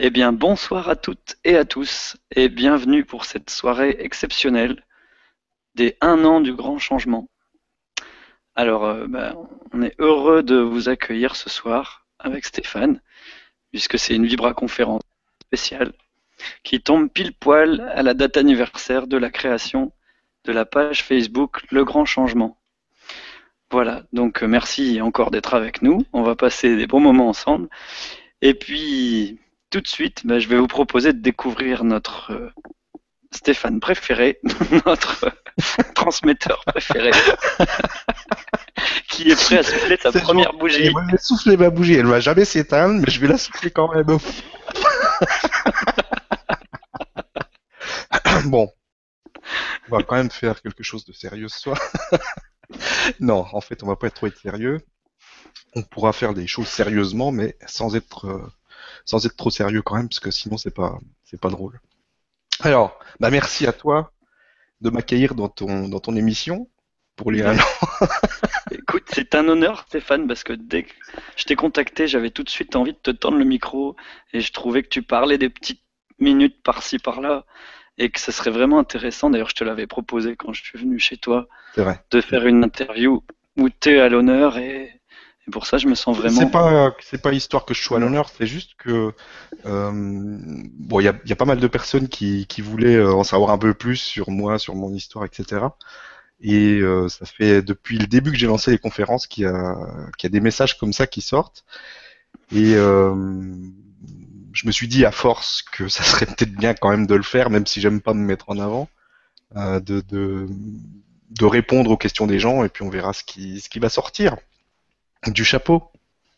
Eh 0.00 0.10
bien, 0.10 0.32
bonsoir 0.32 0.88
à 0.88 0.96
toutes 0.96 1.36
et 1.44 1.56
à 1.56 1.64
tous, 1.64 2.16
et 2.34 2.48
bienvenue 2.48 3.04
pour 3.04 3.24
cette 3.24 3.48
soirée 3.48 3.94
exceptionnelle 4.00 4.84
des 5.76 5.96
un 6.00 6.24
an 6.24 6.40
du 6.40 6.52
grand 6.52 6.80
changement. 6.80 7.28
Alors, 8.56 8.86
euh, 8.86 9.06
bah, 9.06 9.36
on 9.72 9.82
est 9.82 9.94
heureux 10.00 10.42
de 10.42 10.56
vous 10.56 10.88
accueillir 10.88 11.36
ce 11.36 11.48
soir 11.48 12.08
avec 12.18 12.44
Stéphane, 12.44 13.00
puisque 13.70 13.96
c'est 13.96 14.16
une 14.16 14.26
Vibra 14.26 14.52
conférence 14.52 15.02
spéciale 15.44 15.92
qui 16.64 16.80
tombe 16.80 17.08
pile 17.08 17.32
poil 17.32 17.80
à 17.94 18.02
la 18.02 18.14
date 18.14 18.36
anniversaire 18.36 19.06
de 19.06 19.16
la 19.16 19.30
création 19.30 19.92
de 20.42 20.50
la 20.50 20.64
page 20.64 21.04
Facebook 21.04 21.62
Le 21.70 21.84
Grand 21.84 22.04
Changement. 22.04 22.58
Voilà, 23.70 24.02
donc 24.12 24.42
euh, 24.42 24.48
merci 24.48 25.00
encore 25.00 25.30
d'être 25.30 25.54
avec 25.54 25.82
nous. 25.82 26.04
On 26.12 26.22
va 26.24 26.34
passer 26.34 26.74
des 26.74 26.88
bons 26.88 26.98
moments 26.98 27.28
ensemble. 27.28 27.68
Et 28.42 28.54
puis, 28.54 29.38
tout 29.74 29.80
de 29.80 29.88
suite, 29.88 30.22
je 30.24 30.46
vais 30.46 30.56
vous 30.56 30.68
proposer 30.68 31.12
de 31.12 31.18
découvrir 31.18 31.82
notre 31.82 32.32
euh, 32.32 32.48
Stéphane 33.32 33.80
préféré, 33.80 34.38
notre 34.86 35.24
euh, 35.24 35.30
transmetteur 35.96 36.62
préféré, 36.64 37.10
qui 39.08 39.32
est 39.32 39.34
prêt 39.34 39.58
à 39.58 39.64
souffler 39.64 39.98
sa 40.00 40.12
première 40.12 40.52
bougie. 40.52 40.84
je 40.84 41.10
vais 41.10 41.18
souffler 41.18 41.56
ma 41.56 41.70
bougie, 41.70 41.94
elle 41.94 42.06
va 42.06 42.20
jamais 42.20 42.44
s'éteindre, 42.44 43.00
mais 43.00 43.10
je 43.10 43.18
vais 43.18 43.26
la 43.26 43.36
souffler 43.36 43.72
quand 43.72 43.92
même. 43.92 44.06
bon, 48.44 48.70
on 49.88 49.96
va 49.96 50.04
quand 50.04 50.14
même 50.14 50.30
faire 50.30 50.62
quelque 50.62 50.84
chose 50.84 51.04
de 51.04 51.12
sérieux 51.12 51.48
ce 51.48 51.58
soir. 51.58 51.80
non, 53.18 53.44
en 53.52 53.60
fait, 53.60 53.82
on 53.82 53.88
va 53.88 53.96
pas 53.96 54.06
être 54.06 54.14
trop 54.14 54.28
être 54.28 54.38
sérieux. 54.38 54.78
On 55.74 55.82
pourra 55.82 56.12
faire 56.12 56.32
des 56.32 56.46
choses 56.46 56.68
sérieusement, 56.68 57.32
mais 57.32 57.56
sans 57.66 57.96
être 57.96 58.28
euh, 58.28 58.46
sans 59.04 59.24
être 59.26 59.36
trop 59.36 59.50
sérieux 59.50 59.82
quand 59.82 59.96
même, 59.96 60.08
parce 60.08 60.20
que 60.20 60.30
sinon 60.30 60.56
c'est 60.56 60.74
pas 60.74 60.98
c'est 61.24 61.40
pas 61.40 61.50
drôle. 61.50 61.80
Alors, 62.60 62.98
bah 63.20 63.30
merci 63.30 63.66
à 63.66 63.72
toi 63.72 64.12
de 64.80 64.90
m'accueillir 64.90 65.34
dans 65.34 65.48
ton 65.48 65.88
dans 65.88 66.00
ton 66.00 66.16
émission 66.16 66.68
pour 67.16 67.30
les 67.30 67.42
un 67.42 67.58
an. 67.58 67.62
Écoute, 68.70 69.04
c'est 69.12 69.34
un 69.34 69.46
honneur, 69.48 69.84
Stéphane, 69.88 70.26
parce 70.26 70.42
que 70.42 70.52
dès 70.52 70.84
que 70.84 70.92
je 71.36 71.44
t'ai 71.44 71.56
contacté, 71.56 72.08
j'avais 72.08 72.30
tout 72.30 72.42
de 72.42 72.50
suite 72.50 72.76
envie 72.76 72.92
de 72.92 72.98
te 72.98 73.10
tendre 73.10 73.38
le 73.38 73.44
micro 73.44 73.96
et 74.32 74.40
je 74.40 74.52
trouvais 74.52 74.82
que 74.82 74.88
tu 74.88 75.02
parlais 75.02 75.38
des 75.38 75.48
petites 75.48 75.82
minutes 76.18 76.62
par-ci 76.62 76.98
par-là 76.98 77.44
et 77.98 78.10
que 78.10 78.18
ce 78.18 78.32
serait 78.32 78.50
vraiment 78.50 78.78
intéressant. 78.78 79.30
D'ailleurs, 79.30 79.50
je 79.50 79.54
te 79.54 79.64
l'avais 79.64 79.86
proposé 79.86 80.36
quand 80.36 80.52
je 80.52 80.62
suis 80.62 80.78
venu 80.78 80.98
chez 80.98 81.16
toi 81.16 81.46
de 81.76 82.20
faire 82.20 82.46
une 82.46 82.64
interview 82.64 83.22
où 83.56 83.68
tu 83.68 83.90
es 83.90 84.00
à 84.00 84.08
l'honneur 84.08 84.58
et 84.58 85.00
et 85.46 85.50
pour 85.50 85.66
ça, 85.66 85.76
je 85.76 85.86
me 85.88 85.94
sens 85.94 86.16
vraiment. 86.16 86.40
C'est 86.40 86.50
pas, 86.50 86.94
c'est 87.00 87.20
pas 87.20 87.32
histoire 87.32 87.66
que 87.66 87.74
je 87.74 87.82
sois 87.82 87.98
à 87.98 88.00
l'honneur, 88.00 88.30
c'est 88.30 88.46
juste 88.46 88.72
que 88.78 89.12
euh, 89.66 89.90
bon, 89.92 91.00
il 91.00 91.04
y 91.04 91.08
a, 91.08 91.14
y 91.26 91.32
a, 91.32 91.36
pas 91.36 91.44
mal 91.44 91.60
de 91.60 91.66
personnes 91.66 92.08
qui, 92.08 92.46
qui 92.46 92.62
voulaient 92.62 92.96
euh, 92.96 93.12
en 93.12 93.24
savoir 93.24 93.50
un 93.50 93.58
peu 93.58 93.74
plus 93.74 93.96
sur 93.96 94.30
moi, 94.30 94.58
sur 94.58 94.74
mon 94.74 94.92
histoire, 94.94 95.24
etc. 95.26 95.66
Et 96.40 96.80
euh, 96.80 97.08
ça 97.08 97.26
fait 97.26 97.62
depuis 97.62 97.98
le 97.98 98.06
début 98.06 98.32
que 98.32 98.38
j'ai 98.38 98.46
lancé 98.46 98.70
les 98.70 98.78
conférences 98.78 99.26
qu'il 99.26 99.44
y 99.44 99.46
a, 99.46 99.76
qu'il 100.16 100.28
y 100.28 100.32
a 100.32 100.32
des 100.32 100.40
messages 100.40 100.78
comme 100.78 100.92
ça 100.92 101.06
qui 101.06 101.20
sortent. 101.20 101.64
Et 102.50 102.74
euh, 102.76 103.14
je 104.52 104.66
me 104.66 104.72
suis 104.72 104.88
dit 104.88 105.04
à 105.04 105.10
force 105.10 105.62
que 105.62 105.88
ça 105.88 106.02
serait 106.04 106.26
peut-être 106.26 106.54
bien 106.54 106.74
quand 106.74 106.88
même 106.90 107.06
de 107.06 107.14
le 107.14 107.22
faire, 107.22 107.50
même 107.50 107.66
si 107.66 107.80
j'aime 107.80 108.00
pas 108.00 108.14
me 108.14 108.24
mettre 108.24 108.48
en 108.48 108.58
avant, 108.58 108.88
euh, 109.56 109.78
de, 109.80 110.00
de, 110.08 110.46
de 111.30 111.44
répondre 111.44 111.90
aux 111.90 111.96
questions 111.96 112.26
des 112.26 112.38
gens 112.38 112.64
et 112.64 112.68
puis 112.70 112.82
on 112.82 112.90
verra 112.90 113.12
ce 113.12 113.24
qui, 113.24 113.60
ce 113.60 113.68
qui 113.68 113.78
va 113.78 113.90
sortir 113.90 114.36
du 115.28 115.44
chapeau. 115.44 115.90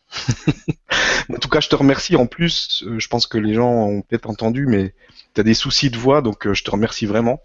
en 1.29 1.37
tout 1.37 1.49
cas, 1.49 1.59
je 1.59 1.69
te 1.69 1.75
remercie. 1.75 2.15
En 2.15 2.27
plus, 2.27 2.83
euh, 2.85 2.99
je 2.99 3.07
pense 3.07 3.27
que 3.27 3.37
les 3.37 3.53
gens 3.53 3.71
ont 3.71 4.01
peut-être 4.01 4.29
entendu, 4.29 4.65
mais 4.67 4.93
tu 5.33 5.41
as 5.41 5.43
des 5.43 5.53
soucis 5.53 5.89
de 5.89 5.97
voix, 5.97 6.21
donc 6.21 6.47
euh, 6.47 6.53
je 6.53 6.63
te 6.63 6.71
remercie 6.71 7.05
vraiment 7.05 7.41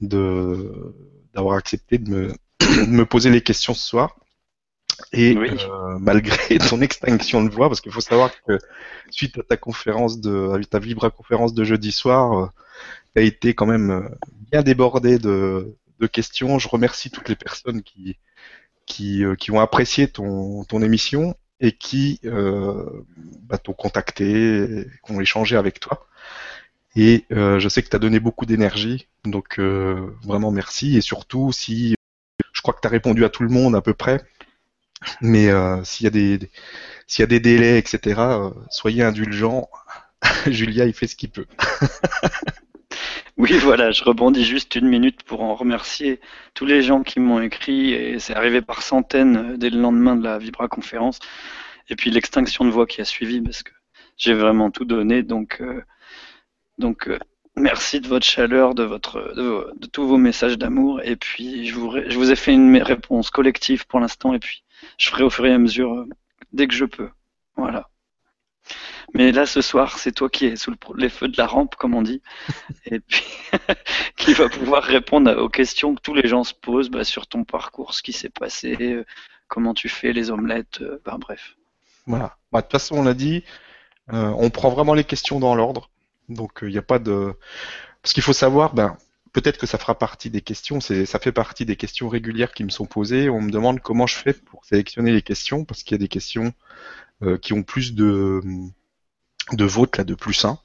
de 0.00 0.94
d'avoir 1.34 1.56
accepté 1.56 1.98
de 1.98 2.10
me, 2.10 2.34
me 2.86 3.04
poser 3.04 3.30
les 3.30 3.42
questions 3.42 3.74
ce 3.74 3.86
soir. 3.86 4.16
Et 5.12 5.36
euh, 5.36 5.98
malgré 6.00 6.58
ton 6.70 6.80
extinction 6.80 7.44
de 7.44 7.50
voix, 7.50 7.68
parce 7.68 7.80
qu'il 7.80 7.92
faut 7.92 8.00
savoir 8.00 8.30
que 8.46 8.58
suite 9.10 9.38
à 9.38 9.42
ta 9.42 9.56
conférence 9.56 10.20
de, 10.20 10.50
à 10.50 10.64
ta 10.64 10.78
Vibra 10.78 11.10
conférence 11.10 11.54
de 11.54 11.62
jeudi 11.64 11.92
soir, 11.92 12.52
tu 13.14 13.20
as 13.20 13.24
été 13.24 13.54
quand 13.54 13.66
même 13.66 14.10
bien 14.50 14.62
débordé 14.62 15.18
de, 15.18 15.76
de 16.00 16.06
questions. 16.06 16.58
Je 16.58 16.68
remercie 16.68 17.10
toutes 17.10 17.28
les 17.28 17.36
personnes 17.36 17.82
qui, 17.82 18.16
qui, 18.88 19.24
euh, 19.24 19.36
qui 19.36 19.50
ont 19.52 19.60
apprécié 19.60 20.08
ton, 20.08 20.64
émission 20.82 21.36
et 21.60 21.72
qui 21.72 22.20
euh, 22.24 23.04
bah, 23.42 23.58
t'ont 23.58 23.72
contacté, 23.72 24.86
qui 25.04 25.12
ont 25.12 25.20
échangé 25.20 25.56
avec 25.56 25.78
toi. 25.80 26.06
Et 26.96 27.26
euh, 27.32 27.60
je 27.60 27.68
sais 27.68 27.82
que 27.82 27.88
tu 27.88 27.96
as 27.96 28.00
donné 28.00 28.18
beaucoup 28.18 28.46
d'énergie, 28.46 29.06
donc 29.24 29.60
vraiment 29.60 30.50
merci. 30.50 30.96
Et 30.96 31.00
surtout, 31.00 31.52
si 31.52 31.94
je 32.52 32.62
crois 32.62 32.74
que 32.74 32.80
tu 32.80 32.88
as 32.88 32.90
répondu 32.90 33.24
à 33.24 33.28
tout 33.28 33.42
le 33.42 33.50
monde 33.50 33.76
à 33.76 33.82
peu 33.82 33.94
près, 33.94 34.20
mais 35.20 35.48
s'il 35.84 36.04
y 36.04 36.08
a 36.08 37.26
des, 37.26 37.40
délais, 37.40 37.78
etc., 37.78 38.20
soyez 38.70 39.02
indulgents. 39.04 39.68
Julia, 40.46 40.86
il 40.86 40.92
fait 40.92 41.06
ce 41.06 41.14
qu'il 41.14 41.30
peut. 41.30 41.46
Oui, 43.36 43.52
voilà, 43.58 43.90
je 43.90 44.04
rebondis 44.04 44.44
juste 44.44 44.74
une 44.74 44.88
minute 44.88 45.22
pour 45.22 45.42
en 45.42 45.54
remercier 45.54 46.20
tous 46.54 46.66
les 46.66 46.82
gens 46.82 47.02
qui 47.02 47.20
m'ont 47.20 47.40
écrit, 47.40 47.92
et 47.92 48.18
c'est 48.18 48.34
arrivé 48.34 48.62
par 48.62 48.82
centaines 48.82 49.36
euh, 49.36 49.56
dès 49.56 49.70
le 49.70 49.80
lendemain 49.80 50.16
de 50.16 50.24
la 50.24 50.38
Vibra 50.38 50.68
conférence, 50.68 51.18
et 51.88 51.96
puis 51.96 52.10
l'extinction 52.10 52.64
de 52.64 52.70
voix 52.70 52.86
qui 52.86 53.00
a 53.00 53.04
suivi, 53.04 53.40
parce 53.40 53.62
que 53.62 53.72
j'ai 54.16 54.34
vraiment 54.34 54.70
tout 54.70 54.84
donné, 54.84 55.22
donc, 55.22 55.60
euh, 55.60 55.82
euh, 56.82 57.18
merci 57.56 58.00
de 58.00 58.08
votre 58.08 58.26
chaleur, 58.26 58.74
de, 58.74 58.82
votre, 58.82 59.34
de, 59.36 59.72
de 59.78 59.86
tous 59.86 60.06
vos 60.06 60.18
messages 60.18 60.58
d'amour, 60.58 61.00
et 61.04 61.16
puis 61.16 61.66
je 61.66 61.74
vous, 61.74 61.92
je 62.08 62.16
vous 62.18 62.30
ai 62.30 62.36
fait 62.36 62.52
une 62.52 62.76
réponse 62.82 63.30
collective 63.30 63.86
pour 63.86 64.00
l'instant, 64.00 64.34
et 64.34 64.38
puis 64.38 64.64
je 64.98 65.08
ferai 65.10 65.24
au 65.24 65.30
fur 65.30 65.46
et 65.46 65.52
à 65.52 65.58
mesure 65.58 66.06
dès 66.52 66.66
que 66.66 66.74
je 66.74 66.84
peux. 66.84 67.10
Voilà. 67.56 67.88
Mais 69.14 69.32
là, 69.32 69.46
ce 69.46 69.62
soir, 69.62 69.98
c'est 69.98 70.12
toi 70.12 70.28
qui 70.28 70.46
es 70.46 70.56
sous 70.56 70.70
le, 70.70 70.76
les 70.96 71.08
feux 71.08 71.28
de 71.28 71.36
la 71.36 71.46
rampe, 71.46 71.76
comme 71.76 71.94
on 71.94 72.02
dit, 72.02 72.22
et 72.86 73.00
puis 73.00 73.24
qui 74.16 74.34
va 74.34 74.48
pouvoir 74.48 74.82
répondre 74.82 75.34
aux 75.36 75.48
questions 75.48 75.94
que 75.94 76.00
tous 76.00 76.14
les 76.14 76.28
gens 76.28 76.44
se 76.44 76.54
posent 76.54 76.90
bah, 76.90 77.04
sur 77.04 77.26
ton 77.26 77.44
parcours, 77.44 77.94
ce 77.94 78.02
qui 78.02 78.12
s'est 78.12 78.30
passé, 78.30 78.76
euh, 78.80 79.04
comment 79.48 79.74
tu 79.74 79.88
fais 79.88 80.12
les 80.12 80.30
omelettes, 80.30 80.80
euh, 80.82 81.00
ben, 81.04 81.18
bref. 81.18 81.56
Voilà. 82.06 82.36
Bah, 82.52 82.60
de 82.60 82.66
toute 82.66 82.72
façon, 82.72 82.96
on 82.96 83.02
l'a 83.02 83.14
dit, 83.14 83.44
euh, 84.12 84.32
on 84.36 84.50
prend 84.50 84.70
vraiment 84.70 84.94
les 84.94 85.04
questions 85.04 85.40
dans 85.40 85.54
l'ordre. 85.54 85.90
Donc, 86.28 86.58
il 86.62 86.68
n'y 86.68 86.78
a 86.78 86.82
pas 86.82 86.98
de. 86.98 87.34
Parce 88.02 88.12
qu'il 88.12 88.22
faut 88.22 88.32
savoir, 88.32 88.74
ben, 88.74 88.96
peut-être 89.32 89.58
que 89.58 89.66
ça 89.66 89.78
fera 89.78 89.98
partie 89.98 90.30
des 90.30 90.40
questions, 90.40 90.80
ça 90.80 91.18
fait 91.18 91.32
partie 91.32 91.64
des 91.64 91.76
questions 91.76 92.08
régulières 92.08 92.52
qui 92.52 92.64
me 92.64 92.70
sont 92.70 92.86
posées. 92.86 93.28
On 93.28 93.40
me 93.40 93.50
demande 93.50 93.80
comment 93.80 94.06
je 94.06 94.16
fais 94.16 94.32
pour 94.32 94.64
sélectionner 94.64 95.12
les 95.12 95.22
questions, 95.22 95.64
parce 95.64 95.82
qu'il 95.82 95.92
y 95.92 95.94
a 95.96 95.98
des 95.98 96.08
questions 96.08 96.52
qui 97.42 97.52
ont 97.52 97.62
plus 97.62 97.94
de 97.94 98.40
votes 99.52 99.96
là, 99.96 100.04
de 100.04 100.14
plus 100.14 100.44
1 100.44 100.58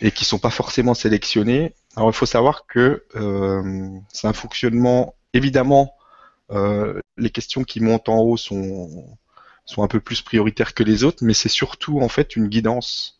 et 0.00 0.10
qui 0.10 0.24
sont 0.24 0.38
pas 0.38 0.50
forcément 0.50 0.94
sélectionnés. 0.94 1.74
Alors 1.96 2.10
il 2.10 2.14
faut 2.14 2.26
savoir 2.26 2.66
que 2.66 3.04
euh, 3.16 3.90
c'est 4.12 4.26
un 4.26 4.32
fonctionnement 4.32 5.14
évidemment 5.32 5.94
euh, 6.50 7.00
les 7.16 7.30
questions 7.30 7.64
qui 7.64 7.80
montent 7.80 8.08
en 8.08 8.18
haut 8.18 8.36
sont 8.36 9.18
sont 9.64 9.82
un 9.82 9.88
peu 9.88 9.98
plus 10.00 10.22
prioritaires 10.22 10.74
que 10.74 10.84
les 10.84 11.02
autres, 11.02 11.24
mais 11.24 11.34
c'est 11.34 11.48
surtout 11.48 12.00
en 12.00 12.08
fait 12.08 12.36
une 12.36 12.46
guidance. 12.48 13.18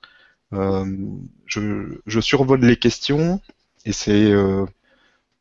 Euh, 0.52 0.84
je, 1.46 2.20
survole 2.20 2.64
les 2.64 2.76
questions 2.76 3.40
et 3.84 3.92
c'est 3.92 4.30
euh, 4.30 4.64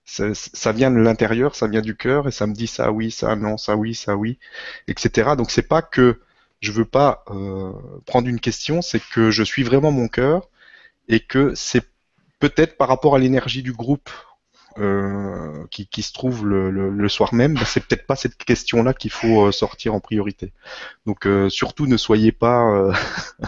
ça 0.06 0.72
vient 0.72 0.92
de 0.92 0.98
l'intérieur, 0.98 1.56
ça 1.56 1.68
vient 1.68 1.82
du 1.82 1.96
cœur 1.96 2.28
et 2.28 2.32
ça 2.32 2.48
me 2.48 2.54
dit 2.54 2.68
ça 2.68 2.92
oui, 2.92 3.12
ça 3.12 3.36
non, 3.36 3.58
ça 3.58 3.76
oui, 3.76 3.94
ça 3.94 4.16
oui, 4.16 4.40
etc. 4.88 5.32
Donc 5.38 5.52
c'est 5.52 5.68
pas 5.68 5.82
que 5.82 6.20
je 6.62 6.72
veux 6.72 6.86
pas 6.86 7.24
euh, 7.30 7.74
prendre 8.06 8.28
une 8.28 8.40
question, 8.40 8.82
c'est 8.82 9.00
que 9.00 9.32
je 9.32 9.44
suis 9.44 9.64
vraiment 9.64 9.92
mon 9.92 10.08
cœur 10.08 10.50
et 11.08 11.20
que 11.20 11.54
c'est 11.56 11.86
peut-être 12.40 12.78
par 12.78 12.88
rapport 12.88 13.16
à 13.16 13.20
l'énergie 13.20 13.64
du 13.64 13.74
groupe 13.74 14.10
euh, 14.78 15.66
qui, 15.70 16.02
se 16.02 16.12
trouve 16.12 16.46
le, 16.46 17.10
soir 17.10 17.34
même, 17.34 17.54
bah, 17.54 17.64
c'est 17.66 17.86
peut-être 17.86 18.06
pas 18.06 18.18
cette 18.18 18.36
question-là 18.38 18.94
qu'il 18.94 19.12
faut 19.12 19.46
euh, 19.48 19.52
sortir 19.52 19.94
en 19.94 20.00
priorité. 20.02 20.52
Donc 21.06 21.28
surtout 21.50 21.88
ne 21.88 21.98
soyez 21.98 22.32
pas, 22.32 22.92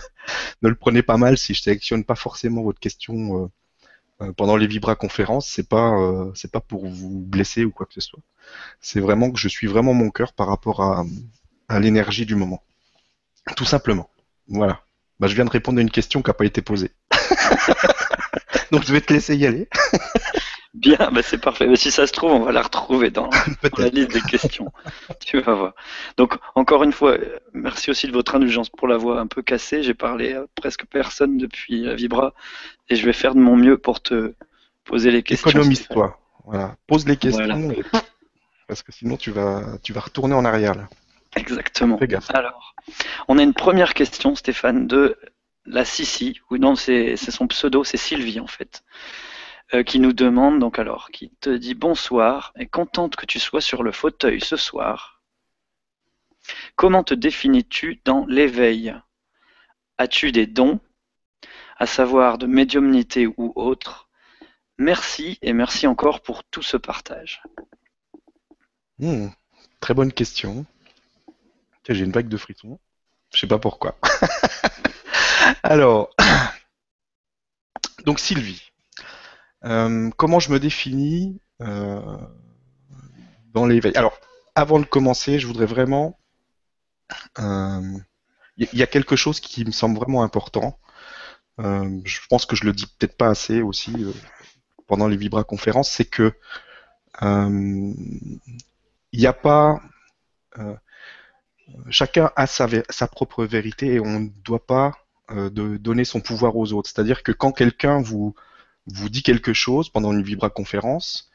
ne 0.61 0.69
le 0.69 0.75
prenez 0.75 1.01
pas 1.01 1.17
mal 1.17 1.37
si 1.37 1.53
je 1.53 1.61
sélectionne 1.61 2.03
pas 2.03 2.15
forcément 2.15 2.63
votre 2.63 2.79
question 2.79 3.51
pendant 4.37 4.55
les 4.55 4.67
Vibra 4.67 4.95
conférences. 4.95 5.49
C'est 5.49 5.67
pas, 5.67 5.91
pas 6.53 6.61
pour 6.61 6.87
vous 6.87 7.19
blesser 7.19 7.65
ou 7.65 7.71
quoi 7.71 7.85
que 7.85 7.93
ce 7.93 8.01
soit. 8.01 8.21
C'est 8.79 9.01
vraiment 9.01 9.31
que 9.31 9.39
je 9.39 9.49
suis 9.49 9.67
vraiment 9.67 9.93
mon 9.93 10.11
cœur 10.11 10.33
par 10.33 10.47
rapport 10.47 10.81
à 10.81 11.79
l'énergie 11.79 12.25
du 12.25 12.35
moment. 12.35 12.63
Tout 13.55 13.65
simplement. 13.65 14.09
Voilà. 14.47 14.81
Bah, 15.19 15.27
je 15.27 15.35
viens 15.35 15.45
de 15.45 15.49
répondre 15.49 15.79
à 15.79 15.81
une 15.81 15.91
question 15.91 16.21
qui 16.21 16.29
n'a 16.29 16.33
pas 16.33 16.45
été 16.45 16.61
posée. 16.61 16.91
Donc 18.71 18.83
je 18.83 18.91
vais 18.91 19.01
te 19.01 19.13
laisser 19.13 19.35
y 19.35 19.45
aller. 19.45 19.67
Bien, 20.73 21.09
bah 21.11 21.21
c'est 21.23 21.39
parfait. 21.39 21.65
Mais 21.65 21.75
si 21.75 21.89
ça 21.89 22.05
se 22.05 22.11
trouve, 22.11 22.31
on 22.31 22.41
va 22.41 22.51
la 22.51 22.61
retrouver 22.61 23.09
dans, 23.09 23.31
la 23.77 23.89
liste 23.89 24.11
des 24.11 24.21
questions. 24.21 24.71
tu 25.25 25.41
vas 25.41 25.55
voir. 25.55 25.73
Donc, 26.17 26.37
encore 26.53 26.83
une 26.83 26.91
fois, 26.91 27.17
merci 27.53 27.89
aussi 27.89 28.05
de 28.05 28.11
votre 28.11 28.35
indulgence 28.35 28.69
pour 28.69 28.87
la 28.87 28.97
voix 28.97 29.19
un 29.19 29.25
peu 29.25 29.41
cassée. 29.41 29.81
J'ai 29.81 29.95
parlé 29.95 30.33
à 30.33 30.45
presque 30.53 30.85
personne 30.85 31.39
depuis 31.39 31.81
la 31.81 31.95
Vibra 31.95 32.33
et 32.89 32.95
je 32.95 33.03
vais 33.05 33.13
faire 33.13 33.33
de 33.33 33.39
mon 33.39 33.55
mieux 33.55 33.79
pour 33.79 34.01
te 34.01 34.35
poser 34.83 35.09
les 35.09 35.23
questions. 35.23 35.49
Économise-toi. 35.49 36.19
Voilà. 36.45 36.75
Pose 36.85 37.07
les 37.07 37.17
questions 37.17 37.73
parce 38.67 38.83
que 38.83 38.91
sinon 38.91 39.17
tu 39.17 39.31
vas, 39.31 39.63
tu 39.81 39.93
vas 39.93 40.01
retourner 40.01 40.35
en 40.35 40.45
arrière. 40.45 40.75
Exactement. 41.37 41.99
Alors, 42.29 42.75
on 43.27 43.37
a 43.37 43.43
une 43.43 43.53
première 43.53 43.93
question, 43.93 44.35
Stéphane, 44.35 44.87
de 44.87 45.17
la 45.65 45.85
Sissi, 45.85 46.39
ou 46.49 46.57
non, 46.57 46.75
c'est 46.75 47.17
son 47.17 47.47
pseudo, 47.47 47.83
c'est 47.83 47.97
Sylvie 47.97 48.39
en 48.39 48.47
fait. 48.47 48.83
Euh, 49.73 49.83
qui 49.83 49.99
nous 49.99 50.13
demande 50.13 50.59
donc 50.59 50.79
alors, 50.79 51.11
qui 51.11 51.29
te 51.41 51.49
dit 51.49 51.73
bonsoir 51.73 52.53
et 52.57 52.67
contente 52.67 53.17
que 53.17 53.25
tu 53.25 53.37
sois 53.37 53.59
sur 53.59 53.83
le 53.83 53.91
fauteuil 53.91 54.39
ce 54.39 54.55
soir. 54.55 55.21
Comment 56.77 57.03
te 57.03 57.13
définis-tu 57.13 57.99
dans 58.05 58.25
l'éveil? 58.27 58.95
As-tu 59.97 60.31
des 60.31 60.47
dons, 60.47 60.79
à 61.77 61.85
savoir 61.85 62.37
de 62.37 62.47
médiumnité 62.47 63.27
ou 63.27 63.51
autre? 63.57 64.07
Merci 64.77 65.37
et 65.41 65.51
merci 65.51 65.85
encore 65.85 66.21
pour 66.21 66.45
tout 66.45 66.61
ce 66.61 66.77
partage. 66.77 67.43
Hmm, 68.99 69.27
très 69.81 69.93
bonne 69.93 70.13
question. 70.13 70.65
J'ai 71.89 72.03
une 72.03 72.11
vague 72.11 72.27
de 72.27 72.37
frissons. 72.37 72.79
Je 73.33 73.39
sais 73.39 73.47
pas 73.47 73.59
pourquoi. 73.59 73.97
Alors, 75.63 76.09
donc 78.05 78.19
Sylvie, 78.19 78.71
euh, 79.65 80.09
comment 80.17 80.39
je 80.39 80.51
me 80.51 80.59
définis 80.59 81.41
euh, 81.61 82.17
dans 83.53 83.65
l'éveil 83.65 83.93
Alors, 83.95 84.19
avant 84.55 84.79
de 84.79 84.85
commencer, 84.85 85.39
je 85.39 85.47
voudrais 85.47 85.65
vraiment... 85.65 86.19
Il 87.37 87.45
euh, 87.45 87.99
y, 88.57 88.83
a 88.83 88.87
quelque 88.87 89.15
chose 89.15 89.39
qui 89.39 89.63
me 89.63 89.71
semble 89.71 89.97
vraiment 89.97 90.23
important. 90.23 90.77
je 91.57 92.19
pense 92.29 92.45
que 92.45 92.55
je 92.55 92.65
le 92.65 92.73
dis 92.73 92.85
peut-être 92.85 93.15
pas 93.15 93.29
assez 93.29 93.61
aussi 93.61 93.93
pendant 94.87 95.07
les 95.07 95.15
Vibra 95.15 95.45
conférences, 95.45 95.89
c'est 95.89 96.05
que 96.05 96.33
il 97.21 97.95
n'y 99.13 99.25
a 99.25 99.33
pas 99.33 99.81
chacun 101.89 102.31
a 102.35 102.47
sa, 102.47 102.67
propre 103.07 103.45
vérité 103.45 103.95
et 103.95 103.99
on 103.99 104.19
ne 104.19 104.29
doit 104.43 104.65
pas 104.65 104.93
de 105.29 105.77
donner 105.77 106.05
son 106.05 106.21
pouvoir 106.21 106.55
aux 106.55 106.71
autres. 106.73 106.89
C'est-à-dire 106.89 107.23
que 107.23 107.31
quand 107.31 107.51
quelqu'un 107.51 108.01
vous 108.01 108.33
dit 108.87 109.23
quelque 109.23 109.53
chose 109.53 109.89
pendant 109.89 110.13
une 110.13 110.23
vibra 110.23 110.49
conférence, 110.49 111.29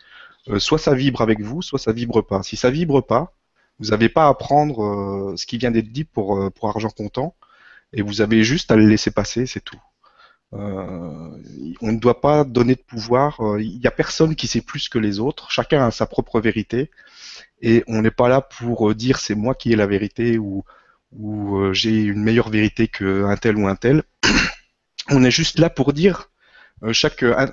euh, 0.48 0.58
soit 0.58 0.78
ça 0.78 0.94
vibre 0.94 1.20
avec 1.22 1.40
vous, 1.40 1.62
soit 1.62 1.78
ça 1.78 1.92
vibre 1.92 2.22
pas. 2.22 2.42
Si 2.42 2.56
ça 2.56 2.70
vibre 2.70 3.04
pas, 3.04 3.34
vous 3.78 3.90
n'avez 3.90 4.08
pas 4.08 4.28
à 4.28 4.34
prendre 4.34 4.82
euh, 4.84 5.36
ce 5.36 5.46
qui 5.46 5.58
vient 5.58 5.70
d'être 5.70 5.92
dit 5.92 6.06
euh, 6.18 6.50
pour 6.50 6.68
argent 6.68 6.90
comptant, 6.90 7.36
et 7.92 8.02
vous 8.02 8.20
avez 8.20 8.42
juste 8.44 8.70
à 8.70 8.76
le 8.76 8.86
laisser 8.86 9.10
passer, 9.10 9.46
c'est 9.46 9.60
tout. 9.60 9.80
On 10.52 11.92
ne 11.92 11.98
doit 11.98 12.20
pas 12.20 12.44
donner 12.44 12.74
de 12.74 12.80
pouvoir. 12.80 13.38
Il 13.58 13.78
n'y 13.78 13.86
a 13.86 13.90
personne 13.90 14.36
qui 14.36 14.46
sait 14.46 14.60
plus 14.60 14.88
que 14.88 14.98
les 14.98 15.18
autres. 15.18 15.50
Chacun 15.50 15.86
a 15.86 15.90
sa 15.90 16.06
propre 16.06 16.40
vérité, 16.40 16.90
et 17.62 17.84
on 17.86 18.02
n'est 18.02 18.10
pas 18.10 18.28
là 18.28 18.40
pour 18.40 18.94
dire 18.94 19.18
c'est 19.18 19.34
moi 19.34 19.54
qui 19.54 19.72
ai 19.72 19.76
la 19.76 19.86
vérité 19.86 20.38
ou, 20.38 20.64
j'ai 21.72 22.02
une 22.02 22.22
meilleure 22.22 22.50
vérité 22.50 22.88
qu'un 22.88 23.36
tel 23.36 23.56
ou 23.56 23.66
un 23.66 23.76
tel. 23.76 24.02
on 25.10 25.24
est 25.24 25.30
juste 25.30 25.58
là 25.58 25.70
pour 25.70 25.92
dire 25.92 26.30
euh, 26.82 26.92
chaque, 26.92 27.22
euh, 27.22 27.46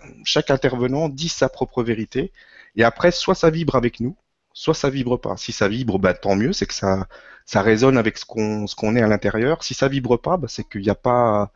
intervenant 0.49 1.09
dit 1.09 1.29
sa 1.29 1.49
propre 1.49 1.83
vérité. 1.83 2.31
Et 2.75 2.83
après, 2.83 3.11
soit 3.11 3.35
ça 3.35 3.49
vibre 3.49 3.75
avec 3.75 3.99
nous, 3.99 4.15
soit 4.53 4.73
ça 4.73 4.89
vibre 4.89 5.19
pas. 5.19 5.37
Si 5.37 5.51
ça 5.51 5.67
vibre, 5.67 5.99
bah, 5.99 6.13
tant 6.13 6.35
mieux, 6.35 6.53
c'est 6.53 6.65
que 6.65 6.73
ça, 6.73 7.07
ça 7.45 7.61
résonne 7.61 7.97
avec 7.97 8.17
ce 8.17 8.25
qu'on 8.25 8.95
est 8.95 9.01
à 9.01 9.07
l'intérieur. 9.07 9.63
Si 9.63 9.73
ça 9.73 9.87
vibre 9.87 10.19
pas, 10.19 10.37
bah, 10.37 10.47
c'est 10.49 10.67
qu'il 10.67 10.81
n'y 10.81 10.89
a 10.89 10.95
pas, 10.95 11.51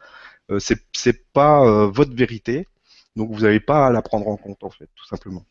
euh, 0.51 0.60
c'est 0.60 1.31
pas 1.31 1.88
votre 1.88 2.13
vérité, 2.13 2.68
donc 3.16 3.31
vous 3.31 3.42
n'avez 3.42 3.60
pas 3.60 3.88
à 3.88 3.92
la 3.92 4.01
prendre 4.01 4.28
en 4.28 4.38
compte 4.38 4.63
en 4.63 4.69
fait, 4.69 4.90
tout 4.95 5.06
simplement. 5.06 5.45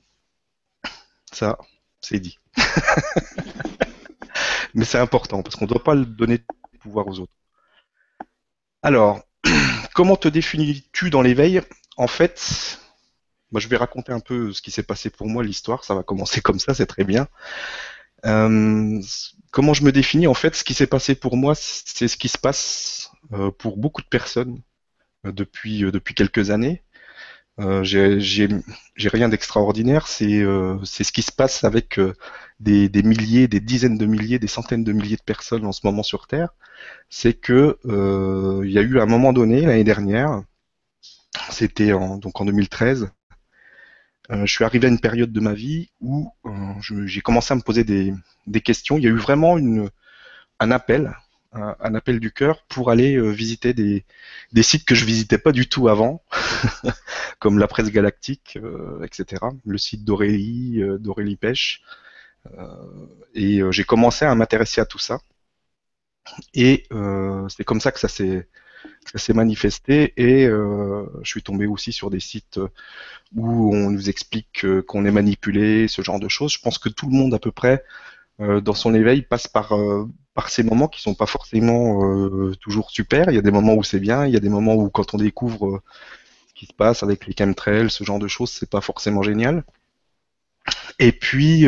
Ça, 1.32 1.58
c'est 2.00 2.20
dit. 2.20 2.38
Mais 4.74 4.84
c'est 4.84 4.98
important 4.98 5.42
parce 5.42 5.56
qu'on 5.56 5.64
ne 5.64 5.70
doit 5.70 5.82
pas 5.82 5.94
le 5.94 6.06
donner 6.06 6.38
de 6.38 6.78
pouvoir 6.80 7.06
aux 7.06 7.20
autres. 7.20 7.32
Alors, 8.82 9.22
comment 9.94 10.16
te 10.16 10.28
définis-tu 10.28 11.10
dans 11.10 11.22
l'éveil? 11.22 11.62
En 11.96 12.06
fait, 12.06 12.78
moi 13.50 13.60
je 13.60 13.68
vais 13.68 13.76
raconter 13.76 14.12
un 14.12 14.20
peu 14.20 14.52
ce 14.52 14.62
qui 14.62 14.70
s'est 14.70 14.82
passé 14.82 15.10
pour 15.10 15.28
moi, 15.28 15.44
l'histoire. 15.44 15.84
Ça 15.84 15.94
va 15.94 16.02
commencer 16.02 16.40
comme 16.40 16.58
ça, 16.58 16.74
c'est 16.74 16.86
très 16.86 17.04
bien. 17.04 17.28
Euh, 18.24 19.00
comment 19.50 19.74
je 19.74 19.84
me 19.84 19.92
définis? 19.92 20.26
En 20.26 20.34
fait, 20.34 20.54
ce 20.54 20.64
qui 20.64 20.74
s'est 20.74 20.86
passé 20.86 21.14
pour 21.14 21.36
moi, 21.36 21.54
c'est 21.54 22.08
ce 22.08 22.16
qui 22.16 22.28
se 22.28 22.38
passe 22.38 23.10
euh, 23.32 23.50
pour 23.50 23.76
beaucoup 23.76 24.02
de 24.02 24.06
personnes 24.06 24.58
euh, 24.58 24.71
depuis 25.24 25.80
depuis 25.80 26.14
quelques 26.14 26.50
années. 26.50 26.82
j'ai 27.82 28.48
rien 28.96 29.28
d'extraordinaire. 29.28 30.08
C'est 30.08 30.44
c'est 30.84 31.04
ce 31.04 31.12
qui 31.12 31.22
se 31.22 31.32
passe 31.32 31.64
avec 31.64 32.00
des, 32.60 32.88
des, 32.88 33.02
milliers, 33.02 33.48
des 33.48 33.60
dizaines 33.60 33.98
de 33.98 34.06
milliers, 34.06 34.38
des 34.38 34.48
centaines 34.48 34.84
de 34.84 34.92
milliers 34.92 35.16
de 35.16 35.22
personnes 35.22 35.64
en 35.66 35.72
ce 35.72 35.80
moment 35.84 36.02
sur 36.02 36.26
Terre. 36.26 36.50
C'est 37.10 37.34
que 37.34 37.78
il 38.64 38.70
y 38.70 38.78
a 38.78 38.82
eu 38.82 39.00
un 39.00 39.06
moment 39.06 39.32
donné 39.32 39.62
l'année 39.62 39.84
dernière 39.84 40.42
c'était 41.50 41.92
en, 41.92 42.18
donc 42.18 42.40
en 42.40 42.44
2013. 42.44 43.10
Euh, 44.30 44.46
je 44.46 44.52
suis 44.52 44.64
arrivé 44.64 44.86
à 44.86 44.90
une 44.90 45.00
période 45.00 45.32
de 45.32 45.40
ma 45.40 45.54
vie 45.54 45.90
où 46.00 46.32
euh, 46.46 46.50
j'ai 46.80 47.20
commencé 47.20 47.52
à 47.52 47.56
me 47.56 47.62
poser 47.62 47.84
des, 47.84 48.14
questions. 48.62 48.98
Il 48.98 49.04
y 49.04 49.06
a 49.06 49.10
eu 49.10 49.16
vraiment 49.16 49.58
une, 49.58 49.90
un 50.60 50.70
appel, 50.70 51.16
un, 51.52 51.94
appel 51.94 52.20
du 52.20 52.32
cœur 52.32 52.62
pour 52.68 52.90
aller 52.90 53.16
euh, 53.16 53.30
visiter 53.30 53.74
des, 53.74 54.04
sites 54.62 54.84
que 54.84 54.94
je 54.94 55.04
visitais 55.04 55.38
pas 55.38 55.52
du 55.52 55.68
tout 55.68 55.88
avant, 55.88 56.22
comme 57.38 57.58
la 57.58 57.68
presse 57.68 57.90
galactique, 57.90 58.58
etc. 59.02 59.44
Le 59.64 59.78
site 59.78 60.04
d'Aurélie, 60.04 60.82
d'Aurélie 60.98 61.36
Pêche. 61.36 61.82
et 63.34 63.60
j'ai 63.70 63.84
commencé 63.84 64.24
à 64.24 64.34
m'intéresser 64.34 64.80
à 64.80 64.86
tout 64.86 64.98
ça. 64.98 65.20
Et 66.54 66.86
c'est 67.48 67.64
comme 67.64 67.80
ça 67.80 67.92
que 67.92 68.00
ça 68.00 68.08
s'est 68.08 68.48
ça 69.12 69.18
s'est 69.18 69.32
manifesté 69.32 70.12
et 70.16 70.46
euh, 70.46 71.06
je 71.22 71.30
suis 71.30 71.42
tombé 71.42 71.66
aussi 71.66 71.92
sur 71.92 72.10
des 72.10 72.20
sites 72.20 72.60
où 73.34 73.74
on 73.74 73.90
nous 73.90 74.08
explique 74.08 74.66
qu'on 74.86 75.04
est 75.04 75.10
manipulé, 75.10 75.88
ce 75.88 76.02
genre 76.02 76.20
de 76.20 76.28
choses. 76.28 76.52
Je 76.52 76.60
pense 76.60 76.78
que 76.78 76.88
tout 76.88 77.08
le 77.08 77.16
monde 77.16 77.34
à 77.34 77.38
peu 77.38 77.50
près 77.52 77.84
euh, 78.40 78.60
dans 78.60 78.74
son 78.74 78.94
éveil 78.94 79.22
passe 79.22 79.48
par 79.48 79.72
euh, 79.72 80.08
par 80.34 80.48
ces 80.48 80.62
moments 80.62 80.88
qui 80.88 81.02
sont 81.02 81.14
pas 81.14 81.26
forcément 81.26 82.00
toujours 82.60 82.90
super. 82.90 83.30
Il 83.30 83.34
y 83.34 83.38
a 83.38 83.42
des 83.42 83.50
moments 83.50 83.74
où 83.74 83.82
c'est 83.82 84.00
bien, 84.00 84.26
il 84.26 84.32
y 84.32 84.36
a 84.36 84.40
des 84.40 84.48
moments 84.48 84.74
où 84.74 84.88
quand 84.90 85.14
on 85.14 85.18
découvre 85.18 85.82
ce 86.48 86.54
qui 86.54 86.66
se 86.66 86.72
passe 86.72 87.02
avec 87.02 87.26
les 87.26 87.34
chemtrails, 87.38 87.90
ce 87.90 88.04
genre 88.04 88.18
de 88.18 88.28
choses, 88.28 88.50
c'est 88.50 88.70
pas 88.70 88.80
forcément 88.80 89.22
génial. 89.22 89.64
Et 90.98 91.12
puis 91.12 91.66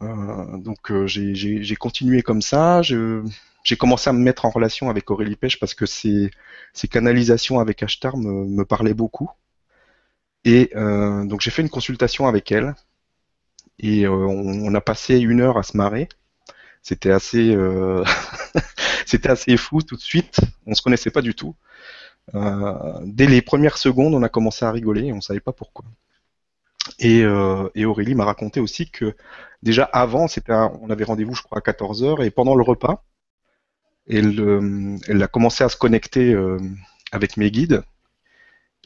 donc 0.00 0.92
j'ai 1.06 1.76
continué 1.76 2.22
comme 2.22 2.42
ça. 2.42 2.82
J'ai 2.82 3.76
commencé 3.78 4.10
à 4.10 4.12
me 4.12 4.20
mettre 4.20 4.44
en 4.44 4.50
relation 4.50 4.90
avec 4.90 5.10
Aurélie 5.10 5.36
Pêche 5.36 5.58
parce 5.58 5.74
que 5.74 5.86
ses, 5.86 6.30
canalisations 6.90 7.60
avec 7.60 7.82
Ashtar 7.82 8.16
me, 8.16 8.44
me 8.44 8.64
parlaient 8.64 8.94
beaucoup. 8.94 9.30
Et 10.44 10.70
euh, 10.76 11.24
donc 11.24 11.40
j'ai 11.40 11.50
fait 11.50 11.62
une 11.62 11.70
consultation 11.70 12.26
avec 12.26 12.52
elle 12.52 12.74
et 13.78 14.04
euh, 14.04 14.10
on, 14.10 14.74
a 14.74 14.80
passé 14.80 15.18
une 15.18 15.40
heure 15.40 15.56
à 15.56 15.62
se 15.62 15.76
marrer. 15.76 16.08
C'était 16.84 17.10
assez, 17.10 17.52
euh, 17.56 18.04
c'était 19.06 19.30
assez 19.30 19.56
fou 19.56 19.82
tout 19.82 19.96
de 19.96 20.00
suite. 20.00 20.38
On 20.66 20.74
se 20.74 20.82
connaissait 20.82 21.10
pas 21.10 21.22
du 21.22 21.34
tout. 21.34 21.56
dès 23.02 23.26
les 23.26 23.42
premières 23.42 23.78
secondes, 23.78 24.14
on 24.14 24.22
a 24.22 24.28
commencé 24.28 24.64
à 24.64 24.70
rigoler 24.70 25.06
et 25.06 25.12
on 25.12 25.20
savait 25.20 25.40
pas 25.40 25.52
pourquoi. 25.52 25.84
Et, 27.00 27.20
et 27.74 27.84
Aurélie 27.84 28.14
m'a 28.14 28.24
raconté 28.24 28.60
aussi 28.60 28.90
que 28.90 29.16
déjà 29.62 29.84
avant, 29.84 30.28
c'était 30.28 30.52
on 30.52 30.90
avait 30.90 31.04
rendez-vous, 31.04 31.34
je 31.34 31.42
crois, 31.42 31.58
à 31.58 31.60
14 31.62 32.04
h 32.04 32.24
et 32.24 32.30
pendant 32.30 32.54
le 32.54 32.62
repas, 32.62 33.02
elle, 34.08 34.38
euh, 34.40 34.96
elle 35.08 35.22
a 35.22 35.28
commencé 35.28 35.64
à 35.64 35.68
se 35.68 35.76
connecter 35.76 36.32
euh, 36.32 36.58
avec 37.12 37.36
mes 37.36 37.50
guides. 37.50 37.82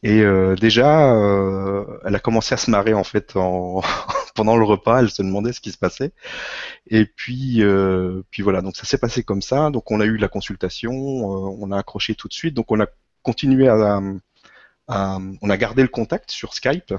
Et 0.02 0.21
euh, 0.21 0.55
déjà, 0.55 1.12
elle 2.05 2.14
a 2.14 2.21
commencé 2.21 2.55
à 2.55 2.57
se 2.57 2.71
marrer 2.71 2.95
en 2.95 3.02
fait 3.05 3.37
en 3.37 3.83
pendant 4.38 4.57
le 4.57 4.64
repas. 4.64 5.00
Elle 5.00 5.11
se 5.11 5.23
demandait 5.23 5.52
ce 5.52 5.61
qui 5.61 5.73
se 5.73 5.78
passait. 5.78 6.12
Et 6.87 7.04
puis, 7.04 7.62
puis 8.30 8.42
voilà. 8.42 8.62
Donc 8.62 8.76
ça 8.76 8.85
s'est 8.85 8.99
passé 8.99 9.23
comme 9.23 9.42
ça. 9.42 9.71
Donc 9.71 9.90
on 9.90 10.00
a 10.00 10.07
eu 10.07 10.16
la 10.16 10.28
consultation, 10.28 10.92
on 10.92 11.71
a 11.73 11.78
accroché 11.78 12.14
tout 12.14 12.28
de 12.28 12.35
suite. 12.35 12.54
Donc 12.54 12.73
on 12.73 12.80
a 12.80 12.87
continué 13.23 13.68
à, 13.68 14.00
on 14.88 15.50
a 15.50 15.57
gardé 15.57 15.83
le 15.83 15.88
contact 15.88 16.30
sur 16.30 16.54
Skype. 16.54 16.95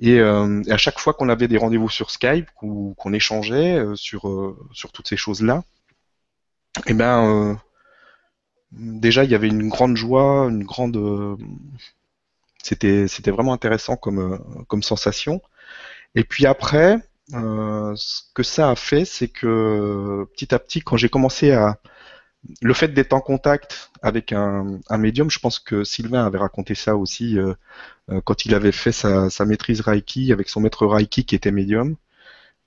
Et, 0.00 0.20
à 0.20 0.76
chaque 0.78 0.98
fois 0.98 1.14
qu'on 1.14 1.28
avait 1.28 1.48
des 1.48 1.58
rendez-vous 1.58 1.88
sur 1.88 2.10
Skype 2.10 2.48
ou 2.62 2.94
qu'on 2.98 3.12
échangeait 3.12 3.84
sur 3.94 4.22
sur 4.72 4.90
toutes 4.92 5.08
ces 5.08 5.16
choses-là, 5.16 5.62
eh 6.86 6.94
ben, 6.94 7.52
euh, 7.52 7.54
déjà, 8.72 9.24
il 9.24 9.30
y 9.30 9.34
avait 9.34 9.48
une 9.48 9.68
grande 9.68 9.96
joie, 9.96 10.48
une 10.48 10.64
grande, 10.64 10.96
euh, 10.96 11.36
c'était 12.62 13.08
c'était 13.08 13.30
vraiment 13.30 13.52
intéressant 13.52 13.96
comme 13.96 14.64
comme 14.68 14.82
sensation. 14.82 15.42
Et 16.14 16.24
puis 16.24 16.46
après, 16.46 16.98
ce 17.30 18.22
que 18.34 18.42
ça 18.42 18.70
a 18.70 18.76
fait, 18.76 19.04
c'est 19.04 19.28
que 19.28 20.26
petit 20.34 20.54
à 20.54 20.58
petit, 20.58 20.80
quand 20.82 20.96
j'ai 20.96 21.08
commencé 21.08 21.52
à 21.52 21.78
le 22.60 22.74
fait 22.74 22.88
d'être 22.88 23.12
en 23.12 23.20
contact 23.20 23.90
avec 24.02 24.32
un, 24.32 24.80
médium, 24.98 25.30
je 25.30 25.38
pense 25.38 25.58
que 25.58 25.84
Sylvain 25.84 26.24
avait 26.24 26.38
raconté 26.38 26.74
ça 26.74 26.96
aussi 26.96 27.38
euh, 27.38 27.54
euh, 28.10 28.20
quand 28.24 28.44
il 28.44 28.54
avait 28.54 28.72
fait 28.72 28.92
sa, 28.92 29.28
maîtrise 29.44 29.80
Reiki 29.80 30.32
avec 30.32 30.48
son 30.48 30.60
maître 30.60 30.86
Reiki 30.86 31.24
qui 31.24 31.34
était 31.34 31.52
médium. 31.52 31.96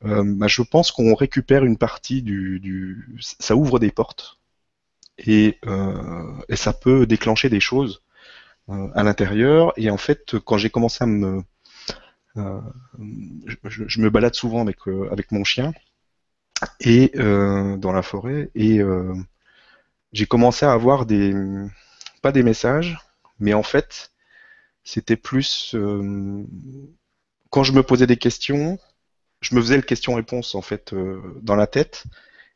Euh, 0.06 0.24
bah, 0.26 0.48
je 0.48 0.62
pense 0.62 0.92
qu'on 0.92 1.14
récupère 1.16 1.66
une 1.66 1.78
partie 1.78 2.22
du, 2.22 3.18
ça 3.40 3.56
ouvre 3.56 3.80
des 3.80 3.92
portes 3.92 4.40
et, 5.18 5.60
ça 6.56 6.74
peut 6.74 7.06
déclencher 7.06 7.50
des 7.50 7.60
choses 7.60 8.02
à 8.68 9.04
l'intérieur. 9.04 9.74
Et 9.78 9.90
en 9.90 9.98
fait, 9.98 10.38
quand 10.40 10.58
j'ai 10.58 10.70
commencé 10.70 11.04
à 11.04 11.08
me, 11.08 11.44
je, 12.36 14.02
me 14.02 14.10
balade 14.10 14.36
souvent 14.36 14.62
avec 14.62 14.78
avec 15.12 15.32
mon 15.32 15.44
chien 15.44 15.74
et 16.80 17.12
dans 17.16 17.92
la 17.92 18.02
forêt 18.02 18.50
et 18.56 18.82
j'ai 20.14 20.26
commencé 20.26 20.66
à 20.66 20.72
avoir 20.72 21.06
des 21.06 21.34
pas 22.22 22.32
des 22.32 22.42
messages, 22.42 22.98
mais 23.40 23.54
en 23.54 23.62
fait, 23.62 24.12
c'était 24.84 25.16
plus 25.18 25.76
euh, 25.76 26.44
quand 27.52 27.64
je 27.64 27.74
me 27.74 27.84
posais 27.84 28.08
des 28.08 28.18
questions, 28.18 28.80
je 29.42 29.54
me 29.54 29.62
faisais 29.62 29.76
le 29.76 29.84
question-réponse 29.84 30.56
en 30.56 30.62
fait 30.62 30.94
euh, 30.94 31.22
dans 31.44 31.56
la 31.56 31.68
tête, 31.68 32.06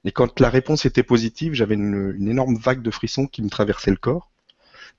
et 0.05 0.11
quand 0.11 0.39
la 0.39 0.49
réponse 0.49 0.85
était 0.85 1.03
positive, 1.03 1.53
j'avais 1.53 1.75
une, 1.75 2.27
énorme 2.27 2.55
vague 2.55 2.81
de 2.81 2.89
frissons 2.89 3.27
qui 3.27 3.43
me 3.43 3.49
traversait 3.49 3.91
le 3.91 3.97
corps. 3.97 4.28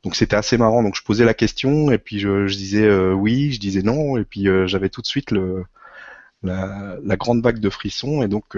Donc 0.04 0.16
c'était 0.16 0.36
assez 0.36 0.56
marrant. 0.58 0.82
Donc 0.82 0.96
je 0.96 1.02
posais 1.02 1.24
la 1.24 1.34
question 1.34 1.90
et 1.90 1.98
puis 1.98 2.18
je, 2.20 2.46
disais 2.46 2.86
euh, 2.86 3.12
oui, 3.12 3.52
je 3.52 3.60
disais 3.60 3.82
non, 3.82 4.16
et 4.16 4.24
puis 4.24 4.46
j'avais 4.66 4.88
tout 4.88 5.02
de 5.02 5.06
suite 5.06 5.30
le, 5.30 5.64
la, 6.42 6.96
la, 7.02 7.16
grande 7.16 7.42
vague 7.42 7.60
de 7.60 7.70
frissons, 7.70 8.22
et 8.22 8.28
donc 8.28 8.56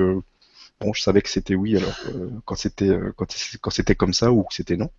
bon, 0.83 0.93
je 0.93 1.03
savais 1.03 1.23
que 1.23 1.29
c'était 1.29 1.55
oui 1.55 1.77
alors 1.77 1.95
euh, 2.09 2.31
quand 2.45 2.57
c'était 2.57 2.89
euh, 2.89 3.13
quand, 3.17 3.27
quand 3.61 3.71
c'était 3.71 3.95
comme 3.95 4.13
ça 4.13 4.33
ou 4.33 4.43
que 4.43 4.55
c'était 4.55 4.77
non. 4.77 4.91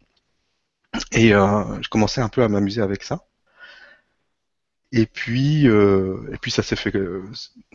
Et 1.12 1.34
euh, 1.34 1.82
je 1.82 1.90
commençais 1.90 2.22
un 2.22 2.30
peu 2.30 2.44
à 2.44 2.50
m'amuser 2.50 2.82
avec 2.82 3.04
ça. 3.04 3.26
Et 4.92 5.08
puis, 5.08 5.66
et 5.66 6.38
puis 6.40 6.52
ça 6.52 6.62
s'est 6.62 6.76
fait, 6.76 6.94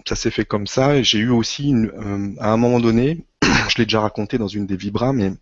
ça 0.07 0.15
s'est 0.15 0.31
fait 0.31 0.45
comme 0.45 0.69
ça. 0.69 1.03
J'ai 1.03 1.19
eu 1.19 1.31
aussi, 1.31 1.71
une, 1.71 2.37
à 2.39 2.53
un 2.53 2.57
moment 2.57 2.79
donné, 2.79 3.27
je 3.43 3.79
l'ai 3.79 3.87
déjà 3.87 4.01
raconté 4.01 4.39
dans 4.39 4.47
une 4.47 4.67
des 4.67 4.77
vibras, 4.77 5.13
mais 5.13 5.33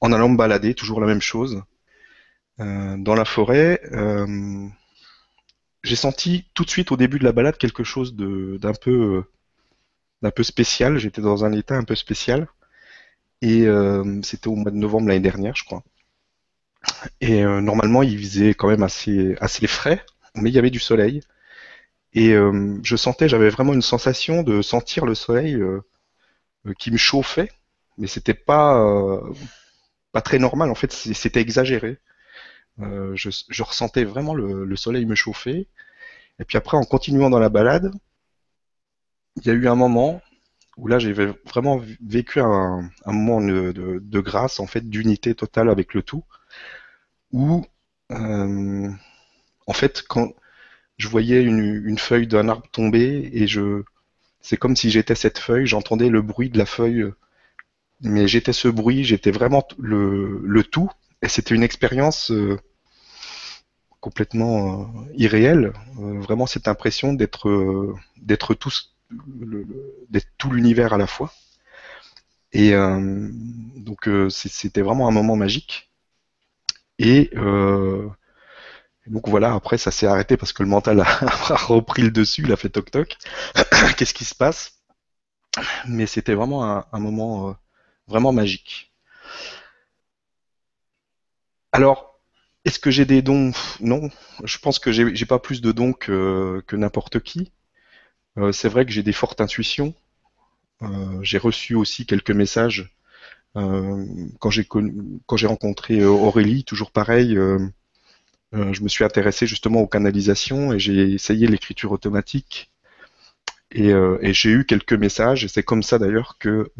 en 0.00 0.12
allant 0.12 0.28
me 0.28 0.36
balader, 0.36 0.74
toujours 0.74 1.00
la 1.00 1.06
même 1.06 1.22
chose, 1.22 1.62
dans 2.58 3.14
la 3.14 3.24
forêt, 3.24 3.80
j'ai 5.82 5.96
senti 5.96 6.44
tout 6.54 6.64
de 6.64 6.70
suite 6.70 6.90
au 6.92 6.96
début 6.96 7.18
de 7.18 7.24
la 7.24 7.32
balade 7.32 7.56
quelque 7.56 7.84
chose 7.84 8.16
d'un 8.16 8.72
peu 8.74 9.22
spécial. 10.42 10.98
J'étais 10.98 11.22
dans 11.22 11.44
un 11.44 11.52
état 11.52 11.76
un 11.76 11.84
peu 11.84 11.94
spécial. 11.94 12.48
Et 13.42 13.66
euh, 13.66 14.20
c'était 14.22 14.48
au 14.48 14.56
mois 14.56 14.70
de 14.70 14.76
novembre 14.76 15.08
l'année 15.08 15.20
dernière, 15.20 15.54
je 15.54 15.64
crois. 15.64 15.82
Et 17.20 17.44
euh, 17.44 17.60
normalement, 17.60 18.02
il 18.02 18.18
faisait 18.18 18.54
quand 18.54 18.68
même 18.68 18.82
assez, 18.82 19.36
assez 19.40 19.66
frais, 19.66 20.04
mais 20.34 20.50
il 20.50 20.54
y 20.54 20.58
avait 20.58 20.70
du 20.70 20.78
soleil. 20.78 21.20
Et 22.14 22.32
euh, 22.32 22.78
je 22.82 22.96
sentais, 22.96 23.28
j'avais 23.28 23.50
vraiment 23.50 23.74
une 23.74 23.82
sensation 23.82 24.42
de 24.42 24.62
sentir 24.62 25.04
le 25.04 25.14
soleil 25.14 25.56
qui 26.78 26.90
me 26.90 26.96
chauffait, 26.96 27.50
mais 27.98 28.06
c'était 28.06 28.34
pas, 28.34 29.20
pas 30.16 30.22
très 30.22 30.38
normal. 30.38 30.70
En 30.70 30.74
fait, 30.74 30.92
c'était 30.92 31.42
exagéré. 31.42 31.98
Je, 32.78 33.62
ressentais 33.62 34.04
vraiment 34.04 34.34
le 34.34 34.76
soleil 34.76 35.04
me 35.04 35.14
chauffer. 35.14 35.68
Et 36.38 36.44
puis 36.46 36.56
après, 36.56 36.78
en 36.78 36.84
continuant 36.84 37.28
dans 37.28 37.38
la 37.38 37.50
balade, 37.50 37.92
il 39.36 39.46
y 39.46 39.50
a 39.50 39.52
eu 39.52 39.68
un 39.68 39.74
moment 39.74 40.22
où 40.78 40.88
là 40.88 40.98
j'ai 40.98 41.12
vraiment 41.12 41.82
vécu 42.02 42.40
un, 42.40 42.90
moment 43.06 43.42
de, 43.42 44.20
grâce, 44.20 44.58
en 44.58 44.66
fait, 44.66 44.88
d'unité 44.88 45.34
totale 45.34 45.68
avec 45.68 45.92
le 45.92 46.02
tout, 46.02 46.24
où 47.32 47.66
euh, 48.12 48.90
en 49.66 49.72
fait 49.72 50.02
quand 50.08 50.32
je 50.98 51.08
voyais 51.08 51.42
une, 51.42 51.98
feuille 51.98 52.26
d'un 52.26 52.48
arbre 52.48 52.68
tomber 52.72 53.30
et 53.32 53.46
je 53.46 53.82
c'est 54.40 54.56
comme 54.56 54.76
si 54.76 54.90
j'étais 54.90 55.16
cette 55.16 55.38
feuille, 55.38 55.66
j'entendais 55.66 56.08
le 56.08 56.22
bruit 56.22 56.50
de 56.50 56.58
la 56.58 56.66
feuille, 56.66 57.04
mais 58.00 58.28
j'étais 58.28 58.52
ce 58.52 58.68
bruit, 58.68 59.04
j'étais 59.04 59.30
vraiment 59.30 59.66
le, 59.78 60.62
tout, 60.64 60.90
et 61.22 61.28
c'était 61.28 61.54
une 61.54 61.62
expérience 61.62 62.30
euh, 62.30 62.58
complètement 64.00 64.82
euh, 64.82 65.12
irréelle, 65.14 65.72
vraiment 65.96 66.46
cette 66.46 66.68
impression 66.68 67.12
d'être 67.14 68.54
tous 68.54 68.96
d'être 70.10 70.28
tout 70.38 70.50
l'univers 70.50 70.92
à 70.92 70.98
la 70.98 71.06
fois. 71.06 71.32
Et 72.52 72.74
euh, 72.74 73.28
donc 73.76 74.08
euh, 74.08 74.30
c'était 74.30 74.82
vraiment 74.82 75.08
un 75.08 75.12
moment 75.12 75.36
magique. 75.36 75.90
Et 76.98 77.30
euh, 77.36 78.08
donc 79.06 79.28
voilà, 79.28 79.52
après 79.54 79.78
ça 79.78 79.90
s'est 79.90 80.06
arrêté 80.06 80.36
parce 80.36 80.52
que 80.52 80.62
le 80.62 80.68
mental 80.68 81.00
a, 81.00 81.56
repris 81.56 82.02
le 82.02 82.10
dessus, 82.10 82.42
il 82.44 82.52
a 82.52 82.56
fait 82.56 82.70
toc 82.70 82.90
toc. 82.90 83.16
Qu'est-ce 83.96 84.14
qui 84.14 84.24
se 84.24 84.34
passe? 84.34 84.80
Mais 85.86 86.06
c'était 86.06 86.34
vraiment 86.34 86.84
un, 86.92 86.98
moment 86.98 87.56
vraiment 88.08 88.32
magique. 88.32 88.92
Alors, 91.72 92.18
est-ce 92.64 92.78
que 92.78 92.90
j'ai 92.90 93.04
des 93.04 93.22
dons? 93.22 93.52
Non, 93.80 94.10
je 94.44 94.58
pense 94.58 94.78
que 94.78 94.92
j'ai 94.92 95.26
pas 95.26 95.38
plus 95.38 95.60
de 95.60 95.72
dons 95.72 95.92
que 95.92 96.62
n'importe 96.72 97.20
qui. 97.20 97.52
Euh, 98.38 98.52
c'est 98.52 98.68
vrai 98.68 98.84
que 98.84 98.92
j'ai 98.92 99.02
des 99.02 99.12
fortes 99.12 99.40
intuitions. 99.40 99.94
Euh, 100.82 101.18
j'ai 101.22 101.38
reçu 101.38 101.74
aussi 101.74 102.06
quelques 102.06 102.30
messages 102.30 102.94
euh, 103.56 104.04
quand 104.40 104.50
j'ai 104.50 104.66
quand 104.66 105.36
j'ai 105.36 105.46
rencontré 105.46 106.04
Aurélie, 106.04 106.64
toujours 106.64 106.90
pareil. 106.90 107.38
je 108.52 108.82
me 108.82 108.88
suis 108.88 109.04
intéressé 109.04 109.46
justement 109.46 109.80
aux 109.80 109.86
canalisations 109.86 110.72
et 110.72 110.78
j'ai 110.78 111.12
essayé 111.12 111.46
l'écriture 111.46 111.92
automatique. 111.92 112.70
Et, 113.72 113.92
j'ai 114.32 114.50
eu 114.50 114.64
quelques 114.64 114.92
messages, 114.94 115.44
et 115.44 115.48
c'est 115.48 115.62
comme 115.62 115.82
ça 115.82 115.98
d'ailleurs 115.98 116.36
que 116.38 116.70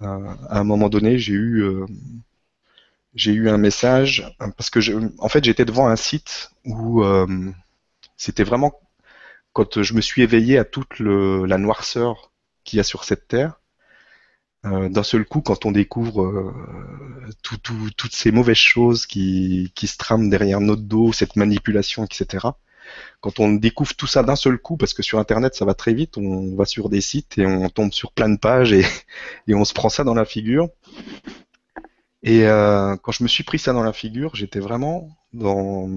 à 0.00 0.58
un 0.60 0.64
moment 0.64 0.88
donné, 0.88 1.18
j'ai 1.18 1.34
eu 1.34 1.64
j'ai 3.14 3.32
eu 3.32 3.48
un 3.48 3.58
message 3.58 4.30
parce 4.56 4.70
que 4.70 4.80
en 5.18 5.28
fait 5.28 5.44
j'étais 5.44 5.64
devant 5.64 5.88
un 5.88 5.96
site 5.96 6.50
où 6.64 7.02
c'était 8.16 8.44
vraiment 8.44 8.80
quand 9.52 9.82
je 9.82 9.94
me 9.94 10.00
suis 10.02 10.22
éveillé 10.22 10.58
à 10.58 10.64
toute 10.64 11.00
la 11.00 11.58
noirceur 11.58 12.32
qu'il 12.64 12.76
y 12.78 12.80
a 12.80 12.84
sur 12.84 13.04
cette 13.04 13.28
terre, 13.28 13.60
euh, 14.66 14.88
d'un 14.88 15.02
seul 15.02 15.24
coup, 15.24 15.40
quand 15.40 15.64
on 15.64 15.70
découvre 15.70 16.24
euh, 16.24 16.52
toutes 17.42 18.14
ces 18.14 18.32
mauvaises 18.32 18.56
choses 18.56 19.06
qui, 19.06 19.72
se 19.76 19.96
trament 19.96 20.28
derrière 20.28 20.60
notre 20.60 20.82
dos, 20.82 21.12
cette 21.12 21.36
manipulation, 21.36 22.04
etc. 22.04 22.48
Quand 23.20 23.40
on 23.40 23.52
découvre 23.52 23.94
tout 23.94 24.06
ça 24.06 24.22
d'un 24.22 24.36
seul 24.36 24.58
coup, 24.58 24.76
parce 24.76 24.94
que 24.94 25.02
sur 25.02 25.18
Internet 25.18 25.54
ça 25.54 25.64
va 25.64 25.74
très 25.74 25.94
vite, 25.94 26.16
on 26.18 26.54
va 26.54 26.64
sur 26.64 26.88
des 26.88 27.00
sites 27.00 27.38
et 27.38 27.46
on 27.46 27.68
tombe 27.68 27.92
sur 27.92 28.12
plein 28.12 28.28
de 28.28 28.38
pages 28.38 28.72
et, 28.72 28.84
on 29.54 29.64
se 29.64 29.74
prend 29.74 29.88
ça 29.88 30.04
dans 30.04 30.14
la 30.14 30.24
figure. 30.24 30.68
Et 32.22 32.46
euh, 32.46 32.96
quand 32.96 33.12
je 33.12 33.22
me 33.22 33.28
suis 33.28 33.44
pris 33.44 33.58
ça 33.58 33.72
dans 33.72 33.82
la 33.82 33.92
figure, 33.92 34.34
j'étais 34.34 34.60
vraiment 34.60 35.08
dans 35.32 35.88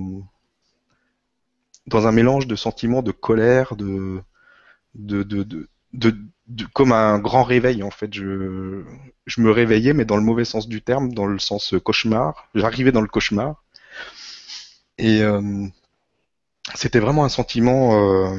dans 1.88 2.08
un 2.08 2.12
mélange 2.12 2.46
de 2.48 2.56
sentiments 2.56 3.02
de 3.02 3.12
colère, 3.12 3.76
de, 3.76 4.22
de, 4.96 5.24
de, 5.24 5.44
de, 5.94 6.66
comme 6.74 6.92
un 6.92 7.20
grand 7.20 7.44
réveil 7.44 7.84
en 7.84 7.92
fait. 7.92 8.14
Je, 8.14 8.84
je 9.26 9.42
me 9.42 9.52
réveillais, 9.52 9.94
mais 9.94 10.06
dans 10.06 10.18
le 10.18 10.24
mauvais 10.24 10.46
sens 10.46 10.68
du 10.68 10.82
terme, 10.82 11.14
dans 11.14 11.26
le 11.26 11.40
sens 11.40 11.76
cauchemar. 11.84 12.48
J'arrivais 12.56 12.92
dans 12.92 13.02
le 13.02 13.08
cauchemar. 13.08 13.64
Et 14.98 15.22
euh, 15.22 15.66
c'était 16.76 17.00
vraiment 17.00 17.26
un 17.26 17.30
sentiment 17.30 18.34
euh, 18.34 18.38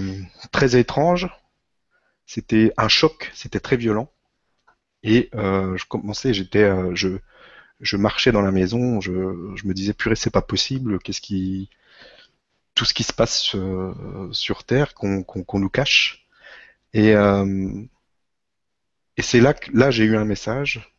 très 0.52 0.76
étrange. 0.76 1.28
C'était 2.26 2.72
un 2.76 2.88
choc, 2.88 3.30
c'était 3.34 3.60
très 3.60 3.76
violent. 3.76 4.10
Et 5.02 5.30
euh, 5.34 5.76
je 5.76 5.86
commençais, 5.86 6.34
j'étais, 6.34 6.70
je, 6.94 7.18
je 7.80 7.96
marchais 7.96 8.32
dans 8.32 8.42
la 8.42 8.52
maison, 8.52 9.00
je, 9.00 9.12
je 9.56 9.66
me 9.66 9.74
disais 9.74 9.94
purée, 9.94 10.16
c'est 10.16 10.30
pas 10.30 10.42
possible. 10.42 10.98
Qu'est-ce 11.00 11.20
qui, 11.20 11.70
tout 12.74 12.84
ce 12.84 12.94
qui 12.94 13.02
se 13.02 13.12
passe 13.12 13.54
euh, 13.54 13.92
sur 14.32 14.64
Terre 14.64 14.94
qu'on 14.94 15.24
nous 15.54 15.68
cache. 15.68 16.26
Et, 16.94 17.14
euh, 17.14 17.70
et 19.16 19.22
c'est 19.22 19.40
là 19.40 19.54
que 19.54 19.70
là 19.74 19.90
j'ai 19.90 20.04
eu 20.04 20.16
un 20.16 20.24
message 20.24 20.94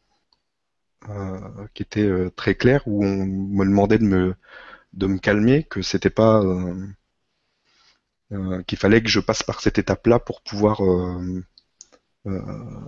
euh, 1.09 1.39
qui 1.73 1.83
était 1.83 2.29
très 2.35 2.55
clair 2.55 2.83
où 2.85 3.03
on 3.03 3.25
me 3.25 3.65
demandait 3.65 3.97
de 3.97 4.05
me 4.05 4.35
de 4.93 5.07
me 5.07 5.17
calmer, 5.19 5.63
que 5.63 5.81
c'était 5.81 6.09
pas 6.09 6.43
qu'il 8.67 8.77
fallait 8.77 9.01
que 9.01 9.09
je 9.09 9.19
passe 9.19 9.43
par 9.43 9.61
cette 9.61 9.77
étape-là 9.77 10.19
pour 10.19 10.41
pouvoir 10.41 10.81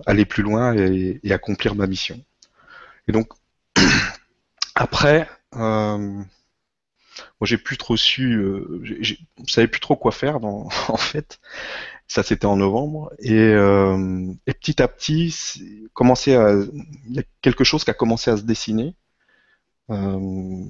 aller 0.06 0.24
plus 0.24 0.42
loin 0.42 0.74
et, 0.74 1.20
accomplir 1.32 1.74
ma 1.74 1.86
mission. 1.86 2.22
Et 3.08 3.12
donc 3.12 3.28
après, 4.74 5.28
moi 5.52 6.26
j'ai 7.42 7.58
plus 7.58 7.76
trop 7.76 7.96
su, 7.96 8.34
euh, 8.34 8.80
je 8.82 9.14
savais 9.46 9.68
plus 9.68 9.80
trop 9.80 9.96
quoi 9.96 10.12
faire 10.12 10.44
en 10.44 10.96
fait. 10.96 11.40
Ça 12.06 12.22
c'était 12.22 12.46
en 12.46 12.56
novembre 12.56 13.12
et, 13.18 13.32
euh, 13.32 14.26
et, 14.46 14.52
petit 14.52 14.82
à 14.82 14.88
petit, 14.88 15.34
il 15.56 15.88
y 17.10 17.18
a 17.18 17.22
quelque 17.40 17.64
chose 17.64 17.84
qui 17.84 17.90
a 17.90 17.94
commencé 17.94 18.30
à 18.30 18.36
se 18.36 18.42
dessiner. 18.42 18.94
Euh, 19.90 20.64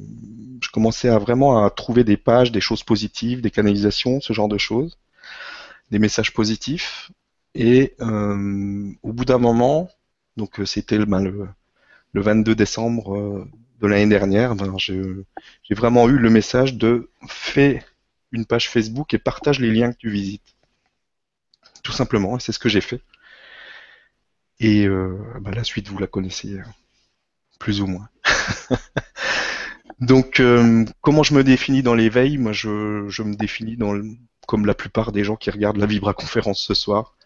je 0.62 0.68
commençais 0.70 1.08
à 1.08 1.18
vraiment 1.18 1.64
à 1.64 1.70
trouver 1.70 2.04
des 2.04 2.16
pages, 2.16 2.52
des 2.52 2.60
choses 2.60 2.82
positives, 2.82 3.40
des 3.40 3.50
canalisations, 3.50 4.20
ce 4.20 4.32
genre 4.32 4.48
de 4.48 4.58
choses, 4.58 4.98
des 5.90 5.98
messages 5.98 6.32
positifs. 6.32 7.10
Et 7.54 7.94
euh, 8.00 8.92
au 9.02 9.12
bout 9.12 9.24
d'un 9.24 9.38
moment, 9.38 9.88
donc 10.36 10.60
euh, 10.60 10.66
c'était 10.66 10.98
ben, 10.98 11.20
le, 11.22 11.48
le 12.12 12.20
22 12.20 12.54
décembre 12.54 13.46
de 13.80 13.86
l'année 13.86 14.08
dernière, 14.08 14.54
ben, 14.56 14.76
j'ai 14.78 15.74
vraiment 15.74 16.08
eu 16.08 16.18
le 16.18 16.30
message 16.30 16.74
de 16.74 17.10
fais 17.28 17.82
une 18.32 18.46
page 18.46 18.68
Facebook 18.68 19.14
et 19.14 19.18
partage 19.18 19.60
les 19.60 19.70
liens 19.70 19.92
que 19.92 19.98
tu 19.98 20.10
visites. 20.10 20.56
Tout 21.82 21.92
simplement, 21.92 22.36
et 22.36 22.40
c'est 22.40 22.52
ce 22.52 22.58
que 22.58 22.68
j'ai 22.68 22.80
fait. 22.80 23.00
Et 24.58 24.86
euh, 24.86 25.18
ben, 25.40 25.52
la 25.52 25.64
suite, 25.64 25.88
vous 25.88 25.98
la 25.98 26.06
connaissez 26.06 26.58
plus 27.58 27.80
ou 27.80 27.86
moins. 27.86 28.08
Donc, 30.00 30.40
euh, 30.40 30.84
comment 31.00 31.22
je 31.22 31.34
me 31.34 31.44
définis 31.44 31.82
dans 31.82 31.94
l'éveil? 31.94 32.38
Moi, 32.38 32.52
je, 32.52 32.68
me 33.22 33.34
définis 33.34 33.78
comme 34.46 34.66
la 34.66 34.74
plupart 34.74 35.12
des 35.12 35.24
gens 35.24 35.36
qui 35.36 35.50
regardent 35.50 35.78
la 35.78 35.86
Vibra 35.86 36.14
conférence 36.14 36.60
ce 36.60 36.74
soir, 36.74 37.16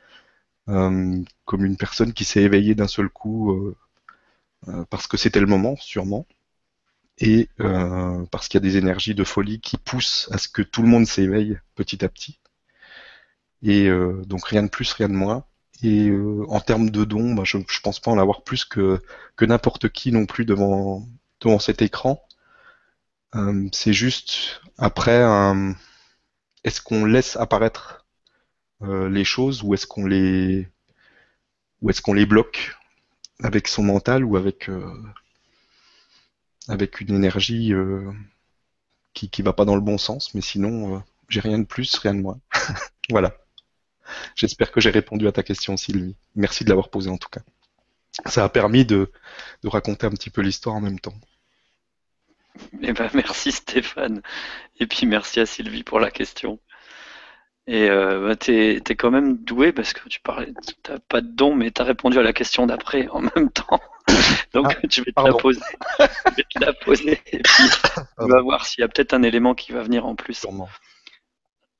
euh, 0.68 1.22
comme 1.44 1.64
une 1.64 1.76
personne 1.76 2.12
qui 2.12 2.24
s'est 2.24 2.42
éveillée 2.42 2.74
d'un 2.74 2.88
seul 2.88 3.08
coup 3.08 3.52
euh, 4.68 4.84
parce 4.90 5.06
que 5.06 5.16
c'était 5.16 5.40
le 5.40 5.46
moment, 5.46 5.76
sûrement, 5.76 6.26
et 7.18 7.48
parce 8.30 8.48
qu'il 8.48 8.60
y 8.60 8.62
a 8.64 8.68
des 8.68 8.76
énergies 8.76 9.14
de 9.14 9.24
folie 9.24 9.60
qui 9.60 9.76
poussent 9.76 10.28
à 10.32 10.38
ce 10.38 10.48
que 10.48 10.62
tout 10.62 10.82
le 10.82 10.88
monde 10.88 11.06
s'éveille 11.06 11.58
petit 11.74 12.04
à 12.04 12.08
petit. 12.08 12.38
Et 13.62 13.88
donc 14.26 14.44
rien 14.46 14.62
de 14.62 14.68
plus, 14.68 14.92
rien 14.92 15.08
de 15.08 15.14
moins. 15.14 15.44
Et 15.82 16.10
en 16.48 16.60
termes 16.60 16.90
de 16.90 17.04
dons, 17.04 17.34
bah, 17.34 17.44
je, 17.44 17.58
ne 17.58 17.64
pense 17.82 18.00
pas 18.00 18.10
en 18.10 18.18
avoir 18.18 18.42
plus 18.42 18.64
que, 18.64 19.00
que 19.36 19.44
n'importe 19.44 19.88
qui 19.88 20.10
non 20.12 20.26
plus 20.26 20.44
devant, 20.44 21.06
devant 21.40 21.58
cet 21.58 21.82
écran. 21.82 22.24
Euh, 23.34 23.68
c'est 23.72 23.92
juste 23.92 24.62
après, 24.78 25.22
est-ce 26.64 26.80
qu'on 26.80 27.04
laisse 27.04 27.36
apparaître 27.36 28.06
euh, 28.82 29.08
les 29.08 29.24
choses 29.24 29.62
ou 29.62 29.74
est-ce 29.74 29.86
qu'on 29.86 30.06
les 30.06 30.68
ou 31.82 31.90
est-ce 31.90 32.02
qu'on 32.02 32.14
les 32.14 32.26
bloque 32.26 32.76
avec 33.42 33.68
son 33.68 33.82
mental 33.82 34.24
ou 34.24 34.36
avec 34.36 34.68
euh, 34.68 34.92
avec 36.68 37.00
une 37.00 37.14
énergie 37.14 37.72
qui 39.14 39.30
qui 39.30 39.42
va 39.42 39.52
pas 39.52 39.64
dans 39.64 39.74
le 39.76 39.80
bon 39.80 39.98
sens. 39.98 40.34
Mais 40.34 40.40
sinon, 40.40 41.02
j'ai 41.28 41.40
rien 41.40 41.58
de 41.58 41.64
plus, 41.64 41.94
rien 41.96 42.14
de 42.14 42.20
moins. 42.20 42.40
voilà. 43.10 43.34
J'espère 44.34 44.70
que 44.70 44.80
j'ai 44.80 44.90
répondu 44.90 45.26
à 45.26 45.32
ta 45.32 45.42
question, 45.42 45.76
Sylvie. 45.76 46.16
Merci 46.34 46.64
de 46.64 46.68
l'avoir 46.68 46.88
posée 46.88 47.10
en 47.10 47.18
tout 47.18 47.28
cas. 47.28 47.40
Ça 48.26 48.44
a 48.44 48.48
permis 48.48 48.84
de, 48.84 49.10
de 49.62 49.68
raconter 49.68 50.06
un 50.06 50.10
petit 50.10 50.30
peu 50.30 50.40
l'histoire 50.40 50.76
en 50.76 50.80
même 50.80 50.98
temps. 50.98 51.14
Eh 52.82 52.92
ben, 52.92 53.08
merci 53.14 53.52
Stéphane. 53.52 54.22
Et 54.80 54.86
puis 54.86 55.06
merci 55.06 55.40
à 55.40 55.46
Sylvie 55.46 55.84
pour 55.84 56.00
la 56.00 56.10
question. 56.10 56.58
Et 57.66 57.90
euh, 57.90 58.26
bah, 58.26 58.36
tu 58.36 58.52
es, 58.52 58.80
quand 58.80 59.10
même 59.10 59.36
doué 59.36 59.72
parce 59.72 59.92
que 59.92 60.08
tu 60.08 60.20
parlais, 60.20 60.52
t'as 60.82 60.98
pas 61.00 61.20
de 61.20 61.28
don, 61.28 61.54
mais 61.54 61.70
tu 61.70 61.82
as 61.82 61.84
répondu 61.84 62.18
à 62.18 62.22
la 62.22 62.32
question 62.32 62.66
d'après 62.66 63.08
en 63.08 63.20
même 63.20 63.50
temps. 63.50 63.80
Donc 64.54 64.66
ah, 64.70 64.80
je 64.88 65.02
vais 65.02 65.12
te 65.12 65.20
la 65.20 65.34
poser. 65.34 65.60
je 66.00 66.34
vais 66.34 66.44
te 66.48 66.64
la 66.64 66.72
poser 66.72 67.20
et 67.26 67.40
puis 67.40 67.64
on 68.16 68.26
va 68.26 68.40
voir 68.40 68.64
s'il 68.64 68.80
y 68.80 68.84
a 68.84 68.88
peut-être 68.88 69.12
un 69.12 69.22
élément 69.22 69.54
qui 69.54 69.72
va 69.72 69.82
venir 69.82 70.06
en 70.06 70.16
plus. 70.16 70.46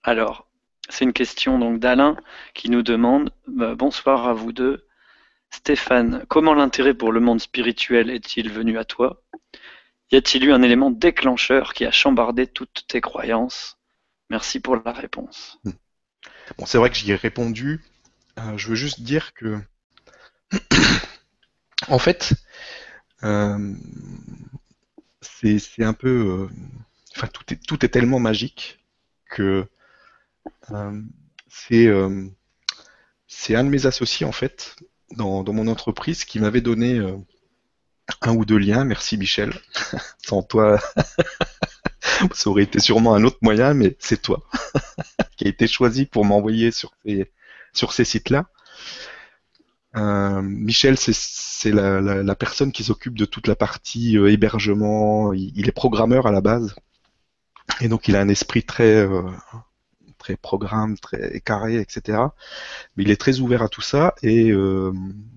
Alors, 0.03 0.48
c'est 0.89 1.05
une 1.05 1.13
question 1.13 1.59
donc 1.59 1.81
d'Alain 1.81 2.17
qui 2.55 2.71
nous 2.71 2.83
demande 2.83 3.31
bah, 3.47 3.75
bonsoir 3.75 4.27
à 4.27 4.33
vous 4.33 4.53
deux. 4.53 4.87
Stéphane, 5.51 6.25
comment 6.29 6.55
l'intérêt 6.55 6.95
pour 6.95 7.13
le 7.13 7.21
monde 7.21 7.41
spirituel 7.41 8.11
est-il 8.11 8.51
venu 8.51 8.79
à 8.79 8.85
toi? 8.85 9.23
Y 10.11 10.17
a-t-il 10.17 10.45
eu 10.45 10.53
un 10.53 10.63
élément 10.63 10.91
déclencheur 10.91 11.75
qui 11.75 11.85
a 11.85 11.91
chambardé 11.91 12.47
toutes 12.47 12.85
tes 12.87 13.01
croyances? 13.01 13.79
Merci 14.31 14.61
pour 14.61 14.77
la 14.77 14.93
réponse. 14.93 15.59
Bon, 16.57 16.67
c'est 16.67 16.79
vrai 16.79 16.91
que 16.91 16.97
j'y 16.97 17.13
ai 17.13 17.17
répondu. 17.17 17.83
Euh, 18.39 18.57
je 18.57 18.69
veux 18.69 18.75
juste 18.75 19.01
dire 19.01 19.35
que, 19.35 19.59
en 21.89 21.99
fait, 21.99 22.35
euh, 23.23 23.75
c'est 25.21 25.85
un 25.85 25.95
peu, 25.95 26.09
euh, 26.09 26.49
enfin 27.17 27.27
tout 27.27 27.45
est 27.53 27.57
tout 27.67 27.85
est 27.85 27.89
tellement 27.89 28.21
magique 28.21 28.79
que 29.31 29.67
c'est 31.49 31.89
c'est 33.27 33.55
un 33.55 33.65
de 33.65 33.69
mes 33.69 33.87
associés 33.87 34.27
en 34.27 34.33
fait 34.33 34.77
dans, 35.17 35.45
mon 35.53 35.69
entreprise 35.69 36.25
qui 36.25 36.39
m'avait 36.41 36.61
donné 36.61 37.01
un 38.23 38.35
ou 38.35 38.45
deux 38.45 38.59
liens. 38.59 38.85
Merci 38.85 39.17
Michel. 39.17 39.53
Sans 40.27 40.43
toi, 40.43 40.81
ça 42.33 42.51
aurait 42.51 42.65
été 42.65 42.81
sûrement 42.81 43.15
un 43.15 43.25
autre 43.25 43.39
moyen, 43.43 43.75
mais 43.75 43.97
c'est 43.99 44.21
toi 44.21 44.43
qui 45.37 45.47
a 45.47 45.49
été 45.49 45.67
choisi 45.67 46.07
pour 46.07 46.25
m'envoyer 46.25 46.71
sur 46.71 46.93
ces, 47.05 48.05
sites-là. 48.05 48.47
Euh, 49.97 50.43
Michel, 50.43 50.97
c'est 50.99 51.73
la, 51.73 52.35
personne 52.35 52.73
qui 52.73 52.85
s'occupe 52.85 53.17
de 53.17 53.25
toute 53.25 53.47
la 53.47 53.57
partie 53.57 54.19
euh, 54.19 54.31
hébergement. 54.31 55.33
Il, 55.33 55.69
est 55.69 55.73
programmeur 55.73 56.27
à 56.27 56.33
la 56.33 56.41
base. 56.41 56.75
Et 57.81 57.89
donc 57.89 58.09
il 58.09 58.17
a 58.17 58.21
un 58.21 58.29
esprit 58.29 58.63
très, 58.63 58.97
euh, 58.97 59.23
programme, 60.37 60.99
très 60.99 61.41
carré, 61.41 61.77
etc. 61.81 62.19
Mais 62.97 63.05
il 63.05 63.11
est 63.11 63.21
très 63.21 63.41
ouvert 63.41 63.63
à 63.63 63.69
tout 63.69 63.81
ça 63.81 64.15
et 64.23 64.51
euh, 64.51 64.93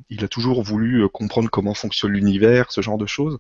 il 0.10 0.24
a 0.24 0.28
toujours 0.28 0.64
voulu 0.64 1.04
euh, 1.04 1.08
comprendre 1.08 1.50
comment 1.50 1.74
fonctionne 1.74 2.12
l'univers, 2.12 2.72
ce 2.72 2.82
genre 2.82 2.98
de 2.98 3.06
choses. 3.06 3.40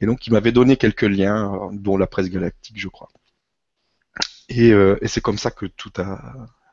Et 0.00 0.06
donc 0.06 0.26
il 0.26 0.32
m'avait 0.32 0.52
donné 0.52 0.76
quelques 0.76 1.02
liens, 1.02 1.54
euh, 1.54 1.68
dont 1.72 1.96
la 1.96 2.06
presse 2.06 2.30
galactique, 2.30 2.78
je 2.78 2.88
crois. 2.88 3.08
Et, 4.48 4.72
c'est 5.06 5.20
comme 5.20 5.38
ça 5.38 5.50
que 5.50 5.66
tout 5.66 5.92
a, 5.98 6.20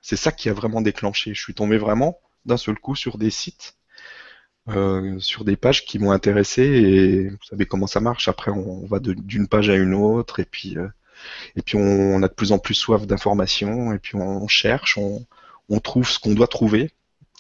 c'est 0.02 0.16
ça 0.16 0.32
qui 0.32 0.50
a 0.50 0.54
vraiment 0.54 0.82
déclenché. 0.82 1.34
Je 1.34 1.42
suis 1.42 1.54
tombé 1.54 1.78
vraiment 1.78 2.20
d'un 2.46 2.58
seul 2.58 2.80
coup 2.80 2.96
sur 2.96 3.18
des 3.18 3.30
sites. 3.30 3.76
Sur 5.20 5.46
des 5.46 5.58
pages 5.58 5.86
qui 5.86 6.00
m'ont 6.00 6.12
intéressé 6.12 6.64
et 6.64 7.30
vous 7.30 7.44
savez 7.44 7.66
comment 7.68 7.86
ça 7.86 8.00
marche. 8.00 8.28
Après, 8.28 8.50
on, 8.50 8.86
va 8.88 9.00
d'une 9.00 9.48
page 9.48 9.70
à 9.70 9.76
une 9.76 9.94
autre 9.94 10.40
et 10.40 10.46
puis 10.46 10.78
et 11.56 11.62
puis 11.62 11.78
on, 11.78 12.22
a 12.24 12.28
de 12.28 12.34
plus 12.34 12.52
en 12.52 12.60
plus 12.60 12.74
soif 12.74 13.06
d'informations, 13.08 13.94
et 13.94 14.00
puis 14.00 14.16
on, 14.16 14.48
cherche, 14.48 14.98
on, 14.98 15.80
trouve 15.80 16.08
ce 16.08 16.20
qu'on 16.20 16.34
doit 16.34 16.48
trouver 16.48 16.92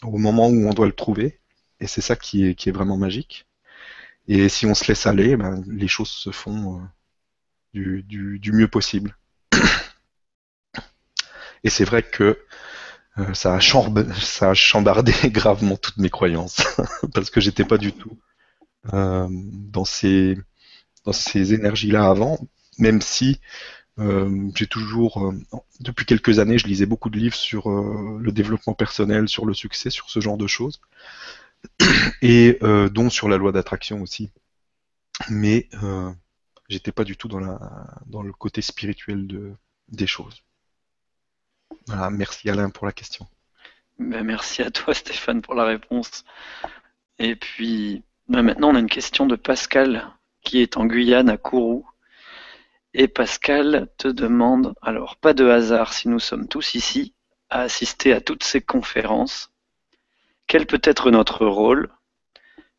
au 0.03 0.17
moment 0.17 0.47
où 0.47 0.67
on 0.67 0.73
doit 0.73 0.85
le 0.85 0.91
trouver, 0.91 1.39
et 1.79 1.87
c'est 1.87 2.01
ça 2.01 2.15
qui 2.15 2.45
est, 2.45 2.71
vraiment 2.71 2.97
magique. 2.97 3.45
Et 4.27 4.49
si 4.49 4.65
on 4.65 4.73
se 4.73 4.87
laisse 4.87 5.05
aller, 5.05 5.35
ben, 5.37 5.63
les 5.67 5.87
choses 5.87 6.09
se 6.09 6.31
font 6.31 6.81
euh, 7.75 8.01
du, 8.03 8.51
mieux 8.53 8.67
possible. 8.67 9.15
Et 11.63 11.69
c'est 11.69 11.85
vrai 11.85 12.03
que 12.03 12.39
euh, 13.17 13.33
ça, 13.33 13.55
a 13.55 13.59
ça 13.59 14.49
a 14.49 14.53
chambardé 14.53 15.13
gravement 15.25 15.77
toutes 15.77 15.97
mes 15.97 16.09
croyances, 16.09 16.63
parce 17.13 17.29
que 17.29 17.41
j'étais 17.41 17.63
pas 17.63 17.77
du 17.77 17.91
tout 17.93 18.17
euh, 18.93 19.27
dans 19.29 19.85
ces, 19.85 20.37
dans 21.05 21.13
ces 21.13 21.53
énergies-là 21.53 22.07
avant, 22.07 22.37
même 22.77 23.01
si 23.01 23.39
euh, 23.97 24.49
j'ai 24.55 24.67
toujours, 24.67 25.23
euh, 25.25 25.33
depuis 25.79 26.05
quelques 26.05 26.39
années, 26.39 26.57
je 26.57 26.67
lisais 26.67 26.85
beaucoup 26.85 27.09
de 27.09 27.17
livres 27.17 27.35
sur 27.35 27.69
euh, 27.69 28.17
le 28.19 28.31
développement 28.31 28.73
personnel, 28.73 29.29
sur 29.29 29.45
le 29.45 29.53
succès, 29.53 29.89
sur 29.89 30.09
ce 30.09 30.19
genre 30.19 30.37
de 30.37 30.47
choses, 30.47 30.81
et 32.21 32.59
dont 32.91 33.09
sur 33.09 33.29
la 33.29 33.37
loi 33.37 33.51
d'attraction 33.51 34.01
aussi. 34.01 34.31
Mais 35.29 35.69
j'étais 36.67 36.91
pas 36.91 37.03
du 37.03 37.15
tout 37.15 37.27
dans, 37.27 37.39
la, 37.39 37.59
dans 38.05 38.21
le 38.21 38.33
côté 38.33 38.61
spirituel 38.61 39.27
de, 39.27 39.53
des 39.89 40.07
choses. 40.07 40.43
Voilà, 41.87 42.09
merci 42.09 42.49
Alain 42.49 42.69
pour 42.69 42.85
la 42.85 42.91
question. 42.91 43.27
Ben, 43.97 44.23
merci 44.23 44.61
à 44.61 44.71
toi 44.71 44.93
Stéphane 44.93 45.41
pour 45.41 45.55
la 45.55 45.63
réponse. 45.63 46.25
Et 47.17 47.35
puis 47.35 48.03
ben, 48.27 48.41
maintenant 48.41 48.71
on 48.71 48.75
a 48.75 48.79
une 48.79 48.89
question 48.89 49.25
de 49.25 49.35
Pascal 49.35 50.11
qui 50.41 50.59
est 50.59 50.75
en 50.77 50.85
Guyane 50.85 51.29
à 51.29 51.37
Kourou 51.37 51.87
et 52.97 53.09
Pascal 53.09 53.89
te 53.97 54.07
demande, 54.07 54.73
alors 54.81 55.17
pas 55.17 55.33
de 55.33 55.45
hasard 55.45 55.93
si 55.93 56.07
nous 56.07 56.19
sommes 56.19 56.47
tous 56.47 56.75
ici, 56.75 57.13
à 57.49 57.61
assister 57.61 58.13
à 58.13 58.21
toutes 58.21 58.45
ces 58.45 58.61
conférences, 58.61 59.51
quel 60.47 60.65
peut 60.65 60.81
être 60.81 61.11
notre 61.11 61.45
rôle? 61.45 61.89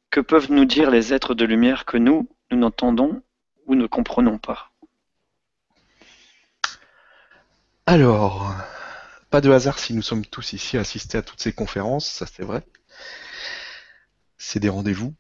Que 0.09 0.21
peuvent 0.21 0.51
nous 0.51 0.65
dire 0.65 0.91
les 0.91 1.13
êtres 1.13 1.35
de 1.35 1.45
lumière 1.45 1.85
que 1.85 1.99
nous, 1.99 2.31
nous 2.51 2.57
n'entendons 2.57 3.23
ou 3.67 3.75
ne 3.75 3.87
comprenons 3.87 4.39
pas? 4.39 4.71
Alors, 7.85 8.55
pas 9.29 9.43
de 9.43 9.51
hasard 9.51 9.79
si 9.79 9.93
nous 9.93 10.03
sommes 10.03 10.25
tous 10.25 10.55
ici 10.55 10.79
à 10.79 10.81
assister 10.81 11.19
à 11.19 11.23
toutes 11.23 11.43
ces 11.43 11.53
conférences, 11.53 12.09
ça 12.09 12.25
c'est 12.25 12.43
vrai. 12.43 12.63
C'est 14.39 14.61
des 14.61 14.71
rendez-vous. 14.71 15.15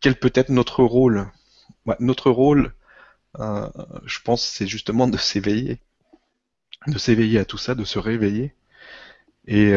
Quel 0.00 0.18
peut 0.18 0.32
être 0.34 0.48
notre 0.48 0.82
rôle? 0.82 1.30
Notre 2.00 2.30
rôle, 2.30 2.72
je 3.38 4.20
pense, 4.24 4.42
c'est 4.44 4.66
justement 4.66 5.08
de 5.08 5.16
s'éveiller, 5.18 5.78
de 6.86 6.98
s'éveiller 6.98 7.38
à 7.38 7.44
tout 7.44 7.58
ça, 7.58 7.74
de 7.74 7.84
se 7.84 7.98
réveiller. 7.98 8.54
Et 9.46 9.72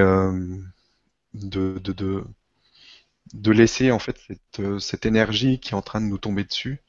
de, 1.34 1.80
de, 3.34 3.52
laisser 3.52 3.91
en 3.91 4.00
fait 4.00 4.17
cette, 4.28 4.80
cette, 4.80 5.06
énergie 5.06 5.60
qui 5.60 5.72
est 5.72 5.76
en 5.76 5.82
train 5.82 6.02
de 6.02 6.08
nous 6.08 6.17
tomber 6.17 6.43
dessus 6.43 6.82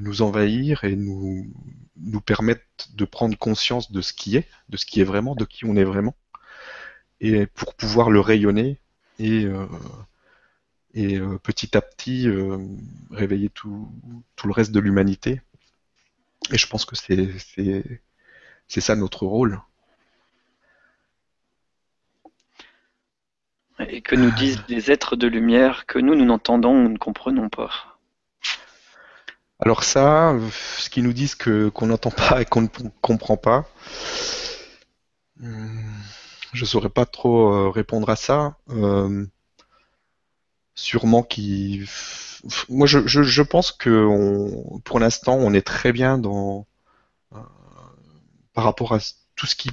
nous 0.00 0.22
envahir 0.22 0.84
et 0.84 0.96
nous, 0.96 1.50
permettre 2.24 2.62
de 2.94 3.04
prendre 3.04 3.36
conscience 3.36 3.90
de 3.92 4.00
ce 4.00 4.12
qui 4.12 4.36
est, 4.36 4.46
de 4.68 4.76
ce 4.76 4.86
qui 4.86 5.00
est 5.00 5.04
vraiment, 5.04 5.34
de 5.34 5.44
qui 5.44 5.64
on 5.64 5.76
est 5.76 5.84
vraiment, 5.84 6.14
et 7.20 7.46
pour 7.46 7.74
pouvoir 7.74 8.10
le 8.10 8.20
rayonner 8.20 8.78
et, 9.18 9.44
euh, 9.44 9.66
et 10.94 11.18
euh, 11.18 11.38
petit 11.38 11.76
à 11.76 11.80
petit 11.80 12.28
euh, 12.28 12.58
réveiller 13.10 13.48
tout, 13.48 13.88
le 14.44 14.52
reste 14.52 14.72
de 14.72 14.80
l'humanité. 14.80 15.40
Et 16.50 16.58
je 16.58 16.66
pense 16.66 16.84
que 16.84 16.96
c'est 16.96 18.80
ça 18.80 18.96
notre 18.96 19.26
rôle. 19.26 19.60
Et 23.88 24.00
que 24.00 24.14
nous 24.14 24.30
disent 24.30 24.62
les 24.68 24.90
êtres 24.90 25.16
de 25.16 25.26
lumière 25.26 25.86
que 25.86 25.98
nous, 25.98 26.14
nous 26.14 26.24
n'entendons 26.24 26.84
ou 26.84 26.88
ne 26.88 26.98
comprenons 26.98 27.48
pas. 27.48 27.98
Alors 29.58 29.84
ça, 29.84 30.36
ce 30.78 30.90
qu'ils 30.90 31.04
nous 31.04 31.12
disent 31.12 31.34
que 31.34 31.68
qu'on 31.68 31.86
n'entend 31.86 32.10
pas 32.10 32.42
et 32.42 32.44
qu'on 32.44 32.62
ne 32.62 32.68
comprend 33.00 33.36
pas, 33.36 33.64
hmm, 35.36 35.92
je 36.52 36.64
saurais 36.64 36.90
pas 36.90 37.06
trop 37.06 37.70
répondre 37.70 38.08
à 38.08 38.16
ça. 38.16 38.56
Euh, 38.70 39.26
sûrement 40.82 41.22
qui. 41.22 41.84
Moi, 42.68 42.86
je, 42.86 43.06
je, 43.06 43.42
pense 43.42 43.72
que 43.72 43.90
on, 43.90 44.80
pour 44.80 44.98
l'instant, 44.98 45.36
on 45.36 45.54
est 45.54 45.66
très 45.66 45.92
bien 45.92 46.18
dans 46.18 46.66
euh, 47.34 47.38
par 48.54 48.64
rapport 48.64 48.94
à 48.94 48.98
tout 49.36 49.46
ce 49.46 49.54
qui 49.54 49.70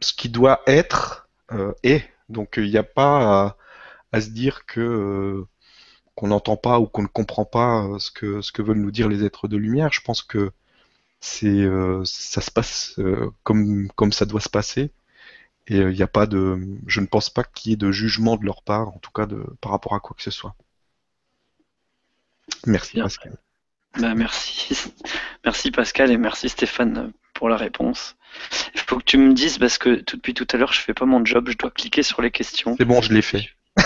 ce 0.00 0.12
qui 0.14 0.28
doit 0.28 0.62
être 0.66 1.28
euh, 1.52 1.72
est. 1.82 2.04
Donc, 2.28 2.54
il 2.58 2.70
n'y 2.70 2.76
a 2.76 2.84
pas 2.84 3.46
à, 3.46 3.56
à, 4.12 4.20
se 4.20 4.28
dire 4.30 4.66
que 4.66 4.80
euh, 4.80 5.46
qu'on 6.14 6.28
n'entend 6.28 6.56
pas 6.56 6.78
ou 6.80 6.86
qu'on 6.86 7.02
ne 7.02 7.08
comprend 7.08 7.44
pas 7.44 7.88
ce 7.98 8.10
que 8.10 8.40
ce 8.40 8.52
que 8.52 8.62
veulent 8.62 8.78
nous 8.78 8.92
dire 8.92 9.08
les 9.08 9.24
êtres 9.24 9.48
de 9.48 9.56
lumière. 9.56 9.92
Je 9.92 10.00
pense 10.02 10.22
que 10.22 10.52
c'est 11.20 11.66
ça 12.04 12.40
se 12.40 12.50
passe 12.50 13.00
comme 13.44 13.88
comme 13.96 14.12
ça 14.12 14.26
doit 14.26 14.40
se 14.40 14.48
passer. 14.50 14.92
Et 15.66 15.76
il 15.76 15.82
euh, 15.82 15.92
n'y 15.92 16.02
a 16.02 16.06
pas 16.06 16.26
de, 16.26 16.58
je 16.86 17.00
ne 17.00 17.06
pense 17.06 17.30
pas 17.30 17.42
qu'il 17.42 17.70
y 17.70 17.72
ait 17.74 17.76
de 17.76 17.90
jugement 17.90 18.36
de 18.36 18.44
leur 18.44 18.62
part, 18.62 18.88
en 18.88 18.98
tout 18.98 19.10
cas 19.10 19.26
de, 19.26 19.44
par 19.60 19.72
rapport 19.72 19.94
à 19.94 20.00
quoi 20.00 20.14
que 20.16 20.22
ce 20.22 20.30
soit. 20.30 20.54
Merci 22.66 23.00
Pascal. 23.00 23.38
Ben, 23.98 24.14
merci. 24.14 24.78
merci 25.44 25.70
Pascal 25.70 26.10
et 26.10 26.18
merci 26.18 26.48
Stéphane 26.48 27.12
pour 27.32 27.48
la 27.48 27.56
réponse. 27.56 28.16
Il 28.74 28.80
faut 28.80 28.98
que 28.98 29.04
tu 29.04 29.16
me 29.16 29.32
dises 29.32 29.58
parce 29.58 29.78
que 29.78 30.02
depuis 30.06 30.34
tout 30.34 30.46
à 30.52 30.56
l'heure 30.56 30.72
je 30.72 30.80
fais 30.80 30.94
pas 30.94 31.06
mon 31.06 31.24
job, 31.24 31.48
je 31.50 31.56
dois 31.56 31.70
cliquer 31.70 32.02
sur 32.02 32.20
les 32.20 32.30
questions. 32.30 32.74
C'est 32.76 32.84
bon, 32.84 33.00
je 33.00 33.12
l'ai 33.12 33.22
fait. 33.22 33.48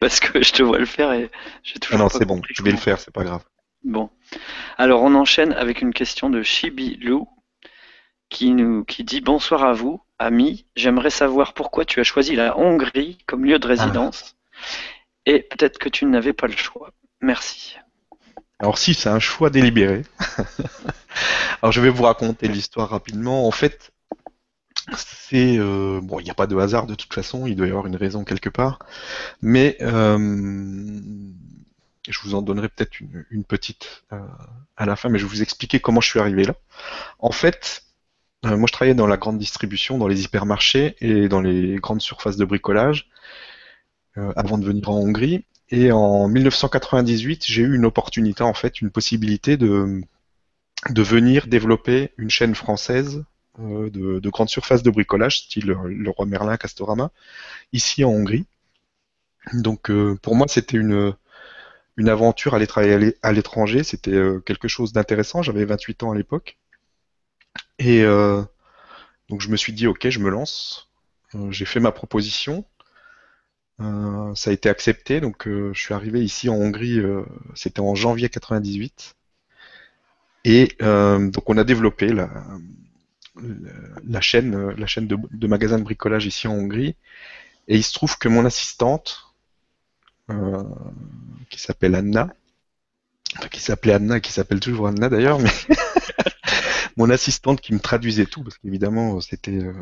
parce 0.00 0.20
que 0.20 0.42
je 0.42 0.52
te 0.52 0.62
vois 0.62 0.78
le 0.78 0.86
faire 0.86 1.12
et 1.12 1.30
j'ai 1.62 1.78
toujours. 1.78 2.00
Ah 2.00 2.02
non, 2.02 2.08
c'est 2.08 2.24
bon, 2.24 2.42
je 2.48 2.62
vais 2.62 2.72
le 2.72 2.76
faire, 2.76 2.98
c'est 2.98 3.12
pas 3.12 3.24
grave. 3.24 3.44
Bon. 3.84 4.10
Alors 4.76 5.02
on 5.02 5.14
enchaîne 5.14 5.52
avec 5.52 5.80
une 5.82 5.94
question 5.94 6.30
de 6.30 6.42
Chibi 6.42 6.96
Lou 6.96 7.28
qui, 8.28 8.50
nous, 8.52 8.84
qui 8.84 9.04
dit 9.04 9.20
Bonsoir 9.20 9.64
à 9.64 9.72
vous, 9.72 10.00
ami. 10.18 10.66
J'aimerais 10.76 11.10
savoir 11.10 11.54
pourquoi 11.54 11.84
tu 11.84 12.00
as 12.00 12.04
choisi 12.04 12.36
la 12.36 12.58
Hongrie 12.58 13.18
comme 13.26 13.44
lieu 13.44 13.58
de 13.58 13.66
ah. 13.66 13.68
résidence. 13.68 14.36
Et 15.26 15.42
peut-être 15.42 15.78
que 15.78 15.88
tu 15.88 16.06
n'avais 16.06 16.32
pas 16.32 16.46
le 16.46 16.56
choix. 16.56 16.90
Merci. 17.20 17.76
Alors 18.58 18.78
si, 18.78 18.94
c'est 18.94 19.08
un 19.08 19.20
choix 19.20 19.50
délibéré. 19.50 20.02
Alors 21.62 21.72
je 21.72 21.80
vais 21.80 21.90
vous 21.90 22.04
raconter 22.04 22.48
l'histoire 22.48 22.88
rapidement. 22.88 23.46
En 23.46 23.50
fait, 23.50 23.92
c'est 24.96 25.58
euh, 25.58 26.00
bon, 26.02 26.18
il 26.20 26.24
n'y 26.24 26.30
a 26.30 26.34
pas 26.34 26.46
de 26.46 26.56
hasard 26.56 26.86
de 26.86 26.94
toute 26.94 27.12
façon. 27.12 27.46
Il 27.46 27.56
doit 27.56 27.66
y 27.66 27.70
avoir 27.70 27.86
une 27.86 27.96
raison 27.96 28.24
quelque 28.24 28.48
part. 28.48 28.78
Mais 29.42 29.76
euh, 29.82 30.18
je 32.08 32.20
vous 32.22 32.34
en 32.34 32.42
donnerai 32.42 32.68
peut-être 32.68 33.00
une, 33.00 33.44
petite 33.44 34.04
euh, 34.12 34.20
à 34.76 34.86
la 34.86 34.96
fin, 34.96 35.08
mais 35.08 35.18
je 35.18 35.24
vais 35.24 35.30
vous 35.30 35.42
expliquer 35.42 35.80
comment 35.80 36.00
je 36.00 36.08
suis 36.08 36.20
arrivé 36.20 36.44
là. 36.44 36.54
En 37.18 37.32
fait, 37.32 37.84
euh, 38.46 38.56
moi, 38.56 38.66
je 38.68 38.72
travaillais 38.72 38.94
dans 38.94 39.06
la 39.06 39.16
grande 39.16 39.38
distribution, 39.38 39.98
dans 39.98 40.08
les 40.08 40.24
hypermarchés 40.24 40.96
et 41.00 41.28
dans 41.28 41.40
les 41.40 41.76
grandes 41.76 42.00
surfaces 42.00 42.36
de 42.36 42.44
bricolage 42.44 43.08
euh, 44.16 44.32
avant 44.36 44.58
de 44.58 44.64
venir 44.64 44.88
en 44.90 44.98
Hongrie. 44.98 45.44
Et 45.70 45.92
en 45.92 46.28
1998, 46.28 47.44
j'ai 47.46 47.62
eu 47.62 47.74
une 47.74 47.84
opportunité, 47.84 48.42
en 48.42 48.54
fait, 48.54 48.80
une 48.80 48.90
possibilité 48.90 49.56
de, 49.56 50.02
venir 50.96 51.46
développer 51.48 52.12
une 52.16 52.30
chaîne 52.30 52.54
française 52.54 53.24
euh, 53.58 53.90
de, 53.90 54.20
de 54.20 54.30
grandes 54.30 54.48
surfaces 54.48 54.82
de 54.82 54.90
bricolage, 54.90 55.40
style 55.40 55.66
le 55.66 56.10
Roi 56.10 56.26
Merlin, 56.26 56.56
Castorama, 56.56 57.10
ici 57.72 58.04
en 58.04 58.10
Hongrie. 58.10 58.46
Donc, 59.54 59.90
pour 60.22 60.36
moi, 60.36 60.46
c'était 60.48 60.76
une, 60.76 61.14
une 61.96 62.08
aventure 62.08 62.54
aller 62.54 62.66
travailler 62.66 63.16
à 63.22 63.32
l'étranger. 63.32 63.82
C'était 63.82 64.18
quelque 64.44 64.68
chose 64.68 64.92
d'intéressant. 64.92 65.42
J'avais 65.42 65.64
28 65.64 66.02
ans 66.02 66.12
à 66.12 66.16
l'époque. 66.16 66.58
Et 67.78 68.02
euh, 68.02 68.42
donc 69.28 69.40
je 69.40 69.48
me 69.48 69.56
suis 69.56 69.72
dit, 69.72 69.86
ok, 69.86 70.08
je 70.08 70.18
me 70.18 70.30
lance. 70.30 70.88
Euh, 71.34 71.50
j'ai 71.50 71.64
fait 71.64 71.80
ma 71.80 71.92
proposition. 71.92 72.64
Euh, 73.80 74.34
ça 74.34 74.50
a 74.50 74.52
été 74.52 74.68
accepté, 74.68 75.20
donc 75.20 75.46
je 75.46 75.78
suis 75.78 75.94
arrivé 75.94 76.22
ici 76.22 76.48
en 76.48 76.54
Hongrie, 76.54 77.00
c'était 77.54 77.80
en 77.80 77.94
janvier 77.94 78.28
98. 78.28 79.14
Et 80.44 80.76
donc 80.80 81.48
on 81.48 81.56
a 81.56 81.64
développé 81.64 82.08
la, 82.08 82.28
la 84.04 84.20
chaîne, 84.20 84.70
la 84.70 84.86
chaîne 84.86 85.06
de, 85.06 85.46
magasins 85.46 85.78
de 85.78 85.84
bricolage 85.84 86.26
ici 86.26 86.48
en 86.48 86.54
Hongrie. 86.54 86.96
Et 87.68 87.76
il 87.76 87.84
se 87.84 87.92
trouve 87.92 88.18
que 88.18 88.28
mon 88.28 88.44
assistante, 88.44 89.32
qui 91.50 91.60
s'appelle 91.60 91.94
Anna, 91.94 92.34
enfin, 93.36 93.48
qui 93.48 93.60
s'appelait 93.60 93.92
Anna, 93.92 94.20
qui 94.20 94.32
s'appelle 94.32 94.60
toujours 94.60 94.88
Anna 94.88 95.08
d'ailleurs, 95.08 95.38
mais 95.38 95.50
mon 96.98 97.08
assistante 97.10 97.60
qui 97.60 97.72
me 97.72 97.78
traduisait 97.78 98.26
tout, 98.26 98.42
parce 98.42 98.58
qu'évidemment, 98.58 99.20
c'était 99.20 99.52
euh, 99.52 99.72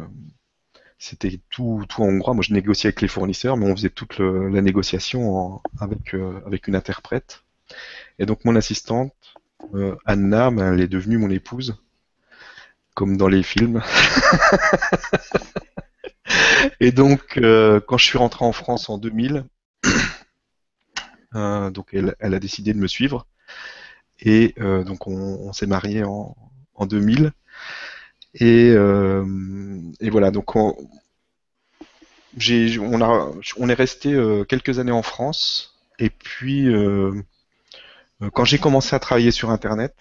c'était 0.98 1.40
tout, 1.50 1.84
tout 1.88 2.02
en 2.02 2.08
hongrois. 2.08 2.34
Moi, 2.34 2.44
je 2.46 2.52
négociais 2.52 2.88
avec 2.88 3.00
les 3.00 3.08
fournisseurs, 3.08 3.56
mais 3.56 3.66
on 3.66 3.74
faisait 3.74 3.90
toute 3.90 4.18
la 4.18 4.62
négociation 4.62 5.62
avec, 5.80 6.14
euh, 6.14 6.40
avec 6.46 6.68
une 6.68 6.76
interprète. 6.76 7.42
Et 8.18 8.26
donc, 8.26 8.44
mon 8.44 8.54
assistante, 8.54 9.14
euh, 9.74 9.96
Anna, 10.04 10.50
ben, 10.50 10.74
elle 10.74 10.80
est 10.80 10.88
devenue 10.88 11.16
mon 11.16 11.30
épouse, 11.30 11.76
comme 12.94 13.16
dans 13.16 13.28
les 13.28 13.42
films. 13.42 13.82
Et 16.80 16.92
donc, 16.92 17.38
quand 17.38 17.98
je 17.98 18.04
suis 18.04 18.18
rentré 18.18 18.44
en 18.44 18.52
France 18.52 18.90
en 18.90 18.98
2000, 18.98 19.44
donc 21.32 21.88
elle, 21.92 22.14
a 22.20 22.38
décidé 22.38 22.74
de 22.74 22.78
me 22.78 22.88
suivre. 22.88 23.26
Et 24.20 24.54
donc, 24.58 25.06
on 25.06 25.52
s'est 25.52 25.66
mariés 25.66 26.04
en, 26.04 26.36
en 26.76 26.86
2000. 26.86 27.32
Euh, 28.42 29.24
et, 30.00 30.10
voilà, 30.10 30.30
donc 30.30 30.56
on, 30.56 30.76
on, 32.38 33.68
est 33.68 33.74
resté 33.74 34.12
euh, 34.12 34.44
quelques 34.44 34.78
années 34.78 34.92
en 34.92 35.02
France. 35.02 35.74
Et 35.98 36.10
puis, 36.10 36.68
euh, 36.68 37.22
quand 38.32 38.44
j'ai 38.44 38.58
commencé 38.58 38.94
à 38.94 38.98
travailler 38.98 39.30
sur 39.30 39.50
Internet, 39.50 39.94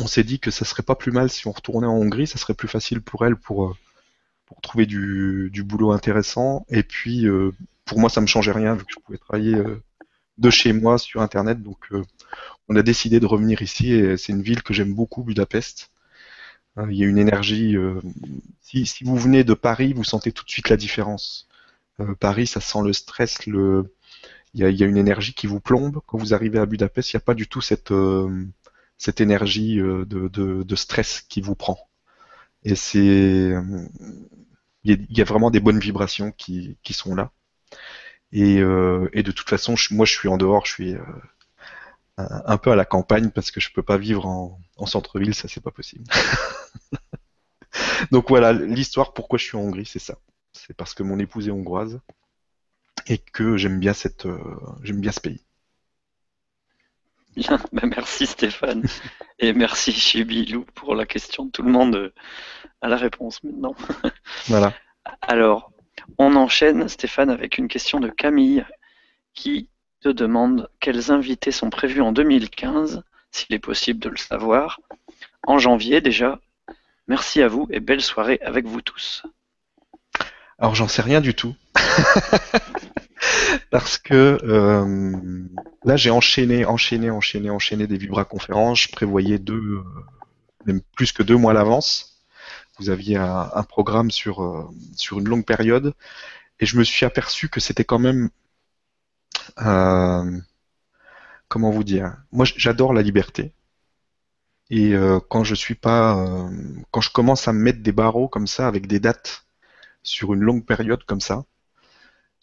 on 0.00 0.06
s'est 0.06 0.24
dit 0.24 0.40
que 0.40 0.50
ça 0.50 0.64
serait 0.64 0.82
pas 0.82 0.94
plus 0.94 1.12
mal 1.12 1.30
si 1.30 1.46
on 1.46 1.52
retournait 1.52 1.86
en 1.86 1.94
Hongrie, 1.94 2.26
ça 2.26 2.38
serait 2.38 2.54
plus 2.54 2.68
facile 2.68 3.00
pour 3.00 3.24
elle 3.26 3.36
pour, 3.36 3.76
pour 4.46 4.60
trouver 4.60 4.86
du, 4.86 5.50
du 5.52 5.62
boulot 5.62 5.92
intéressant. 5.92 6.66
Et 6.68 6.82
puis, 6.82 7.26
pour 7.84 7.98
moi, 7.98 8.10
ça 8.10 8.20
me 8.20 8.26
changeait 8.26 8.52
rien 8.52 8.74
vu 8.74 8.84
que 8.84 8.92
je 8.92 9.00
pouvais 9.00 9.18
travailler 9.18 9.56
de 10.38 10.50
chez 10.50 10.72
moi 10.72 10.98
sur 10.98 11.20
Internet. 11.20 11.62
Donc, 11.62 11.90
on 12.68 12.76
a 12.76 12.82
décidé 12.82 13.20
de 13.20 13.26
revenir 13.26 13.62
ici 13.62 13.92
et 13.92 14.16
c'est 14.16 14.32
une 14.32 14.42
ville 14.42 14.62
que 14.62 14.74
j'aime 14.74 14.94
beaucoup, 14.94 15.22
Budapest. 15.22 15.90
Hein, 16.78 16.88
il 16.90 16.96
y 16.96 17.04
a 17.04 17.06
une 17.06 17.18
énergie. 17.18 17.76
Euh, 17.76 18.00
si, 18.60 18.86
vous 19.04 19.16
venez 19.16 19.44
de 19.44 19.54
Paris, 19.54 19.92
vous 19.92 20.04
sentez 20.04 20.32
tout 20.32 20.44
de 20.44 20.50
suite 20.50 20.68
la 20.68 20.76
différence. 20.76 21.48
Euh, 22.00 22.14
Paris, 22.14 22.46
ça 22.46 22.60
sent 22.60 22.80
le 22.84 22.92
stress. 22.92 23.38
Il 23.46 23.84
y, 24.54 24.64
a, 24.64 24.86
une 24.86 24.96
énergie 24.96 25.34
qui 25.34 25.46
vous 25.46 25.60
plombe. 25.60 26.00
Quand 26.06 26.18
vous 26.18 26.34
arrivez 26.34 26.58
à 26.58 26.66
Budapest, 26.66 27.12
il 27.12 27.16
n'y 27.16 27.18
a 27.18 27.24
pas 27.24 27.34
du 27.34 27.48
tout 27.48 27.60
cette, 27.60 27.90
euh, 27.90 28.46
énergie 29.18 29.76
de, 29.78 30.76
stress 30.76 31.22
qui 31.28 31.40
vous 31.40 31.54
prend. 31.54 31.78
Et 32.64 32.74
c'est. 32.74 33.54
Il 34.84 35.06
y, 35.10 35.20
a 35.20 35.24
vraiment 35.24 35.50
des 35.50 35.60
bonnes 35.60 35.80
vibrations 35.80 36.32
qui, 36.32 36.78
sont 36.92 37.14
là. 37.14 37.32
Et, 38.32 38.56
de 38.60 39.32
toute 39.32 39.48
façon, 39.48 39.74
moi 39.90 40.06
je 40.06 40.12
suis 40.12 40.28
en 40.28 40.36
dehors, 40.36 40.66
un 42.18 42.58
peu 42.58 42.72
à 42.72 42.76
la 42.76 42.84
campagne 42.84 43.30
parce 43.30 43.50
que 43.50 43.60
je 43.60 43.72
peux 43.72 43.82
pas 43.82 43.96
vivre 43.96 44.26
en, 44.26 44.86
centre-ville, 44.86 45.34
ça 45.34 45.48
c'est 45.48 45.62
pas 45.62 45.70
possible. 45.70 46.04
Donc 48.10 48.28
voilà, 48.28 48.52
l'histoire 48.52 49.12
pourquoi 49.12 49.38
je 49.38 49.44
suis 49.44 49.56
en 49.56 49.60
Hongrie, 49.60 49.86
c'est 49.86 49.98
ça. 49.98 50.18
C'est 50.52 50.76
parce 50.76 50.94
que 50.94 51.02
mon 51.02 51.18
épouse 51.18 51.46
est 51.46 51.52
hongroise 51.52 52.00
et 53.06 53.18
que 53.18 53.56
j'aime 53.56 53.78
bien 53.78 53.92
cette, 53.92 54.26
euh, 54.26 54.38
j'aime 54.82 55.00
bien 55.00 55.12
ce 55.12 55.20
pays. 55.20 55.44
Bien, 57.36 57.60
ben, 57.72 57.88
merci 57.88 58.26
Stéphane. 58.26 58.82
Et 59.38 59.52
merci 59.52 59.92
Chibilou 59.92 60.64
pour 60.74 60.96
la 60.96 61.06
question. 61.06 61.48
Tout 61.48 61.62
le 61.62 61.70
monde 61.70 62.12
a 62.80 62.88
la 62.88 62.96
réponse 62.96 63.42
maintenant. 63.44 63.76
Voilà. 64.46 64.74
Alors, 65.22 65.70
on 66.18 66.34
enchaîne 66.34 66.88
Stéphane 66.88 67.30
avec 67.30 67.58
une 67.58 67.68
question 67.68 68.00
de 68.00 68.08
Camille 68.08 68.64
qui 69.34 69.68
te 70.00 70.08
demande 70.08 70.68
quels 70.80 71.10
invités 71.10 71.52
sont 71.52 71.70
prévus 71.70 72.00
en 72.00 72.12
2015, 72.12 73.02
s'il 73.30 73.54
est 73.54 73.58
possible 73.58 74.00
de 74.00 74.08
le 74.08 74.16
savoir. 74.16 74.80
En 75.46 75.58
janvier 75.58 76.00
déjà. 76.00 76.38
Merci 77.06 77.42
à 77.42 77.48
vous 77.48 77.66
et 77.70 77.80
belle 77.80 78.02
soirée 78.02 78.38
avec 78.44 78.66
vous 78.66 78.82
tous. 78.82 79.22
Alors 80.58 80.74
j'en 80.74 80.88
sais 80.88 81.02
rien 81.02 81.20
du 81.20 81.34
tout. 81.34 81.54
Parce 83.70 83.98
que 83.98 84.38
euh, 84.42 85.44
là 85.84 85.96
j'ai 85.96 86.10
enchaîné, 86.10 86.64
enchaîné, 86.64 87.10
enchaîné, 87.10 87.50
enchaîné 87.50 87.86
des 87.86 87.96
vibra-conférences. 87.96 88.82
Je 88.82 88.92
prévoyais 88.92 89.38
deux, 89.38 89.54
euh, 89.54 89.82
même 90.66 90.80
plus 90.96 91.12
que 91.12 91.22
deux 91.22 91.36
mois 91.36 91.52
à 91.52 91.54
l'avance. 91.54 92.18
Vous 92.78 92.90
aviez 92.90 93.16
un, 93.16 93.64
programme 93.64 94.10
sur, 94.10 94.42
euh, 94.42 94.68
sur 94.94 95.18
une 95.18 95.28
longue 95.28 95.44
période. 95.44 95.94
Et 96.60 96.66
je 96.66 96.76
me 96.76 96.84
suis 96.84 97.04
aperçu 97.04 97.48
que 97.48 97.58
c'était 97.58 97.84
quand 97.84 97.98
même 97.98 98.30
comment 101.48 101.70
vous 101.70 101.84
dire? 101.84 102.16
Moi, 102.32 102.46
j'adore 102.56 102.92
la 102.92 103.02
liberté. 103.02 103.52
Et 104.70 104.94
euh, 104.94 105.18
quand 105.28 105.44
je 105.44 105.54
suis 105.54 105.74
pas, 105.74 106.18
euh, 106.18 106.50
quand 106.90 107.00
je 107.00 107.10
commence 107.10 107.48
à 107.48 107.52
me 107.52 107.60
mettre 107.60 107.82
des 107.82 107.92
barreaux 107.92 108.28
comme 108.28 108.46
ça 108.46 108.68
avec 108.68 108.86
des 108.86 109.00
dates 109.00 109.46
sur 110.02 110.34
une 110.34 110.40
longue 110.40 110.64
période 110.66 111.04
comme 111.04 111.20
ça, 111.20 111.44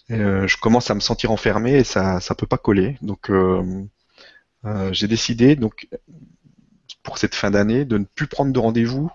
je 0.09 0.57
commence 0.57 0.91
à 0.91 0.95
me 0.95 0.99
sentir 0.99 1.31
enfermé 1.31 1.73
et 1.77 1.83
ça, 1.83 2.19
ça 2.19 2.35
peut 2.35 2.45
pas 2.47 2.57
coller. 2.57 2.97
Donc, 3.01 3.31
j'ai 4.91 5.07
décidé 5.07 5.55
donc 5.55 5.87
pour 7.03 7.17
cette 7.17 7.35
fin 7.35 7.51
d'année 7.51 7.85
de 7.85 7.97
ne 7.97 8.05
plus 8.05 8.27
prendre 8.27 8.51
de 8.53 8.59
rendez-vous 8.59 9.11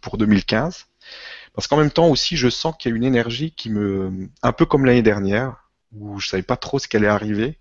pour 0.00 0.18
2015. 0.18 0.86
Parce 1.54 1.66
qu'en 1.66 1.76
même 1.76 1.90
temps 1.90 2.08
aussi, 2.08 2.36
je 2.36 2.48
sens 2.48 2.74
qu'il 2.78 2.90
y 2.90 2.94
a 2.94 2.96
une 2.96 3.04
énergie 3.04 3.52
qui 3.52 3.70
me, 3.70 4.28
un 4.42 4.52
peu 4.52 4.66
comme 4.66 4.84
l'année 4.84 5.02
dernière, 5.02 5.67
où 5.92 6.18
je 6.20 6.28
savais 6.28 6.42
pas 6.42 6.56
trop 6.56 6.78
ce 6.78 6.88
qui 6.88 6.96
allait 6.96 7.08
arriver 7.08 7.58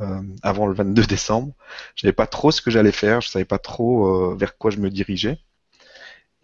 euh, 0.00 0.22
avant 0.42 0.66
le 0.66 0.74
22 0.74 1.04
décembre. 1.06 1.52
Je 1.94 2.02
savais 2.02 2.12
pas 2.12 2.26
trop 2.26 2.50
ce 2.50 2.62
que 2.62 2.70
j'allais 2.70 2.92
faire, 2.92 3.20
je 3.20 3.28
savais 3.28 3.44
pas 3.44 3.58
trop 3.58 4.32
euh, 4.32 4.36
vers 4.36 4.56
quoi 4.58 4.70
je 4.70 4.78
me 4.78 4.90
dirigeais. 4.90 5.38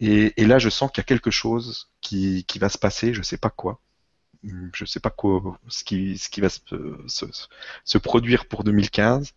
Et, 0.01 0.33
là, 0.45 0.59
je 0.59 0.69
sens 0.69 0.91
qu'il 0.91 0.99
y 0.99 1.05
a 1.05 1.05
quelque 1.05 1.31
chose 1.31 1.89
qui, 2.01 2.43
qui, 2.45 2.59
va 2.59 2.67
se 2.67 2.77
passer, 2.77 3.13
je 3.13 3.21
sais 3.21 3.37
pas 3.37 3.49
quoi. 3.49 3.79
Je 4.73 4.85
sais 4.85 4.99
pas 4.99 5.09
quoi, 5.09 5.57
ce 5.69 5.83
qui, 5.83 6.19
ce 6.19 6.29
qui 6.29 6.39
va 6.41 6.49
se, 6.49 6.59
se, 7.07 7.25
se 7.83 7.97
produire 7.97 8.45
pour 8.45 8.63
2015, 8.63 9.33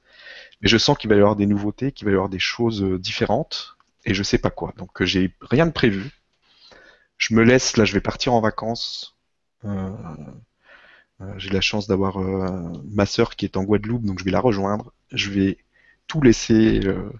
mais 0.61 0.69
je 0.69 0.77
sens 0.77 0.99
qu'il 0.99 1.09
va 1.09 1.17
y 1.17 1.19
avoir 1.19 1.37
des 1.37 1.47
nouveautés, 1.47 1.93
qu'il 1.93 2.05
va 2.05 2.11
y 2.11 2.15
avoir 2.15 2.29
des 2.29 2.39
choses 2.39 2.83
différentes, 3.01 3.79
et 4.05 4.15
je 4.15 4.23
sais 4.23 4.37
pas 4.37 4.51
quoi. 4.51 4.75
Donc 4.77 5.03
j'ai 5.05 5.33
rien 5.41 5.65
de 5.65 5.73
prévu. 5.73 6.11
Je 7.19 7.35
me 7.35 7.43
laisse, 7.43 7.77
là, 7.77 7.85
je 7.85 7.93
vais 7.93 8.01
partir 8.01 8.33
en 8.33 8.41
vacances. 8.41 9.17
Euh, 9.65 9.69
euh, 9.69 10.15
j'ai 11.37 11.51
la 11.51 11.61
chance 11.61 11.89
d'avoir 11.89 12.19
euh, 12.19 12.73
ma 12.91 13.07
sœur 13.07 13.37
qui 13.37 13.45
est 13.45 13.57
en 13.57 13.65
Guadeloupe, 13.65 14.05
donc 14.05 14.19
je 14.19 14.25
vais 14.25 14.31
la 14.31 14.41
rejoindre. 14.41 14.93
Je 15.13 15.31
vais 15.31 15.59
tout 16.07 16.23
laisser 16.23 16.81
euh, 16.85 17.11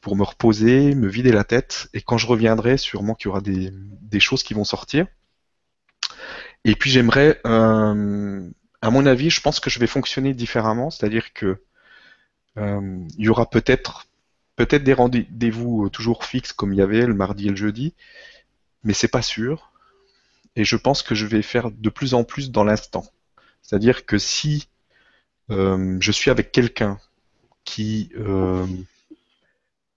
pour 0.00 0.16
me 0.16 0.22
reposer, 0.22 0.94
me 0.94 1.08
vider 1.08 1.32
la 1.32 1.44
tête, 1.44 1.88
et 1.92 2.00
quand 2.00 2.18
je 2.18 2.26
reviendrai, 2.26 2.78
sûrement 2.78 3.14
qu'il 3.14 3.26
y 3.26 3.30
aura 3.30 3.40
des, 3.40 3.72
choses 4.20 4.42
qui 4.42 4.54
vont 4.54 4.64
sortir. 4.64 5.06
Et 6.64 6.74
puis 6.74 6.90
j'aimerais, 6.90 7.40
euh, 7.46 8.48
à 8.82 8.90
mon 8.90 9.06
avis, 9.06 9.30
je 9.30 9.40
pense 9.40 9.60
que 9.60 9.70
je 9.70 9.78
vais 9.78 9.86
fonctionner 9.86 10.34
différemment, 10.34 10.90
c'est-à-dire 10.90 11.32
que 11.32 11.62
euh, 12.58 13.06
il 13.16 13.24
y 13.24 13.28
aura 13.28 13.48
peut-être 13.48 14.06
peut-être 14.56 14.82
des 14.82 14.92
rendez-vous 14.92 15.88
toujours 15.90 16.24
fixes 16.24 16.52
comme 16.52 16.72
il 16.72 16.78
y 16.78 16.82
avait 16.82 17.06
le 17.06 17.14
mardi 17.14 17.46
et 17.46 17.50
le 17.50 17.56
jeudi, 17.56 17.94
mais 18.82 18.92
c'est 18.92 19.08
pas 19.08 19.22
sûr. 19.22 19.72
Et 20.56 20.64
je 20.64 20.76
pense 20.76 21.02
que 21.02 21.14
je 21.14 21.26
vais 21.26 21.42
faire 21.42 21.70
de 21.70 21.90
plus 21.90 22.14
en 22.14 22.24
plus 22.24 22.50
dans 22.50 22.64
l'instant. 22.64 23.04
C'est-à-dire 23.68 24.06
que 24.06 24.16
si 24.16 24.66
euh, 25.50 25.98
je 26.00 26.10
suis 26.10 26.30
avec 26.30 26.52
quelqu'un 26.52 26.98
qui, 27.64 28.10
euh, 28.16 28.66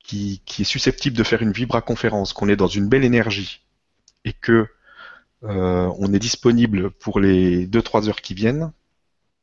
qui, 0.03 0.41
est 0.59 0.65
susceptible 0.65 1.15
de 1.15 1.23
faire 1.23 1.41
une 1.41 1.53
vibra-conférence, 1.53 2.33
qu'on 2.33 2.49
est 2.49 2.57
dans 2.57 2.67
une 2.67 2.89
belle 2.89 3.05
énergie 3.05 3.61
et 4.25 4.33
que 4.33 4.67
euh, 5.43 5.89
on 5.97 6.13
est 6.13 6.19
disponible 6.19 6.91
pour 6.91 7.21
les 7.21 7.65
2-3 7.65 8.09
heures 8.09 8.19
qui 8.19 8.33
viennent, 8.33 8.73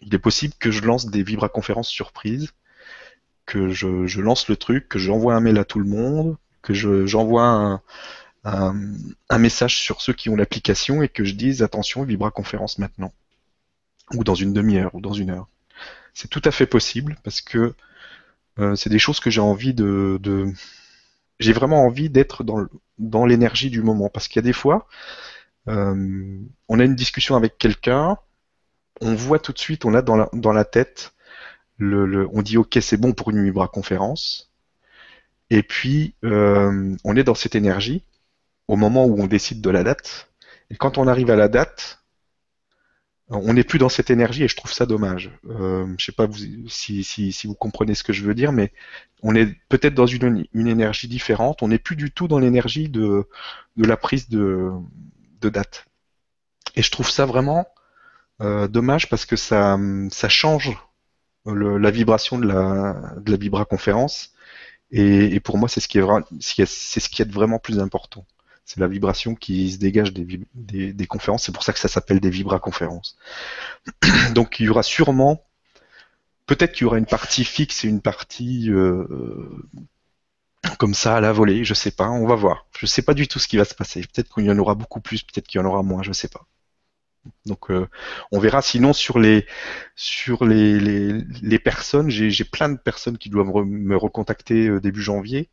il 0.01 0.15
est 0.15 0.19
possible 0.19 0.53
que 0.59 0.71
je 0.71 0.83
lance 0.83 1.07
des 1.07 1.23
vibra-conférences 1.23 1.89
surprises, 1.89 2.53
que 3.47 3.71
je, 3.71 4.21
lance 4.21 4.49
le 4.49 4.57
truc, 4.57 4.91
que 4.91 4.99
j'envoie 4.99 5.37
un 5.37 5.41
mail 5.41 5.57
à 5.57 5.65
tout 5.65 5.79
le 5.79 5.89
monde, 5.89 6.37
que 6.61 6.75
j'envoie 6.75 7.47
un, 7.47 7.83
un, 8.45 8.75
un, 9.31 9.39
message 9.39 9.79
sur 9.81 10.03
ceux 10.03 10.13
qui 10.13 10.29
ont 10.29 10.37
l'application 10.37 11.03
et 11.03 11.09
que 11.09 11.25
je 11.25 11.33
dise 11.33 11.63
attention, 11.63 12.03
vibra-conférence 12.03 12.77
maintenant 12.77 13.11
ou 14.15 14.25
dans 14.25 14.35
une 14.35 14.53
demi-heure, 14.53 14.95
ou 14.95 15.01
dans 15.01 15.13
une 15.13 15.31
heure. 15.31 15.49
C'est 16.15 16.29
tout 16.29 16.43
à 16.45 16.51
fait 16.51 16.67
possible 16.67 17.17
parce 17.23 17.41
que 17.41 17.75
euh, 18.59 18.75
c'est 18.75 18.91
des 18.91 18.99
choses 18.99 19.21
que 19.21 19.31
j'ai 19.31 19.41
envie 19.41 19.75
de, 19.75 20.19
de... 20.21 20.53
j'ai 21.39 21.53
vraiment 21.53 21.85
envie 21.85 22.11
d'être 22.11 22.45
dans, 22.45 23.27
l'énergie 23.27 23.71
du 23.71 23.83
moment. 23.83 24.09
Parce 24.09 24.29
qu'il 24.29 24.37
y 24.37 24.45
a 24.45 24.49
des 24.49 24.53
fois, 24.53 24.89
euh, 25.69 26.41
on 26.69 26.81
a 26.81 26.85
une 26.85 26.97
discussion 26.97 27.37
avec 27.37 27.59
quelqu'un, 27.59 28.19
on 29.01 29.15
voit 29.15 29.39
tout 29.39 29.53
de 29.53 29.59
suite, 29.59 29.85
on 29.85 29.95
a 29.95 30.03
dans 30.03 30.17
la, 30.17 30.29
dans 30.33 30.53
la 30.53 30.65
tête, 30.65 31.13
le, 31.77 32.07
le 32.07 32.29
on 32.33 32.43
dit 32.43 32.57
ok 32.57 32.79
c'est 32.81 32.97
bon 32.97 33.13
pour 33.13 33.31
une 33.31 33.43
Vibra 33.45 33.69
conférence, 33.69 34.51
et 35.51 35.63
puis 35.63 36.15
euh, 36.25 36.97
on 37.05 37.17
est 37.17 37.25
dans 37.25 37.37
cette 37.37 37.55
énergie 37.55 38.03
au 38.67 38.77
moment 38.77 39.07
où 39.07 39.21
on 39.21 39.27
décide 39.29 39.61
de 39.61 39.71
la 39.71 39.85
date, 39.85 40.31
et 40.71 40.77
quand 40.77 40.99
on 40.99 41.07
arrive 41.07 41.31
à 41.31 41.37
la 41.37 41.49
date, 41.49 42.03
on 43.31 43.53
n'est 43.53 43.65
plus 43.65 43.79
dans 43.79 43.89
cette 43.91 44.11
énergie 44.11 44.45
et 44.45 44.49
je 44.49 44.57
trouve 44.57 44.73
ça 44.73 44.87
dommage. 44.87 45.31
Euh, 45.51 45.87
je 45.99 46.05
sais 46.07 46.13
pas 46.13 46.27
si, 46.69 47.31
vous 47.45 47.55
comprenez 47.55 47.95
ce 47.95 48.03
que 48.03 48.13
je 48.13 48.25
veux 48.25 48.35
dire, 48.35 48.53
mais 48.53 48.73
on 49.23 49.35
est 49.35 49.55
peut-être 49.69 49.95
dans 49.95 50.07
une, 50.07 50.47
énergie 50.55 51.09
différente. 51.09 51.63
On 51.63 51.69
n'est 51.69 51.79
plus 51.79 51.97
du 51.97 52.11
tout 52.11 52.27
dans 52.27 52.39
l'énergie 52.39 52.89
de, 52.89 53.29
la 53.77 53.97
prise 53.97 54.29
de, 54.31 54.73
date. 55.43 55.87
Et 56.75 56.83
je 56.83 56.91
trouve 56.91 57.11
ça 57.11 57.27
vraiment 57.27 57.69
euh, 58.41 58.67
dommage 58.67 59.09
parce 59.11 59.27
que 59.27 59.37
ça, 59.37 59.79
change 60.29 60.73
la 61.45 61.91
vibration 61.91 62.39
de 62.39 62.47
la, 62.47 63.15
de 63.21 63.31
la 63.31 63.37
et 64.91 65.41
pour 65.41 65.59
moi, 65.59 65.69
c'est 65.69 65.81
ce 65.81 65.89
qui 65.89 65.99
est, 65.99 66.05
c'est 66.41 67.01
ce 67.01 67.09
qui 67.11 67.21
est 67.21 67.31
vraiment 67.31 67.59
plus 67.59 67.79
important 67.79 68.25
c'est 68.69 68.81
la 68.81 68.87
vibration 68.87 69.35
qui 69.35 69.73
se 69.73 69.79
dégage 69.79 70.13
des, 70.13 70.93
des, 70.93 71.07
conférences. 71.07 71.45
C'est 71.45 71.53
pour 71.53 71.63
ça 71.63 71.73
que 71.73 71.79
ça 71.79 71.89
s'appelle 71.89 72.21
des 72.21 72.29
vibra-conférences. 72.29 73.17
Donc 74.35 74.61
il 74.61 74.67
y 74.67 74.69
aura 74.69 74.83
sûrement, 74.83 75.43
peut-être 76.45 76.73
qu'il 76.73 76.83
y 76.83 76.85
aura 76.85 76.99
une 76.99 77.07
partie 77.07 77.45
fixe 77.45 77.87
et 77.87 77.89
une 77.89 78.03
partie 78.03 78.71
euh, 78.71 79.49
comme 80.79 80.93
ça 80.93 81.17
à 81.17 81.21
la 81.23 81.33
volée. 81.33 81.65
Je 81.65 81.73
sais 81.73 81.91
pas, 81.91 82.11
on 82.11 82.27
va 82.27 82.35
voir. 82.35 82.67
Je 82.79 82.85
sais 82.85 83.01
pas 83.01 83.15
du 83.15 83.27
tout 83.27 83.39
ce 83.39 83.49
qui 83.49 83.57
va 83.57 83.65
se 83.65 83.75
passer. 83.75 84.03
Peut-être 84.03 84.35
qu'il 84.35 84.45
y 84.45 84.51
en 84.51 84.59
aura 84.59 84.75
beaucoup 84.75 85.01
plus, 85.01 85.23
peut-être 85.23 85.47
qu'il 85.47 85.59
y 85.63 85.65
en 85.65 85.67
aura 85.67 85.83
moins, 85.83 86.03
je 86.03 86.13
sais 86.13 86.29
pas. 86.29 86.45
Donc 87.47 87.71
euh, 87.71 87.89
on 88.33 88.39
verra. 88.39 88.61
Sinon 88.61 88.93
sur 88.93 89.19
les 89.19 89.47
sur 89.97 90.45
les, 90.45 90.79
les, 90.79 91.25
les 91.41 91.59
personnes, 91.59 92.11
j'ai 92.11 92.45
plein 92.45 92.69
de 92.69 92.77
personnes 92.77 93.17
qui 93.17 93.31
doivent 93.31 93.65
me 93.65 93.97
recontacter 93.97 94.69
euh, 94.69 94.79
début 94.79 95.01
janvier 95.01 95.49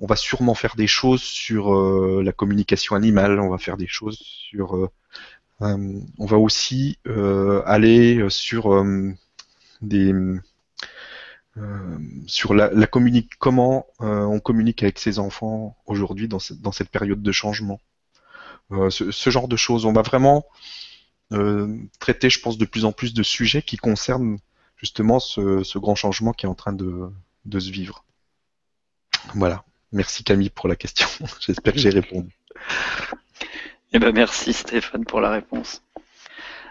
on 0.00 0.06
va 0.06 0.16
sûrement 0.16 0.54
faire 0.54 0.76
des 0.76 0.86
choses 0.86 1.22
sur 1.22 1.74
euh, 1.74 2.22
la 2.24 2.32
communication 2.32 2.96
animale, 2.96 3.40
on 3.40 3.48
va 3.48 3.58
faire 3.58 3.76
des 3.76 3.86
choses 3.86 4.18
sur... 4.18 4.76
Euh, 4.76 4.90
euh, 5.62 6.00
on 6.18 6.26
va 6.26 6.36
aussi 6.36 6.98
aller 7.06 8.26
sur 8.28 8.84
des... 9.80 10.12
sur 12.26 12.52
la, 12.52 12.70
la 12.70 12.86
communique, 12.86 13.32
comment 13.38 13.86
on 14.00 14.38
communique 14.38 14.82
avec 14.82 14.98
ses 14.98 15.18
enfants 15.18 15.76
aujourd'hui 15.86 16.28
dans, 16.28 16.40
dans, 16.60 16.72
cette 16.72 16.90
période 16.90 17.22
de 17.22 17.32
changement. 17.32 17.80
Ce, 18.70 19.10
ce, 19.10 19.30
genre 19.30 19.48
de 19.48 19.56
choses. 19.56 19.86
On 19.86 19.94
va 19.94 20.02
vraiment 20.02 20.44
traiter, 21.98 22.28
je 22.28 22.40
pense, 22.40 22.58
de 22.58 22.66
plus 22.66 22.84
en 22.84 22.92
plus 22.92 23.14
de 23.14 23.22
sujets 23.22 23.62
qui 23.62 23.78
concernent 23.78 24.38
justement 24.76 25.20
ce, 25.20 25.62
ce 25.62 25.78
grand 25.78 25.94
changement 25.94 26.34
qui 26.34 26.44
est 26.44 26.50
en 26.50 26.54
train 26.54 26.74
de, 26.74 27.08
de 27.46 27.58
se 27.58 27.70
vivre. 27.70 28.04
Voilà. 29.34 29.64
Merci 29.92 30.24
Camille 30.24 30.50
pour 30.50 30.68
la 30.68 30.76
question. 30.76 31.06
J'espère 31.40 31.72
que 31.72 31.78
j'ai 31.78 31.90
répondu. 31.90 32.36
Eh 33.92 33.98
ben 33.98 34.12
merci 34.12 34.52
Stéphane 34.52 35.04
pour 35.04 35.20
la 35.20 35.30
réponse. 35.30 35.82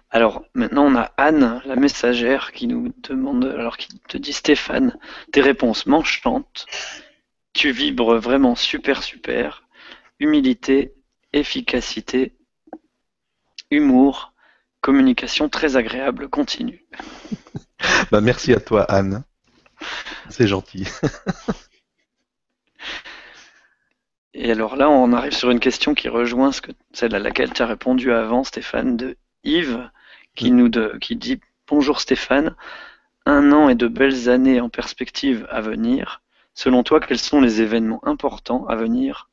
Alors 0.09 0.45
maintenant 0.53 0.85
on 0.85 0.95
a 0.95 1.11
Anne, 1.17 1.61
la 1.65 1.75
messagère, 1.75 2.51
qui 2.51 2.67
nous 2.67 2.93
demande, 3.03 3.45
alors 3.45 3.77
qui 3.77 3.99
te 4.07 4.17
dit 4.17 4.33
Stéphane, 4.33 4.97
tes 5.31 5.41
réponses 5.41 5.85
m'enchantent. 5.85 6.65
Tu 7.53 7.71
vibres 7.71 8.17
vraiment 8.17 8.55
super 8.55 9.01
super. 9.01 9.63
Humilité, 10.19 10.93
efficacité, 11.33 12.35
humour, 13.71 14.33
communication 14.81 15.49
très 15.49 15.77
agréable, 15.77 16.29
continue. 16.29 16.85
bah, 18.11 18.21
merci 18.21 18.53
à 18.53 18.59
toi 18.59 18.83
Anne. 18.83 19.23
C'est 20.29 20.47
gentil. 20.47 20.87
Et 24.37 24.51
alors 24.51 24.75
là, 24.75 24.89
on 24.89 25.13
arrive 25.13 25.31
sur 25.31 25.49
une 25.49 25.61
question 25.61 25.93
qui 25.93 26.09
rejoint 26.09 26.51
ce 26.51 26.59
que, 26.59 26.71
celle 26.91 27.15
à 27.15 27.19
laquelle 27.19 27.53
tu 27.53 27.61
as 27.61 27.67
répondu 27.67 28.11
avant, 28.11 28.43
Stéphane, 28.43 28.97
de 28.97 29.15
Yves, 29.45 29.89
qui, 30.35 30.51
nous 30.51 30.67
de, 30.67 30.97
qui 30.99 31.15
dit 31.15 31.39
Bonjour 31.69 32.01
Stéphane, 32.01 32.53
un 33.25 33.53
an 33.53 33.69
et 33.69 33.75
de 33.75 33.87
belles 33.87 34.27
années 34.27 34.59
en 34.59 34.67
perspective 34.67 35.47
à 35.49 35.61
venir. 35.61 36.21
Selon 36.53 36.83
toi, 36.83 36.99
quels 36.99 37.17
sont 37.17 37.39
les 37.39 37.61
événements 37.61 38.05
importants 38.05 38.65
à 38.67 38.75
venir 38.75 39.29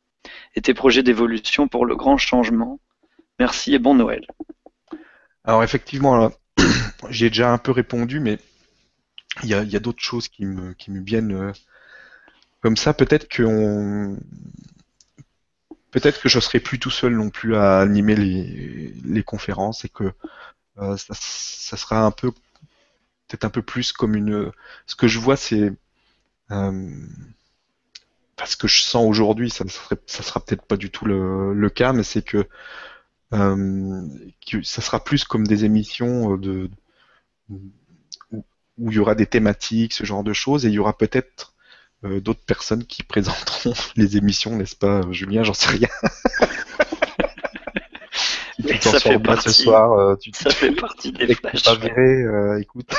et 0.55 0.61
tes 0.61 0.73
projets 0.73 1.03
d'évolution 1.03 1.67
pour 1.67 1.85
le 1.85 1.97
grand 1.97 2.17
changement? 2.17 2.79
Merci 3.41 3.75
et 3.75 3.81
bon 3.81 3.97
Noël. 3.97 4.25
Alors 5.43 5.65
effectivement, 5.65 6.31
j'ai 7.11 7.29
déjà 7.29 7.51
un 7.51 7.59
peu 7.59 7.73
répondu, 7.73 8.21
mais 8.21 8.39
il 9.43 9.49
y 9.49 9.55
a, 9.55 9.81
d'autres 9.81 10.03
choses 10.03 10.29
qui 10.29 10.47
me, 10.47 10.75
qui 10.75 10.93
me 10.93 11.03
viennent 11.03 11.35
euh, 11.35 11.53
comme 12.61 12.77
ça. 12.77 12.95
Peut-être 12.95 13.27
que 13.27 13.43
peut-être 15.93 16.21
que 16.21 16.29
je 16.29 16.41
serai 16.41 16.59
plus 16.59 16.81
tout 16.81 16.91
seul 16.91 17.15
non 17.15 17.31
plus 17.31 17.55
à 17.55 17.79
animer 17.79 18.17
les, 18.17 19.23
conférences 19.23 19.85
et 19.85 19.89
que 19.89 20.13
euh, 20.79 20.97
ça, 20.97 21.77
sera 21.77 22.05
un 22.05 22.11
peu 22.11 22.33
peut-être 23.29 23.45
un 23.45 23.51
peu 23.51 23.63
plus 23.63 23.93
comme 23.93 24.17
une. 24.17 24.51
Ce 24.87 24.97
que 24.97 25.07
je 25.07 25.21
vois, 25.21 25.37
c'est 25.37 25.73
euh, 26.51 27.07
ce 28.45 28.57
que 28.57 28.69
je 28.69 28.81
sens 28.81 29.07
aujourd'hui, 29.09 29.51
ça 29.51 29.65
ne 29.65 29.71
ça 29.71 30.23
sera 30.23 30.41
peut-être 30.41 30.65
pas 30.65 30.77
du 30.77 30.91
tout 30.91 31.05
le, 31.05 31.69
cas, 31.71 31.93
mais 31.93 32.03
c'est 32.03 32.23
que, 32.23 32.49
euh, 33.35 34.09
que, 34.51 34.63
ça 34.63 34.83
sera 34.83 35.05
plus 35.05 35.25
comme 35.25 35.47
des 35.47 35.65
émissions 35.65 36.37
de, 36.37 36.71
où, 37.51 38.45
il 38.79 38.95
y 38.95 38.99
aura 38.99 39.15
des 39.15 39.27
thématiques, 39.27 39.93
ce 39.93 40.05
genre 40.05 40.25
de 40.25 40.33
choses, 40.33 40.67
et 40.67 40.69
il 40.69 40.75
y 40.75 40.79
aura 40.79 40.97
peut-être 40.97 41.52
euh, 42.05 42.21
d'autres 42.21 42.45
personnes 42.45 42.85
qui 42.85 43.05
présenteront 43.05 43.75
les 43.97 44.17
émissions, 44.17 44.57
n'est-ce 44.57 44.75
pas, 44.77 45.03
Julien? 45.11 45.43
J'en 45.45 45.55
sais 45.55 45.71
rien. 45.71 45.89
ça 48.81 48.99
fait 48.99 49.21
partie, 49.21 49.53
ce 49.53 49.63
soir, 49.63 49.93
euh, 49.93 50.17
tu, 50.17 50.33
ça 50.35 50.51
fait 50.51 50.73
partie 50.73 51.13
des 51.13 51.35
flashs. 51.35 51.63
Pas 51.63 51.77
euh, 51.97 52.59
écoute. 52.59 52.91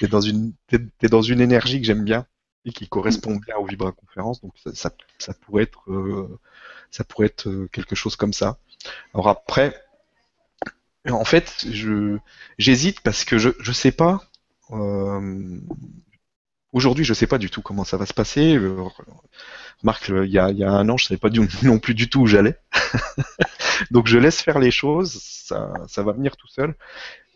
t'es 0.00 0.08
dans 0.08 0.20
une, 0.20 0.52
t'es, 0.66 1.08
dans 1.08 1.22
une 1.22 1.40
énergie 1.40 1.80
que 1.80 1.86
j'aime 1.86 2.04
bien 2.04 2.26
et 2.64 2.72
qui 2.72 2.88
correspond 2.88 3.36
bien 3.36 3.56
au 3.56 3.66
Vibra 3.66 3.92
Conférence, 3.92 4.40
donc 4.40 4.54
ça, 4.72 4.90
ça, 5.18 5.34
pourrait 5.34 5.64
être, 5.64 5.84
ça 6.90 7.02
pourrait 7.02 7.26
être 7.26 7.66
quelque 7.72 7.96
chose 7.96 8.14
comme 8.16 8.32
ça. 8.32 8.58
Alors 9.14 9.28
après, 9.28 9.74
en 11.10 11.24
fait, 11.24 11.66
je 11.68 12.18
j'hésite 12.58 13.00
parce 13.00 13.24
que 13.24 13.38
je 13.38 13.50
je 13.58 13.72
sais 13.72 13.92
pas. 13.92 14.22
Euh, 14.72 15.60
aujourd'hui, 16.72 17.04
je 17.04 17.14
sais 17.14 17.26
pas 17.26 17.38
du 17.38 17.50
tout 17.50 17.62
comment 17.62 17.84
ça 17.84 17.96
va 17.96 18.06
se 18.06 18.14
passer. 18.14 18.56
Euh, 18.56 18.84
Marc, 19.82 20.08
il 20.08 20.30
y 20.30 20.38
a, 20.38 20.46
un 20.46 20.88
an, 20.88 20.96
je 20.96 21.06
savais 21.06 21.18
pas 21.18 21.30
du, 21.30 21.40
non 21.62 21.78
plus 21.78 21.94
du 21.94 22.08
tout 22.08 22.22
où 22.22 22.26
j'allais. 22.26 22.58
Donc 23.90 24.06
je 24.06 24.18
laisse 24.18 24.40
faire 24.40 24.58
les 24.58 24.70
choses, 24.70 25.20
ça, 25.22 26.02
va 26.02 26.12
venir 26.12 26.36
tout 26.36 26.48
seul. 26.48 26.74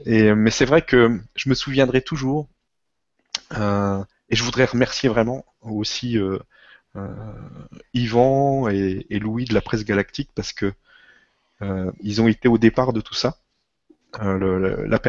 Mais 0.05 0.51
c'est 0.51 0.66
vrai 0.66 0.83
que 0.83 1.20
je 1.35 1.49
me 1.49 1.55
souviendrai 1.55 2.03
toujours, 2.03 2.49
euh, 3.57 4.03
et 4.29 4.37
je 4.37 4.42
voudrais 4.42 4.64
remercier 4.64 5.09
vraiment 5.09 5.44
aussi 5.61 6.18
euh, 6.18 6.38
euh, 6.96 7.09
Yvan 7.94 8.68
et, 8.68 9.18
Louis 9.18 9.44
de 9.44 9.55
la 9.55 9.61
presse 9.61 9.85
galactique 9.85 10.31
parce 10.35 10.53
que 10.53 10.72
euh, 11.62 11.90
ils 12.01 12.20
ont 12.20 12.29
été 12.29 12.49
au 12.49 12.59
départ 12.59 12.92
de 12.92 13.01
tout 13.01 13.14
ça. 13.14 13.38
Euh, 14.20 14.87
la 14.87 15.01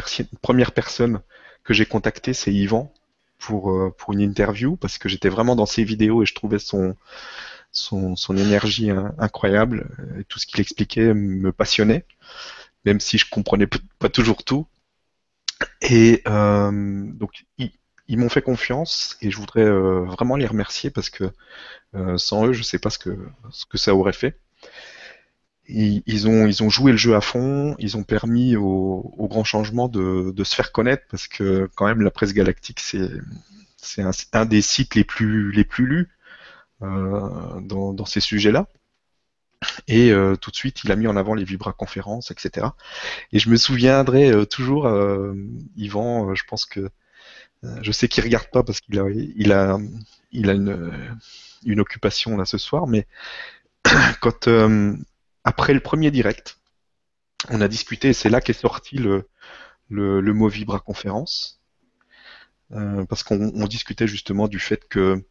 première 0.41 0.71
personne 0.71 1.21
que 1.67 1.73
j'ai 1.73 1.85
contactée, 1.85 2.33
c'est 2.33 2.53
Yvan 2.53 2.93
pour, 3.39 3.71
euh, 3.71 3.93
pour 3.97 4.13
une 4.13 4.21
interview 4.21 4.77
parce 4.77 4.97
que 4.97 5.09
j'étais 5.09 5.27
vraiment 5.27 5.57
dans 5.57 5.65
ses 5.65 5.83
vidéos 5.83 6.23
et 6.23 6.25
je 6.25 6.33
trouvais 6.33 6.59
son, 6.59 6.95
son, 7.73 8.15
son 8.15 8.37
énergie 8.37 8.89
incroyable 9.17 9.89
et 10.17 10.23
tout 10.23 10.39
ce 10.39 10.47
qu'il 10.47 10.61
expliquait 10.61 11.13
me 11.13 11.51
passionnait, 11.51 12.05
même 12.85 13.01
si 13.01 13.17
je 13.17 13.29
comprenais 13.29 13.67
pas 13.99 14.07
toujours 14.07 14.45
tout. 14.45 14.65
Et 15.81 16.21
euh, 16.27 16.71
donc 16.71 17.45
ils, 17.57 18.17
m'ont 18.17 18.29
fait 18.29 18.41
confiance 18.41 19.17
et 19.21 19.29
je 19.29 19.35
voudrais 19.37 19.65
euh, 19.65 20.05
vraiment 20.05 20.37
les 20.37 20.47
remercier 20.47 20.89
parce 20.89 21.09
que 21.09 21.33
sans 22.15 22.45
eux, 22.45 22.53
je 22.53 22.63
sais 22.63 22.79
pas 22.79 22.91
ce 22.91 22.99
que, 22.99 23.17
ce 23.51 23.65
que 23.65 23.77
ça 23.77 23.93
aurait 23.93 24.13
fait 24.13 24.39
ils, 25.67 26.27
ont, 26.27 26.69
joué 26.69 26.91
le 26.91 26.97
jeu 26.97 27.15
à 27.15 27.21
fond, 27.21 27.75
ils 27.79 27.97
ont 27.97 28.03
permis 28.03 28.55
au, 28.55 29.27
grand 29.29 29.43
changement 29.43 29.87
de, 29.87 30.43
se 30.43 30.55
faire 30.55 30.71
connaître 30.71 31.03
parce 31.09 31.27
que 31.27 31.69
quand 31.75 31.87
même 31.87 32.01
la 32.01 32.11
presse 32.11 32.33
galactique 32.33 32.79
c'est 32.79 34.01
un, 34.33 34.45
des 34.45 34.61
sites 34.61 34.95
les 34.95 35.03
plus 35.03 35.51
lus 35.51 36.09
euh, 36.83 37.59
dans, 37.61 38.05
ces 38.05 38.19
sujets-là. 38.19 38.67
Et 39.87 40.11
euh, 40.11 40.35
tout 40.35 40.51
de 40.51 40.55
suite, 40.55 40.83
il 40.83 40.91
a 40.91 40.95
mis 40.95 41.07
en 41.07 41.17
avant 41.17 41.33
les 41.33 41.43
Vibra 41.43 41.73
conférences, 41.73 42.29
etc. 42.29 42.67
Et 43.31 43.39
je 43.39 43.49
me 43.49 43.57
souviendrai 43.57 44.31
euh, 44.31 44.45
toujours, 44.45 44.87
Yvan, 45.75 46.35
je 46.35 46.43
pense 46.47 46.65
que 46.65 46.91
je 47.81 47.91
sais 47.91 48.07
qu'il 48.07 48.23
regarde 48.23 48.47
pas 48.51 48.61
parce 48.61 48.79
qu'il 48.81 48.99
a 48.99 49.09
il 49.09 49.51
a 49.51 49.79
il 50.31 50.51
a 50.51 50.53
une, 50.53 51.17
une 51.65 51.79
occupation 51.79 52.37
là 52.37 52.45
ce 52.45 52.59
soir, 52.59 52.85
mais 52.85 53.07
quand 54.21 54.47
après 55.47 55.73
le 55.73 55.79
premier 55.79 56.11
direct, 56.11 56.59
on 57.49 57.61
a 57.61 57.69
discuté, 57.69 58.09
et 58.09 58.13
c'est 58.13 58.29
là 58.29 58.41
qu'est 58.41 58.51
sorti 58.51 58.97
le, 58.97 59.29
le, 59.89 60.33
mot 60.33 60.49
Vibra 60.49 60.81
conférence, 60.81 61.61
euh, 62.73 63.05
parce 63.05 63.23
qu'on 63.23 63.65
discutait 63.65 64.07
justement 64.07 64.49
du 64.49 64.59
fait 64.59 64.89
que 64.89 65.25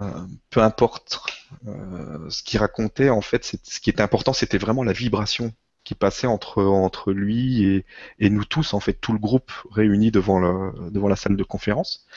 euh, 0.00 0.26
peu 0.50 0.60
importe 0.60 1.20
euh, 1.68 2.28
ce 2.28 2.42
qu'il 2.42 2.58
racontait, 2.58 3.10
en 3.10 3.20
fait, 3.20 3.44
ce 3.62 3.78
qui 3.78 3.90
était 3.90 4.02
important, 4.02 4.32
c'était 4.32 4.58
vraiment 4.58 4.82
la 4.82 4.92
vibration 4.92 5.52
qui 5.84 5.94
passait 5.94 6.26
entre, 6.26 6.64
entre 6.64 7.12
lui 7.12 7.64
et, 7.64 7.86
et, 8.18 8.30
nous 8.30 8.44
tous, 8.44 8.74
en 8.74 8.80
fait, 8.80 8.94
tout 8.94 9.12
le 9.12 9.20
groupe 9.20 9.52
réuni 9.70 10.10
devant, 10.10 10.40
le, 10.40 10.90
devant 10.90 11.06
la 11.06 11.14
salle 11.16 11.36
de 11.36 11.44
conférence. 11.44 12.08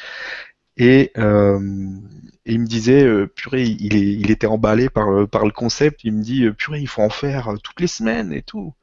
Et, 0.82 1.12
euh, 1.20 1.60
il 2.46 2.60
me 2.60 2.66
disait, 2.66 3.04
euh, 3.04 3.28
purée, 3.28 3.66
il, 3.66 4.32
était 4.32 4.48
emballé 4.48 4.90
par, 4.90 5.12
euh, 5.12 5.28
par 5.28 5.46
le 5.46 5.52
concept. 5.52 6.04
Il 6.04 6.14
me 6.14 6.24
dit, 6.24 6.50
purée, 6.58 6.80
il 6.82 6.88
faut 6.88 7.04
en 7.04 7.12
faire 7.12 7.54
toutes 7.64 7.80
les 7.80 7.88
semaines 7.88 8.34
et 8.34 8.42
tout. 8.42 8.74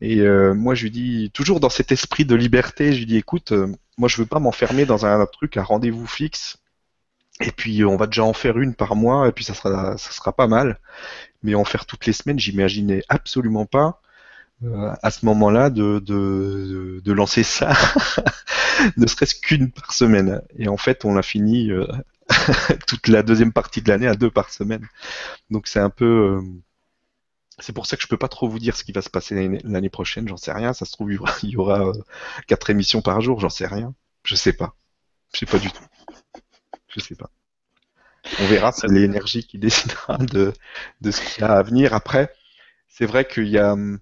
Et 0.00 0.20
moi, 0.54 0.74
je 0.74 0.82
lui 0.84 0.90
dis, 0.90 1.30
toujours 1.32 1.60
dans 1.60 1.70
cet 1.70 1.92
esprit 1.92 2.24
de 2.24 2.34
liberté, 2.34 2.92
je 2.92 2.98
lui 2.98 3.06
dis, 3.06 3.16
écoute, 3.16 3.52
moi, 3.98 4.08
je 4.08 4.16
veux 4.18 4.26
pas 4.26 4.40
m'enfermer 4.40 4.84
dans 4.84 5.06
un 5.06 5.24
truc 5.26 5.56
à 5.56 5.62
rendez-vous 5.62 6.06
fixe. 6.06 6.58
Et 7.40 7.52
puis, 7.52 7.84
on 7.84 7.96
va 7.96 8.06
déjà 8.06 8.24
en 8.24 8.32
faire 8.32 8.58
une 8.58 8.74
par 8.74 8.96
mois, 8.96 9.28
et 9.28 9.32
puis 9.32 9.44
ça 9.44 9.54
sera, 9.54 9.96
ça 9.96 10.10
sera 10.10 10.34
pas 10.34 10.48
mal. 10.48 10.80
Mais 11.42 11.54
en 11.54 11.64
faire 11.64 11.86
toutes 11.86 12.06
les 12.06 12.12
semaines, 12.12 12.38
j'imaginais 12.38 13.02
absolument 13.08 13.66
pas 13.66 14.02
euh, 14.64 14.94
à 15.02 15.10
ce 15.10 15.26
moment-là 15.26 15.68
de, 15.68 15.98
de, 15.98 17.02
de, 17.04 17.12
lancer 17.12 17.42
ça, 17.42 17.72
ne 18.96 19.06
serait-ce 19.06 19.34
qu'une 19.34 19.70
par 19.70 19.92
semaine. 19.92 20.40
Et 20.56 20.68
en 20.68 20.78
fait, 20.78 21.04
on 21.04 21.16
a 21.16 21.22
fini 21.22 21.70
euh, 21.70 21.86
toute 22.86 23.08
la 23.08 23.22
deuxième 23.22 23.52
partie 23.52 23.82
de 23.82 23.88
l'année 23.88 24.06
à 24.06 24.14
deux 24.14 24.30
par 24.30 24.50
semaine. 24.50 24.86
Donc 25.50 25.66
c'est 25.66 25.80
un 25.80 25.90
peu... 25.90 26.38
Euh, 26.38 26.42
c'est 27.58 27.72
pour 27.72 27.86
ça 27.86 27.96
que 27.96 28.02
je 28.02 28.08
peux 28.08 28.18
pas 28.18 28.28
trop 28.28 28.48
vous 28.48 28.58
dire 28.58 28.76
ce 28.76 28.84
qui 28.84 28.92
va 28.92 29.02
se 29.02 29.08
passer 29.10 29.60
l'année 29.64 29.88
prochaine, 29.88 30.28
j'en 30.28 30.36
sais 30.36 30.52
rien. 30.52 30.72
Ça 30.72 30.84
se 30.84 30.92
trouve, 30.92 31.12
il 31.12 31.50
y 31.50 31.56
aura, 31.56 31.92
quatre 32.46 32.70
émissions 32.70 33.02
par 33.02 33.20
jour, 33.20 33.40
j'en 33.40 33.48
sais 33.50 33.66
rien. 33.66 33.94
Je 34.24 34.34
sais 34.34 34.52
pas. 34.52 34.74
Je 35.32 35.40
sais 35.40 35.46
pas 35.46 35.58
du 35.58 35.70
tout. 35.70 35.84
Je 36.88 37.00
sais 37.00 37.14
pas. 37.14 37.30
On 38.40 38.46
verra, 38.46 38.72
c'est 38.72 38.88
l'énergie 38.88 39.46
qui 39.46 39.58
décidera 39.58 40.18
de, 40.18 40.52
de 41.00 41.10
ce 41.10 41.20
qu'il 41.20 41.42
y 41.42 41.46
a 41.46 41.52
à 41.52 41.62
venir. 41.62 41.94
Après, 41.94 42.34
c'est 42.88 43.06
vrai 43.06 43.26
qu'il 43.26 43.48
y 43.48 43.58
a 43.58 43.72
hum, 43.72 44.00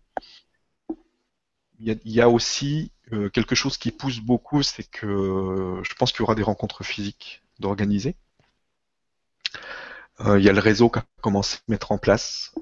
il 1.81 1.99
y, 2.05 2.21
a 2.21 2.29
aussi 2.29 2.93
euh, 3.13 3.29
quelque 3.29 3.55
chose 3.55 3.77
qui 3.77 3.91
pousse 3.91 4.21
beaucoup, 4.21 4.63
c'est 4.63 4.89
que 4.89 5.07
euh, 5.07 5.83
je 5.83 5.95
pense 5.95 6.13
qu'il 6.13 6.21
y 6.21 6.23
aura 6.23 6.35
des 6.35 6.43
rencontres 6.43 6.85
physiques 6.85 7.43
d'organiser. 7.59 8.15
Euh, 10.21 10.39
il 10.39 10.45
y 10.45 10.49
a 10.49 10.53
le 10.53 10.61
réseau 10.61 10.89
qui 10.89 11.01
a 11.01 11.05
commencé 11.21 11.57
à 11.57 11.61
mettre 11.69 11.93
en 11.93 11.99
place. 11.99 12.55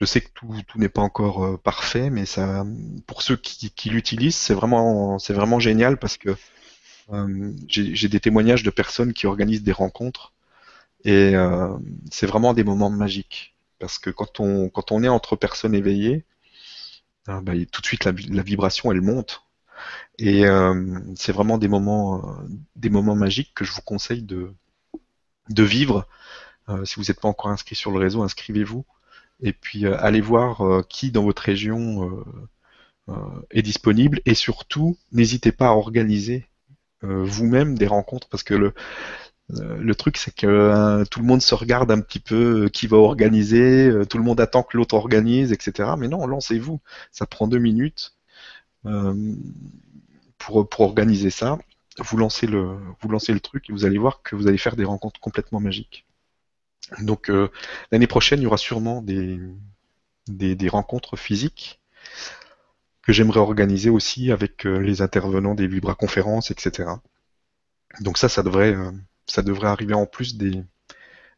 je 0.00 0.04
sais 0.04 0.20
que 0.20 0.30
tout, 0.34 0.54
n'est 0.76 0.88
pas 0.88 1.02
encore 1.02 1.60
parfait, 1.60 2.10
mais 2.10 2.26
ça, 2.26 2.64
pour 3.06 3.22
ceux 3.22 3.36
qui, 3.36 3.90
l'utilisent, 3.90 4.36
c'est 4.36 4.54
vraiment, 4.54 5.18
c'est 5.18 5.34
vraiment 5.34 5.60
génial 5.60 5.96
parce 5.96 6.16
que 6.16 6.36
j'ai 7.68 8.08
des 8.08 8.20
témoignages 8.20 8.62
de 8.62 8.70
personnes 8.70 9.12
qui 9.12 9.26
organisent 9.26 9.62
des 9.62 9.72
rencontres 9.72 10.32
et 11.04 11.34
c'est 12.10 12.26
vraiment 12.26 12.54
des 12.54 12.64
moments 12.64 12.90
magiques 12.90 13.54
parce 13.78 13.98
que 13.98 14.10
quand 14.10 14.40
on, 14.40 14.68
quand 14.68 14.92
on 14.92 15.02
est 15.02 15.08
entre 15.08 15.36
personnes 15.36 15.74
éveillées, 15.74 16.24
ah, 17.28 17.40
bah, 17.40 17.52
tout 17.70 17.80
de 17.80 17.86
suite 17.86 18.04
la, 18.04 18.12
vibration 18.42 18.90
elle 18.92 19.00
monte. 19.00 19.44
Et 20.18 20.46
euh, 20.46 21.00
c'est 21.16 21.32
vraiment 21.32 21.58
des 21.58 21.68
moments 21.68 22.40
euh, 22.40 22.44
des 22.76 22.90
moments 22.90 23.16
magiques 23.16 23.52
que 23.54 23.64
je 23.64 23.72
vous 23.72 23.82
conseille 23.82 24.22
de 24.22 24.52
de 25.50 25.62
vivre. 25.62 26.06
Euh, 26.68 26.84
si 26.84 26.96
vous 26.96 27.06
n'êtes 27.08 27.20
pas 27.20 27.28
encore 27.28 27.50
inscrit 27.50 27.76
sur 27.76 27.90
le 27.92 27.98
réseau 27.98 28.22
inscrivez-vous. 28.22 28.84
Et 29.40 29.52
puis 29.52 29.86
allez 29.86 30.20
voir 30.20 30.86
qui 30.88 31.10
dans 31.10 31.24
votre 31.24 31.42
région 31.42 32.24
est 33.50 33.62
disponible. 33.62 34.20
Et 34.26 34.34
surtout 34.34 34.98
n'hésitez 35.12 35.52
pas 35.52 35.68
à 35.68 35.72
organiser 35.72 36.46
vous-même 37.02 37.76
des 37.76 37.88
rencontres 37.88 38.28
parce 38.28 38.44
que 38.44 38.54
le, 38.54 38.74
le 39.60 39.94
truc, 39.94 40.16
c'est 40.16 40.34
que 40.34 41.04
tout 41.10 41.20
le 41.20 41.26
monde 41.26 41.42
se 41.42 41.54
regarde 41.54 41.90
un 41.90 42.00
petit 42.00 42.20
peu 42.20 42.68
qui 42.72 42.86
va 42.86 42.96
organiser, 42.96 43.92
tout 44.08 44.18
le 44.18 44.24
monde 44.24 44.40
attend 44.40 44.62
que 44.62 44.76
l'autre 44.76 44.94
organise, 44.94 45.52
etc. 45.52 45.90
Mais 45.98 46.08
non, 46.08 46.26
lancez-vous. 46.26 46.80
Ça 47.10 47.26
prend 47.26 47.46
deux 47.46 47.58
minutes 47.58 48.14
pour, 50.38 50.80
organiser 50.80 51.30
ça. 51.30 51.58
Vous 51.98 52.16
lancez 52.16 52.46
le, 52.46 53.40
truc 53.40 53.68
et 53.68 53.72
vous 53.72 53.84
allez 53.84 53.98
voir 53.98 54.22
que 54.22 54.36
vous 54.36 54.48
allez 54.48 54.58
faire 54.58 54.76
des 54.76 54.84
rencontres 54.84 55.20
complètement 55.20 55.60
magiques. 55.60 56.06
Donc 57.00 57.30
l'année 57.90 58.06
prochaine, 58.06 58.40
il 58.40 58.44
y 58.44 58.46
aura 58.46 58.56
sûrement 58.56 59.02
des, 59.02 59.38
des, 60.28 60.68
rencontres 60.68 61.16
physiques 61.16 61.80
que 63.02 63.12
j'aimerais 63.12 63.40
organiser 63.40 63.90
aussi 63.90 64.30
avec 64.32 64.64
les 64.64 65.02
intervenants 65.02 65.54
des 65.54 65.66
Vibra 65.66 65.94
conférences, 65.94 66.50
etc. 66.50 66.88
Donc 68.00 68.16
ça, 68.16 68.28
ça 68.28 68.42
devrait, 68.42 68.76
ça 69.26 69.42
devrait 69.42 69.68
arriver 69.68 69.94
en 69.94 70.06
plus 70.06 70.36
des, 70.36 70.62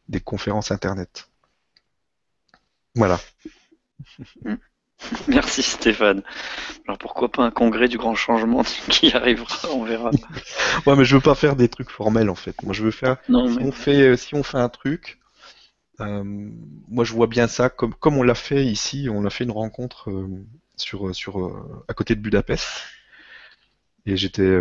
des 0.09 0.19
conférences 0.19 0.71
internet. 0.71 1.29
Voilà. 2.95 3.19
Merci 5.27 5.61
Stéphane. 5.61 6.23
Alors 6.87 6.97
pourquoi 6.97 7.29
pas 7.31 7.43
un 7.43 7.51
congrès 7.51 7.87
du 7.87 7.97
grand 7.97 8.15
changement 8.15 8.63
qui 8.89 9.11
arrivera, 9.11 9.69
on 9.71 9.83
verra. 9.83 10.11
ouais, 10.85 10.95
mais 10.95 11.05
je 11.05 11.15
veux 11.15 11.21
pas 11.21 11.35
faire 11.35 11.55
des 11.55 11.69
trucs 11.69 11.89
formels 11.89 12.29
en 12.29 12.35
fait. 12.35 12.61
Moi, 12.63 12.73
je 12.73 12.83
veux 12.83 12.91
faire. 12.91 13.17
si, 13.25 13.33
on 13.33 13.71
fait 13.71 14.15
si 14.17 14.35
on 14.35 14.43
fait 14.43 14.57
un 14.57 14.69
truc, 14.69 15.19
euh, 15.99 16.23
moi 16.87 17.03
je 17.03 17.13
vois 17.13 17.27
bien 17.27 17.47
ça 17.47 17.69
comme 17.69 17.93
comme 17.93 18.17
on 18.17 18.23
l'a 18.23 18.35
fait 18.35 18.65
ici. 18.65 19.07
On 19.11 19.25
a 19.25 19.29
fait 19.29 19.43
une 19.43 19.51
rencontre 19.51 20.09
euh, 20.11 20.45
sur 20.77 21.13
sur 21.13 21.39
euh, 21.39 21.83
à 21.87 21.93
côté 21.93 22.15
de 22.15 22.21
Budapest 22.21 22.67
et 24.05 24.15
j'étais. 24.17 24.51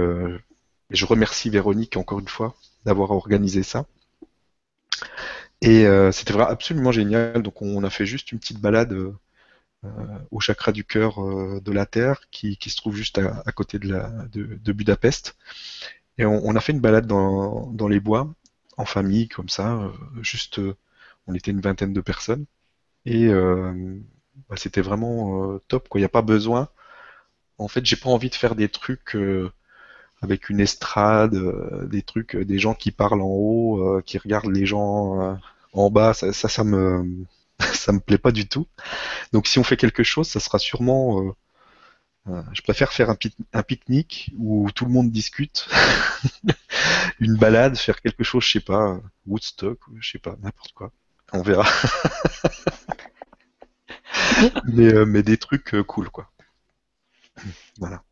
je 0.91 1.07
remercie 1.07 1.49
Véronique 1.51 1.97
encore 1.97 2.19
une 2.19 2.29
fois 2.29 2.55
d'avoir 2.85 3.11
organisé 3.11 3.63
ça. 3.63 3.87
Et 5.61 5.87
euh, 5.87 6.13
c'était 6.13 6.33
vraiment 6.33 6.51
absolument 6.51 6.93
génial. 6.93 7.43
Donc 7.43 7.63
on 7.63 7.83
a 7.85 7.91
fait 7.91 8.07
juste 8.07 8.33
une 8.33 8.39
petite 8.39 8.61
balade 8.61 8.93
euh, 8.93 9.11
au 10.31 10.41
chakra 10.41 10.73
du 10.73 10.85
cœur 10.85 11.23
euh, 11.23 11.61
de 11.61 11.73
la 11.73 11.87
Terre, 11.87 12.21
qui, 12.31 12.59
se 12.61 12.77
trouve 12.77 12.97
juste 12.97 13.19
à, 13.19 13.53
côté 13.53 13.79
de, 13.79 14.73
Budapest. 14.73 15.37
Et 16.19 16.27
on, 16.27 16.55
a 16.55 16.61
fait 16.61 16.73
une 16.73 16.81
balade 16.81 17.07
dans, 17.07 17.67
dans, 17.73 17.89
les 17.89 18.01
bois, 18.01 18.33
en 18.77 18.85
famille, 18.85 19.29
comme 19.29 19.49
ça. 19.49 19.91
juste, 20.23 20.61
on 21.27 21.35
était 21.35 21.51
une 21.51 21.61
vingtaine 21.61 21.93
de 21.93 22.01
personnes. 22.01 22.47
Et 23.05 23.29
bah, 24.49 24.57
c'était 24.57 24.81
vraiment 24.81 25.59
top. 25.69 25.89
Il 25.95 25.99
n'y 25.99 26.05
a 26.05 26.09
pas 26.09 26.23
besoin. 26.23 26.69
En 27.59 27.69
fait, 27.69 27.85
j'ai 27.87 27.97
pas 27.97 28.11
envie 28.11 28.31
de 28.31 28.35
faire 28.37 28.55
des 28.55 28.69
trucs 28.69 29.17
avec 30.25 30.49
une 30.49 30.61
estrade, 30.61 31.35
euh, 31.35 31.87
des 31.87 32.03
trucs, 32.03 32.35
euh, 32.35 32.45
des 32.45 32.59
gens 32.59 32.75
qui 32.75 32.91
parlent 32.91 33.21
en 33.21 33.27
haut, 33.27 33.79
euh, 33.79 34.03
qui 34.05 34.19
regardent 34.19 34.51
les 34.51 34.67
gens 34.67 35.39
en 35.73 35.91
bas, 35.91 36.15
ça, 36.15 36.33
ça, 36.33 36.65
me 36.65 37.05
ça 37.61 37.93
me 37.93 38.01
plaît 38.01 38.19
pas 38.19 38.33
du 38.33 38.49
tout. 38.49 38.67
Donc 39.33 39.47
si 39.47 39.59
on 39.59 39.65
fait 39.65 39.77
quelque 39.77 40.03
chose, 40.03 40.29
ça 40.29 40.41
sera 40.41 40.59
sûrement 40.59 41.35
je 42.53 42.63
préfère 42.63 42.95
faire 42.95 43.11
un, 43.11 43.19
un 43.53 43.63
pique-nique 43.63 44.33
où 44.39 44.71
tout 44.75 44.87
le 44.87 44.91
monde 44.91 45.11
discute, 45.11 45.69
une 47.21 47.37
balade, 47.37 47.77
faire 47.77 48.01
quelque 48.01 48.25
chose, 48.25 48.45
je 48.45 48.53
sais 48.53 48.61
pas, 48.61 48.99
Woodstock, 49.27 49.79
je 50.01 50.13
sais 50.13 50.19
pas, 50.19 50.35
n'importe 50.41 50.73
quoi. 50.73 50.91
On 51.35 51.43
verra. 51.43 51.69
mais, 54.65 55.05
mais 55.05 55.23
des 55.23 55.37
trucs 55.37 55.83
cool, 55.83 56.09
quoi. 56.09 56.31
Voilà. 57.79 58.03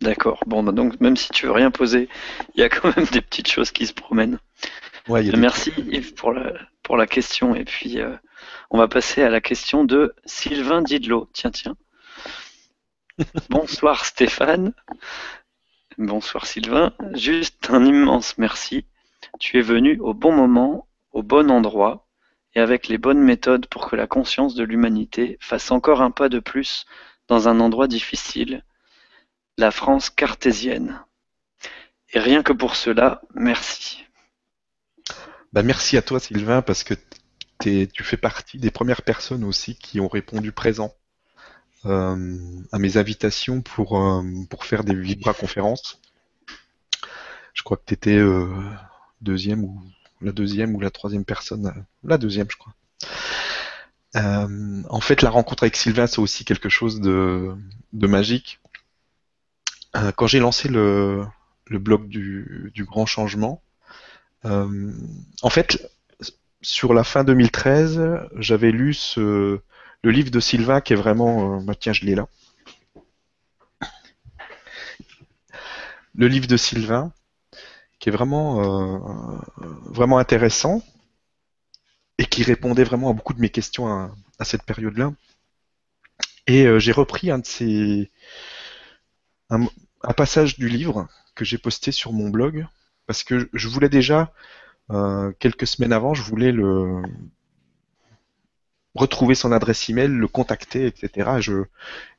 D'accord. 0.00 0.42
Bon, 0.46 0.62
bah, 0.62 0.72
donc 0.72 1.00
même 1.00 1.16
si 1.16 1.30
tu 1.30 1.46
veux 1.46 1.52
rien 1.52 1.70
poser, 1.70 2.08
il 2.54 2.60
y 2.60 2.64
a 2.64 2.68
quand 2.68 2.94
même 2.96 3.06
des 3.06 3.20
petites 3.20 3.48
choses 3.48 3.72
qui 3.72 3.86
se 3.86 3.92
promènent. 3.92 4.38
Merci 5.08 5.72
Yves 5.90 6.14
pour 6.14 6.32
la, 6.32 6.52
pour 6.82 6.96
la 6.96 7.06
question. 7.06 7.54
Et 7.54 7.64
puis, 7.64 8.00
euh, 8.00 8.14
on 8.70 8.78
va 8.78 8.88
passer 8.88 9.22
à 9.22 9.30
la 9.30 9.40
question 9.40 9.84
de 9.84 10.14
Sylvain 10.24 10.82
Didlot. 10.82 11.28
Tiens, 11.32 11.50
tiens. 11.50 11.76
Bonsoir 13.50 14.04
Stéphane. 14.04 14.72
Bonsoir 15.96 16.46
Sylvain. 16.46 16.92
Juste 17.14 17.70
un 17.70 17.84
immense 17.84 18.38
merci. 18.38 18.86
Tu 19.40 19.58
es 19.58 19.62
venu 19.62 19.98
au 20.00 20.14
bon 20.14 20.32
moment, 20.32 20.86
au 21.12 21.22
bon 21.22 21.50
endroit 21.50 22.06
et 22.54 22.60
avec 22.60 22.86
les 22.88 22.98
bonnes 22.98 23.22
méthodes 23.22 23.66
pour 23.66 23.90
que 23.90 23.96
la 23.96 24.06
conscience 24.06 24.54
de 24.54 24.62
l'humanité 24.62 25.38
fasse 25.40 25.70
encore 25.70 26.02
un 26.02 26.10
pas 26.10 26.28
de 26.28 26.38
plus 26.38 26.86
dans 27.26 27.48
un 27.48 27.60
endroit 27.60 27.88
difficile 27.88 28.62
la 29.58 29.72
France 29.72 30.08
cartésienne. 30.08 31.04
Et 32.14 32.20
rien 32.20 32.42
que 32.42 32.54
pour 32.54 32.76
cela, 32.76 33.20
merci. 33.34 34.04
Bah 35.52 35.62
merci 35.62 35.96
à 35.96 36.02
toi 36.02 36.20
Sylvain 36.20 36.62
parce 36.62 36.84
que 36.84 36.94
tu 37.58 38.04
fais 38.04 38.16
partie 38.16 38.58
des 38.58 38.70
premières 38.70 39.02
personnes 39.02 39.44
aussi 39.44 39.74
qui 39.74 39.98
ont 40.00 40.08
répondu 40.08 40.52
présent 40.52 40.94
euh, 41.86 42.38
à 42.70 42.78
mes 42.78 42.96
invitations 42.96 43.60
pour, 43.60 44.00
euh, 44.00 44.22
faire 44.62 44.84
des 44.84 44.94
Vibra 44.94 45.34
conférences. 45.34 46.00
Je 47.52 47.62
crois 47.62 47.76
que 47.76 47.84
tu 47.86 47.94
étais 47.94 48.16
euh, 48.16 48.46
deuxième 49.20 49.64
ou 49.64 49.82
la 50.20 50.32
deuxième 50.32 50.76
ou 50.76 50.80
la 50.80 50.90
troisième 50.90 51.24
personne, 51.24 51.84
la 52.04 52.18
deuxième 52.18 52.48
je 52.48 52.56
crois. 52.56 52.74
en 54.14 55.00
fait, 55.00 55.22
la 55.22 55.30
rencontre 55.30 55.64
avec 55.64 55.76
Sylvain, 55.76 56.06
c'est 56.06 56.20
aussi 56.20 56.44
quelque 56.44 56.68
chose 56.68 57.00
de 57.00 57.56
magique 57.92 58.60
euh, 59.96 60.12
quand 60.12 60.26
j'ai 60.26 60.40
lancé 60.40 60.68
le, 60.68 61.26
blog 61.70 62.08
du, 62.08 62.84
grand 62.84 63.06
changement, 63.06 63.62
euh, 64.44 64.92
en 65.42 65.50
fait, 65.50 65.90
sur 66.60 66.94
la 66.94 67.04
fin 67.04 67.24
2013, 67.24 68.28
j'avais 68.36 68.70
lu 68.70 68.94
le 69.16 69.62
livre 70.04 70.30
de 70.30 70.40
Sylvain 70.40 70.80
qui 70.80 70.92
est 70.92 70.96
vraiment, 70.96 71.56
euh, 71.56 71.60
bah 71.62 71.74
tiens, 71.74 71.92
je 71.92 72.04
l'ai 72.04 72.14
là. 72.14 72.26
Le 76.14 76.26
livre 76.26 76.46
de 76.48 76.56
Sylvain, 76.56 77.12
qui 78.00 78.08
est 78.08 78.12
vraiment, 78.12 79.40
vraiment 79.84 80.18
intéressant 80.18 80.82
et 82.18 82.26
qui 82.26 82.42
répondait 82.42 82.82
vraiment 82.82 83.10
à 83.10 83.12
beaucoup 83.12 83.34
de 83.34 83.40
mes 83.40 83.50
questions 83.50 83.88
à, 83.88 84.44
cette 84.44 84.64
période-là. 84.64 85.12
Et 86.48 86.66
j'ai 86.80 86.90
repris 86.90 87.30
un 87.30 87.38
de 87.38 87.46
ces, 87.46 88.10
un, 89.50 89.66
passage 90.16 90.58
du 90.58 90.68
livre 90.68 91.08
que 91.34 91.44
j'ai 91.44 91.58
posté 91.58 91.92
sur 91.92 92.12
mon 92.12 92.28
blog 92.28 92.66
parce 93.06 93.24
que 93.24 93.48
je 93.52 93.68
voulais 93.68 93.88
déjà 93.88 94.32
euh, 94.90 95.32
quelques 95.38 95.66
semaines 95.66 95.92
avant, 95.92 96.14
je 96.14 96.22
voulais 96.22 96.52
le 96.52 97.02
retrouver 98.94 99.34
son 99.34 99.52
adresse 99.52 99.88
email, 99.88 100.08
le 100.08 100.28
contacter, 100.28 100.86
etc. 100.86 101.30
Et 101.38 101.42
je 101.42 101.64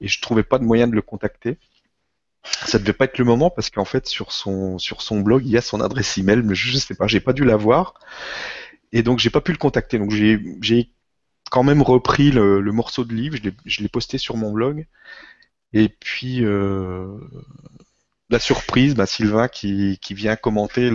et 0.02 0.08
je 0.08 0.22
trouvais 0.22 0.44
pas 0.44 0.60
de 0.60 0.64
moyen 0.64 0.88
de 0.88 0.96
le 0.96 1.02
contacter. 1.02 1.58
Ça 2.44 2.80
devait 2.80 2.94
pas 2.94 3.06
être 3.06 3.18
le 3.18 3.26
moment 3.26 3.50
parce 3.50 3.70
qu'en 3.70 3.86
fait 3.86 4.08
sur 4.08 4.32
son 4.32 4.78
blog 5.22 5.46
il 5.46 5.52
y 5.52 5.58
a 5.58 5.62
son 5.62 5.82
adresse 5.82 6.18
email, 6.18 6.42
mais 6.44 6.56
je, 6.56 6.78
sais 6.78 6.96
pas, 6.96 7.08
j'ai 7.08 7.20
pas 7.20 7.34
dû 7.34 7.44
l'avoir 7.44 7.96
et 8.92 9.04
donc 9.04 9.20
j'ai 9.20 9.30
pas 9.30 9.42
pu 9.42 9.52
le 9.52 9.58
contacter. 9.58 10.00
Donc 10.00 10.12
j'ai 10.12 10.90
quand 11.52 11.64
même 11.64 11.82
repris 11.82 12.32
le 12.32 12.72
morceau 12.72 13.04
de 13.04 13.14
livre, 13.14 13.38
je 13.66 13.82
l'ai 13.82 13.90
posté 13.90 14.18
sur 14.18 14.38
mon 14.38 14.52
blog 14.52 14.88
et 15.74 15.90
puis 15.90 16.44
euh, 16.44 17.08
la 18.30 18.40
surprise, 18.40 18.96
bah, 18.96 19.06
Sylvain 19.06 19.48
qui, 19.48 20.00
qui 20.02 20.14
vient 20.14 20.36
commenter 20.36 20.92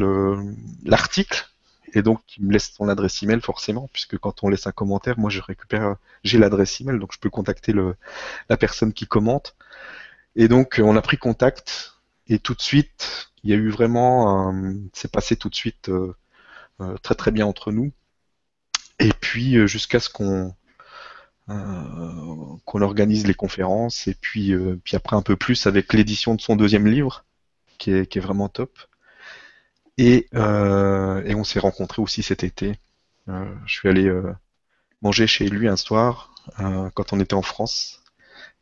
l'article 0.84 1.48
et 1.94 2.02
donc 2.02 2.20
qui 2.26 2.42
me 2.42 2.52
laisse 2.52 2.72
son 2.72 2.88
adresse 2.88 3.22
email 3.22 3.40
forcément, 3.40 3.88
puisque 3.92 4.18
quand 4.18 4.42
on 4.42 4.48
laisse 4.48 4.66
un 4.66 4.72
commentaire, 4.72 5.18
moi 5.18 5.30
je 5.30 5.40
récupère, 5.40 5.96
j'ai 6.24 6.38
l'adresse 6.38 6.80
email, 6.80 6.98
donc 6.98 7.12
je 7.12 7.18
peux 7.18 7.30
contacter 7.30 7.72
le, 7.72 7.96
la 8.48 8.56
personne 8.56 8.92
qui 8.92 9.06
commente. 9.06 9.56
Et 10.36 10.48
donc 10.48 10.80
on 10.82 10.96
a 10.96 11.02
pris 11.02 11.18
contact 11.18 11.94
et 12.26 12.38
tout 12.38 12.54
de 12.54 12.62
suite, 12.62 13.30
il 13.42 13.50
y 13.50 13.52
a 13.52 13.56
eu 13.56 13.70
vraiment, 13.70 14.54
c'est 14.92 15.10
passé 15.10 15.36
tout 15.36 15.48
de 15.50 15.54
suite 15.54 15.88
euh, 15.88 16.16
euh, 16.80 16.96
très 16.98 17.14
très 17.14 17.30
bien 17.30 17.46
entre 17.46 17.70
nous. 17.72 17.92
Et 18.98 19.12
puis 19.12 19.56
euh, 19.56 19.66
jusqu'à 19.66 20.00
ce 20.00 20.08
qu'on 20.08 20.48
euh, 20.48 20.50
qu'on 21.46 22.82
organise 22.82 23.26
les 23.26 23.34
conférences 23.34 24.06
et 24.06 24.14
puis, 24.14 24.52
euh, 24.52 24.80
puis 24.82 24.96
après 24.96 25.16
un 25.16 25.22
peu 25.22 25.36
plus 25.36 25.66
avec 25.66 25.92
l'édition 25.92 26.34
de 26.34 26.40
son 26.40 26.56
deuxième 26.56 26.86
livre 26.86 27.24
qui 27.78 27.92
est, 27.92 28.06
qui 28.06 28.18
est 28.18 28.22
vraiment 28.22 28.48
top. 28.48 28.78
Et, 29.98 30.26
euh, 30.34 31.22
et 31.24 31.34
on 31.34 31.44
s'est 31.44 31.60
rencontrés 31.60 32.02
aussi 32.02 32.22
cet 32.22 32.44
été. 32.44 32.78
je 33.28 33.72
suis 33.72 33.88
allé 33.88 34.10
manger 35.02 35.26
chez 35.26 35.48
lui 35.48 35.68
un 35.68 35.76
soir 35.76 36.34
quand 36.94 37.12
on 37.12 37.20
était 37.20 37.34
en 37.34 37.42
France 37.42 38.02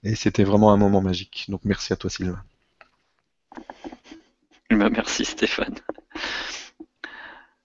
et 0.03 0.15
c'était 0.15 0.45
vraiment 0.45 0.73
un 0.73 0.77
moment 0.77 1.01
magique. 1.01 1.47
Donc 1.49 1.63
merci 1.65 1.93
à 1.93 1.97
toi 1.97 2.11
Sylvain. 2.11 2.43
Eh 4.71 4.75
ben, 4.75 4.91
merci 4.91 5.25
Stéphane. 5.25 5.79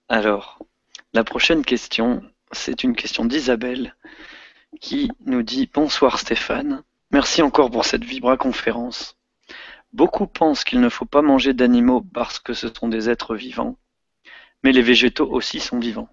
Alors, 0.10 0.60
la 1.14 1.24
prochaine 1.24 1.66
question, 1.66 2.24
c'est 2.52 2.84
une 2.84 2.96
question 2.96 3.26
d'Isabelle 3.26 3.96
qui 4.82 5.12
nous 5.26 5.44
dit 5.44 5.70
Bonsoir 5.74 6.20
Stéphane, 6.20 6.84
Merci 7.12 7.42
encore 7.42 7.72
pour 7.72 7.86
cette 7.86 8.04
Vibra 8.04 8.36
conférence. 8.36 9.16
Beaucoup 9.94 10.28
pensent 10.28 10.66
qu'il 10.66 10.82
ne 10.82 10.90
faut 10.90 11.06
pas 11.06 11.22
manger 11.22 11.54
d'animaux 11.54 12.02
parce 12.02 12.40
que 12.40 12.54
ce 12.54 12.68
sont 12.68 12.90
des 12.90 13.10
êtres 13.10 13.36
vivants, 13.36 13.78
mais 14.64 14.74
les 14.74 14.82
végétaux 14.82 15.32
aussi 15.32 15.62
sont 15.62 15.80
vivants. 15.80 16.10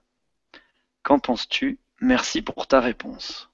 Qu'en 1.03 1.19
penses-tu? 1.19 1.81
Merci 2.01 2.43
pour 2.43 2.67
ta 2.69 2.81
réponse. 2.81 3.51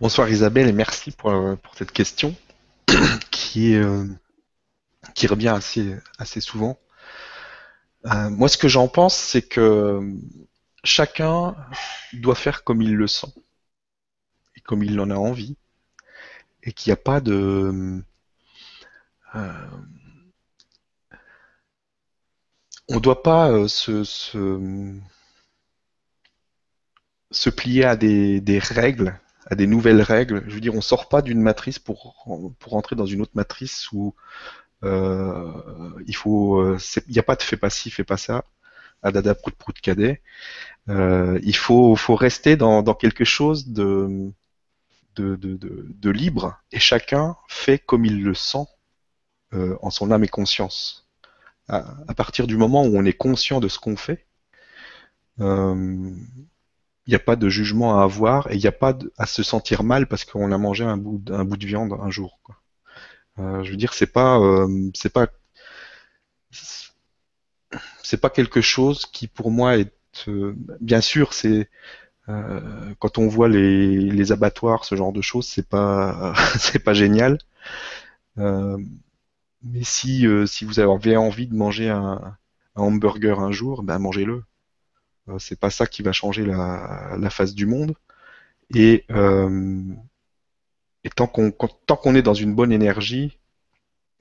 Bonsoir 0.00 0.28
Isabelle 0.30 0.68
et 0.68 0.72
merci 0.72 1.10
pour, 1.10 1.32
pour 1.58 1.74
cette 1.74 1.92
question 1.92 2.34
euh, 2.90 4.06
qui 5.14 5.26
revient 5.26 5.48
assez, 5.48 5.94
assez 6.18 6.40
souvent. 6.40 6.78
Euh, 8.06 8.30
moi, 8.30 8.48
ce 8.48 8.56
que 8.56 8.68
j'en 8.68 8.88
pense, 8.88 9.14
c'est 9.14 9.42
que 9.42 10.00
chacun 10.86 11.56
doit 12.12 12.34
faire 12.34 12.64
comme 12.64 12.82
il 12.82 12.94
le 12.94 13.06
sent 13.06 13.32
et 14.56 14.60
comme 14.60 14.82
il 14.82 14.98
en 15.00 15.10
a 15.10 15.16
envie 15.16 15.56
et 16.62 16.72
qu'il 16.72 16.90
n'y 16.90 16.94
a 16.94 17.02
pas 17.02 17.20
de... 17.20 18.02
Euh, 19.34 19.66
on 22.88 22.94
ne 22.96 23.00
doit 23.00 23.22
pas 23.22 23.68
se, 23.68 24.04
se, 24.04 24.98
se, 27.30 27.50
plier 27.50 27.84
à 27.84 27.96
des, 27.96 28.58
règles 28.58 29.18
à 29.46 29.54
des 29.54 29.66
nouvelles 29.66 30.02
règles. 30.02 30.44
Je 30.48 30.54
veux 30.54 30.60
dire, 30.60 30.74
on 30.74 30.80
sort 30.80 31.08
pas 31.08 31.22
d'une 31.22 31.40
matrice 31.40 31.78
pour 31.78 32.54
pour 32.58 32.74
entrer 32.74 32.96
dans 32.96 33.06
une 33.06 33.20
autre 33.22 33.32
matrice 33.34 33.90
où 33.92 34.14
euh, 34.84 35.52
il 36.06 36.16
faut, 36.16 36.60
euh, 36.60 36.78
il 37.08 37.12
n'y 37.12 37.18
a 37.18 37.22
pas 37.22 37.36
de 37.36 37.42
fais 37.42 37.56
pas 37.56 37.70
ci, 37.70 37.90
fais 37.90 38.04
pas 38.04 38.16
ça, 38.16 38.44
adada 39.02 39.34
prout 39.34 39.54
prout 39.56 39.80
cadet. 39.80 40.22
Euh, 40.88 41.38
il 41.42 41.56
faut 41.56 41.96
faut 41.96 42.14
rester 42.14 42.56
dans, 42.56 42.82
dans 42.82 42.94
quelque 42.94 43.24
chose 43.24 43.68
de 43.68 44.32
de, 45.16 45.36
de, 45.36 45.56
de, 45.56 46.10
libre 46.10 46.60
et 46.72 46.78
chacun 46.78 47.36
fait 47.48 47.78
comme 47.78 48.04
il 48.04 48.22
le 48.22 48.34
sent 48.34 48.66
euh, 49.54 49.76
en 49.82 49.90
son 49.90 50.10
âme 50.10 50.24
et 50.24 50.28
conscience. 50.28 51.08
À, 51.68 51.96
à, 52.08 52.14
partir 52.14 52.46
du 52.46 52.56
moment 52.56 52.84
où 52.84 52.96
on 52.98 53.04
est 53.06 53.14
conscient 53.14 53.58
de 53.60 53.68
ce 53.68 53.78
qu'on 53.78 53.96
fait, 53.96 54.26
euh, 55.40 56.14
il 57.06 57.10
n'y 57.10 57.14
a 57.14 57.20
pas 57.20 57.36
de 57.36 57.48
jugement 57.48 58.00
à 58.00 58.04
avoir 58.04 58.50
et 58.50 58.56
il 58.56 58.60
n'y 58.60 58.66
a 58.66 58.72
pas 58.72 58.98
à 59.16 59.26
se 59.26 59.42
sentir 59.42 59.82
mal 59.84 60.06
parce 60.08 60.24
qu'on 60.24 60.52
a 60.52 60.58
mangé 60.58 60.84
un 60.84 60.96
bout, 60.96 61.22
un 61.30 61.44
bout 61.44 61.56
de 61.56 61.66
viande 61.66 61.92
un 62.00 62.10
jour. 62.10 62.40
Quoi. 62.42 62.56
Euh, 63.38 63.62
je 63.64 63.70
veux 63.70 63.76
dire, 63.76 63.94
c'est 63.94 64.06
pas, 64.06 64.38
euh, 64.40 64.90
c'est 64.94 65.12
pas, 65.12 65.28
c'est 68.02 68.20
pas 68.20 68.30
quelque 68.30 68.60
chose 68.60 69.06
qui 69.06 69.26
pour 69.28 69.50
moi 69.50 69.76
est, 69.78 69.92
bien 70.80 71.00
sûr, 71.00 71.32
c'est 71.32 71.68
euh, 72.28 72.94
quand 72.98 73.18
on 73.18 73.28
voit 73.28 73.48
les, 73.48 74.32
abattoirs, 74.32 74.84
ce 74.84 74.96
genre 74.96 75.12
de 75.12 75.22
choses, 75.22 75.46
c'est 75.46 75.68
pas, 75.68 76.34
c'est 76.58 76.80
pas 76.80 76.94
génial. 76.94 77.38
mais 78.36 79.82
si, 79.82 80.26
si 80.46 80.64
vous 80.64 80.80
avez 80.80 81.16
envie 81.16 81.46
de 81.46 81.54
manger 81.54 81.90
un, 81.90 82.36
hamburger 82.76 83.40
un 83.40 83.52
jour, 83.52 83.82
ben 83.82 83.98
mangez-le. 83.98 84.44
Euh, 85.28 85.38
c'est 85.38 85.58
pas 85.58 85.70
ça 85.70 85.86
qui 85.86 86.02
va 86.02 86.12
changer 86.12 86.44
la, 86.46 87.30
face 87.30 87.54
du 87.54 87.66
monde. 87.66 87.94
Et, 88.74 89.04
euh, 89.10 89.82
et 91.04 91.10
tant 91.10 91.26
qu'on 91.26 91.50
tant 91.50 91.96
qu'on 91.96 92.14
est 92.14 92.22
dans 92.22 92.34
une 92.34 92.54
bonne 92.54 92.72
énergie, 92.72 93.38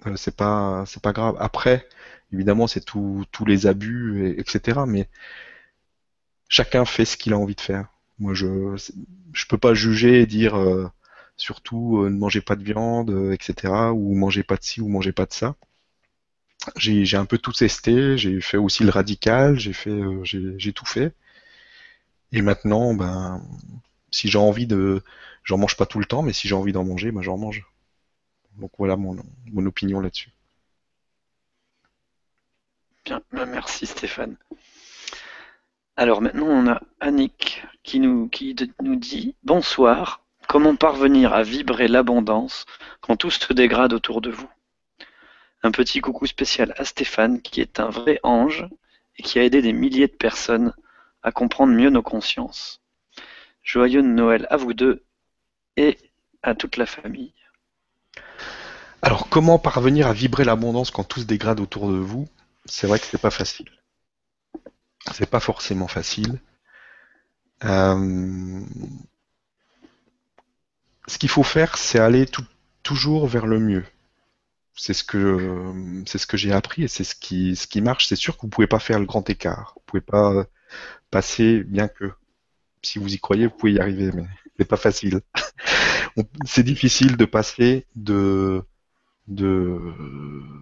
euh, 0.07 0.15
c'est 0.15 0.35
pas 0.35 0.85
c'est 0.87 1.01
pas 1.03 1.13
grave. 1.13 1.35
Après, 1.39 1.87
évidemment, 2.33 2.67
c'est 2.67 2.85
tous 2.85 3.25
les 3.47 3.67
abus, 3.67 4.27
et, 4.27 4.39
etc. 4.39 4.81
Mais 4.87 5.09
chacun 6.55 6.85
fait 6.85 7.05
ce 7.05 7.17
qu'il 7.17 7.33
a 7.33 7.37
envie 7.37 7.55
de 7.55 7.61
faire. 7.61 7.87
Moi, 8.19 8.33
je 8.33 8.75
je 9.33 9.45
peux 9.47 9.57
pas 9.57 9.73
juger 9.73 10.21
et 10.21 10.25
dire 10.25 10.55
euh, 10.55 10.87
surtout 11.37 12.03
euh, 12.03 12.09
ne 12.09 12.17
mangez 12.17 12.41
pas 12.41 12.55
de 12.55 12.63
viande, 12.63 13.11
etc. 13.33 13.93
ou 13.93 14.15
mangez 14.15 14.43
pas 14.43 14.57
de 14.57 14.63
ci 14.63 14.81
ou 14.81 14.87
mangez 14.87 15.11
pas 15.11 15.25
de 15.25 15.33
ça 15.33 15.55
j'ai 16.77 17.17
un 17.17 17.25
peu 17.25 17.37
tout 17.37 17.51
testé, 17.51 18.17
j'ai 18.17 18.41
fait 18.41 18.57
aussi 18.57 18.83
le 18.83 18.89
radical, 18.89 19.59
j'ai 19.59 19.73
fait, 19.73 19.89
euh, 19.89 20.23
j'ai 20.23 20.73
tout 20.73 20.85
fait. 20.85 21.13
Et 22.31 22.41
maintenant, 22.41 22.93
ben, 22.93 23.41
si 24.11 24.29
j'ai 24.29 24.37
envie 24.37 24.67
de, 24.67 25.03
j'en 25.43 25.57
mange 25.57 25.77
pas 25.77 25.85
tout 25.85 25.99
le 25.99 26.05
temps, 26.05 26.21
mais 26.21 26.33
si 26.33 26.47
j'ai 26.47 26.55
envie 26.55 26.71
d'en 26.71 26.83
manger, 26.83 27.11
ben 27.11 27.21
j'en 27.21 27.37
mange. 27.37 27.65
Donc 28.57 28.71
voilà 28.77 28.95
mon, 28.95 29.17
mon 29.51 29.65
opinion 29.65 29.99
là-dessus. 29.99 30.31
Bien, 33.05 33.21
ben, 33.31 33.45
merci 33.45 33.85
Stéphane. 33.85 34.35
Alors 35.97 36.21
maintenant, 36.21 36.47
on 36.47 36.67
a 36.67 36.81
Annick 36.99 37.63
qui 37.83 38.01
nous, 38.01 38.27
qui 38.27 38.53
nous 38.81 38.97
dit 38.97 39.35
Bonsoir, 39.43 40.25
comment 40.49 40.75
parvenir 40.75 41.33
à 41.33 41.41
vibrer 41.41 41.87
l'abondance 41.87 42.65
quand 42.99 43.15
tout 43.15 43.31
se 43.31 43.53
dégrade 43.53 43.93
autour 43.93 44.19
de 44.19 44.29
vous? 44.29 44.49
Un 45.63 45.71
petit 45.71 46.01
coucou 46.01 46.25
spécial 46.25 46.73
à 46.77 46.83
Stéphane, 46.83 47.41
qui 47.41 47.61
est 47.61 47.79
un 47.79 47.89
vrai 47.89 48.19
ange 48.23 48.67
et 49.17 49.23
qui 49.23 49.39
a 49.39 49.43
aidé 49.43 49.61
des 49.61 49.71
milliers 49.71 50.07
de 50.07 50.13
personnes 50.13 50.73
à 51.23 51.31
comprendre 51.31 51.71
mieux 51.71 51.89
nos 51.89 52.03
consciences. 52.03 52.81
Joyeux 53.63 54.01
Noël 54.01 54.47
à 54.49 54.57
vous 54.57 54.73
deux 54.73 55.01
et 55.77 55.97
à 56.43 56.55
toute 56.55 56.75
la 56.75 56.85
famille. 56.85 57.33
Alors, 59.01 59.29
comment 59.29 59.59
parvenir 59.59 60.07
à 60.07 60.13
vibrer 60.13 60.43
l'abondance 60.43 60.91
quand 60.91 61.05
tout 61.05 61.21
se 61.21 61.25
dégrade 61.25 61.61
autour 61.61 61.89
de 61.89 61.95
vous? 61.95 62.27
C'est 62.65 62.85
vrai 62.85 62.99
que 62.99 63.05
c'est 63.05 63.21
pas 63.21 63.31
facile. 63.31 63.69
C'est 65.13 65.29
pas 65.29 65.39
forcément 65.39 65.87
facile. 65.87 66.39
Euh, 67.63 68.61
ce 71.07 71.17
qu'il 71.17 71.29
faut 71.29 71.43
faire, 71.43 71.77
c'est 71.77 71.99
aller 71.99 72.25
toujours 72.83 73.27
vers 73.27 73.45
le 73.45 73.59
mieux 73.59 73.85
c'est 74.75 74.93
ce 74.93 75.03
que 75.03 75.73
c'est 76.05 76.17
ce 76.17 76.27
que 76.27 76.37
j'ai 76.37 76.51
appris 76.51 76.83
et 76.83 76.87
c'est 76.87 77.03
ce 77.03 77.15
qui 77.15 77.55
ce 77.55 77.67
qui 77.67 77.81
marche. 77.81 78.07
C'est 78.07 78.15
sûr 78.15 78.35
que 78.35 78.41
vous 78.41 78.49
pouvez 78.49 78.67
pas 78.67 78.79
faire 78.79 78.99
le 78.99 79.05
grand 79.05 79.27
écart. 79.29 79.73
Vous 79.75 79.81
pouvez 79.85 80.01
pas 80.01 80.45
passer, 81.11 81.63
bien 81.63 81.87
que 81.87 82.11
si 82.83 82.99
vous 82.99 83.13
y 83.13 83.19
croyez, 83.19 83.47
vous 83.47 83.55
pouvez 83.55 83.73
y 83.73 83.79
arriver, 83.79 84.11
mais 84.13 84.25
c'est 84.59 84.65
pas 84.65 84.77
facile. 84.77 85.21
c'est 86.45 86.63
difficile 86.63 87.17
de 87.17 87.25
passer 87.25 87.85
de 87.95 88.63
de 89.27 89.79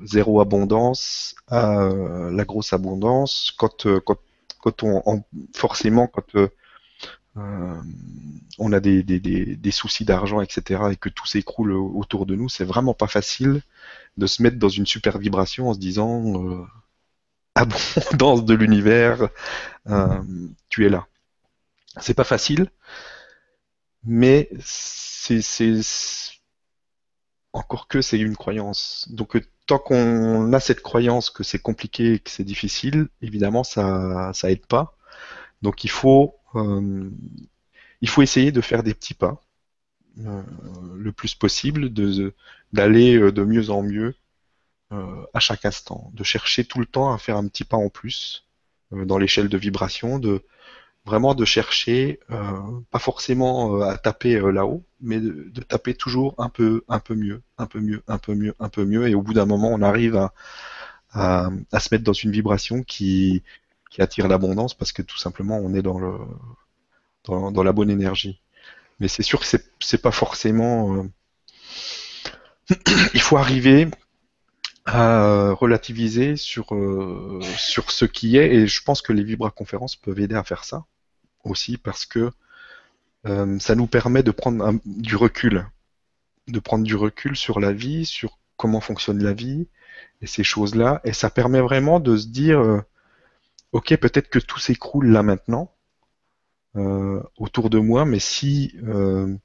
zéro 0.05 0.39
abondance 0.41 1.35
à 1.47 1.89
la 2.31 2.45
grosse 2.45 2.73
abondance 2.73 3.53
quand 3.57 3.87
quand 4.05 4.17
quand 4.63 4.83
on 4.83 5.23
forcément 5.53 6.07
quand 6.07 6.35
euh, 7.37 7.81
on 8.59 8.71
a 8.71 8.79
des, 8.79 9.71
soucis 9.71 10.05
d'argent, 10.05 10.41
etc., 10.41 10.83
et 10.91 10.95
que 10.95 11.09
tout 11.09 11.25
s'écroule 11.25 11.73
autour 11.73 12.25
de 12.25 12.35
nous, 12.35 12.49
c'est 12.49 12.63
vraiment 12.63 12.93
pas 12.93 13.07
facile 13.07 13.61
de 14.17 14.27
se 14.27 14.43
mettre 14.43 14.57
dans 14.57 14.69
une 14.69 14.85
super 14.85 15.17
vibration 15.17 15.69
en 15.69 15.73
se 15.73 15.79
disant 15.79 16.45
euh, 16.45 16.63
abondance 17.55 18.45
de 18.45 18.53
l'univers, 18.53 19.29
euh, 19.87 20.21
tu 20.69 20.85
es 20.85 20.89
là. 20.89 21.07
C'est 21.99 22.13
pas 22.13 22.23
facile, 22.23 22.69
mais 24.03 24.49
c'est 24.61 25.41
encore 27.53 27.87
que 27.87 28.01
c'est 28.01 28.19
une 28.19 28.35
croyance. 28.35 29.07
Donc 29.11 29.41
tant 29.67 29.79
qu'on 29.79 30.51
a 30.53 30.59
cette 30.59 30.81
croyance 30.81 31.29
que 31.29 31.43
c'est 31.43 31.59
compliqué, 31.59 32.19
que 32.19 32.29
c'est 32.29 32.43
difficile, 32.43 33.07
évidemment 33.21 33.63
ça 33.63 34.31
ça 34.33 34.51
aide 34.51 34.65
pas. 34.65 34.97
Donc 35.61 35.83
il 35.83 35.91
faut 35.91 36.35
euh, 36.55 37.09
il 38.01 38.09
faut 38.09 38.21
essayer 38.21 38.51
de 38.51 38.61
faire 38.61 38.83
des 38.83 38.93
petits 38.93 39.13
pas 39.13 39.41
euh, 40.19 40.43
le 40.95 41.11
plus 41.11 41.35
possible, 41.35 41.89
d'aller 42.73 43.15
euh, 43.17 43.31
de, 43.31 43.43
mieux 43.43 43.69
en 43.69 43.83
mieux 43.83 44.15
à 45.33 45.39
chaque 45.39 45.65
instant, 45.65 46.11
de 46.13 46.23
chercher 46.23 46.65
tout 46.65 46.79
le 46.79 46.85
temps 46.85 47.11
à 47.11 47.17
faire 47.17 47.37
un 47.37 47.47
petit 47.47 47.63
pas 47.63 47.77
en 47.77 47.89
plus 47.89 48.45
dans 48.91 49.17
l'échelle 49.17 49.49
de 49.49 49.57
vibration, 49.57 50.19
de 50.19 50.43
vraiment 51.05 51.35
de 51.35 51.45
chercher, 51.45 52.19
pas 52.91 52.99
forcément 52.99 53.81
à 53.81 53.97
taper 53.97 54.39
là-haut, 54.39 54.83
mais 55.01 55.19
de, 55.19 55.61
taper 55.61 55.95
toujours 55.95 56.33
un 56.37 56.49
peu, 56.49 56.83
un 56.87 56.99
peu 56.99 57.15
mieux, 57.15 57.41
un 57.57 57.65
peu 57.65 57.79
mieux, 57.79 58.03
un 58.07 58.17
peu 58.17 58.35
mieux, 58.35 58.55
un 58.59 58.69
peu 58.69 58.85
mieux, 58.85 59.07
et 59.07 59.15
au 59.15 59.21
bout 59.21 59.33
d'un 59.33 59.45
moment, 59.45 59.69
on 59.71 59.81
arrive 59.81 60.15
à, 60.15 60.33
à, 61.13 61.79
se 61.79 61.89
mettre 61.91 62.03
dans 62.03 62.13
une 62.13 62.31
vibration 62.31 62.83
qui, 62.83 63.43
qui 63.91 64.01
attire 64.01 64.27
l'abondance 64.27 64.73
parce 64.73 64.91
que 64.91 65.01
tout 65.01 65.17
simplement 65.17 65.57
on 65.57 65.73
est 65.73 65.81
dans 65.81 65.99
le 65.99 66.17
dans, 67.25 67.63
la 67.63 67.71
bonne 67.71 67.89
énergie. 67.89 68.41
Mais 68.99 69.07
c'est 69.07 69.23
sûr 69.23 69.39
que 69.39 69.45
c'est 69.79 70.01
pas 70.01 70.11
forcément. 70.11 70.95
Euh, 70.95 71.03
il 73.13 73.21
faut 73.21 73.37
arriver 73.37 73.87
à 74.85 75.51
relativiser 75.51 76.35
sur 76.35 76.75
euh, 76.75 77.39
sur 77.57 77.91
ce 77.91 78.05
qui 78.05 78.35
est 78.37 78.53
et 78.53 78.67
je 78.67 78.83
pense 78.83 79.01
que 79.01 79.13
les 79.13 79.23
vibra 79.23 79.49
conférences 79.49 79.95
peuvent 79.95 80.19
aider 80.19 80.35
à 80.35 80.43
faire 80.43 80.65
ça 80.65 80.85
aussi 81.43 81.77
parce 81.77 82.05
que 82.05 82.31
euh, 83.25 83.59
ça 83.59 83.75
nous 83.75 83.87
permet 83.87 84.23
de 84.23 84.31
prendre 84.31 84.73
du 84.85 85.15
recul, 85.15 85.65
de 86.47 86.59
prendre 86.59 86.83
du 86.83 86.95
recul 86.95 87.35
sur 87.35 87.59
la 87.59 87.71
vie, 87.71 88.05
sur 88.05 88.39
comment 88.57 88.81
fonctionne 88.81 89.23
la 89.23 89.33
vie 89.33 89.67
et 90.21 90.27
ces 90.27 90.43
choses-là. 90.43 91.01
Et 91.03 91.13
ça 91.13 91.29
permet 91.29 91.61
vraiment 91.61 91.99
de 91.99 92.17
se 92.17 92.27
dire 92.27 92.83
ok, 93.73 93.95
peut-être 93.97 94.29
que 94.29 94.39
tout 94.39 94.59
s'écroule 94.59 95.07
là 95.07 95.23
maintenant 95.23 95.73
euh, 96.75 97.21
autour 97.37 97.69
de 97.69 97.79
moi, 97.79 98.05
mais 98.05 98.19
si 98.19 98.75
euh, 98.83 99.35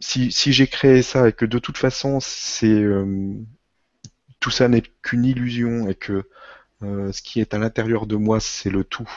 si, 0.00 0.32
si 0.32 0.52
j'ai 0.52 0.66
créé 0.66 1.02
ça 1.02 1.28
et 1.28 1.32
que 1.32 1.44
de 1.44 1.58
toute 1.58 1.78
façon 1.78 2.18
c'est 2.20 2.66
euh, 2.68 3.34
tout 4.40 4.50
ça 4.50 4.68
n'est 4.68 4.82
qu'une 5.02 5.24
illusion 5.24 5.88
et 5.88 5.94
que 5.94 6.28
euh, 6.82 7.12
ce 7.12 7.22
qui 7.22 7.40
est 7.40 7.54
à 7.54 7.58
l'intérieur 7.58 8.06
de 8.06 8.16
moi 8.16 8.40
c'est 8.40 8.70
le 8.70 8.84
tout, 8.84 9.10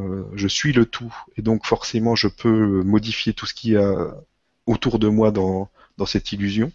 euh, 0.00 0.24
je 0.34 0.48
suis 0.48 0.72
le 0.72 0.86
tout 0.86 1.14
et 1.36 1.42
donc 1.42 1.66
forcément 1.66 2.14
je 2.14 2.28
peux 2.28 2.82
modifier 2.82 3.34
tout 3.34 3.46
ce 3.46 3.54
qui 3.54 3.70
y 3.70 3.76
a 3.76 4.14
autour 4.66 4.98
de 4.98 5.08
moi 5.08 5.30
dans, 5.30 5.70
cette 6.06 6.32
illusion. 6.32 6.72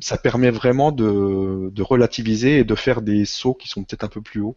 ça 0.00 0.16
permet 0.16 0.50
vraiment 0.50 0.92
de, 0.92 1.82
relativiser 1.82 2.58
et 2.60 2.64
de 2.64 2.74
faire 2.74 3.02
des 3.02 3.24
sauts 3.24 3.54
qui 3.54 3.68
sont 3.68 3.82
peut-être 3.82 4.04
un 4.04 4.08
peu 4.08 4.20
plus 4.20 4.40
hauts 4.40 4.56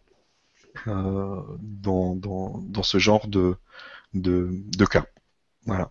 dans, 0.86 2.14
dans, 2.14 2.82
ce 2.82 2.98
genre 2.98 3.26
de 3.26 3.56
cas. 4.90 5.06
Voilà. 5.66 5.90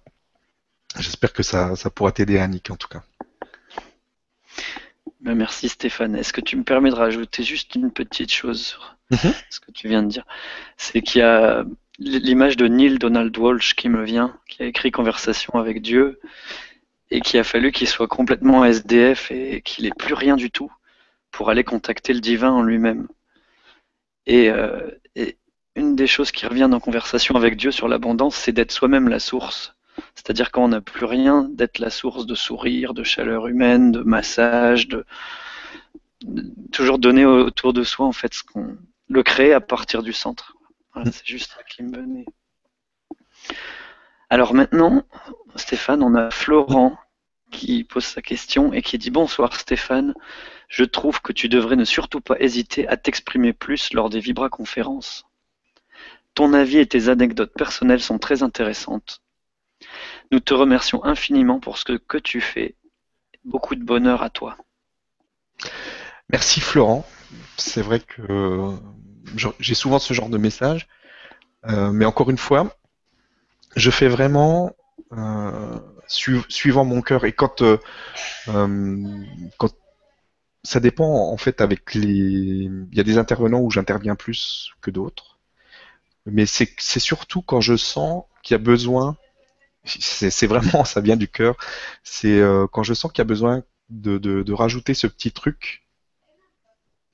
J'espère 1.00 1.34
que 1.34 1.44
ça, 1.44 1.76
ça 1.76 1.90
pourra 1.90 2.12
t'aider, 2.12 2.38
Annick, 2.38 2.70
en 2.70 2.76
tout 2.76 2.88
cas. 2.88 3.04
Ben, 5.24 5.36
merci 5.36 5.70
Stéphane. 5.70 6.16
Est-ce 6.16 6.34
que 6.34 6.42
tu 6.42 6.58
me 6.58 6.64
permets 6.64 6.90
de 6.90 6.96
rajouter 6.96 7.44
juste 7.44 7.76
une 7.76 7.92
petite 7.92 8.32
chose 8.32 8.62
sur 8.62 8.98
mhm. 9.10 9.34
ce 9.50 9.62
que 9.62 9.72
tu 9.72 9.88
viens 9.88 10.04
de 10.04 10.10
dire? 10.10 10.26
C'est 10.76 11.02
qu'il 11.02 11.20
y 11.20 11.24
a 11.24 11.64
l'image 11.98 12.58
de 12.58 12.68
Neil 12.68 13.00
Donald 13.00 13.36
Walsh 13.38 13.76
qui 13.76 13.88
me 13.88 14.04
vient, 14.04 14.38
qui 14.50 14.64
a 14.64 14.66
écrit 14.66 14.92
Conversation 14.92 15.54
avec 15.54 15.82
Dieu, 15.82 16.20
et 17.10 17.22
qui 17.22 17.38
a 17.38 17.46
fallu 17.46 17.72
qu'il 17.72 17.88
soit 17.88 18.08
complètement 18.08 18.66
SDF 18.66 19.32
et 19.32 19.62
qu'il 19.62 19.86
ait 19.86 19.94
plus 19.98 20.14
rien 20.14 20.36
du 20.36 20.52
tout 20.52 20.72
pour 21.32 21.50
aller 21.50 21.64
contacter 21.64 22.14
le 22.14 22.20
divin 22.20 22.52
en 22.52 22.62
lui-même. 22.62 23.08
Et, 24.26 24.50
euh, 24.50 24.92
et, 25.16 25.38
une 25.76 25.96
des 25.96 26.08
choses 26.08 26.32
qui 26.32 26.46
revient 26.46 26.68
dans 26.70 26.80
Conversation 26.80 27.36
avec 27.36 27.56
Dieu 27.56 27.72
sur 27.72 27.88
l'abondance, 27.88 28.36
c'est 28.36 28.52
d'être 28.52 28.72
soi-même 28.72 29.08
la 29.08 29.20
source. 29.20 29.74
C'est-à-dire 30.16 30.52
quand 30.52 30.64
on 30.64 30.70
n'a 30.70 30.82
plus 30.82 31.06
rien, 31.06 31.50
d'être 31.52 31.80
la 31.80 31.90
source 31.90 32.26
de 32.26 32.36
sourire, 32.36 32.94
de 32.94 33.04
chaleur 33.04 33.48
humaine, 33.48 33.92
de 33.92 34.02
massage, 34.02 34.88
de, 34.88 35.06
toujours 36.72 37.00
donner 37.00 37.26
autour 37.26 37.74
de 37.74 37.84
soi 37.84 38.06
en 38.06 38.12
fait 38.12 38.34
ce 38.34 38.44
qu'on 38.44 38.78
le 39.10 39.24
créer 39.24 39.54
à 39.54 39.62
partir 39.62 40.04
du 40.04 40.14
centre. 40.14 40.56
Voilà, 40.94 41.10
mm. 41.10 41.14
c'est 41.14 41.28
juste 41.28 41.52
ça 41.52 41.64
qui 41.64 41.84
me 41.84 41.96
venait. 41.96 42.26
Alors 44.30 44.54
maintenant, 44.54 45.04
Stéphane, 45.56 46.02
on 46.02 46.16
a 46.16 46.32
Florent 46.32 46.98
qui 47.52 47.84
pose 47.84 48.06
sa 48.06 48.22
question 48.22 48.74
et 48.74 48.82
qui 48.82 48.98
dit 48.98 49.12
Bonsoir 49.12 49.56
Stéphane, 49.56 50.14
je 50.70 50.84
trouve 50.84 51.22
que 51.22 51.34
tu 51.34 51.50
devrais 51.50 51.76
ne 51.76 51.86
surtout 51.86 52.22
pas 52.22 52.40
hésiter 52.40 52.88
à 52.88 52.98
t'exprimer 52.98 53.54
plus 53.54 53.94
lors 53.94 54.10
des 54.10 54.20
Vibra 54.20 54.50
conférences. 54.50 55.26
Ton 56.34 56.54
avis 56.54 56.80
et 56.80 56.88
tes 56.88 57.10
anecdotes 57.10 57.54
personnelles 57.54 58.02
sont 58.02 58.18
très 58.18 58.42
intéressantes. 58.42 59.22
Nous 60.34 60.40
te 60.40 60.56
remercions 60.56 61.06
infiniment 61.06 61.60
pour 61.60 61.78
ce 61.78 61.86
que, 61.86 62.18
tu 62.18 62.42
fais. 62.42 62.74
Beaucoup 63.46 63.76
de 63.76 63.84
bonheur 63.84 64.24
à 64.24 64.32
toi. 64.32 64.58
Merci 66.28 66.60
Florent. 66.60 67.06
C'est 67.56 67.84
vrai 67.84 68.00
que 68.00 68.72
j'ai 69.60 69.76
souvent 69.76 70.00
ce 70.00 70.12
genre 70.16 70.30
de 70.30 70.40
message. 70.40 70.88
Euh, 71.68 71.92
mais 71.92 72.06
encore 72.06 72.32
une 72.32 72.40
fois, 72.40 72.76
je 73.76 73.92
fais 73.92 74.08
vraiment 74.08 74.76
euh, 75.12 75.78
suivant 76.08 76.84
mon 76.84 77.04
cœur. 77.04 77.26
Et 77.26 77.34
quand, 77.34 77.62
euh, 77.62 77.78
quand 78.48 79.70
ça 80.64 80.80
dépend 80.80 81.30
en 81.32 81.38
fait 81.38 81.62
avec 81.62 81.94
les. 81.94 82.08
Il 82.10 82.98
y 82.98 83.00
a 83.00 83.04
des 83.04 83.20
intervenants 83.20 83.60
où 83.60 83.70
j'interviens 83.70 84.16
plus 84.16 84.72
que 84.82 84.90
d'autres. 84.90 85.38
Mais 86.26 86.48
c'est 86.48 87.00
surtout 87.00 87.44
quand 87.44 87.62
je 87.62 87.78
sens 87.78 88.24
qu'il 88.42 88.56
y 88.56 88.60
a 88.60 88.64
besoin 88.64 89.16
c'est 89.86 90.48
vraiment, 90.48 90.86
ça 90.86 91.02
vient 91.02 91.18
du 91.18 91.28
cœur. 91.28 91.56
C'est 92.04 92.40
euh, 92.40 92.68
quand 92.68 92.84
je 92.84 92.94
sens 92.94 93.12
qu'il 93.12 93.20
y 93.20 93.22
a 93.22 93.26
besoin 93.26 93.64
de, 93.90 94.52
rajouter 94.54 94.94
ce 94.94 95.08
petit 95.08 95.32
truc 95.32 95.84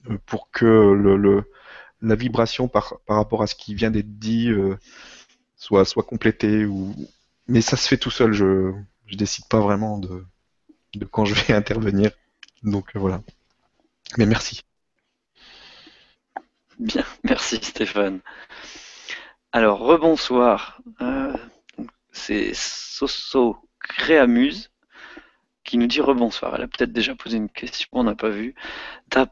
euh, 0.09 0.17
pour 0.25 0.49
que 0.51 0.65
le, 0.65 1.43
la 2.01 2.15
vibration 2.15 2.67
par, 2.67 2.95
rapport 3.07 3.41
à 3.41 3.47
ce 3.47 3.55
qui 3.55 3.75
vient 3.75 3.91
d'être 3.91 4.17
dit 4.19 4.49
euh, 4.49 4.77
soit, 5.55 5.85
soit 5.85 6.03
complétée. 6.03 6.67
Mais 7.47 7.61
ça 7.61 7.77
se 7.77 7.87
fait 7.87 7.97
tout 7.97 8.11
seul. 8.11 8.33
Je 8.33 8.73
je 9.09 9.17
décide 9.17 9.45
pas 9.47 9.59
vraiment 9.59 9.97
de, 9.97 10.23
quand 11.11 11.25
je 11.25 11.33
vais 11.33 11.53
intervenir. 11.55 12.11
Donc 12.63 12.95
voilà. 12.95 13.21
Mais 14.17 14.25
merci. 14.25 14.61
Bien, 16.79 17.03
merci 17.23 17.57
Stéphane. 17.61 18.19
Alors, 19.51 19.79
rebonsoir. 19.79 20.81
C'est 22.19 22.51
Soso 22.53 23.57
Créamuse 23.79 24.69
qui 25.63 25.77
nous 25.77 25.87
dit 25.87 26.01
rebonsoir. 26.01 26.55
Elle 26.55 26.63
a 26.63 26.67
peut-être 26.67 26.91
déjà 26.91 27.15
posé 27.15 27.37
une 27.37 27.49
question, 27.49 27.87
on 27.93 28.03
n'a 28.03 28.15
pas 28.15 28.29
vu. 28.29 28.55
Ta 29.09 29.27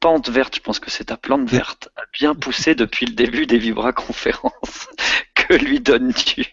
pente 0.00 0.30
verte, 0.30 0.56
je 0.56 0.60
pense 0.60 0.80
que 0.80 0.90
c'est 0.90 1.06
ta 1.06 1.16
plante 1.16 1.48
verte, 1.48 1.90
a 1.96 2.02
bien 2.12 2.34
poussé 2.34 2.74
depuis 2.74 3.06
le 3.06 3.12
début 3.12 3.46
des 3.46 3.58
Vibra 3.58 3.92
conférences. 3.92 4.88
que 5.34 5.54
lui 5.54 5.80
donnes-tu? 5.80 6.46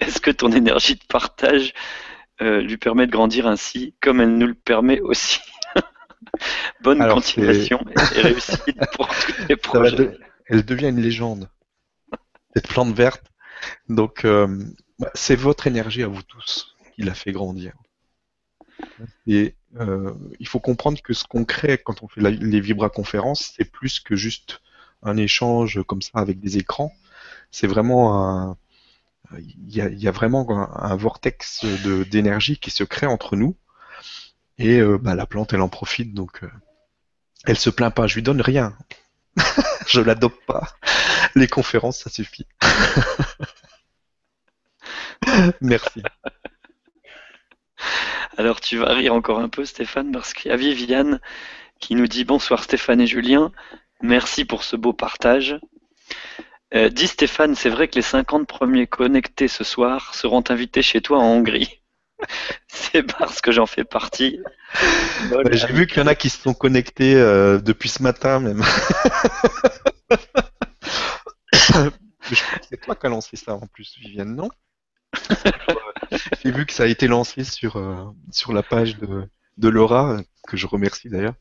Est-ce 0.00 0.20
que 0.20 0.30
ton 0.30 0.50
énergie 0.52 0.96
de 0.96 1.04
partage 1.08 1.72
euh, 2.40 2.60
lui 2.60 2.76
permet 2.76 3.06
de 3.06 3.12
grandir 3.12 3.46
ainsi, 3.46 3.94
comme 4.00 4.20
elle 4.20 4.36
nous 4.36 4.46
le 4.48 4.54
permet 4.54 5.00
aussi? 5.00 5.40
Bonne 6.82 7.06
continuation 7.08 7.84
et 8.16 8.20
réussite 8.20 8.80
pour 8.94 9.08
tous 9.08 9.34
les 9.48 9.56
projets. 9.56 10.18
Elle 10.46 10.64
devient 10.64 10.88
une 10.88 11.00
légende. 11.00 11.48
Cette 12.54 12.68
plante 12.68 12.94
verte, 12.94 13.30
donc, 13.88 14.24
euh, 14.24 14.64
bah, 14.98 15.10
c'est 15.14 15.36
votre 15.36 15.66
énergie 15.66 16.02
à 16.02 16.08
vous 16.08 16.22
tous 16.22 16.76
qui 16.94 17.02
l'a 17.02 17.14
fait 17.14 17.32
grandir. 17.32 17.72
Et 19.26 19.54
euh, 19.78 20.14
il 20.38 20.48
faut 20.48 20.60
comprendre 20.60 21.00
que 21.02 21.12
ce 21.12 21.24
qu'on 21.24 21.44
crée 21.44 21.78
quand 21.78 22.02
on 22.02 22.08
fait 22.08 22.20
les 22.20 22.60
Vibra 22.60 22.88
conférences, 22.88 23.52
c'est 23.56 23.64
plus 23.64 24.00
que 24.00 24.16
juste 24.16 24.60
un 25.02 25.16
échange 25.16 25.82
comme 25.86 26.02
ça 26.02 26.12
avec 26.14 26.40
des 26.40 26.58
écrans. 26.58 26.92
C'est 27.50 27.66
vraiment 27.66 28.28
un, 28.28 28.56
il 29.38 29.74
y 29.74 30.08
a, 30.08 30.10
vraiment 30.10 30.48
un, 30.50 30.96
vortex 30.96 31.64
d'énergie 32.10 32.58
qui 32.58 32.70
se 32.70 32.84
crée 32.84 33.06
entre 33.06 33.36
nous. 33.36 33.56
Et 34.58 34.80
euh, 34.80 34.98
bah, 34.98 35.14
la 35.14 35.26
plante, 35.26 35.52
elle 35.52 35.62
en 35.62 35.68
profite, 35.68 36.14
donc 36.14 36.42
elle 37.44 37.58
se 37.58 37.70
plaint 37.70 37.94
pas. 37.94 38.06
Je 38.06 38.16
lui 38.16 38.22
donne 38.22 38.40
rien. 38.40 38.76
je 39.90 40.00
l'adopte 40.00 40.44
pas. 40.46 40.68
Les 41.34 41.48
conférences, 41.48 41.98
ça 41.98 42.10
suffit. 42.10 42.46
Merci. 45.60 46.02
Alors 48.36 48.60
tu 48.60 48.78
vas 48.78 48.94
rire 48.94 49.14
encore 49.14 49.40
un 49.40 49.48
peu 49.48 49.64
Stéphane 49.64 50.12
parce 50.12 50.32
qu'il 50.32 50.50
y 50.50 50.54
a 50.54 50.56
Viviane 50.56 51.20
qui 51.78 51.94
nous 51.94 52.06
dit 52.06 52.24
bonsoir 52.24 52.62
Stéphane 52.62 53.00
et 53.00 53.06
Julien, 53.06 53.52
merci 54.02 54.44
pour 54.44 54.64
ce 54.64 54.76
beau 54.76 54.92
partage. 54.92 55.58
Euh, 56.74 56.88
dis 56.88 57.08
Stéphane, 57.08 57.54
c'est 57.54 57.70
vrai 57.70 57.88
que 57.88 57.96
les 57.96 58.02
50 58.02 58.46
premiers 58.46 58.86
connectés 58.86 59.48
ce 59.48 59.64
soir 59.64 60.14
seront 60.14 60.44
invités 60.48 60.82
chez 60.82 61.00
toi 61.00 61.18
en 61.18 61.24
Hongrie. 61.24 61.79
c'est 62.68 63.02
parce 63.02 63.40
que 63.40 63.52
j'en 63.52 63.66
fais 63.66 63.84
partie. 63.84 64.40
J'ai 65.52 65.72
vu 65.72 65.86
qu'il 65.86 65.98
y 65.98 66.00
en 66.02 66.06
a 66.06 66.14
qui 66.14 66.28
se 66.30 66.40
sont 66.40 66.54
connectés 66.54 67.14
euh, 67.14 67.58
depuis 67.58 67.88
ce 67.88 68.02
matin 68.02 68.40
même. 68.40 68.62
c'est 72.68 72.80
toi 72.80 72.94
qui 72.94 73.06
as 73.06 73.10
lancé 73.10 73.36
ça 73.36 73.54
en 73.54 73.66
plus, 73.66 73.96
Viviane, 73.98 74.34
non? 74.34 74.48
J'ai 76.42 76.50
vu 76.50 76.66
que 76.66 76.72
ça 76.72 76.84
a 76.84 76.86
été 76.86 77.06
lancé 77.06 77.44
sur, 77.44 77.76
euh, 77.76 78.04
sur 78.30 78.52
la 78.52 78.62
page 78.62 78.96
de, 78.98 79.28
de 79.58 79.68
Laura, 79.68 80.18
que 80.46 80.56
je 80.56 80.66
remercie 80.66 81.08
d'ailleurs. 81.08 81.34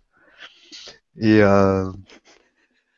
Et 1.18 1.42
euh, 1.42 1.92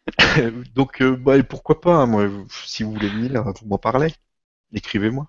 donc, 0.76 1.02
euh, 1.02 1.16
bah, 1.16 1.42
pourquoi 1.44 1.82
pas, 1.82 1.96
hein, 1.96 2.06
moi, 2.06 2.28
si 2.50 2.84
vous 2.84 2.94
voulez 2.94 3.10
venir, 3.10 3.44
vous 3.44 3.68
m'en 3.68 3.78
parlez. 3.78 4.14
Écrivez-moi. 4.74 5.28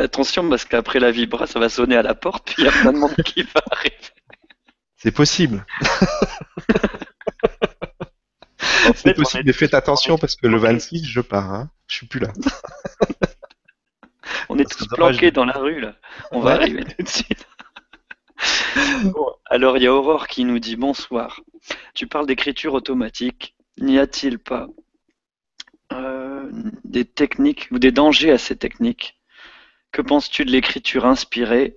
Mais 0.00 0.06
attention, 0.06 0.48
parce 0.48 0.64
qu'après 0.64 0.98
la 0.98 1.10
vibra, 1.10 1.46
ça 1.46 1.60
va 1.60 1.68
sonner 1.68 1.94
à 1.94 2.00
la 2.00 2.14
porte, 2.14 2.46
puis 2.46 2.54
il 2.56 2.64
y 2.64 2.68
a 2.68 2.70
plein 2.70 2.94
de 2.94 2.96
monde 2.96 3.14
qui 3.22 3.42
va 3.42 3.60
arriver. 3.70 3.98
C'est 4.96 5.12
possible. 5.12 5.66
C'est 8.94 9.12
possible, 9.12 9.42
mais 9.44 9.52
faites 9.52 9.74
attention 9.74 10.16
parce 10.16 10.36
que 10.36 10.46
le 10.46 10.56
26, 10.56 11.04
je 11.04 11.20
pars. 11.20 11.52
Hein. 11.52 11.70
Je 11.86 11.96
suis 11.96 12.06
plus 12.06 12.18
là. 12.18 12.28
on 14.48 14.58
est 14.58 14.64
tous 14.64 14.86
planqués 14.86 15.32
dans 15.32 15.44
la 15.44 15.58
rue 15.58 15.80
là. 15.80 15.96
On 16.32 16.40
va 16.40 16.52
arriver 16.52 16.84
tout 16.84 17.02
de 17.02 17.08
suite. 17.08 17.46
alors 19.50 19.76
il 19.76 19.82
y 19.82 19.86
a 19.86 19.92
Aurore 19.92 20.28
qui 20.28 20.46
nous 20.46 20.58
dit 20.58 20.76
bonsoir. 20.76 21.42
Tu 21.92 22.06
parles 22.06 22.26
d'écriture 22.26 22.72
automatique. 22.72 23.54
N'y 23.78 23.98
a-t-il 23.98 24.38
pas 24.38 24.66
euh, 25.92 26.50
des 26.84 27.04
techniques 27.04 27.68
ou 27.70 27.78
des 27.78 27.92
dangers 27.92 28.32
à 28.32 28.38
ces 28.38 28.56
techniques? 28.56 29.19
Que 29.92 30.02
penses-tu 30.02 30.44
de 30.44 30.50
l'écriture 30.50 31.06
inspirée? 31.06 31.76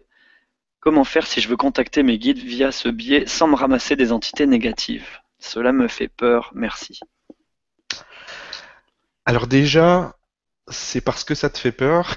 Comment 0.80 1.03
faire 1.03 1.26
si 1.26 1.41
je 1.41 1.47
veux 1.47 1.57
contacter 1.57 2.03
mes 2.03 2.18
guides 2.18 2.39
via 2.39 2.72
ce 2.72 2.89
biais 2.89 3.26
sans 3.26 3.47
me 3.47 3.55
ramasser 3.55 3.95
des 3.95 4.11
entités 4.11 4.45
négatives? 4.45 5.22
Cela 5.39 5.72
me 5.72 5.88
fait 5.88 6.09
peur, 6.09 6.51
merci. 6.53 6.99
Alors 9.26 9.47
déjà, 9.47 10.16
c'est 10.68 11.01
parce 11.01 11.24
que 11.24 11.36
ça 11.36 11.49
te 11.49 11.57
fait 11.57 11.72
peur 11.72 12.16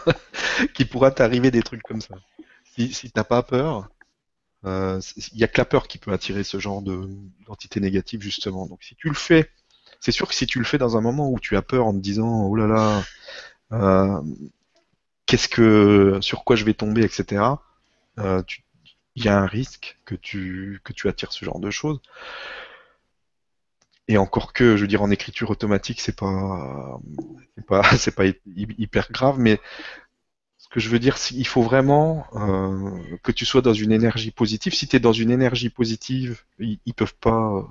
qu'il 0.74 0.88
pourra 0.88 1.10
t'arriver 1.10 1.50
des 1.50 1.62
trucs 1.62 1.82
comme 1.82 2.00
ça. 2.00 2.14
Si, 2.74 2.92
si 2.92 3.10
t'as 3.10 3.24
pas 3.24 3.42
peur, 3.42 3.88
il 4.64 5.38
y 5.38 5.44
a 5.44 5.48
que 5.48 5.58
la 5.58 5.64
peur 5.64 5.88
qui 5.88 5.98
peut 5.98 6.12
attirer 6.12 6.44
ce 6.44 6.58
genre 6.58 6.82
d'entité 6.82 7.80
négative 7.80 8.20
justement. 8.20 8.66
Donc 8.66 8.82
si 8.82 8.94
tu 8.96 9.08
le 9.08 9.14
fais, 9.14 9.50
c'est 10.00 10.12
sûr 10.12 10.28
que 10.28 10.34
si 10.34 10.46
tu 10.46 10.58
le 10.58 10.64
fais 10.64 10.78
dans 10.78 10.96
un 10.96 11.00
moment 11.00 11.30
où 11.30 11.40
tu 11.40 11.56
as 11.56 11.62
peur 11.62 11.86
en 11.86 11.92
te 11.92 11.98
disant 11.98 12.44
oh 12.44 12.54
là 12.54 12.66
là, 13.70 14.22
qu'est-ce 15.28 15.48
que 15.48 16.18
sur 16.22 16.44
quoi 16.44 16.56
je 16.56 16.64
vais 16.64 16.74
tomber, 16.74 17.02
etc. 17.04 17.42
il 18.16 19.24
y 19.24 19.28
a 19.28 19.38
un 19.38 19.46
risque 19.46 19.98
que 20.04 20.14
tu 20.16 20.80
que 20.84 20.92
tu 20.92 21.08
attires 21.08 21.32
ce 21.32 21.44
genre 21.44 21.60
de 21.60 21.70
choses. 21.70 22.00
Et 24.08 24.16
encore 24.16 24.52
que, 24.54 24.76
je 24.76 24.82
veux 24.82 24.88
dire, 24.88 25.02
en 25.02 25.10
écriture 25.10 25.50
automatique, 25.50 26.00
c'est 26.00 26.16
pas, 26.16 26.98
c'est 27.56 27.66
pas, 27.66 27.82
c'est 27.96 28.14
pas 28.14 28.24
hyper 28.56 29.12
grave, 29.12 29.38
mais 29.38 29.60
ce 30.56 30.68
que 30.68 30.80
je 30.80 30.88
veux 30.88 30.98
dire, 30.98 31.16
qu'il 31.16 31.46
faut 31.46 31.62
vraiment 31.62 32.26
euh, 32.34 33.18
que 33.22 33.32
tu 33.32 33.46
sois 33.46 33.62
dans 33.62 33.74
une 33.74 33.92
énergie 33.92 34.30
positive. 34.30 34.74
Si 34.74 34.88
tu 34.88 34.96
es 34.96 35.00
dans 35.00 35.12
une 35.12 35.30
énergie 35.30 35.70
positive, 35.70 36.42
ils, 36.58 36.78
peuvent 36.94 37.14
pas, 37.14 37.66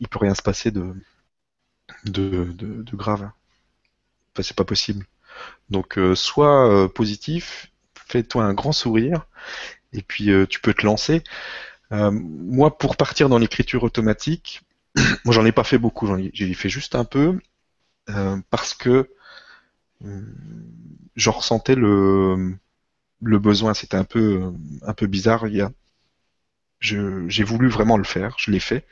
il 0.00 0.08
peut 0.08 0.18
rien 0.18 0.34
se 0.34 0.42
passer 0.42 0.70
de, 0.70 0.94
de, 2.04 2.44
de, 2.52 2.96
grave. 2.96 3.30
Enfin, 4.34 4.42
c'est 4.42 4.56
pas 4.56 4.64
possible. 4.64 5.06
Donc, 5.70 5.98
euh, 5.98 6.14
sois 6.14 6.68
euh, 6.68 6.88
positif, 6.88 7.72
fais-toi 8.08 8.44
un 8.44 8.54
grand 8.54 8.72
sourire, 8.72 9.26
et 9.92 10.02
puis 10.02 10.30
tu 10.48 10.60
peux 10.60 10.74
te 10.74 10.84
lancer. 10.86 11.22
moi, 11.90 12.78
pour 12.78 12.96
partir 12.96 13.28
dans 13.28 13.38
l'écriture 13.38 13.82
automatique, 13.84 14.62
moi, 15.24 15.34
j'en 15.34 15.44
ai 15.44 15.52
pas 15.52 15.64
fait 15.64 15.78
beaucoup, 15.78 16.08
j'ai 16.32 16.54
fait 16.54 16.68
juste 16.68 16.94
un 16.94 17.04
peu 17.04 17.38
euh, 18.10 18.38
parce 18.50 18.74
que 18.74 19.10
euh, 20.04 20.20
j'en 21.16 21.32
ressentais 21.32 21.74
le, 21.74 22.58
besoin. 23.20 23.74
C'était 23.74 23.96
un 23.96 24.04
peu, 24.04 24.52
bizarre. 25.02 25.46
J'ai 26.80 27.44
voulu 27.44 27.68
vraiment 27.68 27.96
le 27.96 28.04
faire, 28.04 28.36
je 28.38 28.50
l'ai 28.50 28.60
fait. 28.60 28.86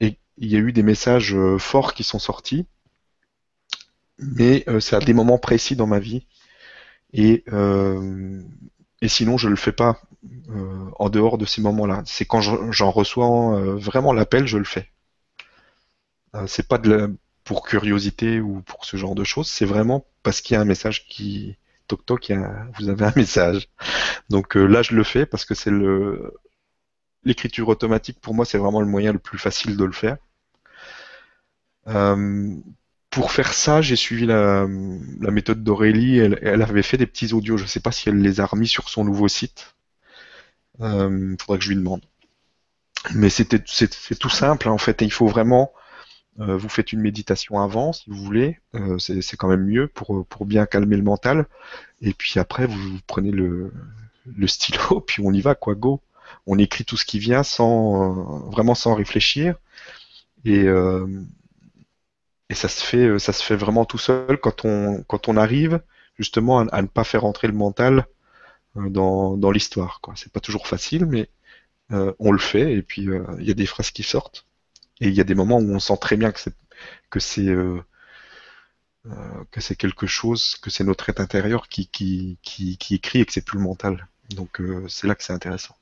Et 0.00 0.18
il 0.38 0.48
y 0.48 0.56
a 0.56 0.60
eu 0.60 0.72
des 0.72 0.82
messages 0.82 1.34
euh, 1.34 1.58
forts 1.58 1.94
qui 1.94 2.04
sont 2.04 2.18
sortis, 2.18 2.66
mais 4.18 4.64
c'est 4.80 4.96
à 4.96 5.00
des 5.00 5.14
moments 5.14 5.38
précis 5.38 5.76
dans 5.76 5.86
ma 5.86 5.98
vie. 5.98 6.26
Et, 7.12 7.44
et 9.00 9.08
sinon, 9.08 9.38
je 9.38 9.48
le 9.48 9.56
fais 9.56 9.72
pas 9.72 10.00
en 10.98 11.08
dehors 11.10 11.38
de 11.38 11.44
ces 11.46 11.60
moments-là. 11.62 12.02
C'est 12.06 12.24
quand 12.24 12.40
j'en 12.40 12.90
reçois 12.90 13.60
vraiment 13.76 14.12
l'appel, 14.12 14.46
je 14.46 14.58
le 14.58 14.64
fais. 14.64 14.88
Euh, 16.34 16.46
c'est 16.46 16.66
pas 16.68 16.80
pour 17.44 17.66
curiosité 17.66 18.40
ou 18.40 18.60
pour 18.62 18.84
ce 18.84 18.96
genre 18.96 19.14
de 19.14 19.24
choses, 19.24 19.48
c'est 19.48 19.64
vraiment 19.64 20.06
parce 20.22 20.40
qu'il 20.40 20.54
y 20.54 20.56
a 20.58 20.60
un 20.60 20.66
message 20.66 21.06
qui 21.08 21.56
toc 21.86 22.04
toc, 22.04 22.32
vous 22.78 22.88
avez 22.88 23.06
un 23.06 23.12
message. 23.16 23.68
Donc 24.30 24.56
euh, 24.56 24.66
là 24.66 24.82
je 24.82 24.94
le 24.94 25.04
fais 25.04 25.26
parce 25.26 25.44
que 25.44 25.54
c'est 25.54 25.70
le 25.70 26.34
l'écriture 27.24 27.68
automatique 27.68 28.20
pour 28.20 28.34
moi 28.34 28.44
c'est 28.44 28.58
vraiment 28.58 28.80
le 28.80 28.86
moyen 28.86 29.12
le 29.12 29.18
plus 29.18 29.38
facile 29.38 29.76
de 29.76 29.84
le 29.84 29.92
faire. 29.92 30.18
Euh, 31.88 32.54
pour 33.18 33.32
faire 33.32 33.52
ça, 33.52 33.82
j'ai 33.82 33.96
suivi 33.96 34.26
la, 34.26 34.64
méthode 34.66 35.64
d'Aurélie. 35.64 36.18
Elle, 36.18 36.62
avait 36.62 36.84
fait 36.84 36.96
des 36.96 37.06
petits 37.06 37.32
audios. 37.32 37.56
Je 37.56 37.64
ne 37.64 37.68
sais 37.68 37.80
pas 37.80 37.90
si 37.90 38.08
elle 38.08 38.22
les 38.22 38.38
a 38.38 38.46
remis 38.46 38.68
sur 38.68 38.88
son 38.88 39.04
nouveau 39.04 39.26
site. 39.26 39.74
Il 40.78 41.36
faudra 41.40 41.58
que 41.58 41.64
je 41.64 41.70
lui 41.70 41.76
demande. 41.76 42.00
Mais 43.14 43.28
c'est 43.28 43.48
tout 44.20 44.30
simple 44.30 44.68
hein, 44.68 44.70
en 44.70 44.78
fait. 44.78 45.02
il 45.02 45.10
faut 45.10 45.26
vraiment 45.26 45.72
euh, 46.38 46.56
vous 46.56 46.68
faites 46.68 46.92
une 46.92 47.00
méditation 47.00 47.60
avant, 47.60 47.92
si 47.92 48.08
vous 48.08 48.22
voulez, 48.22 48.60
euh, 48.76 48.96
c'est 48.98 49.36
quand 49.36 49.48
même 49.48 49.64
mieux 49.64 49.88
pour, 49.88 50.24
pour 50.26 50.46
bien 50.46 50.66
calmer 50.66 50.96
le 50.96 51.02
mental. 51.02 51.46
Et 52.00 52.14
puis 52.14 52.38
après, 52.38 52.66
vous, 52.66 53.00
prenez 53.08 53.32
le, 53.32 53.72
le 54.24 54.46
stylo, 54.46 55.00
puis 55.06 55.20
on 55.26 55.32
y 55.32 55.40
va, 55.40 55.56
quoi, 55.56 55.74
go. 55.74 56.00
On 56.46 56.56
écrit 56.56 56.84
tout 56.84 56.96
ce 56.96 57.04
qui 57.04 57.18
vient 57.18 57.42
sans 57.42 58.46
euh, 58.46 58.50
vraiment 58.50 58.76
sans 58.76 58.94
réfléchir. 58.94 59.56
Et, 60.44 60.66
et 62.50 62.54
ça 62.54 62.68
se 62.68 62.82
fait 62.84 63.18
ça 63.18 63.32
se 63.32 63.42
fait 63.44 63.56
vraiment 63.56 63.84
tout 63.84 63.98
seul 63.98 64.38
quand 64.40 64.64
on 64.64 65.02
quand 65.04 65.28
on 65.28 65.36
arrive 65.36 65.80
justement 66.18 66.60
à, 66.60 66.82
ne 66.82 66.88
pas 66.88 67.04
faire 67.04 67.24
entrer 67.24 67.48
le 67.48 67.54
mental 67.54 68.06
dans, 68.76 69.36
dans 69.36 69.50
l'histoire. 69.52 70.00
C'est 70.16 70.32
pas 70.32 70.40
toujours 70.40 70.66
facile, 70.66 71.06
mais 71.06 71.28
on 71.90 72.32
le 72.32 72.38
fait 72.38 72.72
et 72.74 72.82
puis 72.82 73.02
il 73.38 73.46
y 73.46 73.50
a 73.50 73.54
des 73.54 73.66
phrases 73.66 73.90
qui 73.90 74.02
sortent. 74.02 74.46
Et 75.00 75.08
il 75.08 75.14
y 75.14 75.20
a 75.20 75.24
des 75.24 75.34
moments 75.34 75.58
où 75.58 75.70
on 75.70 75.78
sent 75.80 75.96
très 76.00 76.16
bien 76.16 76.32
que 76.32 76.40
c'est 76.40 76.54
que 77.10 77.20
c'est 77.20 77.46
euh, 77.48 77.82
euh, 79.06 79.44
que 79.50 79.60
c'est 79.60 79.76
quelque 79.76 80.06
chose, 80.06 80.56
que 80.56 80.70
c'est 80.70 80.84
notre 80.84 81.08
être 81.08 81.20
intérieur 81.20 81.68
qui, 81.68 81.88
qui, 81.88 82.38
qui, 82.42 82.76
qui 82.78 82.94
écrit 82.96 83.20
et 83.20 83.26
que 83.26 83.32
c'est 83.32 83.44
plus 83.44 83.58
le 83.58 83.64
mental. 83.64 84.08
Donc 84.30 84.60
euh, 84.60 84.86
c'est 84.88 85.06
là 85.06 85.14
que 85.14 85.22
c'est 85.24 85.32
intéressant. 85.32 85.76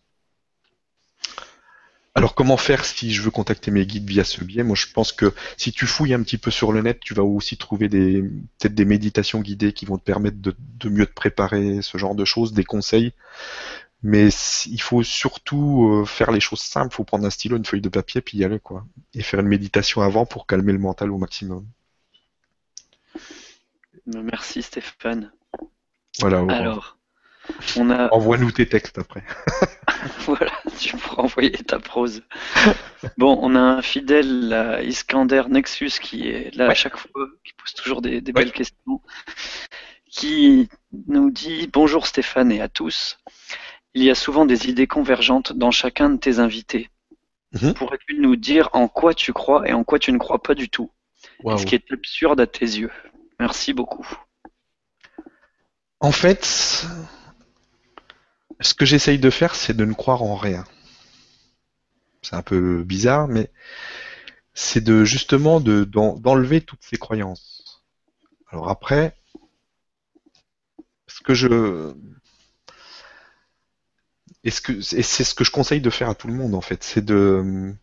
Alors 2.16 2.34
comment 2.34 2.56
faire 2.56 2.86
si 2.86 3.12
je 3.12 3.20
veux 3.20 3.30
contacter 3.30 3.70
mes 3.70 3.84
guides 3.84 4.08
via 4.08 4.24
ce 4.24 4.42
biais? 4.42 4.62
Moi 4.62 4.74
je 4.74 4.86
pense 4.86 5.12
que 5.12 5.34
si 5.58 5.70
tu 5.70 5.86
fouilles 5.86 6.14
un 6.14 6.22
petit 6.22 6.38
peu 6.38 6.50
sur 6.50 6.72
le 6.72 6.80
net, 6.80 6.98
tu 6.98 7.12
vas 7.12 7.22
aussi 7.22 7.58
trouver 7.58 7.90
des 7.90 8.22
peut-être 8.22 8.74
des 8.74 8.86
méditations 8.86 9.40
guidées 9.40 9.74
qui 9.74 9.84
vont 9.84 9.98
te 9.98 10.02
permettre 10.02 10.38
de, 10.38 10.56
de, 10.58 10.88
mieux 10.88 11.04
te 11.04 11.12
préparer, 11.12 11.82
ce 11.82 11.98
genre 11.98 12.14
de 12.14 12.24
choses, 12.24 12.54
des 12.54 12.64
conseils. 12.64 13.12
Mais 14.02 14.28
il 14.66 14.80
faut 14.80 15.02
surtout 15.02 15.90
euh, 15.90 16.04
faire 16.06 16.32
les 16.32 16.40
choses 16.40 16.60
simples. 16.60 16.88
Il 16.92 16.96
faut 16.96 17.04
prendre 17.04 17.26
un 17.26 17.30
stylo, 17.30 17.58
une 17.58 17.66
feuille 17.66 17.82
de 17.82 17.90
papier, 17.90 18.22
puis 18.22 18.38
y 18.38 18.44
aller, 18.44 18.60
quoi. 18.60 18.86
Et 19.12 19.22
faire 19.22 19.40
une 19.40 19.48
méditation 19.48 20.00
avant 20.00 20.24
pour 20.24 20.46
calmer 20.46 20.72
le 20.72 20.78
mental 20.78 21.10
au 21.10 21.18
maximum. 21.18 21.66
Merci 24.06 24.62
Stéphane. 24.62 25.32
Voilà. 26.20 26.44
Alors, 26.48 26.95
on 27.76 27.90
a. 27.90 28.12
Envoie-nous 28.12 28.50
tes 28.50 28.66
textes 28.68 28.98
après. 28.98 29.22
voilà, 30.26 30.52
tu 30.78 30.96
pourras 30.96 31.22
envoyer 31.22 31.50
ta 31.50 31.78
prose. 31.78 32.22
Bon, 33.16 33.38
on 33.42 33.54
a 33.54 33.60
un 33.60 33.82
fidèle, 33.82 34.80
Iskander 34.84 35.42
Nexus, 35.48 35.92
qui 36.00 36.28
est 36.28 36.54
là 36.54 36.68
à 36.68 36.74
chaque 36.74 36.96
fois, 36.96 37.10
qui 37.44 37.52
pose 37.54 37.74
toujours 37.74 38.02
des, 38.02 38.20
belles 38.20 38.52
questions, 38.52 39.00
qui 40.10 40.68
nous 41.06 41.30
dit 41.30 41.68
Bonjour 41.72 42.06
Stéphane 42.06 42.52
et 42.52 42.60
à 42.60 42.68
tous. 42.68 43.18
Il 43.94 44.02
y 44.02 44.10
a 44.10 44.14
souvent 44.14 44.44
des 44.44 44.68
idées 44.68 44.86
convergentes 44.86 45.52
dans 45.52 45.70
chacun 45.70 46.10
de 46.10 46.18
tes 46.18 46.38
invités. 46.38 46.90
Mhm. 47.52 47.74
Pourrais-tu 47.74 48.18
nous 48.18 48.36
dire 48.36 48.68
en 48.72 48.88
quoi 48.88 49.14
tu 49.14 49.32
crois 49.32 49.68
et 49.68 49.72
en 49.72 49.84
quoi 49.84 49.98
tu 49.98 50.12
ne 50.12 50.18
crois 50.18 50.42
pas 50.42 50.54
du 50.54 50.68
tout? 50.68 50.90
Ce 51.56 51.64
qui 51.64 51.74
est 51.74 51.92
absurde 51.92 52.40
à 52.40 52.46
tes 52.46 52.64
yeux. 52.64 52.90
Merci 53.38 53.72
beaucoup. 53.72 54.06
En 56.00 56.12
fait, 56.12 56.86
ce 58.60 58.74
que 58.74 58.86
j'essaye 58.86 59.18
de 59.18 59.30
faire, 59.30 59.54
c'est 59.54 59.74
de 59.74 59.84
ne 59.84 59.92
croire 59.92 60.22
en 60.22 60.36
rien. 60.36 60.64
C'est 62.22 62.36
un 62.36 62.42
peu 62.42 62.82
bizarre, 62.82 63.28
mais 63.28 63.50
c'est 64.54 64.82
de 64.82 65.04
justement 65.04 65.60
d'enlever 65.60 66.60
toutes 66.62 66.82
ces 66.82 66.96
croyances. 66.96 67.84
Alors 68.50 68.68
après, 68.70 69.16
ce 71.06 71.20
que 71.22 71.34
je 71.34 71.94
et 74.44 74.50
c'est 74.50 75.24
ce 75.24 75.34
que 75.34 75.44
je 75.44 75.50
conseille 75.50 75.80
de 75.80 75.90
faire 75.90 76.08
à 76.08 76.14
tout 76.14 76.28
le 76.28 76.34
monde 76.34 76.54
en 76.54 76.60
fait, 76.60 76.82
c'est 76.84 77.04
de 77.04 77.74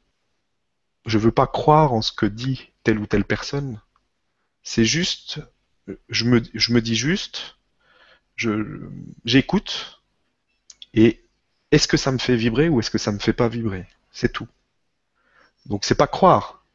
je 1.05 1.17
veux 1.17 1.32
pas 1.32 1.47
croire 1.47 1.93
en 1.93 2.01
ce 2.01 2.11
que 2.11 2.26
dit 2.26 2.71
telle 2.84 2.99
ou 2.99 3.05
telle 3.05 3.26
personne. 3.26 3.82
C'est 4.63 4.86
juste 4.86 5.41
je 6.09 6.26
me, 6.26 6.82
dis 6.82 6.95
juste 6.95 7.57
j'écoute 9.26 10.03
et 10.93 11.23
est-ce 11.71 11.87
que 11.87 11.97
ça 11.97 12.11
me 12.11 12.17
fait 12.17 12.35
vibrer 12.35 12.69
ou 12.69 12.79
est-ce 12.79 12.91
que 12.91 12.97
ça 12.97 13.11
me 13.11 13.19
fait 13.19 13.33
pas 13.33 13.47
vibrer? 13.47 13.87
C'est 14.11 14.31
tout. 14.31 14.47
Donc 15.65 15.85
c'est 15.85 15.95
pas 15.95 16.07
croire 16.07 16.65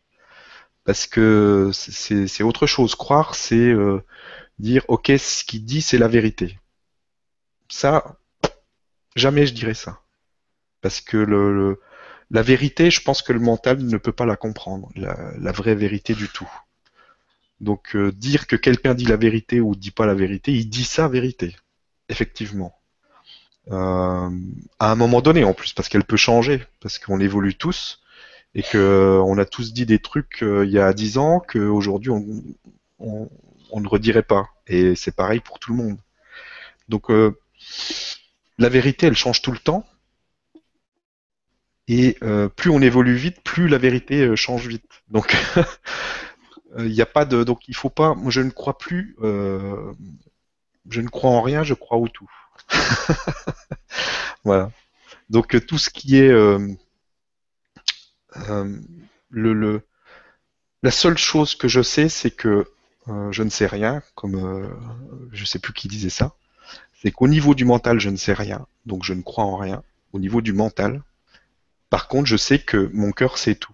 parce 0.84 1.06
que 1.06 1.70
c'est 1.72 2.42
autre 2.42 2.66
chose. 2.66 2.94
Croire, 2.94 3.34
c'est 3.34 3.56
euh, 3.56 4.02
dire 4.58 4.84
ok, 4.88 5.12
ce 5.18 5.44
qu'il 5.44 5.64
dit, 5.64 5.82
c'est 5.82 5.98
la 5.98 6.08
vérité. 6.08 6.58
Ça, 7.68 8.18
Jamais 9.18 9.46
je 9.46 9.52
dirais 9.52 9.74
ça. 9.74 10.00
Parce 10.80 11.00
que 11.00 11.16
le, 11.16 11.80
la 12.30 12.42
vérité, 12.42 12.88
je 12.88 13.02
pense 13.02 13.20
que 13.20 13.32
le 13.32 13.40
mental 13.40 13.82
ne 13.82 13.96
peut 13.96 14.12
pas 14.12 14.26
la 14.26 14.36
comprendre, 14.36 14.90
la, 14.94 15.50
vraie 15.50 15.74
vérité 15.74 16.14
du 16.14 16.28
tout. 16.28 16.48
Donc 17.60 17.96
euh, 17.96 18.12
dire 18.12 18.46
que 18.46 18.54
quelqu'un 18.54 18.94
dit 18.94 19.06
la 19.06 19.16
vérité 19.16 19.60
ou 19.60 19.74
dit 19.74 19.90
pas 19.90 20.06
la 20.06 20.14
vérité, 20.14 20.52
il 20.52 20.70
dit 20.70 20.84
sa 20.84 21.08
vérité, 21.08 21.56
effectivement. 22.08 22.77
Euh, 23.70 24.30
à 24.78 24.90
un 24.90 24.94
moment 24.94 25.20
donné 25.20 25.44
en 25.44 25.54
plus, 25.54 25.72
parce 25.72 25.88
qu'elle 25.88 26.04
peut 26.04 26.16
changer, 26.16 26.64
parce 26.80 26.98
qu'on 26.98 27.20
évolue 27.20 27.54
tous, 27.54 28.00
et 28.54 28.62
que 28.62 29.20
on 29.24 29.36
a 29.38 29.44
tous 29.44 29.72
dit 29.72 29.86
des 29.86 29.98
trucs 29.98 30.42
euh, 30.42 30.64
il 30.64 30.72
y 30.72 30.78
a 30.78 30.92
dix 30.94 31.18
ans 31.18 31.40
qu'aujourd'hui 31.40 32.10
on, 32.10 32.24
on, 32.98 33.28
on, 33.70 33.80
ne 33.80 33.88
redirait 33.88 34.22
pas. 34.22 34.48
Et 34.66 34.94
c'est 34.94 35.14
pareil 35.14 35.40
pour 35.40 35.58
tout 35.58 35.72
le 35.72 35.76
monde. 35.76 35.98
Donc 36.88 37.10
la 38.58 38.68
vérité, 38.68 39.06
elle 39.06 39.16
change 39.16 39.40
tout 39.40 39.52
le 39.52 39.58
temps. 39.58 39.86
Et 41.86 42.18
euh, 42.22 42.48
plus 42.48 42.70
on 42.70 42.82
évolue 42.82 43.14
vite, 43.14 43.40
plus 43.42 43.68
la 43.68 43.78
vérité 43.78 44.20
euh, 44.22 44.36
change 44.36 44.66
vite. 44.66 45.02
Donc, 45.08 45.34
il 46.78 46.92
n'y 46.92 47.00
a 47.00 47.06
pas 47.06 47.24
de, 47.24 47.44
donc 47.44 47.66
il 47.68 47.74
faut 47.74 47.88
pas. 47.88 48.14
Moi, 48.14 48.30
je 48.30 48.42
ne 48.42 48.50
crois 48.50 48.76
plus. 48.76 49.16
Euh, 49.22 49.92
je 50.90 51.00
ne 51.00 51.08
crois 51.08 51.30
en 51.30 51.40
rien, 51.40 51.62
je 51.62 51.74
crois 51.74 51.98
au 51.98 52.08
tout. 52.08 52.30
voilà. 54.44 54.70
Donc 55.30 55.54
euh, 55.54 55.60
tout 55.60 55.78
ce 55.78 55.90
qui 55.90 56.16
est 56.16 56.30
euh, 56.30 56.58
euh, 58.48 58.78
le, 59.30 59.82
la 60.82 60.90
seule 60.90 61.18
chose 61.18 61.54
que 61.54 61.68
je 61.68 61.82
sais, 61.82 62.08
c'est 62.08 62.30
que 62.30 62.66
je 63.30 63.42
ne 63.42 63.48
sais 63.48 63.66
rien, 63.66 64.02
comme 64.14 64.70
je 65.32 65.46
sais 65.46 65.58
plus 65.58 65.72
qui 65.72 65.88
disait 65.88 66.10
ça. 66.10 66.34
C'est 67.00 67.10
qu'au 67.10 67.26
niveau 67.26 67.54
du 67.54 67.64
mental, 67.64 67.98
je 67.98 68.10
ne 68.10 68.16
sais 68.16 68.34
rien, 68.34 68.66
donc 68.84 69.02
je 69.02 69.14
ne 69.14 69.22
crois 69.22 69.44
en 69.44 69.56
rien. 69.56 69.82
Au 70.12 70.18
niveau 70.18 70.42
du 70.42 70.52
mental, 70.52 71.02
par 71.88 72.08
contre, 72.08 72.26
je 72.26 72.36
sais 72.36 72.58
que 72.58 72.90
mon 72.92 73.12
cœur 73.12 73.38
sait 73.38 73.54
tout. 73.54 73.72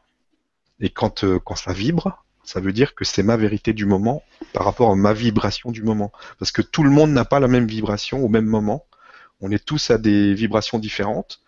Et 0.78 0.88
quand 0.88 1.24
ça 1.56 1.72
vibre, 1.72 2.23
ça 2.44 2.60
veut 2.60 2.72
dire 2.72 2.94
que 2.94 3.04
c'est 3.04 3.22
ma 3.22 3.36
vérité 3.36 3.72
du 3.72 3.86
moment 3.86 4.22
par 4.52 4.64
rapport 4.64 4.90
à 4.90 4.94
ma 4.94 5.12
vibration 5.12 5.70
du 5.70 5.82
moment. 5.82 6.12
Parce 6.38 6.52
que 6.52 6.62
tout 6.62 6.82
le 6.82 6.90
monde 6.90 7.10
n'a 7.10 7.24
pas 7.24 7.40
la 7.40 7.48
même 7.48 7.66
vibration 7.66 8.24
au 8.24 8.28
même 8.28 8.46
moment. 8.46 8.86
On 9.40 9.50
est 9.50 9.64
tous 9.64 9.90
à 9.90 9.98
des 9.98 10.34
vibrations 10.34 10.78
différentes. 10.78 11.40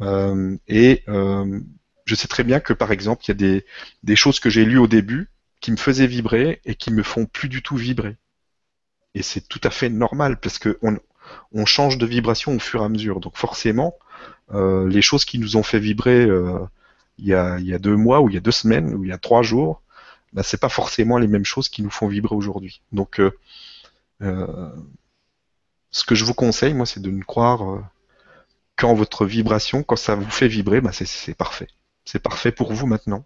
Euh, 0.00 0.56
et 0.66 1.02
euh, 1.08 1.60
je 2.04 2.14
sais 2.14 2.28
très 2.28 2.44
bien 2.44 2.60
que 2.60 2.72
par 2.72 2.92
exemple, 2.92 3.24
il 3.24 3.28
y 3.28 3.30
a 3.32 3.34
des, 3.34 3.64
des 4.02 4.16
choses 4.16 4.40
que 4.40 4.50
j'ai 4.50 4.64
lues 4.64 4.78
au 4.78 4.88
début 4.88 5.30
qui 5.60 5.70
me 5.70 5.76
faisaient 5.76 6.06
vibrer 6.06 6.60
et 6.64 6.74
qui 6.74 6.92
me 6.92 7.02
font 7.02 7.26
plus 7.26 7.48
du 7.48 7.62
tout 7.62 7.76
vibrer. 7.76 8.16
Et 9.14 9.22
c'est 9.22 9.48
tout 9.48 9.60
à 9.64 9.70
fait 9.70 9.88
normal 9.88 10.38
parce 10.38 10.58
que 10.58 10.78
on, 11.52 11.64
change 11.64 11.96
de 11.96 12.04
vibration 12.04 12.56
au 12.56 12.58
fur 12.58 12.82
et 12.82 12.84
à 12.84 12.88
mesure. 12.88 13.20
Donc 13.20 13.36
forcément, 13.36 13.94
euh, 14.52 14.88
les 14.88 15.00
choses 15.00 15.24
qui 15.24 15.38
nous 15.38 15.56
ont 15.56 15.62
fait 15.62 15.78
vibrer 15.78 16.24
euh, 16.24 16.58
il, 17.18 17.26
y 17.26 17.34
a, 17.34 17.58
il 17.58 17.66
y 17.66 17.72
a 17.72 17.78
deux 17.78 17.96
mois 17.96 18.20
ou 18.20 18.28
il 18.28 18.34
y 18.34 18.36
a 18.36 18.40
deux 18.40 18.50
semaines 18.50 18.92
ou 18.94 19.04
il 19.04 19.10
y 19.10 19.12
a 19.12 19.18
trois 19.18 19.42
jours, 19.42 19.80
bah, 20.34 20.42
c'est 20.42 20.60
pas 20.60 20.68
forcément 20.68 21.18
les 21.18 21.28
mêmes 21.28 21.44
choses 21.44 21.68
qui 21.68 21.82
nous 21.82 21.90
font 21.90 22.08
vibrer 22.08 22.34
aujourd'hui. 22.34 22.82
Donc, 22.90 23.20
euh, 23.20 23.38
euh, 24.20 24.68
ce 25.90 26.04
que 26.04 26.16
je 26.16 26.24
vous 26.24 26.34
conseille, 26.34 26.74
moi, 26.74 26.86
c'est 26.86 27.00
de 27.00 27.10
ne 27.10 27.22
croire 27.22 27.70
euh, 27.70 27.80
qu'en 28.76 28.94
votre 28.94 29.24
vibration, 29.26 29.84
quand 29.84 29.96
ça 29.96 30.16
vous 30.16 30.28
fait 30.28 30.48
vibrer, 30.48 30.80
bah, 30.80 30.90
c'est 30.92 31.36
parfait. 31.36 31.68
C'est 32.04 32.18
parfait 32.18 32.50
pour 32.50 32.72
vous 32.72 32.86
maintenant. 32.86 33.24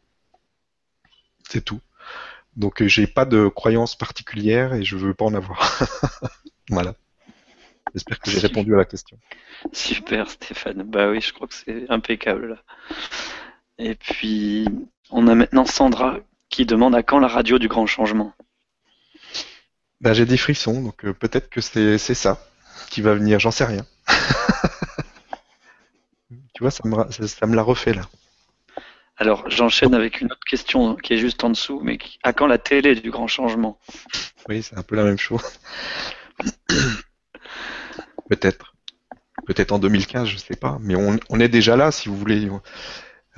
C'est 1.49 1.65
tout. 1.65 1.81
Donc, 2.57 2.85
j'ai 2.85 3.07
pas 3.07 3.25
de 3.25 3.49
croyance 3.49 3.97
particulière 3.97 4.75
et 4.75 4.85
je 4.85 4.97
veux 4.97 5.15
pas 5.15 5.25
en 5.25 5.35
avoir. 5.35 5.81
voilà. 6.69 6.95
J'espère 7.95 8.21
que 8.21 8.31
j'ai 8.31 8.41
répondu 8.41 8.75
à 8.75 8.77
la 8.77 8.85
question. 8.85 9.19
Super 9.73 10.29
Stéphane. 10.29 10.83
Bah 10.83 11.09
oui, 11.09 11.23
je 11.23 11.33
crois 11.33 11.47
que 11.47 11.55
c'est 11.55 11.89
impeccable. 11.89 12.63
Et 13.79 13.95
puis, 13.95 14.69
on 15.11 15.27
a 15.27 15.35
maintenant 15.35 15.65
Sandra 15.65 16.19
qui 16.49 16.67
demande 16.67 16.95
à 16.95 17.03
quand 17.03 17.19
la 17.19 17.29
radio 17.29 17.59
du 17.59 17.69
grand 17.69 17.87
changement. 17.87 18.33
Ben, 20.01 20.13
j'ai 20.13 20.27
des 20.27 20.37
frissons, 20.37 20.81
donc 20.81 21.05
euh, 21.05 21.13
peut-être 21.13 21.51
que 21.51 21.61
c'est 21.61 21.99
ça 21.99 22.41
qui 22.91 23.03
va 23.03 23.15
venir, 23.15 23.41
j'en 23.41 23.51
sais 23.51 23.65
rien. 23.65 23.85
tu 26.31 26.61
vois, 26.61 26.71
ça 26.71 26.83
me, 26.85 27.11
ça, 27.11 27.47
me 27.47 27.57
l'a 27.57 27.63
refait 27.63 27.95
là. 27.95 28.03
Alors, 29.17 29.51
j'enchaîne 29.51 29.95
avec 29.95 30.21
une 30.21 30.31
autre 30.31 30.45
question 30.49 30.95
qui 30.95 31.15
est 31.15 31.19
juste 31.19 31.43
en 31.43 31.51
dessous, 31.51 31.81
mais 31.83 31.99
à 32.23 32.33
quand 32.33 32.47
la 32.47 32.59
télé 32.59 32.95
du 32.95 33.11
grand 33.11 33.27
changement? 33.27 33.81
Oui, 34.49 34.63
c'est 34.63 34.79
un 34.79 34.83
peu 34.83 34.95
la 34.95 35.03
même 35.03 35.19
chose. 35.19 35.43
Peut-être. 38.29 38.75
Peut-être 39.47 39.73
en 39.73 39.81
2015, 39.81 40.29
je 40.29 40.37
sais 40.37 40.55
pas. 40.55 40.79
Mais 40.81 40.95
on, 40.95 41.19
on, 41.31 41.41
est 41.41 41.49
déjà 41.49 41.77
là, 41.77 41.91
si 41.91 42.09
vous 42.09 42.17
voulez. 42.17 42.49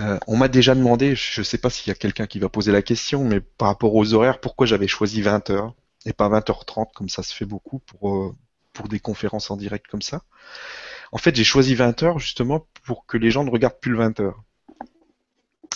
Euh, 0.01 0.19
on 0.27 0.37
m'a 0.37 0.49
déjà 0.49 0.75
demandé, 0.75 1.15
je 1.15 1.41
ne 1.41 1.45
sais 1.45 1.59
pas 1.59 1.69
s'il 1.69 1.89
y 1.89 1.91
a 1.91 1.95
quelqu'un 1.95 2.27
qui 2.27 2.39
va 2.39 2.49
poser 2.49 2.73
la 2.73 2.83
question, 2.83 3.25
mais 3.25 3.41
par 3.41 3.69
rapport 3.69 3.95
aux 3.95 4.15
horaires, 4.15 4.41
pourquoi 4.41 4.67
j'avais 4.67 4.89
choisi 4.89 5.21
20h 5.21 5.73
et 6.07 6.13
pas 6.15 6.29
20h30 6.29 6.93
comme 6.95 7.11
ça 7.11 7.23
se 7.23 7.35
fait 7.35 7.45
beaucoup 7.45 7.81
pour, 7.81 8.15
euh, 8.15 8.35
pour 8.73 8.89
des 8.89 9.01
conférences 9.01 9.51
en 9.51 9.57
direct 9.57 9.87
comme 9.89 10.01
ça. 10.01 10.23
En 11.13 11.19
fait, 11.19 11.35
j'ai 11.37 11.45
choisi 11.45 11.75
20h 11.75 12.19
justement 12.19 12.67
pour 12.85 13.05
que 13.05 13.19
les 13.19 13.31
gens 13.31 13.45
ne 13.45 13.51
regardent 13.51 13.81
plus 13.81 13.93
le 13.93 13.99
20h. 13.99 14.33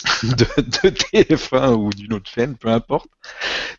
De, 0.23 0.61
de, 0.61 0.89
TF1 0.89 1.73
ou 1.73 1.89
d'une 1.89 2.13
autre 2.13 2.29
chaîne, 2.29 2.57
peu 2.57 2.67
importe. 2.67 3.07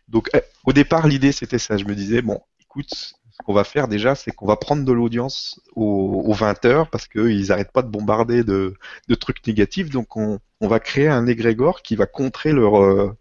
Donc 0.07 0.29
euh, 0.35 0.41
au 0.65 0.73
départ, 0.73 1.07
l'idée 1.07 1.31
c'était 1.31 1.59
ça. 1.59 1.77
Je 1.77 1.85
me 1.85 1.93
disais, 1.95 2.21
bon, 2.21 2.41
écoute, 2.59 3.13
ce 3.37 3.45
qu'on 3.45 3.53
va 3.53 3.63
faire 3.63 3.87
déjà, 3.87 4.15
c'est 4.15 4.31
qu'on 4.31 4.47
va 4.47 4.55
prendre 4.55 4.83
de 4.83 4.91
l'audience 4.91 5.61
aux, 5.75 6.33
20 6.33 6.65
heures 6.65 6.89
parce 6.89 7.07
qu'ils 7.07 7.47
n'arrêtent 7.47 7.71
pas 7.71 7.83
de 7.83 7.89
bombarder 7.89 8.43
de, 8.43 8.73
trucs 9.19 9.45
négatifs. 9.45 9.89
Donc 9.89 10.17
on, 10.17 10.39
va 10.61 10.79
créer 10.79 11.07
un 11.07 11.27
égrégore 11.27 11.83
qui 11.83 11.95
va 11.95 12.07
contrer 12.07 12.51
leur, 12.51 12.81
euh, 12.81 13.15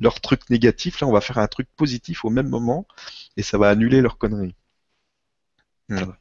leur 0.00 0.20
truc 0.20 0.48
négatif. 0.48 1.00
Là, 1.00 1.06
on 1.06 1.12
va 1.12 1.20
faire 1.20 1.38
un 1.38 1.48
truc 1.48 1.68
positif 1.76 2.24
au 2.24 2.30
même 2.30 2.48
moment 2.48 2.86
et 3.36 3.42
ça 3.42 3.58
va 3.58 3.68
annuler 3.68 4.00
leur 4.00 4.16
conneries. 4.16 4.54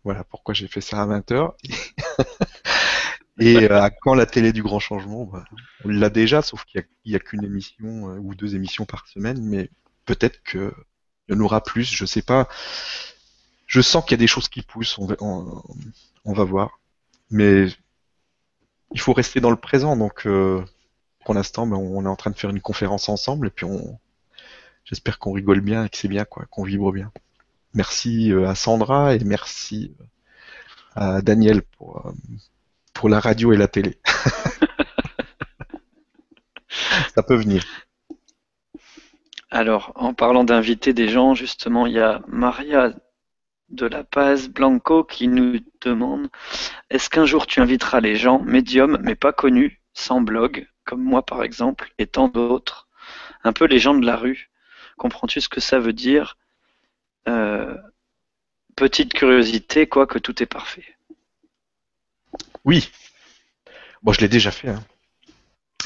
Voilà, 0.04 0.24
pourquoi 0.26 0.54
j'ai 0.54 0.68
fait 0.68 0.82
ça 0.82 1.02
à 1.02 1.06
20 1.06 1.32
heures. 1.32 1.56
Et 3.40 3.70
euh, 3.70 3.90
quand 4.02 4.16
la 4.16 4.26
télé 4.26 4.52
du 4.52 4.64
grand 4.64 4.80
changement, 4.80 5.26
bah, 5.26 5.44
on 5.86 5.90
l'a 5.90 6.10
déjà, 6.10 6.42
sauf 6.42 6.66
qu'il 6.66 6.84
n'y 7.06 7.16
a, 7.16 7.20
qu'une 7.20 7.44
émission 7.44 8.10
euh, 8.10 8.18
ou 8.18 8.34
deux 8.34 8.56
émissions 8.56 8.86
par 8.86 9.08
semaine, 9.08 9.40
mais 9.44 9.70
peut-être 10.06 10.42
qu'il 10.42 10.72
y 11.30 11.34
en 11.36 11.40
aura 11.40 11.62
plus, 11.62 11.94
je 11.94 12.06
sais 12.06 12.24
pas 12.24 12.48
je 13.68 13.82
sens 13.82 14.04
qu'il 14.04 14.12
y 14.12 14.16
a 14.16 14.18
des 14.18 14.28
choses 14.28 14.48
qui 14.50 14.64
poussent, 14.64 14.98
on 14.98 15.06
va, 16.34 16.44
voir. 16.44 16.80
Mais 17.30 17.68
il 18.94 19.00
faut 19.00 19.14
rester 19.14 19.42
dans 19.42 19.52
le 19.52 19.58
présent, 19.58 19.96
donc 19.98 20.26
euh, 20.26 20.64
pour 21.26 21.34
l'instant, 21.34 21.70
on 21.70 22.06
est 22.06 22.08
en 22.08 22.16
train 22.16 22.32
de 22.32 22.38
faire 22.38 22.50
une 22.50 22.62
conférence 22.62 23.10
ensemble, 23.10 23.48
et 23.48 23.50
puis 23.50 23.66
on, 23.66 24.00
j'espère 24.86 25.20
qu'on 25.20 25.34
rigole 25.34 25.60
bien 25.60 25.84
et 25.86 25.90
que 25.90 25.98
c'est 25.98 26.08
bien, 26.08 26.24
quoi, 26.26 26.46
qu'on 26.50 26.64
vibre 26.64 26.94
bien. 26.94 27.12
Merci 27.74 28.32
euh, 28.32 28.48
à 28.48 28.56
Sandra 28.56 29.14
et 29.14 29.20
merci 29.20 29.94
euh, 30.00 30.06
à 31.18 31.22
Daniel 31.22 31.62
pour, 31.62 32.14
pour 32.94 33.10
la 33.10 33.20
radio 33.20 33.52
et 33.52 33.58
la 33.58 33.68
télé. 33.68 34.00
Ça 37.14 37.22
peut 37.24 37.36
venir. 37.36 37.66
Alors, 39.50 39.92
en 39.96 40.14
parlant 40.14 40.44
d'inviter 40.44 40.94
des 40.94 41.10
gens, 41.10 41.34
justement, 41.34 41.86
il 41.86 41.94
y 41.94 42.00
a 42.00 42.22
Maria 42.28 42.94
de 43.70 43.86
La 43.86 44.04
Paz 44.04 44.48
Blanco 44.50 45.04
qui 45.04 45.28
nous 45.28 45.60
demande 45.82 46.28
Est-ce 46.90 47.10
qu'un 47.10 47.26
jour 47.26 47.48
tu 47.48 47.60
inviteras 47.60 48.00
les 48.00 48.16
gens, 48.16 48.40
médiums 48.40 49.00
mais 49.02 49.16
pas 49.16 49.34
connus, 49.34 49.82
sans 49.94 50.22
blog, 50.22 50.68
comme 50.86 51.04
moi 51.04 51.26
par 51.26 51.44
exemple, 51.44 51.92
et 51.98 52.08
tant 52.08 52.28
d'autres, 52.28 52.88
un 53.44 53.54
peu 53.54 53.66
les 53.66 53.80
gens 53.80 53.96
de 53.96 54.06
la 54.06 54.16
rue 54.16 54.50
Comprends-tu 54.98 55.42
ce 55.42 55.50
que 55.50 55.62
ça 55.62 55.80
veut 55.80 55.94
dire? 55.94 56.38
Euh, 57.28 57.76
Petite 58.76 59.14
curiosité, 59.14 59.88
quoi 59.88 60.06
que 60.06 60.20
tout 60.20 60.44
est 60.44 60.48
parfait. 60.48 60.86
Oui. 62.64 62.92
Bon, 64.04 64.14
je 64.14 64.22
l'ai 64.22 64.28
déjà 64.28 64.52
fait. 64.52 64.70
Hein. 64.70 64.84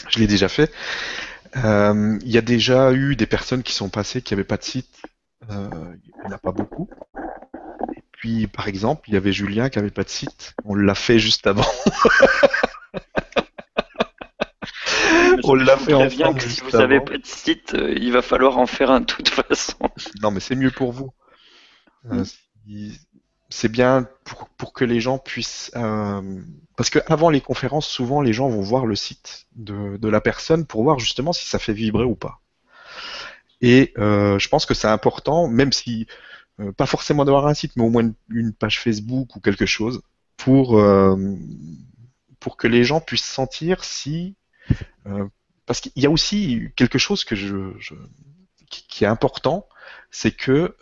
Je 0.10 0.20
l'ai 0.20 0.28
déjà 0.28 0.50
fait. 0.50 0.74
Euh, 1.56 2.20
il 2.22 2.30
y 2.30 2.38
a 2.38 2.42
déjà 2.42 2.92
eu 2.92 3.16
des 3.16 3.28
personnes 3.28 3.64
qui 3.64 3.72
sont 3.72 3.90
passées 3.90 4.22
qui 4.22 4.34
n'avaient 4.34 4.44
pas 4.44 4.58
de 4.58 4.64
site. 4.64 5.02
Euh, 5.50 5.96
il 6.04 6.20
n'y 6.20 6.28
en 6.28 6.32
a 6.32 6.38
pas 6.38 6.52
beaucoup. 6.52 6.90
Puis, 8.22 8.46
par 8.46 8.68
exemple, 8.68 9.10
il 9.10 9.16
y 9.16 9.18
avait 9.18 9.34
Julien 9.34 9.70
qui 9.70 9.80
avait 9.80 9.90
pas 9.90 10.04
de 10.04 10.10
site. 10.10 10.54
On 10.64 10.76
l'a 10.76 10.94
fait 10.94 11.18
juste 11.18 11.48
avant. 11.48 11.66
On 15.44 15.56
l'a 15.56 15.76
fait 15.76 15.96
ensemble. 15.96 16.38
Que 16.38 16.48
si 16.48 16.62
vous 16.62 16.78
n'avez 16.78 17.00
pas 17.00 17.18
de 17.18 17.26
site, 17.26 17.74
euh, 17.74 17.96
il 18.00 18.12
va 18.12 18.22
falloir 18.22 18.60
en 18.60 18.68
faire 18.68 18.92
un 18.92 19.00
de 19.00 19.08
toute 19.08 19.30
façon. 19.30 19.90
Non, 20.22 20.30
mais 20.30 20.40
c'est 20.40 20.54
mieux 20.54 20.70
pour 20.70 20.92
vous. 20.92 21.12
Euh, 22.12 22.24
c'est 23.50 23.70
bien 23.70 24.08
pour, 24.56 24.72
que 24.72 24.86
les 24.86 25.02
gens 25.02 25.18
puissent. 25.18 25.72
Euh, 25.76 26.22
parce 26.76 26.92
que 26.92 27.00
avant 27.08 27.32
les 27.32 27.42
conférences, 27.42 27.88
souvent 27.88 28.22
les 28.22 28.34
gens 28.34 28.50
vont 28.50 28.62
voir 28.62 28.86
le 28.86 28.96
site 28.96 29.48
de, 29.56 30.08
la 30.08 30.22
personne 30.22 30.68
pour 30.68 30.84
voir 30.84 31.00
justement 31.00 31.34
si 31.34 31.48
ça 31.48 31.58
fait 31.58 31.74
vibrer 31.74 32.06
ou 32.06 32.16
pas. 32.16 32.40
Et 33.62 33.94
je 33.98 34.48
pense 34.48 34.68
que 34.68 34.76
c'est 34.76 34.90
important, 34.90 35.48
même 35.48 35.74
si 35.74 36.06
euh, 36.60 36.72
pas 36.72 36.86
forcément 36.86 37.26
d'avoir 37.26 37.48
un 37.48 37.54
site, 37.54 37.74
mais 37.76 37.84
au 37.84 37.90
moins 37.90 38.12
une, 38.30 38.54
page 38.54 38.80
Facebook 38.80 39.36
ou 39.36 39.40
quelque 39.40 39.66
chose 39.66 40.02
pour 40.38 40.80
euh, 40.80 41.16
que 42.58 42.68
les 42.68 42.84
gens 42.84 43.00
puissent 43.00 43.24
sentir 43.24 43.84
si 43.84 44.36
euh, 45.08 45.28
parce 45.66 45.80
qu'il 45.80 45.92
y 45.96 46.06
a 46.06 46.10
aussi 46.10 46.70
quelque 46.76 46.98
chose 46.98 47.24
je, 47.30 47.72
qui, 48.70 49.04
est 49.04 49.08
important, 49.08 49.68
c'est 50.10 50.32
que 50.32 50.76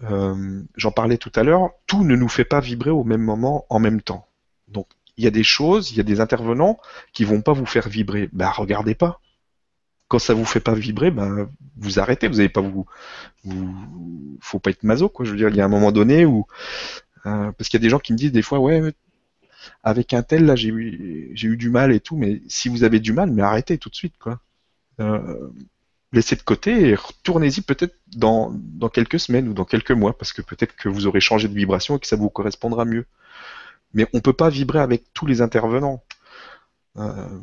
j'en 0.75 0.91
parlais 0.91 1.17
tout 1.17 1.31
à 1.35 1.43
l'heure, 1.43 1.69
tout 1.85 2.03
ne 2.03 2.15
nous 2.15 2.29
fait 2.29 2.45
pas 2.45 2.59
vibrer 2.59 2.89
au 2.89 3.03
même 3.03 3.21
moment 3.21 3.65
en 3.69 3.79
même 3.79 4.01
temps. 4.01 4.27
Donc 4.67 4.87
il 5.17 5.23
y 5.23 5.27
a 5.27 5.31
des 5.31 5.43
choses, 5.43 5.91
il 5.91 5.97
y 5.97 5.99
a 5.99 6.03
des 6.03 6.21
intervenants 6.21 6.79
qui 7.13 7.23
vont 7.23 7.41
pas 7.41 7.53
vous 7.53 7.65
faire 7.65 7.87
vibrer. 7.87 8.29
Ben 8.33 8.49
regardez 8.49 8.95
pas 8.95 9.21
quand 10.09 10.19
ça 10.19 10.33
vous 10.33 10.43
fait 10.43 10.59
pas 10.59 10.73
vibrer, 10.73 11.11
ben, 11.11 11.49
vous 11.77 11.99
arrêtez. 11.99 12.27
Vous 12.27 12.37
n'avez 12.37 12.49
pas 12.49 12.61
vous, 12.61 12.85
faut 14.41 14.59
pas 14.59 14.71
être 14.71 14.83
maso, 14.83 15.07
quoi. 15.07 15.25
Je 15.25 15.31
veux 15.31 15.37
dire, 15.37 15.49
il 15.49 15.55
y 15.55 15.61
a 15.61 15.65
un 15.65 15.69
moment 15.69 15.91
donné 15.91 16.25
où, 16.25 16.45
euh, 17.25 17.51
parce 17.53 17.69
qu'il 17.69 17.79
y 17.79 17.81
a 17.81 17.85
des 17.85 17.89
gens 17.89 17.99
qui 17.99 18.11
me 18.13 18.17
disent 18.17 18.31
des 18.31 18.41
fois, 18.41 18.59
ouais, 18.59 18.93
avec 19.83 20.13
un 20.13 20.23
tel 20.23 20.45
là, 20.45 20.55
j'ai 20.55 20.69
eu, 20.69 21.31
j'ai 21.35 21.47
eu 21.47 21.57
du 21.57 21.69
mal 21.69 21.93
et 21.93 21.99
tout, 21.99 22.17
mais 22.17 22.41
si 22.47 22.69
vous 22.69 22.83
avez 22.83 22.99
du 22.99 23.13
mal, 23.13 23.31
mais 23.31 23.43
arrêtez 23.43 23.77
tout 23.77 23.89
de 23.89 23.95
suite, 23.95 24.15
quoi. 24.19 24.39
Euh, 24.99 25.49
laissez 26.11 26.35
de 26.35 26.41
côté 26.41 26.89
et 26.89 26.95
retournez-y 26.95 27.61
peut-être 27.61 27.95
dans, 28.15 28.51
dans 28.51 28.89
quelques 28.89 29.19
semaines 29.19 29.47
ou 29.47 29.53
dans 29.53 29.65
quelques 29.65 29.91
mois, 29.91 30.17
parce 30.17 30.33
que 30.33 30.41
peut-être 30.41 30.75
que 30.75 30.89
vous 30.89 31.05
aurez 31.05 31.21
changé 31.21 31.47
de 31.47 31.53
vibration 31.53 31.97
et 31.97 31.99
que 31.99 32.07
ça 32.07 32.15
vous 32.15 32.29
correspondra 32.31 32.83
mieux. 32.83 33.05
Mais 33.93 34.07
on 34.13 34.17
ne 34.17 34.21
peut 34.21 34.33
pas 34.33 34.49
vibrer 34.49 34.79
avec 34.79 35.03
tous 35.13 35.27
les 35.27 35.41
intervenants. 35.41 36.03
Euh, 36.97 37.39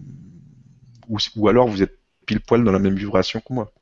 ou, 1.09 1.19
ou, 1.37 1.49
alors 1.49 1.69
vous 1.69 1.83
êtes 1.83 1.99
pile 2.27 2.41
poil 2.41 2.65
dans 2.65 2.73
la 2.73 2.79
même 2.79 2.97
vibration 2.97 3.41
que 3.41 3.53
moi. 3.53 3.73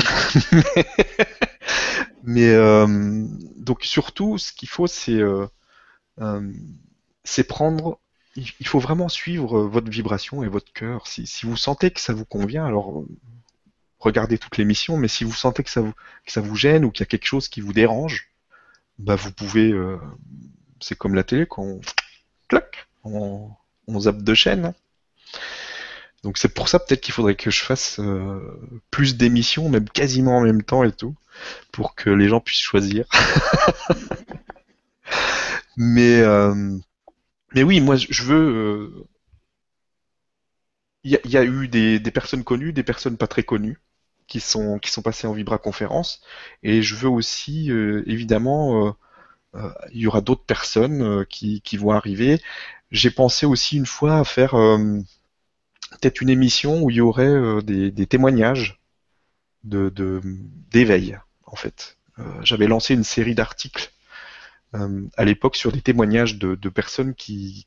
Mais 2.24 2.50
euh, 2.54 3.26
donc 3.56 3.84
surtout, 3.84 4.38
ce 4.38 4.52
qu'il 4.52 4.68
faut, 4.68 4.86
c'est 4.86 5.12
euh, 5.12 5.46
euh, 6.20 6.52
prendre. 7.48 7.98
Il 8.36 8.66
faut 8.66 8.80
vraiment 8.80 9.08
suivre 9.08 9.60
votre 9.60 9.88
vibration 9.88 10.42
et 10.42 10.48
votre 10.48 10.72
cœur. 10.72 11.06
Si, 11.06 11.28
vous 11.44 11.56
sentez 11.56 11.92
que 11.92 12.00
ça 12.00 12.12
vous 12.12 12.24
convient, 12.24 12.66
alors 12.66 13.04
regardez 14.00 14.38
toutes 14.38 14.56
les 14.56 14.64
missions. 14.64 14.96
Mais 14.96 15.06
si 15.06 15.22
vous 15.22 15.32
sentez 15.32 15.62
que 15.62 15.70
ça 15.70 15.82
vous, 16.40 16.56
gêne 16.56 16.84
ou 16.84 16.90
qu'il 16.90 17.02
y 17.02 17.04
a 17.04 17.06
quelque 17.06 17.26
chose 17.26 17.46
qui 17.46 17.60
vous 17.60 17.72
dérange, 17.72 18.32
bah 18.98 19.14
vous 19.14 19.30
pouvez. 19.30 19.72
c'est 20.80 20.98
comme 20.98 21.14
la 21.14 21.22
télé, 21.22 21.46
quand 21.48 21.62
on, 21.62 21.80
clac, 22.48 22.88
on, 23.04 23.50
on 23.86 24.00
zappe 24.00 24.22
de 24.22 24.34
chaîne. 24.34 24.64
Hein. 24.64 24.74
Donc 26.24 26.38
c'est 26.38 26.48
pour 26.48 26.68
ça 26.68 26.78
peut-être 26.78 27.02
qu'il 27.02 27.12
faudrait 27.12 27.36
que 27.36 27.50
je 27.50 27.62
fasse 27.62 28.00
euh, 28.00 28.40
plus 28.90 29.16
d'émissions, 29.16 29.68
même 29.68 29.88
quasiment 29.88 30.38
en 30.38 30.40
même 30.40 30.62
temps 30.62 30.82
et 30.82 30.90
tout, 30.90 31.14
pour 31.70 31.94
que 31.94 32.08
les 32.08 32.28
gens 32.28 32.40
puissent 32.40 32.62
choisir. 32.62 33.04
mais 35.76 36.22
euh, 36.22 36.78
mais 37.54 37.62
oui, 37.62 37.80
moi 37.80 37.96
je 37.96 38.22
veux. 38.22 39.06
Il 41.04 41.16
euh, 41.16 41.18
y, 41.26 41.36
a 41.36 41.44
eu 41.44 41.68
des, 41.68 42.00
personnes 42.10 42.42
connues, 42.42 42.72
des 42.72 42.82
personnes 42.82 43.18
pas 43.18 43.26
très 43.26 43.42
connues 43.42 43.78
qui 44.26 44.40
sont 44.40 44.78
qui 44.78 44.90
sont 44.90 45.02
passées 45.02 45.26
en 45.26 45.34
Vibra 45.34 45.58
conférence, 45.58 46.22
et 46.62 46.82
je 46.82 46.94
veux 46.94 47.10
aussi 47.10 47.70
évidemment 48.06 48.96
il 49.92 50.00
y 50.00 50.06
aura 50.06 50.22
d'autres 50.22 50.46
personnes 50.46 51.26
qui, 51.26 51.60
qui 51.60 51.76
vont 51.76 51.90
arriver. 51.90 52.40
J'ai 52.90 53.10
pensé 53.10 53.44
aussi 53.44 53.76
une 53.76 53.86
fois 53.86 54.18
à 54.18 54.24
faire 54.24 54.54
peut-être 55.98 56.20
une 56.20 56.30
émission 56.30 56.82
où 56.82 56.90
il 56.90 56.96
y 56.96 57.00
aurait 57.00 57.26
euh, 57.26 57.60
des, 57.60 58.06
témoignages 58.06 58.80
de 59.62 59.92
d'éveil, 60.70 61.18
en 61.46 61.56
fait. 61.56 61.96
Euh, 62.18 62.22
j'avais 62.42 62.66
lancé 62.66 62.94
une 62.94 63.04
série 63.04 63.34
d'articles 63.34 63.90
euh, 64.74 65.02
à 65.16 65.24
l'époque 65.24 65.56
sur 65.56 65.72
des 65.72 65.80
témoignages 65.80 66.38
de, 66.38 66.68
personnes 66.68 67.14
qui, 67.14 67.66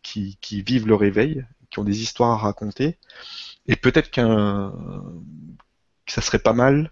vivent 0.66 0.88
leur 0.88 1.04
éveil, 1.04 1.46
qui 1.70 1.80
ont 1.80 1.84
des 1.84 2.02
histoires 2.02 2.32
à 2.32 2.38
raconter. 2.38 2.98
Et 3.68 3.76
peut-être 3.76 4.12
que 4.12 4.22
ça 6.08 6.22
serait 6.22 6.40
pas 6.40 6.54
mal 6.54 6.92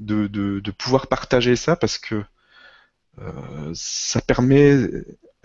de, 0.00 0.70
pouvoir 0.78 1.06
partager 1.06 1.56
ça 1.56 1.76
parce 1.76 1.98
que 1.98 2.24
ça 3.74 4.20
permet 4.20 4.88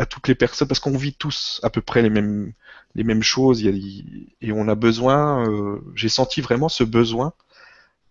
à 0.02 0.06
toutes 0.06 0.28
les 0.28 0.36
personnes, 0.36 0.68
parce 0.68 0.80
qu'on 0.80 0.98
vit 0.98 1.14
tous 1.14 1.60
à 1.64 1.70
peu 1.70 1.82
près 1.82 2.02
les 2.02 2.10
mêmes, 2.10 3.24
choses, 3.24 3.64
et 3.64 4.52
on 4.52 4.68
a 4.68 4.76
besoin, 4.76 5.48
euh, 5.48 5.80
j'ai 5.96 6.10
senti 6.10 6.42
vraiment 6.42 6.70
ce 6.70 6.84
besoin 6.84 7.34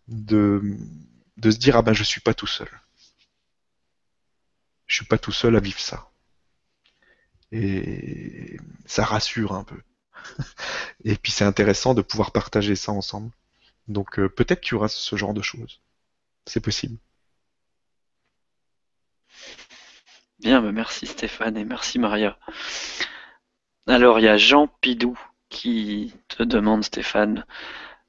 de, 0.09 0.77
de 1.37 1.51
se 1.51 1.59
dire, 1.59 1.77
ah 1.77 1.83
ben 1.83 1.93
je 1.93 2.05
suis 2.05 2.21
pas 2.21 2.35
tout 2.35 2.47
seul. 2.47 2.69
Je 4.87 4.97
suis 4.97 5.05
pas 5.05 5.19
tout 5.19 5.33
seul 5.33 5.57
à 5.57 5.61
vivre 5.61 5.81
ça. 5.81 6.11
Et 7.53 8.57
ça 8.87 9.05
rassure 9.05 9.53
un 9.55 9.65
peu. 9.65 9.81
et 11.05 11.17
puis 11.17 11.33
c'est 11.33 11.45
intéressant 11.45 11.95
de 11.95 12.03
pouvoir 12.03 12.31
partager 12.31 12.77
ça 12.77 12.93
ensemble. 12.93 13.33
Donc 13.89 14.21
euh, 14.21 14.29
peut-être 14.29 14.61
qu'il 14.61 14.73
y 14.73 14.75
aura 14.75 14.89
ce 14.89 15.17
genre 15.17 15.35
de 15.35 15.43
choses. 15.43 15.81
C'est 16.47 16.61
possible. 16.61 16.99
Bien, 20.41 20.63
bah, 20.63 20.73
merci 20.73 21.07
Stéphane 21.07 21.59
et 21.59 21.67
merci 21.67 21.99
Maria. 21.99 22.39
Alors, 23.87 24.19
il 24.19 24.25
y 24.25 24.29
a 24.29 24.39
Jean 24.39 24.69
Pidou 24.81 25.19
qui 25.51 26.15
te 26.29 26.43
demande, 26.43 26.83
Stéphane, 26.83 27.45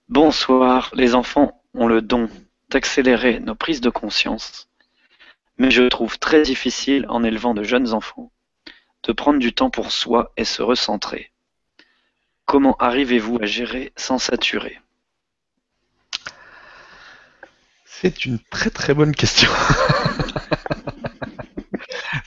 Bonsoir, 0.07 0.91
les 0.93 1.13
enfants 1.13 1.61
ont 1.73 1.87
le 1.87 2.01
don 2.01 2.29
d'accélérer 2.69 3.41
nos 3.41 3.55
prises 3.55 3.81
de 3.81 3.89
conscience, 3.89 4.69
mais 5.57 5.71
je 5.71 5.83
trouve 5.83 6.19
très 6.19 6.41
difficile 6.41 7.05
en 7.09 7.23
élevant 7.23 7.53
de 7.53 7.63
jeunes 7.63 7.93
enfants 7.93 8.31
de 9.03 9.11
prendre 9.11 9.39
du 9.39 9.51
temps 9.51 9.69
pour 9.69 9.91
soi 9.91 10.31
et 10.37 10.45
se 10.45 10.61
recentrer. 10.61 11.31
Comment 12.45 12.77
arrivez-vous 12.77 13.39
à 13.41 13.45
gérer 13.45 13.91
sans 13.97 14.19
saturer? 14.19 14.79
C'est 17.85 18.23
une 18.23 18.39
très 18.39 18.69
très 18.69 18.93
bonne 18.93 19.15
question. 19.15 19.51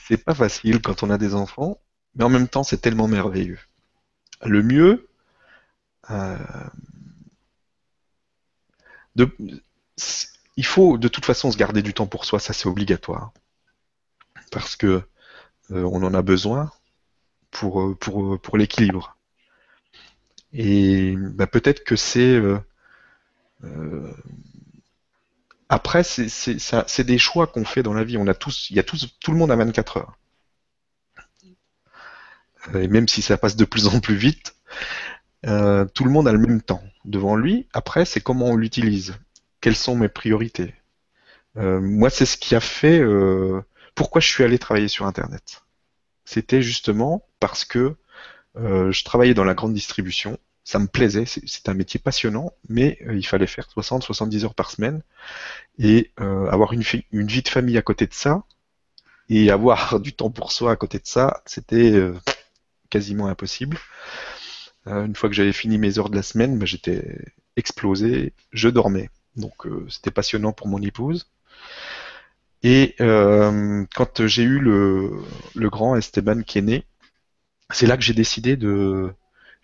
c'est 0.07 0.23
pas 0.23 0.35
facile 0.35 0.81
quand 0.81 1.03
on 1.03 1.09
a 1.09 1.17
des 1.17 1.33
enfants, 1.33 1.79
mais 2.15 2.23
en 2.23 2.29
même 2.29 2.47
temps, 2.47 2.63
c'est 2.63 2.77
tellement 2.77 3.07
merveilleux. 3.07 3.59
Le 4.43 4.61
mieux, 4.61 5.07
euh, 6.11 6.37
il 10.57 10.65
faut 10.65 10.97
de 10.97 11.07
toute 11.07 11.25
façon 11.25 11.51
se 11.51 11.57
garder 11.57 11.81
du 11.81 11.93
temps 11.93 12.07
pour 12.07 12.25
soi, 12.25 12.39
ça 12.39 12.53
c'est 12.53 12.67
obligatoire, 12.67 13.31
parce 14.51 14.75
que 14.75 15.01
euh, 15.71 15.83
on 15.83 16.03
en 16.03 16.13
a 16.13 16.21
besoin 16.21 16.71
pour 17.51 17.81
euh, 17.81 17.95
pour, 17.95 18.39
pour 18.39 18.57
l'équilibre. 18.57 19.17
Et 20.53 21.15
bah, 21.17 21.47
peut-être 21.47 21.83
que 21.83 21.95
c'est 21.95 22.39
après, 25.69 26.03
c'est 26.03 27.03
des 27.03 27.17
choix 27.17 27.47
qu'on 27.47 27.65
fait 27.65 27.83
dans 27.83 27.93
la 27.93 28.03
vie. 28.03 28.17
On 28.17 28.27
a 28.27 28.33
tous, 28.33 28.69
il 28.69 28.75
y 28.75 28.79
a 28.79 28.83
tout 28.83 28.97
le 29.31 29.37
monde 29.37 29.51
a 29.51 29.55
24 29.55 29.97
heures. 29.97 30.17
Euh, 32.73 32.81
et 32.81 32.87
même 32.87 33.07
si 33.07 33.21
ça 33.21 33.37
passe 33.37 33.55
de 33.55 33.65
plus 33.65 33.87
en 33.87 33.99
plus 33.99 34.15
vite, 34.15 34.55
euh, 35.47 35.85
tout 35.85 36.03
le 36.03 36.11
monde 36.11 36.27
a 36.27 36.31
le 36.31 36.39
même 36.39 36.61
temps 36.61 36.83
devant 37.05 37.35
lui. 37.35 37.67
Après, 37.73 38.05
c'est 38.05 38.21
comment 38.21 38.47
on 38.47 38.55
l'utilise. 38.55 39.15
Quelles 39.61 39.75
sont 39.75 39.95
mes 39.95 40.09
priorités? 40.09 40.73
Euh, 41.57 41.79
Moi, 41.81 42.09
c'est 42.09 42.25
ce 42.25 42.37
qui 42.37 42.55
a 42.55 42.59
fait. 42.59 43.01
pourquoi 43.95 44.21
je 44.21 44.27
suis 44.27 44.43
allé 44.43 44.59
travailler 44.59 44.87
sur 44.87 45.05
Internet 45.05 45.63
C'était 46.25 46.61
justement 46.61 47.25
parce 47.39 47.65
que 47.65 47.95
je 48.55 49.03
travaillais 49.03 49.33
dans 49.33 49.43
la 49.43 49.53
grande 49.53 49.73
distribution 49.73 50.37
ça 50.65 50.79
me 50.79 50.87
plaisait, 50.87 51.25
c'est 51.25 51.69
un 51.69 51.75
métier 51.75 51.99
passionnant, 51.99 52.51
mais 52.69 52.97
euh, 53.07 53.15
il 53.15 53.25
fallait 53.25 53.47
faire 53.47 53.67
60-70 53.67 54.45
heures 54.45 54.55
par 54.55 54.71
semaine 54.71 55.03
et 55.77 56.11
euh, 56.19 56.49
avoir 56.49 56.73
une, 56.73 56.81
vie 56.81 57.41
de 57.43 57.47
famille 57.47 57.77
à 57.77 57.83
côté 57.83 58.07
de 58.07 58.13
ça 58.13 58.43
et 59.29 59.51
avoir 59.51 59.99
du 60.01 60.13
temps 60.13 60.31
pour 60.31 60.51
soi 60.51 60.71
à 60.71 60.75
côté 60.75 60.97
de 60.97 61.05
ça, 61.05 61.43
c'était 61.45 61.91
euh, 61.91 62.15
quasiment 62.89 63.27
impossible. 63.27 63.77
une 64.87 65.15
fois 65.15 65.29
que 65.29 65.35
j'avais 65.35 65.53
fini 65.53 65.77
mes 65.77 65.99
heures 65.99 66.09
de 66.09 66.15
la 66.15 66.23
semaine, 66.23 66.57
bah, 66.57 66.65
j'étais 66.65 67.19
explosé, 67.57 68.33
je 68.51 68.69
dormais. 68.69 69.09
Donc 69.35 69.67
c'était 69.89 70.11
passionnant 70.11 70.53
pour 70.53 70.67
mon 70.67 70.81
épouse. 70.81 71.29
Et 72.63 72.95
quand 72.97 74.25
j'ai 74.25 74.43
eu 74.43 74.59
le, 74.59 75.11
le 75.55 75.69
grand 75.69 75.95
Esteban 75.95 76.41
qui 76.41 76.59
est 76.59 76.61
né, 76.63 76.85
c'est 77.71 77.85
là 77.85 77.97
que 77.97 78.03
j'ai 78.03 78.13
décidé 78.13 78.55
de 78.57 79.13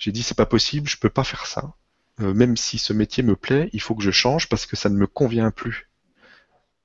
j'ai 0.02 0.12
dit 0.12 0.24
c'est 0.24 0.36
pas 0.36 0.47
possible, 0.47 0.89
je 0.89 0.97
peux 0.97 1.12
pas 1.12 1.24
faire 1.24 1.45
ça. 1.45 1.76
Euh, 2.22 2.34
même 2.34 2.58
si 2.58 2.80
ce 2.80 2.91
métier 2.91 3.22
me 3.22 3.36
plaît, 3.36 3.70
il 3.72 3.82
faut 3.82 3.93
que 3.93 4.02
je 4.02 4.10
change 4.10 4.49
parce 4.49 4.66
que 4.66 4.76
ça 4.76 4.89
ne 4.89 4.95
me 4.95 5.06
convient 5.06 5.52
plus. 5.52 5.89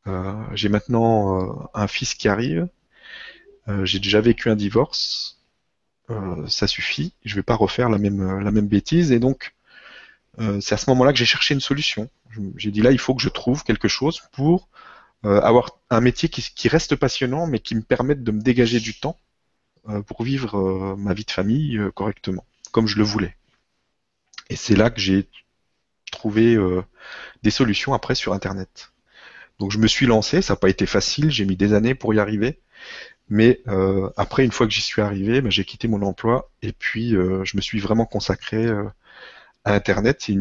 Euh, 0.07 0.45
j'ai 0.53 0.69
maintenant 0.69 1.41
euh, 1.41 1.69
un 1.73 1.87
fils 1.89 2.15
qui 2.15 2.29
arrive. 2.29 2.69
j'ai 3.85 4.01
déjà 4.01 4.21
vécu 4.21 4.51
un 4.51 4.57
divorce. 4.57 5.41
ça 6.47 6.67
suffit. 6.67 7.15
Je 7.25 7.35
vais 7.37 7.43
pas 7.43 7.57
refaire 7.57 7.89
la 7.89 7.99
même 7.99 8.41
la 8.41 8.51
même 8.51 8.69
bêtise 8.69 9.11
et 9.13 9.19
donc 9.19 9.55
c'est 10.61 10.75
à 10.75 10.77
ce 10.77 10.91
moment-là 10.91 11.13
que 11.13 11.19
j'ai 11.19 11.25
cherché 11.25 11.55
une 11.55 11.61
solution. 11.61 12.11
J'ai 12.57 12.71
dit 12.71 12.83
là 12.83 12.93
il 12.93 12.99
faut 12.99 13.15
que 13.15 13.23
je 13.23 13.31
trouve 13.31 13.65
quelque 13.65 13.89
chose 13.89 14.21
pour 14.33 14.69
avoir 15.25 15.79
un 15.91 16.01
métier 16.01 16.29
qui, 16.29 16.43
qui, 16.43 16.69
reste 16.69 16.95
passionnant 16.97 17.47
mais 17.47 17.61
qui 17.61 17.75
me 17.75 17.83
permette 17.83 18.23
de 18.23 18.33
me 18.33 18.43
dégager 18.43 18.79
du 18.81 18.95
temps 19.01 19.19
pour 20.07 20.23
vivre 20.23 20.97
ma 20.97 21.15
vie 21.15 21.25
de 21.25 21.31
famille 21.33 21.81
correctement 21.95 22.45
comme 22.73 22.87
je 22.87 22.99
le 22.99 23.05
voulais. 23.05 23.37
Et 24.51 24.57
c'est 24.57 24.77
là 24.77 24.91
que 24.91 25.01
j'ai 25.01 25.29
trouvé 26.11 26.55
euh, 26.55 26.83
des 27.43 27.51
solutions 27.51 27.95
après 27.95 28.15
sur 28.15 28.33
Internet. 28.33 28.93
Donc 29.59 29.73
je 29.73 29.79
me 29.79 29.87
suis 29.87 30.07
lancé, 30.07 30.43
ça 30.43 30.55
n'a 30.55 30.59
pas 30.59 30.69
été 30.69 30.87
facile, 30.87 31.31
j'ai 31.31 31.45
mis 31.45 31.57
des 31.57 31.73
années 31.73 31.95
pour 31.95 32.15
y 32.15 32.19
arriver. 32.19 32.61
Mais 33.29 33.61
euh, 33.67 34.09
après, 34.17 34.45
une 34.45 34.53
fois 34.53 34.67
que 34.67 34.73
j'y 34.73 34.83
suis 34.83 35.03
arrivé, 35.03 35.41
ben, 35.41 35.51
j'ai 35.51 35.65
quitté 35.65 35.89
mon 35.89 36.03
emploi 36.03 36.51
et 36.63 36.73
puis 36.73 37.17
euh, 37.17 37.45
je 37.45 37.57
me 37.57 37.63
suis 37.63 37.81
vraiment 37.81 38.07
consacré 38.07 38.69
à 39.65 39.75
Internet. 39.75 40.19
C'est 40.21 40.37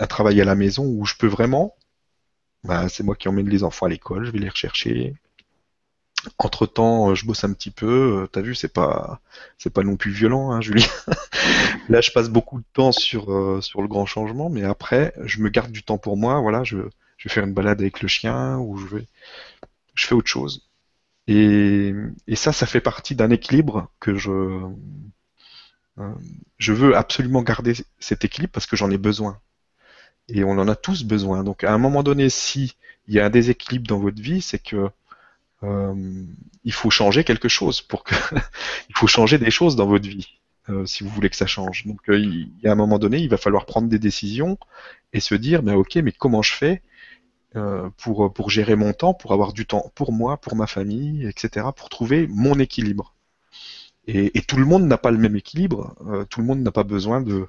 un 0.00 0.06
travail 0.06 0.40
à 0.40 0.44
la 0.44 0.54
maison 0.54 0.84
où 0.84 1.06
je 1.06 1.14
peux 1.14 1.26
vraiment, 1.26 1.74
ben, 2.64 2.88
c'est 2.88 3.02
moi 3.02 3.16
qui 3.16 3.28
emmène 3.28 3.48
les 3.48 3.64
enfants 3.64 3.86
à 3.86 3.88
l'école, 3.88 4.26
je 4.26 4.30
vais 4.30 4.40
les 4.40 4.48
rechercher, 4.48 5.14
entre 6.38 6.66
temps, 6.66 7.10
euh, 7.10 7.14
je 7.14 7.26
bosse 7.26 7.44
un 7.44 7.52
petit 7.52 7.70
peu. 7.70 8.22
Euh, 8.22 8.26
t'as 8.26 8.40
vu, 8.40 8.54
c'est 8.54 8.72
pas, 8.72 9.20
c'est 9.58 9.70
pas 9.70 9.82
non 9.82 9.96
plus 9.96 10.10
violent, 10.10 10.50
hein, 10.52 10.60
Julie. 10.60 10.86
Là, 11.88 12.00
je 12.00 12.10
passe 12.10 12.28
beaucoup 12.28 12.58
de 12.60 12.64
temps 12.72 12.92
sur 12.92 13.32
euh, 13.32 13.60
sur 13.60 13.82
le 13.82 13.88
grand 13.88 14.06
changement, 14.06 14.50
mais 14.50 14.64
après, 14.64 15.14
je 15.24 15.40
me 15.40 15.48
garde 15.48 15.72
du 15.72 15.82
temps 15.82 15.98
pour 15.98 16.16
moi. 16.16 16.40
Voilà, 16.40 16.64
je 16.64 16.78
je 17.18 17.28
vais 17.28 17.34
faire 17.34 17.44
une 17.44 17.54
balade 17.54 17.80
avec 17.80 18.00
le 18.02 18.08
chien 18.08 18.58
ou 18.58 18.76
je 18.78 18.86
vais, 18.96 19.06
je 19.94 20.06
fais 20.06 20.14
autre 20.14 20.28
chose. 20.28 20.68
Et, 21.28 21.94
et 22.28 22.36
ça, 22.36 22.52
ça 22.52 22.66
fait 22.66 22.80
partie 22.80 23.14
d'un 23.16 23.30
équilibre 23.30 23.90
que 24.00 24.16
je, 24.16 24.60
je 26.58 26.72
veux 26.72 26.96
absolument 26.96 27.42
garder 27.42 27.74
cet 27.98 28.24
équilibre 28.24 28.52
parce 28.52 28.66
que 28.66 28.76
j'en 28.76 28.90
ai 28.90 28.98
besoin. 28.98 29.40
Et 30.28 30.44
on 30.44 30.52
en 30.52 30.68
a 30.68 30.76
tous 30.76 31.04
besoin. 31.04 31.44
Donc 31.44 31.64
à 31.64 31.72
un 31.72 31.78
moment 31.78 32.02
donné, 32.02 32.28
si 32.30 32.76
il 33.06 33.14
y 33.14 33.20
a 33.20 33.26
un 33.26 33.30
déséquilibre 33.30 33.86
dans 33.86 33.98
votre 33.98 34.20
vie, 34.20 34.42
c'est 34.42 34.58
que 34.58 34.90
il 35.62 36.72
faut 36.72 36.90
changer 36.90 37.24
quelque 37.24 37.48
chose 37.48 37.80
pour 37.80 38.04
que 38.04 38.14
il 38.88 38.96
faut 38.96 39.06
changer 39.06 39.38
des 39.38 39.50
choses 39.50 39.76
dans 39.76 39.86
votre 39.86 40.08
vie 40.08 40.38
euh, 40.68 40.84
si 40.86 41.02
vous 41.02 41.10
voulez 41.10 41.30
que 41.30 41.36
ça 41.36 41.46
change. 41.46 41.86
Donc 41.86 42.00
euh, 42.08 42.18
il 42.18 42.50
y 42.62 42.68
a 42.68 42.72
un 42.72 42.76
moment 42.76 42.98
donné, 42.98 43.18
il 43.18 43.28
va 43.28 43.36
falloir 43.38 43.66
prendre 43.66 43.88
des 43.88 43.98
décisions 43.98 44.58
et 45.12 45.20
se 45.20 45.34
dire, 45.34 45.62
ben 45.62 45.74
ok, 45.74 45.96
mais 45.96 46.12
comment 46.12 46.42
je 46.42 46.54
fais 46.54 46.82
pour 47.96 48.32
pour 48.32 48.50
gérer 48.50 48.76
mon 48.76 48.92
temps, 48.92 49.14
pour 49.14 49.32
avoir 49.32 49.52
du 49.52 49.66
temps 49.66 49.90
pour 49.96 50.12
moi, 50.12 50.36
pour 50.36 50.54
ma 50.54 50.66
famille, 50.68 51.26
etc., 51.26 51.66
pour 51.74 51.88
trouver 51.88 52.28
mon 52.28 52.58
équilibre. 52.58 53.16
Et, 54.06 54.38
et 54.38 54.42
tout 54.42 54.58
le 54.58 54.64
monde 54.64 54.84
n'a 54.84 54.98
pas 54.98 55.10
le 55.10 55.18
même 55.18 55.34
équilibre. 55.34 55.96
tout 56.30 56.40
le 56.40 56.46
monde 56.46 56.60
n'a 56.60 56.70
pas 56.70 56.84
besoin 56.84 57.20
de 57.20 57.48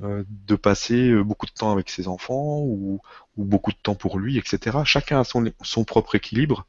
de 0.00 0.56
passer 0.56 1.14
beaucoup 1.22 1.46
de 1.46 1.52
temps 1.52 1.72
avec 1.72 1.88
ses 1.88 2.08
enfants 2.08 2.58
ou, 2.60 3.00
ou, 3.36 3.44
beaucoup 3.44 3.70
de 3.70 3.76
temps 3.82 3.94
pour 3.94 4.18
lui, 4.18 4.38
etc. 4.38 4.78
Chacun 4.84 5.20
a 5.20 5.24
son, 5.24 5.50
son 5.62 5.84
propre 5.84 6.16
équilibre 6.16 6.66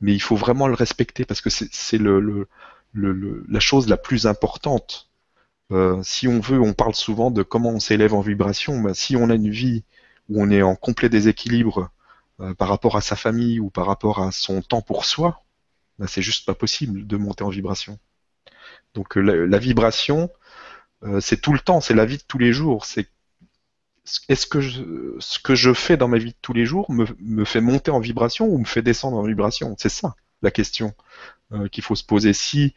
mais 0.00 0.12
il 0.14 0.20
faut 0.20 0.36
vraiment 0.36 0.68
le 0.68 0.74
respecter 0.74 1.24
parce 1.24 1.40
que 1.40 1.50
c'est 1.50 1.98
le, 1.98 2.20
le, 2.20 2.48
le, 2.92 3.44
la 3.48 3.60
chose 3.60 3.88
la 3.88 3.96
plus 3.96 4.26
importante. 4.26 5.10
Euh, 5.72 6.00
si 6.02 6.28
on 6.28 6.40
veut, 6.40 6.60
on 6.60 6.72
parle 6.74 6.94
souvent 6.94 7.30
de 7.30 7.42
comment 7.42 7.70
on 7.70 7.80
s'élève 7.80 8.14
en 8.14 8.20
vibration. 8.20 8.80
Ben, 8.80 8.94
si 8.94 9.16
on 9.16 9.30
a 9.30 9.34
une 9.34 9.50
vie 9.50 9.84
où 10.28 10.42
on 10.42 10.50
est 10.50 10.62
en 10.62 10.76
complet 10.76 11.08
déséquilibre 11.08 11.90
euh, 12.40 12.54
par 12.54 12.68
rapport 12.68 12.96
à 12.96 13.00
sa 13.00 13.16
famille 13.16 13.60
ou 13.60 13.70
par 13.70 13.86
rapport 13.86 14.20
à 14.22 14.32
son 14.32 14.62
temps 14.62 14.82
pour 14.82 15.04
soi, 15.04 15.42
ben, 15.98 16.06
c'est 16.06 16.22
juste 16.22 16.46
pas 16.46 16.54
possible 16.54 17.06
de 17.06 17.16
monter 17.16 17.44
en 17.44 17.48
vibration. 17.50 17.98
Donc 18.94 19.16
euh, 19.18 19.20
la, 19.20 19.46
la, 19.46 19.58
vibration, 19.58 20.30
euh, 21.04 21.20
c'est 21.20 21.40
tout 21.40 21.52
le 21.52 21.60
temps, 21.60 21.80
c'est 21.80 21.94
la 21.94 22.06
vie 22.06 22.18
de 22.18 22.22
tous 22.26 22.38
les 22.38 22.52
jours. 22.52 22.84
Est-ce 24.28 24.46
que 24.46 24.60
ce 25.18 25.38
que 25.38 25.54
je 25.54 25.72
fais 25.72 25.96
dans 25.96 26.08
ma 26.08 26.18
vie 26.18 26.30
de 26.30 26.36
tous 26.42 26.52
les 26.52 26.66
jours 26.66 26.90
me, 26.90 27.44
fait 27.44 27.60
monter 27.60 27.90
en 27.90 28.00
vibration 28.00 28.46
ou 28.46 28.58
me 28.58 28.64
fait 28.64 28.82
descendre 28.82 29.16
en 29.16 29.22
vibration? 29.22 29.74
C'est 29.78 29.88
ça 29.88 30.14
la 30.42 30.50
question 30.50 30.94
euh, 31.52 31.68
qu'il 31.68 31.82
faut 31.82 31.94
se 31.94 32.04
poser. 32.04 32.32
Si 32.32 32.74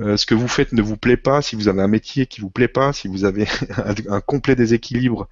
euh, 0.00 0.16
ce 0.16 0.26
que 0.26 0.34
vous 0.34 0.48
faites 0.48 0.72
ne 0.72 0.82
vous 0.82 0.96
plaît 0.96 1.16
pas, 1.16 1.42
si 1.42 1.56
vous 1.56 1.68
avez 1.68 1.82
un 1.82 1.88
métier 1.88 2.26
qui 2.26 2.40
vous 2.40 2.50
plaît 2.50 2.68
pas, 2.68 2.92
si 2.92 3.08
vous 3.08 3.24
avez 3.24 3.46
un, 4.08 4.20
complet 4.20 4.56
déséquilibre 4.56 5.28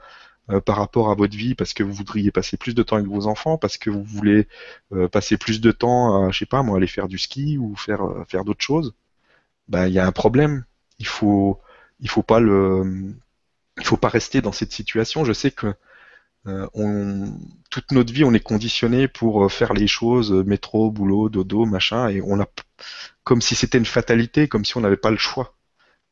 euh, 0.51 0.61
par 0.61 0.77
rapport 0.77 1.11
à 1.11 1.15
votre 1.15 1.37
vie, 1.37 1.55
parce 1.55 1.73
que 1.73 1.83
vous 1.83 1.93
voudriez 1.93 2.31
passer 2.31 2.57
plus 2.57 2.75
de 2.75 2.83
temps 2.83 2.97
avec 2.97 3.09
vos 3.09 3.27
enfants, 3.27 3.59
parce 3.59 3.79
que 3.79 3.91
vous 3.91 4.05
voulez 4.05 4.47
passer 5.13 5.37
plus 5.37 5.61
de 5.61 5.73
temps 5.73 6.27
à, 6.27 6.31
je 6.31 6.39
sais 6.39 6.47
pas, 6.47 6.63
moi, 6.63 6.77
aller 6.77 6.87
faire 6.87 7.09
du 7.09 7.19
ski 7.19 7.59
ou 7.59 7.75
faire 7.77 8.03
faire 8.29 8.45
d'autres 8.45 8.65
choses, 8.65 8.95
ben 9.69 9.87
il 9.89 9.95
y 9.95 9.99
a 9.99 10.07
un 10.07 10.13
problème. 10.13 10.65
Il 10.99 11.07
faut 11.07 11.61
il 12.01 12.09
faut 12.11 12.23
pas 12.23 12.41
le 12.41 13.15
il 13.79 13.85
faut 13.85 13.97
pas 13.97 14.09
rester 14.09 14.41
dans 14.41 14.53
cette 14.53 14.73
situation. 14.73 15.25
Je 15.25 15.33
sais 15.33 15.51
que 15.51 15.75
euh, 16.47 17.27
toute 17.71 17.93
notre 17.93 18.13
vie, 18.13 18.25
on 18.25 18.35
est 18.35 18.41
conditionné 18.41 19.09
pour 19.09 19.45
euh, 19.45 19.49
faire 19.49 19.73
les 19.73 19.87
choses 19.87 20.33
euh, 20.33 20.45
métro, 20.45 20.91
boulot, 20.91 21.29
dodo, 21.31 21.65
machin, 21.65 22.09
et 22.09 22.21
on 22.23 22.41
a 22.41 22.47
comme 23.25 23.41
si 23.41 23.55
c'était 23.55 23.79
une 23.79 23.87
fatalité, 23.87 24.49
comme 24.49 24.65
si 24.65 24.77
on 24.77 24.81
n'avait 24.81 24.97
pas 24.99 25.11
le 25.11 25.17
choix. 25.17 25.57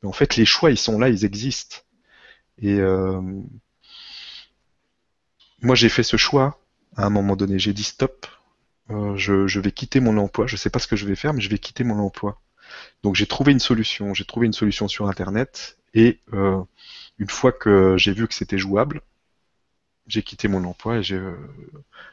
Mais 0.02 0.08
en 0.08 0.12
fait, 0.12 0.36
les 0.36 0.46
choix, 0.46 0.70
ils 0.70 0.78
sont 0.78 0.98
là, 0.98 1.08
ils 1.08 1.24
existent. 1.24 1.76
Et 2.58 2.80
moi, 5.62 5.74
j'ai 5.74 5.88
fait 5.88 6.02
ce 6.02 6.16
choix 6.16 6.58
à 6.96 7.06
un 7.06 7.10
moment 7.10 7.36
donné. 7.36 7.58
J'ai 7.58 7.72
dit 7.72 7.84
stop. 7.84 8.26
Je, 8.88 9.46
je, 9.46 9.60
vais 9.60 9.72
quitter 9.72 10.00
mon 10.00 10.16
emploi. 10.18 10.46
Je 10.46 10.56
sais 10.56 10.70
pas 10.70 10.78
ce 10.78 10.86
que 10.86 10.96
je 10.96 11.06
vais 11.06 11.14
faire, 11.16 11.34
mais 11.34 11.40
je 11.40 11.48
vais 11.48 11.58
quitter 11.58 11.84
mon 11.84 11.98
emploi. 11.98 12.40
Donc 13.02 13.14
j'ai 13.16 13.26
trouvé 13.26 13.52
une 13.52 13.60
solution. 13.60 14.14
J'ai 14.14 14.24
trouvé 14.24 14.46
une 14.46 14.52
solution 14.52 14.88
sur 14.88 15.08
Internet 15.08 15.78
et 15.94 16.20
euh, 16.32 16.62
une 17.18 17.28
fois 17.28 17.52
que 17.52 17.96
j'ai 17.96 18.12
vu 18.12 18.26
que 18.26 18.34
c'était 18.34 18.58
jouable, 18.58 19.02
j'ai 20.06 20.22
quitté 20.22 20.48
mon 20.48 20.64
emploi 20.64 20.98
et 20.98 21.02
je 21.02 21.36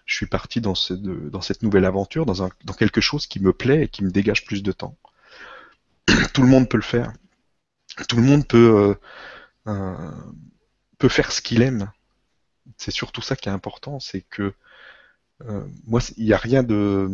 suis 0.05 0.27
parti 0.27 0.61
dans, 0.61 0.75
ce, 0.75 0.93
dans 0.93 1.41
cette 1.41 1.63
nouvelle 1.63 1.85
aventure, 1.85 2.25
dans, 2.25 2.43
un, 2.43 2.49
dans 2.65 2.73
quelque 2.73 3.01
chose 3.01 3.27
qui 3.27 3.39
me 3.39 3.53
plaît 3.53 3.83
et 3.83 3.87
qui 3.87 4.03
me 4.03 4.11
dégage 4.11 4.45
plus 4.45 4.63
de 4.63 4.71
temps. 4.71 4.95
Tout 6.33 6.41
le 6.41 6.47
monde 6.47 6.69
peut 6.69 6.77
le 6.77 6.83
faire. 6.83 7.13
Tout 8.07 8.17
le 8.17 8.23
monde 8.23 8.47
peut, 8.47 8.95
euh, 9.67 9.71
euh, 9.71 10.11
peut 10.97 11.09
faire 11.09 11.31
ce 11.31 11.41
qu'il 11.41 11.61
aime. 11.61 11.91
C'est 12.77 12.91
surtout 12.91 13.21
ça 13.21 13.35
qui 13.35 13.49
est 13.49 13.51
important, 13.51 13.99
c'est 13.99 14.21
que 14.21 14.53
euh, 15.47 15.65
moi, 15.87 16.01
il 16.17 16.25
n'y 16.25 16.33
a 16.33 16.37
rien 16.37 16.63
de 16.63 17.09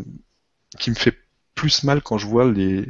qui 0.79 0.89
me 0.89 0.95
fait 0.95 1.17
plus 1.53 1.83
mal 1.83 2.01
quand 2.01 2.17
je 2.17 2.27
vois 2.27 2.51
les, 2.51 2.85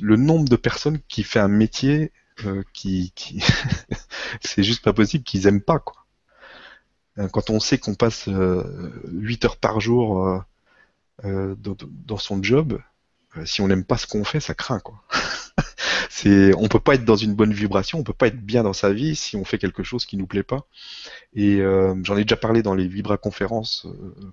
le 0.00 0.16
nombre 0.16 0.48
de 0.48 0.56
personnes 0.56 0.98
qui 1.08 1.22
fait 1.22 1.38
un 1.38 1.48
métier 1.48 2.12
euh, 2.44 2.62
qui, 2.72 3.12
qui... 3.14 3.42
c'est 4.40 4.62
juste 4.62 4.82
pas 4.82 4.92
possible 4.92 5.24
qu'ils 5.24 5.46
aiment 5.46 5.62
pas 5.62 5.78
quoi. 5.78 6.06
Euh, 7.18 7.28
quand 7.28 7.50
on 7.50 7.60
sait 7.60 7.78
qu'on 7.78 7.94
passe 7.94 8.28
euh, 8.28 8.92
8 9.08 9.44
heures 9.46 9.56
par 9.56 9.80
jour 9.80 10.26
euh, 10.26 10.38
euh, 11.24 11.54
dans, 11.58 12.18
son 12.18 12.42
job, 12.42 12.80
si 13.44 13.60
on 13.60 13.68
n'aime 13.68 13.84
pas 13.84 13.96
ce 13.96 14.06
qu'on 14.06 14.24
fait, 14.24 14.40
ça 14.40 14.54
craint 14.54 14.80
quoi. 14.80 15.02
c'est, 16.10 16.54
on 16.54 16.68
peut 16.68 16.80
pas 16.80 16.94
être 16.94 17.04
dans 17.04 17.16
une 17.16 17.34
bonne 17.34 17.52
vibration, 17.52 17.98
on 17.98 18.04
peut 18.04 18.12
pas 18.12 18.28
être 18.28 18.40
bien 18.40 18.62
dans 18.62 18.72
sa 18.72 18.92
vie 18.92 19.16
si 19.16 19.36
on 19.36 19.44
fait 19.44 19.58
quelque 19.58 19.82
chose 19.82 20.04
qui 20.04 20.16
nous 20.16 20.26
plaît 20.26 20.42
pas. 20.42 20.66
Et 21.34 21.60
j'en 22.02 22.16
ai 22.16 22.24
déjà 22.24 22.36
parlé 22.36 22.62
dans 22.62 22.74
les 22.74 22.86
Vibra 22.86 23.18
conférences 23.18 23.86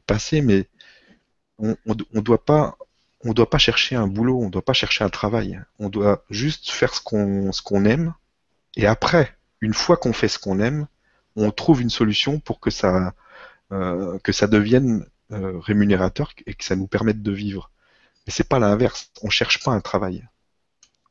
passées, 0.08 0.41
mais 0.41 0.68
on, 1.58 1.76
on, 1.86 1.95
on 2.14 2.22
doit 2.22 2.43
pas 2.43 2.78
on 3.24 3.30
ne 3.30 3.34
doit 3.34 3.49
pas 3.49 3.57
chercher 3.57 3.95
un 3.95 4.07
boulot, 4.07 4.39
on 4.39 4.45
ne 4.45 4.51
doit 4.51 4.65
pas 4.65 4.74
chercher 4.74 5.03
un 5.03 5.09
travail. 5.09 5.61
On 5.80 5.89
doit 5.89 6.24
juste 6.30 6.69
faire 6.69 6.93
ce 6.93 7.01
qu'on 7.01 7.86
aime. 7.86 8.13
Et 8.76 8.86
après, 8.86 9.36
une 9.61 9.74
fois 9.74 9.97
qu'on 9.97 10.13
fait 10.13 10.28
ce 10.28 10.39
qu'on 10.39 10.59
aime, 10.59 10.88
on 11.36 11.51
trouve 11.51 11.82
une 11.82 11.89
solution 11.89 12.39
pour 12.39 12.59
que 12.59 12.69
ça 12.69 13.13
euh, 13.71 14.19
devienne 14.49 15.05
euh, 15.32 15.57
rémunérateur 15.59 16.34
et 16.45 16.53
que 16.53 16.63
ça 16.63 16.76
nous 16.76 16.88
permette 16.88 17.21
de 17.21 17.32
vivre. 17.32 17.71
Mais 18.26 18.34
c'est 18.34 18.47
pas 18.47 18.59
l'inverse. 18.59 19.11
On 19.21 19.30
cherche 19.30 19.63
pas 19.63 19.71
un 19.71 19.82
travail. 19.82 20.28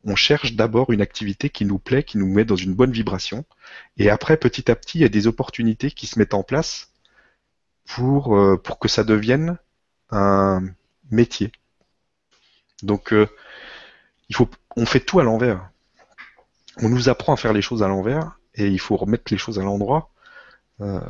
On 0.05 0.17
cherche 0.17 0.55
d'abord 0.55 0.91
une 0.91 1.01
activité 1.01 1.49
qui 1.49 1.65
nous 1.65 1.79
plaît, 1.79 2.03
qui 2.03 2.19
nous 2.19 2.27
met 2.27 2.45
dans 2.45 2.57
une 2.57 2.75
bonne 2.75 2.93
vibration. 2.93 3.45
Et 3.97 4.11
après, 4.11 4.37
petit 4.37 4.71
à 4.71 4.77
petit, 4.77 4.99
il 4.99 5.03
y 5.03 5.07
a 5.07 5.09
des 5.09 5.27
opportunités 5.27 5.91
qui 5.91 6.07
se 6.07 6.19
mettent 6.19 6.35
en 6.35 6.43
place 6.43 6.91
pour, 7.87 8.37
euh, 8.37 8.57
pour 8.57 8.79
que 8.79 8.89
ça 8.89 9.05
devienne 9.05 9.59
un 10.11 10.63
métier. 11.11 11.53
Donc, 12.83 13.13
euh, 13.13 13.29
il 14.29 14.37
faut, 14.37 14.49
on 14.77 14.87
fait 14.87 15.01
tout 15.01 15.21
à 15.21 15.25
l'envers. 15.25 15.69
On 16.79 16.89
nous 16.89 17.09
apprend 17.09 17.35
à 17.35 17.37
faire 17.37 17.53
les 17.53 17.63
choses 17.63 17.83
à 17.83 17.89
l'envers 17.89 18.39
et 18.55 18.67
il 18.67 18.81
faut 18.81 18.97
remettre 18.97 19.25
les 19.31 19.39
choses 19.39 19.59
à 19.59 19.63
l'endroit. 19.63 20.11
Euh, 20.81 21.01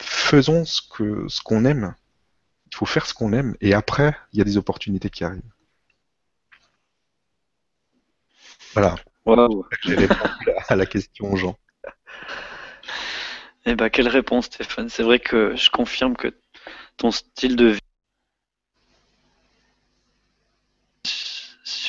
faisons 0.00 0.64
ce 0.64 0.80
que 0.82 1.26
ce 1.28 1.42
qu'on 1.42 1.64
aime. 1.64 1.94
Il 2.70 2.76
faut 2.76 2.86
faire 2.86 3.06
ce 3.06 3.14
qu'on 3.14 3.32
aime 3.32 3.56
et 3.60 3.74
après, 3.74 4.16
il 4.32 4.38
y 4.38 4.42
a 4.42 4.44
des 4.44 4.56
opportunités 4.56 5.10
qui 5.10 5.24
arrivent. 5.24 5.42
Voilà. 8.74 8.94
Wow. 9.24 9.66
J'ai 9.82 9.96
répondu 9.96 10.50
à 10.68 10.76
la 10.76 10.86
question, 10.86 11.34
Jean. 11.36 11.58
Eh 13.66 13.74
ben, 13.74 13.90
quelle 13.90 14.08
réponse, 14.08 14.46
Stéphane. 14.46 14.88
C'est 14.88 15.02
vrai 15.02 15.18
que 15.18 15.54
je 15.56 15.70
confirme 15.70 16.16
que 16.16 16.34
ton 16.96 17.10
style 17.10 17.56
de 17.56 17.66
vie 17.66 17.80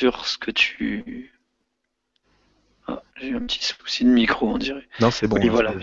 sur 0.00 0.26
ce 0.26 0.38
que 0.38 0.50
tu. 0.50 1.30
Ah, 2.88 3.02
j'ai 3.16 3.28
eu 3.28 3.36
un 3.36 3.40
petit 3.40 3.62
souci 3.62 4.04
de 4.04 4.08
micro, 4.08 4.48
on 4.48 4.56
dirait. 4.56 4.88
Non, 4.98 5.10
c'est 5.10 5.28
bon. 5.28 5.36
Oui, 5.38 5.50
voilà. 5.50 5.74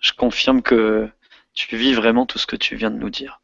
Je 0.00 0.12
confirme 0.12 0.62
que 0.62 1.10
tu 1.54 1.76
vis 1.76 1.92
vraiment 1.92 2.24
tout 2.24 2.38
ce 2.38 2.46
que 2.46 2.54
tu 2.54 2.76
viens 2.76 2.92
de 2.92 2.98
nous 2.98 3.10
dire. 3.10 3.40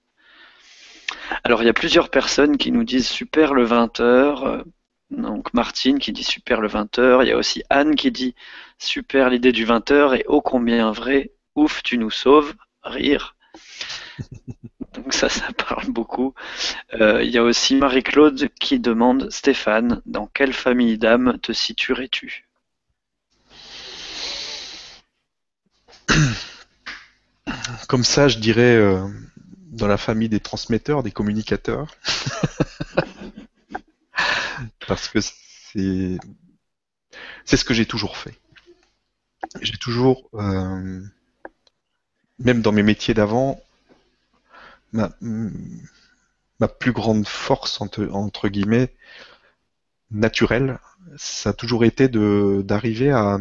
Alors, 1.42 1.62
il 1.62 1.66
y 1.66 1.68
a 1.68 1.72
plusieurs 1.72 2.10
personnes 2.10 2.58
qui 2.58 2.70
nous 2.70 2.84
disent 2.84 3.08
super 3.08 3.54
le 3.54 3.66
20h. 3.66 4.62
Donc, 5.10 5.52
Martine 5.52 5.98
qui 5.98 6.12
dit 6.12 6.22
super 6.22 6.60
le 6.60 6.68
20h. 6.68 7.24
Il 7.24 7.28
y 7.28 7.32
a 7.32 7.36
aussi 7.36 7.64
Anne 7.68 7.96
qui 7.96 8.12
dit 8.12 8.36
super 8.78 9.30
l'idée 9.30 9.50
du 9.50 9.66
20h 9.66 10.14
et 10.14 10.24
ô 10.28 10.40
combien 10.40 10.92
vrai. 10.92 11.32
Ouf, 11.56 11.82
tu 11.82 11.98
nous 11.98 12.10
sauves. 12.10 12.54
Rire. 12.84 13.34
Donc 15.04 15.14
ça, 15.14 15.28
ça 15.28 15.52
parle 15.52 15.90
beaucoup. 15.90 16.34
Euh, 16.94 17.22
il 17.22 17.30
y 17.30 17.38
a 17.38 17.42
aussi 17.42 17.76
Marie-Claude 17.76 18.48
qui 18.58 18.80
demande, 18.80 19.30
Stéphane, 19.30 20.00
dans 20.06 20.26
quelle 20.26 20.54
famille 20.54 20.98
d'âmes 20.98 21.38
te 21.42 21.52
situerais-tu? 21.52 22.46
Comme 27.88 28.04
ça, 28.04 28.28
je 28.28 28.38
dirais 28.38 28.76
euh, 28.76 29.06
dans 29.70 29.86
la 29.86 29.98
famille 29.98 30.30
des 30.30 30.40
transmetteurs, 30.40 31.02
des 31.02 31.12
communicateurs. 31.12 31.94
Parce 34.86 35.08
que 35.08 35.18
c'est 35.20 36.18
c'est 37.44 37.58
ce 37.58 37.64
que 37.64 37.74
j'ai 37.74 37.86
toujours 37.86 38.16
fait. 38.16 38.38
J'ai 39.60 39.76
toujours, 39.76 40.30
euh, 40.34 41.02
même 42.38 42.62
dans 42.62 42.72
mes 42.72 42.82
métiers 42.82 43.12
d'avant, 43.12 43.60
ma, 44.94 46.68
plus 46.68 46.92
grande 46.92 47.26
force 47.26 47.80
entre, 47.80 48.48
guillemets 48.48 48.94
naturelle, 50.10 50.78
ça 51.16 51.50
a 51.50 51.52
toujours 51.52 51.84
été 51.84 52.08
d'arriver 52.08 53.10
à 53.10 53.38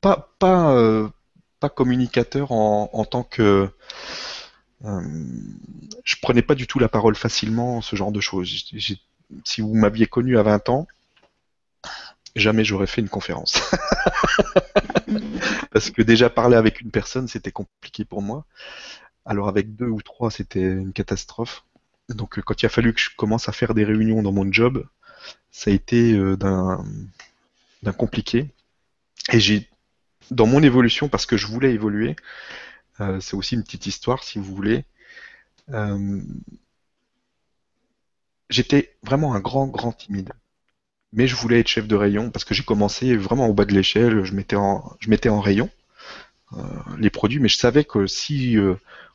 pas 0.00 0.34
pas 0.38 0.74
euh, 0.74 1.08
pas 1.60 1.68
communicateur 1.68 2.52
en, 2.52 2.90
en 2.92 3.04
tant 3.04 3.22
que 3.22 3.70
euh, 4.84 5.00
je 6.04 6.16
prenais 6.20 6.42
pas 6.42 6.54
du 6.54 6.66
tout 6.66 6.78
la 6.78 6.88
parole 6.88 7.14
facilement, 7.14 7.80
ce 7.80 7.96
genre 7.96 8.12
de 8.12 8.20
choses. 8.20 8.48
si 9.44 9.60
vous 9.60 9.74
m'aviez 9.74 10.06
connu 10.06 10.38
à 10.38 10.42
20 10.42 10.68
ans, 10.68 10.86
jamais 12.34 12.64
j'aurais 12.64 12.86
fait 12.86 13.00
une 13.00 13.08
conférence. 13.08 13.62
Parce 15.70 15.90
que 15.90 16.02
déjà 16.02 16.30
parler 16.30 16.56
avec 16.56 16.80
une 16.80 16.90
personne, 16.90 17.28
c'était 17.28 17.52
compliqué 17.52 18.04
pour 18.04 18.22
moi. 18.22 18.44
Alors 19.24 19.48
avec 19.48 19.76
deux 19.76 19.86
ou 19.88 20.02
trois, 20.02 20.30
c'était 20.30 20.60
une 20.60 20.92
catastrophe. 20.92 21.64
Donc 22.08 22.40
quand 22.40 22.62
il 22.62 22.66
a 22.66 22.68
fallu 22.68 22.92
que 22.92 23.00
je 23.00 23.10
commence 23.16 23.48
à 23.48 23.52
faire 23.52 23.74
des 23.74 23.84
réunions 23.84 24.22
dans 24.22 24.32
mon 24.32 24.50
job, 24.52 24.86
ça 25.50 25.70
a 25.70 25.74
été 25.74 26.14
euh, 26.14 26.36
d'un 26.36 27.92
compliqué. 27.92 28.50
Et 29.32 29.40
j'ai, 29.40 29.68
dans 30.30 30.46
mon 30.46 30.62
évolution, 30.62 31.08
parce 31.08 31.26
que 31.26 31.36
je 31.36 31.46
voulais 31.46 31.72
évoluer, 31.72 32.16
euh, 33.00 33.20
c'est 33.20 33.36
aussi 33.36 33.54
une 33.54 33.62
petite 33.62 33.86
histoire 33.86 34.24
si 34.24 34.38
vous 34.38 34.54
voulez. 34.54 34.84
Euh, 35.70 36.20
j'étais 38.50 38.96
vraiment 39.02 39.34
un 39.34 39.40
grand, 39.40 39.68
grand 39.68 39.92
timide. 39.92 40.32
Mais 41.12 41.26
je 41.26 41.36
voulais 41.36 41.60
être 41.60 41.68
chef 41.68 41.86
de 41.86 41.94
rayon 41.94 42.30
parce 42.30 42.44
que 42.44 42.54
j'ai 42.54 42.64
commencé 42.64 43.16
vraiment 43.16 43.46
au 43.46 43.52
bas 43.54 43.66
de 43.66 43.74
l'échelle, 43.74 44.24
je 44.24 44.32
je 44.32 45.10
mettais 45.10 45.28
en 45.28 45.40
rayon 45.40 45.70
les 46.98 47.08
produits, 47.10 47.38
mais 47.38 47.48
je 47.48 47.56
savais 47.56 47.84
que 47.84 48.06
si 48.06 48.56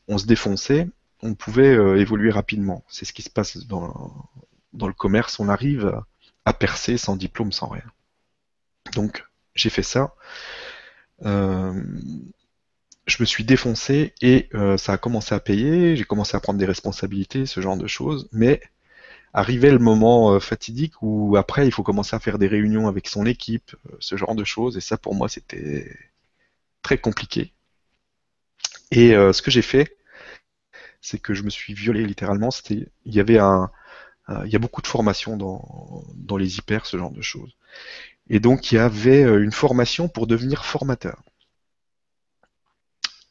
on 0.08 0.18
se 0.18 0.26
défonçait, 0.26 0.88
on 1.22 1.34
pouvait 1.34 1.74
évoluer 2.00 2.32
rapidement. 2.32 2.84
C'est 2.88 3.06
ce 3.06 3.14
qui 3.14 3.22
se 3.22 3.30
passe 3.30 3.58
dans, 3.66 4.30
le 4.74 4.94
commerce, 4.94 5.40
on 5.40 5.50
arrive 5.50 6.02
à 6.46 6.54
percer 6.54 6.98
sans 6.98 7.16
diplôme, 7.16 7.52
sans 7.52 7.68
rien. 7.68 7.84
Donc 8.94 9.26
j'ai 9.56 9.70
fait 9.70 9.84
ça. 9.84 10.14
Euh, 11.26 11.84
je 13.06 13.18
me 13.20 13.26
suis 13.26 13.44
défoncé 13.44 14.14
et 14.22 14.50
euh, 14.54 14.78
ça 14.78 14.94
a 14.94 14.98
commencé 14.98 15.34
à 15.34 15.40
payer. 15.40 15.96
J'ai 15.96 16.04
commencé 16.04 16.36
à 16.36 16.40
prendre 16.40 16.60
des 16.60 16.66
responsabilités, 16.66 17.46
ce 17.46 17.62
genre 17.62 17.78
de 17.78 17.88
choses. 17.88 18.30
Mais 18.32 18.62
arrivait 19.34 19.72
le 19.72 19.80
moment 19.80 20.34
euh, 20.34 20.40
fatidique 20.40 20.94
où 21.02 21.36
après 21.38 21.68
il 21.68 21.72
faut 21.72 21.84
commencer 21.84 22.16
à 22.16 22.20
faire 22.20 22.38
des 22.38 22.48
réunions 22.48 22.88
avec 22.88 23.08
son 23.08 23.26
équipe, 23.26 23.76
ce 24.00 24.16
genre 24.16 24.36
de 24.36 24.44
choses. 24.44 24.78
Et 24.78 24.82
ça 24.82 24.98
pour 24.98 25.16
moi 25.16 25.30
c'était 25.30 25.92
très 26.82 26.98
compliqué. 26.98 27.54
Et 28.92 29.10
ce 29.12 29.42
que 29.42 29.52
j'ai 29.52 29.62
fait, 29.62 29.97
c'est 31.08 31.20
que 31.20 31.34
je 31.34 31.44
me 31.44 31.50
suis 31.50 31.74
violé 31.74 32.06
littéralement. 32.06 32.52
C'était, 32.52 32.88
il 33.06 33.16
y 33.16 33.22
avait 33.22 33.40
un, 33.40 33.72
euh, 34.30 34.42
il 34.46 34.52
y 34.52 34.58
a 34.58 34.60
beaucoup 34.60 34.82
de 34.82 34.88
formations 34.88 35.38
dans, 35.38 36.04
dans 36.16 36.36
les 36.36 36.58
hyper, 36.58 36.86
ce 36.86 36.98
genre 36.98 37.12
de 37.12 37.22
choses. 37.22 37.56
Et 38.30 38.42
donc 38.42 38.72
il 38.72 38.76
y 38.76 38.78
avait 38.78 39.24
euh, 39.24 39.42
une 39.42 39.54
formation 39.54 40.10
pour 40.10 40.28
devenir 40.28 40.66
formateur. 40.66 41.24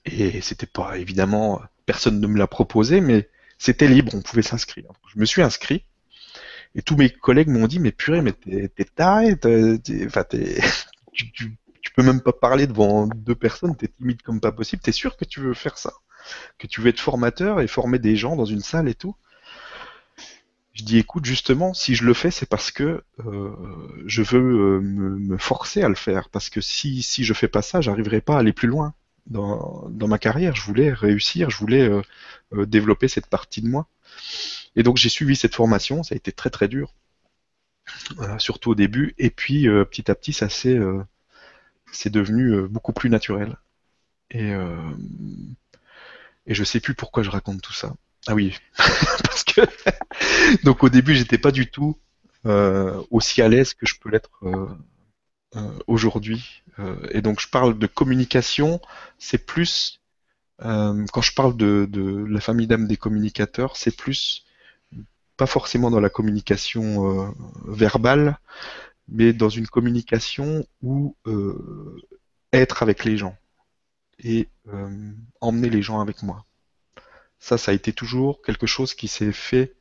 Et 0.06 0.40
c'était 0.40 0.66
pas 0.66 0.96
évidemment, 0.96 1.60
personne 1.84 2.18
ne 2.20 2.26
me 2.26 2.38
l'a 2.38 2.46
proposé, 2.46 3.00
mais 3.02 3.28
c'était 3.58 3.88
libre, 3.88 4.14
on 4.14 4.22
pouvait 4.22 4.42
s'inscrire. 4.42 4.90
Je 5.12 5.18
me 5.20 5.26
suis 5.26 5.42
inscrit 5.42 5.84
et 6.74 6.82
tous 6.82 6.96
mes 6.96 7.10
collègues 7.10 7.48
m'ont 7.48 7.66
dit 7.66 7.80
mais 7.80 7.92
purée, 7.92 8.22
mais 8.22 8.32
t'es 8.32 8.84
taré, 8.84 9.36
tu, 11.12 11.32
tu, 11.32 11.56
peux 11.94 12.02
même 12.02 12.20
pas 12.20 12.32
parler 12.32 12.66
devant 12.66 13.06
deux 13.06 13.34
personnes, 13.34 13.76
t'es 13.76 13.88
timide 13.88 14.22
comme 14.22 14.40
pas 14.40 14.52
possible. 14.52 14.82
T'es 14.82 14.92
sûr 14.92 15.16
que 15.16 15.24
tu 15.24 15.40
veux 15.40 15.54
faire 15.54 15.78
ça, 15.78 15.92
que 16.58 16.66
tu 16.66 16.80
veux 16.80 16.88
être 16.88 17.00
formateur 17.00 17.60
et 17.60 17.66
former 17.66 17.98
des 17.98 18.16
gens 18.16 18.36
dans 18.36 18.44
une 18.44 18.60
salle 18.60 18.88
et 18.88 18.94
tout. 18.94 19.16
Je 20.76 20.84
dis 20.84 20.98
écoute 20.98 21.24
justement 21.24 21.72
si 21.72 21.94
je 21.94 22.04
le 22.04 22.12
fais 22.12 22.30
c'est 22.30 22.44
parce 22.44 22.70
que 22.70 23.02
euh, 23.24 23.50
je 24.04 24.22
veux 24.22 24.76
euh, 24.76 24.80
me, 24.82 25.38
forcer 25.38 25.82
à 25.82 25.88
le 25.88 25.94
faire. 25.94 26.28
Parce 26.28 26.50
que 26.50 26.60
si 26.60 27.02
si 27.02 27.24
je 27.24 27.32
fais 27.32 27.48
pas 27.48 27.62
ça 27.62 27.80
j'arriverai 27.80 28.20
pas 28.20 28.36
à 28.36 28.40
aller 28.40 28.52
plus 28.52 28.68
loin 28.68 28.92
dans, 29.26 29.88
dans 29.88 30.06
ma 30.06 30.18
carrière. 30.18 30.54
Je 30.54 30.62
voulais 30.62 30.92
réussir 30.92 31.48
je 31.48 31.56
voulais 31.56 31.88
euh, 31.88 32.66
développer 32.66 33.08
cette 33.08 33.26
partie 33.26 33.62
de 33.62 33.68
moi. 33.68 33.88
Et 34.76 34.82
donc 34.82 34.98
j'ai 34.98 35.08
suivi 35.08 35.34
cette 35.34 35.54
formation. 35.54 36.02
Ça 36.02 36.14
a 36.14 36.16
été 36.16 36.30
très 36.30 36.50
très 36.50 36.68
dur. 36.68 36.92
Surtout 38.36 38.72
au 38.72 38.74
début. 38.74 39.14
Et 39.16 39.30
puis 39.30 39.66
petit 39.90 40.10
à 40.10 40.14
petit 40.14 40.34
ça 40.34 40.50
s'est 40.50 40.76
devenu 42.10 42.68
beaucoup 42.68 42.92
plus 42.92 43.08
naturel. 43.08 43.56
Et 44.30 44.52
et 46.46 46.54
je 46.54 46.64
sais 46.64 46.80
plus 46.80 46.94
pourquoi 46.94 47.22
je 47.22 47.30
raconte 47.30 47.62
tout 47.62 47.72
ça 47.72 47.94
ah 48.28 48.34
oui, 48.34 48.58
parce 48.76 49.44
que 49.44 49.60
donc 50.64 50.82
au 50.82 50.88
début 50.88 51.14
j'étais 51.14 51.38
pas 51.38 51.52
du 51.52 51.70
tout 51.70 51.96
euh, 52.44 53.02
aussi 53.10 53.40
à 53.40 53.48
l'aise 53.48 53.74
que 53.74 53.86
je 53.86 53.94
peux 54.00 54.10
l'être 54.10 54.30
euh, 54.42 54.66
euh, 55.54 55.78
aujourd'hui. 55.86 56.62
et 57.10 57.22
donc 57.22 57.40
je 57.40 57.48
parle 57.48 57.78
de 57.78 57.86
communication, 57.86 58.80
c'est 59.18 59.46
plus 59.46 60.00
quand 60.58 61.20
je 61.20 61.34
parle 61.34 61.56
de, 61.56 62.26
la 62.28 62.40
famille 62.40 62.66
d'âme 62.66 62.86
des 62.86 62.96
communicateurs, 62.96 63.76
c'est 63.76 63.94
plus 63.94 64.46
pas 65.36 65.46
forcément 65.46 65.90
dans 65.90 66.00
la 66.00 66.08
communication 66.08 67.34
verbale, 67.66 68.38
mais 69.06 69.34
dans 69.34 69.50
une 69.50 69.66
communication 69.66 70.66
où 70.82 71.14
être 72.52 72.82
avec 72.82 73.04
les 73.04 73.18
gens 73.18 73.36
et 74.20 74.48
emmener 75.40 75.70
les 75.70 75.82
gens 75.82 76.00
avec 76.00 76.22
moi. 76.22 76.46
Ça, 77.38 77.58
ça 77.58 77.70
a 77.70 77.74
été 77.74 77.92
toujours 77.92 78.42
quelque 78.42 78.66
chose 78.66 78.94
qui 78.94 79.08
s'est 79.08 79.32
fait 79.32 79.74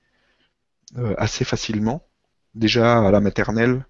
euh, 0.97 1.15
assez 1.17 1.43
facilement. 1.43 2.07
Déjà 2.53 3.05
à 3.05 3.11
la 3.11 3.19
maternelle, 3.19 3.85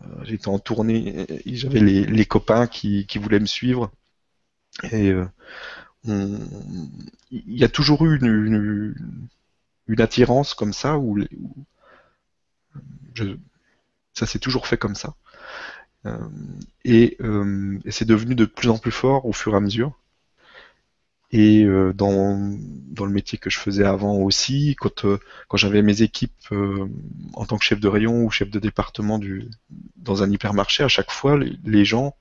euh, 0.00 0.24
j'étais 0.24 0.48
en 0.48 0.58
tournée, 0.58 1.26
j'avais 1.46 1.80
les, 1.80 2.26
copains 2.26 2.66
qui, 2.66 3.06
voulaient 3.16 3.40
me 3.40 3.46
suivre. 3.46 3.92
Et 4.90 5.10
euh, 5.10 5.26
il 6.06 7.58
y 7.58 7.64
a 7.64 7.68
toujours 7.68 8.04
eu 8.04 8.18
une, 8.18 8.94
attirance 10.00 10.54
comme 10.54 10.72
ça 10.72 10.98
où, 10.98 11.18
ça 14.12 14.26
s'est 14.26 14.40
toujours 14.40 14.66
fait 14.66 14.78
comme 14.78 14.94
ça. 14.94 15.14
Et 16.84 17.18
c'est 17.90 18.04
devenu 18.06 18.34
de 18.34 18.44
plus 18.44 18.68
en 18.68 18.78
plus 18.78 18.92
fort 18.92 19.26
au 19.26 19.32
fur 19.32 19.54
et 19.54 19.56
à 19.56 19.60
mesure. 19.60 19.98
Et 21.34 21.64
euh, 21.64 21.92
dans, 21.92 22.38
dans 22.92 23.04
le 23.04 23.10
métier 23.12 23.38
que 23.38 23.50
je 23.50 23.58
faisais 23.58 23.84
avant 23.84 24.14
aussi, 24.18 24.76
quand, 24.78 25.04
euh, 25.04 25.18
quand 25.48 25.56
j'avais 25.56 25.82
mes 25.82 26.00
équipes 26.02 26.30
euh, 26.52 26.86
en 27.32 27.44
tant 27.44 27.58
que 27.58 27.64
chef 27.64 27.80
de 27.80 27.88
rayon 27.88 28.22
ou 28.22 28.30
chef 28.30 28.50
de 28.50 28.60
département 28.60 29.18
du, 29.18 29.50
dans 29.96 30.22
un 30.22 30.30
hypermarché, 30.30 30.84
à 30.84 30.88
chaque 30.88 31.10
fois, 31.10 31.36
les, 31.36 31.84
gens, 31.84 32.14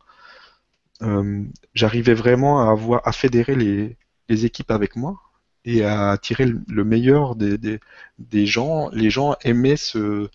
j'arrivais 1.75 2.15
vraiment 2.15 2.67
à 2.67 2.71
avoir 2.71 3.07
à 3.07 3.11
fédérer 3.11 3.55
les, 3.55 3.97
les 4.29 4.45
équipes 4.45 4.71
avec 4.71 4.95
moi 4.95 5.21
et 5.63 5.83
à 5.85 6.17
tirer 6.17 6.45
le 6.45 6.83
meilleur 6.83 7.35
des, 7.35 7.59
des, 7.59 7.79
des 8.17 8.47
gens. 8.47 8.89
Les 8.93 9.11
gens 9.11 9.35
aimaient 9.43 9.77
se, 9.77 10.27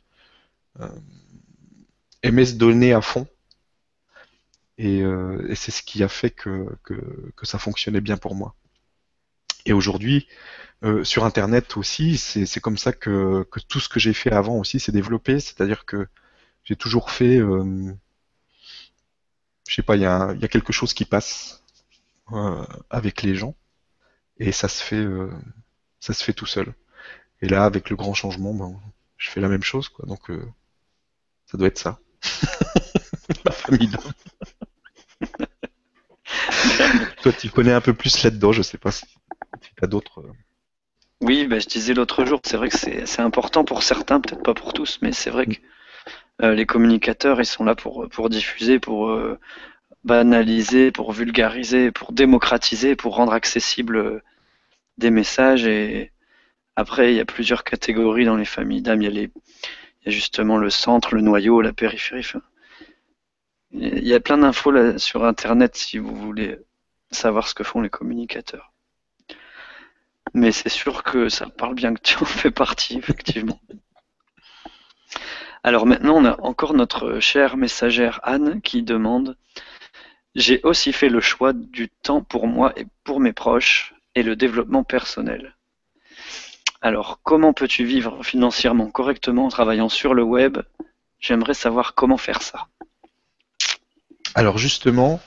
aimaient 2.23 2.45
se 2.47 2.55
donner 2.55 2.93
à 2.93 3.01
fond. 3.01 3.27
Et, 4.79 4.99
et 5.01 5.55
c'est 5.55 5.73
ce 5.73 5.83
qui 5.83 6.03
a 6.03 6.09
fait 6.09 6.31
que, 6.31 6.67
ça 7.43 7.59
fonctionnait 7.59 8.01
bien 8.01 8.17
pour 8.17 8.35
moi. 8.35 8.55
Et 9.67 9.73
aujourd'hui, 9.73 10.27
euh, 10.85 11.03
sur 11.05 11.25
Internet 11.25 11.77
aussi, 11.77 12.17
c'est 12.17 12.61
comme 12.61 12.79
ça 12.79 12.93
que, 12.93 13.47
tout 13.69 13.81
ce 13.81 13.89
que 13.89 14.01
j'ai 14.01 14.13
fait 14.15 14.33
avant 14.33 14.57
aussi 14.59 14.81
s'est 14.81 14.93
développé. 14.93 15.41
C'est-à-dire 15.41 15.85
que 15.85 16.07
j'ai 16.65 16.77
toujours 16.77 17.11
fait, 17.11 17.39
euh, 17.39 17.93
je 19.69 19.75
sais 19.75 19.83
pas, 19.83 19.97
il 19.97 20.03
y 20.03 20.07
a, 20.07 20.35
quelque 20.49 20.73
chose 20.73 20.95
qui 20.95 21.05
passe 21.05 21.63
euh, 22.33 22.65
avec 22.91 23.23
les 23.23 23.35
gens 23.35 23.55
et 24.39 24.53
ça 24.53 24.69
se 24.69 24.83
fait, 24.83 25.05
ça 26.01 26.15
se 26.15 26.23
fait 26.25 26.33
tout 26.33 26.47
seul. 26.47 26.73
Et 27.43 27.49
là, 27.49 27.65
avec 27.65 27.91
le 27.91 27.97
grand 27.97 28.15
changement, 28.15 28.55
ben, 28.55 28.81
je 29.17 29.31
fais 29.31 29.41
la 29.41 29.49
même 29.49 29.63
chose, 29.63 29.89
quoi. 29.89 30.07
Donc, 30.07 30.31
ça 31.47 31.59
doit 31.59 31.69
être 31.69 31.79
ça. 31.79 31.99
La 33.45 33.53
famille 33.53 33.91
Toi, 37.23 37.33
tu 37.33 37.51
connais 37.51 37.73
un 37.73 37.81
peu 37.81 37.95
plus 37.95 38.23
là-dedans, 38.23 38.53
je 38.53 38.63
sais 38.63 38.79
pas 38.79 38.91
si 38.91 39.05
tu 39.07 39.85
as 39.85 39.87
d'autres. 39.87 40.21
Euh. 40.21 40.33
Oui, 41.21 41.47
bah, 41.47 41.59
je 41.59 41.67
disais 41.67 41.95
l'autre 41.95 42.25
jour, 42.25 42.41
c'est 42.45 42.57
vrai 42.57 42.69
que 42.69 42.77
c'est 42.77 43.21
important 43.21 43.65
pour 43.65 43.83
certains, 43.83 44.21
peut-être 44.21 44.43
pas 44.43 44.55
pour 44.55 44.73
tous, 44.73 44.99
mais 45.03 45.13
c'est 45.13 45.31
vrai 45.31 45.47
mm. 45.47 45.55
que 45.55 45.61
euh, 46.43 46.55
les 46.55 46.67
communicateurs, 46.67 47.41
ils 47.41 47.47
sont 47.47 47.65
là 47.65 47.75
pour, 47.75 48.09
pour 48.09 48.29
diffuser, 48.29 48.79
pour 48.79 49.11
euh, 49.11 49.39
banaliser, 50.05 50.93
pour 50.93 51.13
vulgariser, 51.13 51.91
pour 51.91 52.13
démocratiser, 52.13 52.95
pour 52.95 53.17
rendre 53.17 53.33
accessible 53.33 54.23
des 54.99 55.11
messages. 55.11 55.67
Et 55.67 56.13
après, 56.77 57.13
il 57.13 57.17
y 57.17 57.21
a 57.21 57.25
plusieurs 57.25 57.65
catégories 57.65 58.25
dans 58.25 58.37
les 58.37 58.45
familles 58.45 58.83
d'âmes. 58.83 59.03
Il, 59.03 59.17
il, 59.17 59.31
y 60.07 60.09
a 60.09 60.11
justement 60.11 60.57
le 60.57 60.71
centre, 60.71 61.15
le 61.17 61.21
noyau, 61.23 61.61
la 61.61 61.73
périphérie. 61.73 62.25
il 63.73 64.07
y 64.07 64.15
a 64.15 64.21
plein 64.21 64.39
d'infos 64.39 64.99
sur 64.99 65.25
Internet 65.25 65.75
si 65.77 65.99
vous 65.99 66.15
voulez 66.15 66.59
savoir 67.11 67.49
ce 67.49 67.55
que 67.55 67.65
font 67.65 67.81
les 67.81 67.91
communicateurs. 67.91 68.73
Mais 70.35 70.53
c'est 70.53 70.69
sûr 70.69 71.03
que 71.03 71.29
ça 71.29 71.47
parle 71.47 71.75
bien 71.75 71.95
que 71.95 72.01
tu 72.01 72.17
en 72.19 72.25
fais 72.25 72.51
partie, 72.51 72.99
effectivement. 72.99 73.61
Alors 75.63 75.87
maintenant, 75.87 76.17
on 76.17 76.25
a 76.25 76.41
encore 76.43 76.75
notre 76.75 77.19
chère 77.21 77.57
messagère 77.57 78.21
Anne 78.23 78.61
qui 78.61 78.83
demande 78.83 79.37
J'ai 80.35 80.61
aussi 80.63 80.93
fait 80.93 81.09
le 81.09 81.21
choix 81.21 81.53
du 81.53 81.89
temps 81.89 82.23
pour 82.23 82.47
moi 82.47 82.73
et 82.77 82.87
pour 83.05 83.21
mes 83.21 83.33
proches 83.33 83.95
et 84.15 84.23
le 84.23 84.37
développement 84.37 84.85
personnel. 84.85 85.57
Alors, 86.81 87.21
comment 87.25 87.53
peux-tu 87.53 87.85
vivre 87.85 88.23
financièrement 88.23 88.89
correctement 88.89 89.47
en 89.47 89.49
travaillant 89.49 89.89
sur 89.89 90.15
le 90.15 90.23
web? 90.23 90.59
J'aimerais 91.19 91.55
savoir 91.55 91.95
comment 91.95 92.19
faire 92.19 92.43
ça. 92.43 92.69
Alors 94.35 94.59
justement, 94.59 95.21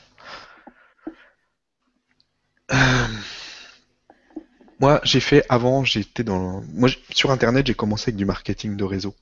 moi 4.80 5.02
j'ai 5.04 5.20
fait 5.20 5.46
avant, 5.50 5.84
j'étais 5.84 6.24
dans, 6.24 6.62
moi 6.74 6.90
sur 7.12 7.32
internet 7.32 7.68
j'ai 7.68 7.74
commencé 7.74 8.10
avec 8.10 8.16
du 8.16 8.26
marketing 8.26 8.78
de 8.78 8.84
réseau. 8.84 9.16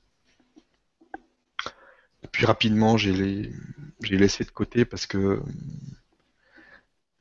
Et 2.22 2.28
puis 2.28 2.46
rapidement 2.46 2.96
j'ai 2.96 3.52
laissé 4.02 4.44
de 4.44 4.50
côté 4.50 4.84
parce 4.84 5.06
que 5.06 5.42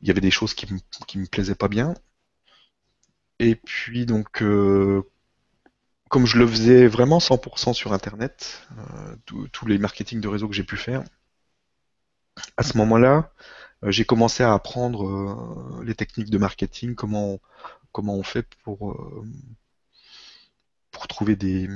il 0.01 0.07
y 0.07 0.11
avait 0.11 0.21
des 0.21 0.31
choses 0.31 0.53
qui 0.53 0.71
me, 0.71 0.79
me 1.19 1.25
plaisaient 1.25 1.55
pas 1.55 1.67
bien. 1.67 1.93
Et 3.39 3.55
puis 3.55 4.05
donc, 4.05 4.41
euh, 4.41 5.03
comme 6.09 6.25
je 6.25 6.37
le 6.37 6.47
faisais 6.47 6.87
vraiment 6.87 7.19
100% 7.19 7.73
sur 7.73 7.93
Internet, 7.93 8.67
euh, 8.77 9.15
tous 9.51 9.65
les 9.65 9.77
marketing 9.77 10.21
de 10.21 10.27
réseau 10.27 10.47
que 10.47 10.55
j'ai 10.55 10.63
pu 10.63 10.77
faire, 10.77 11.03
à 12.57 12.63
ce 12.63 12.77
moment-là, 12.77 13.31
j'ai 13.83 14.05
commencé 14.05 14.43
à 14.43 14.53
apprendre 14.53 15.81
les 15.83 15.95
techniques 15.95 16.29
de 16.29 16.37
marketing, 16.37 16.95
comment 16.95 17.39
comment 17.91 18.15
on 18.15 18.23
fait 18.23 18.45
pour 18.63 18.97
pour 20.91 21.07
trouver 21.07 21.35
des 21.35 21.69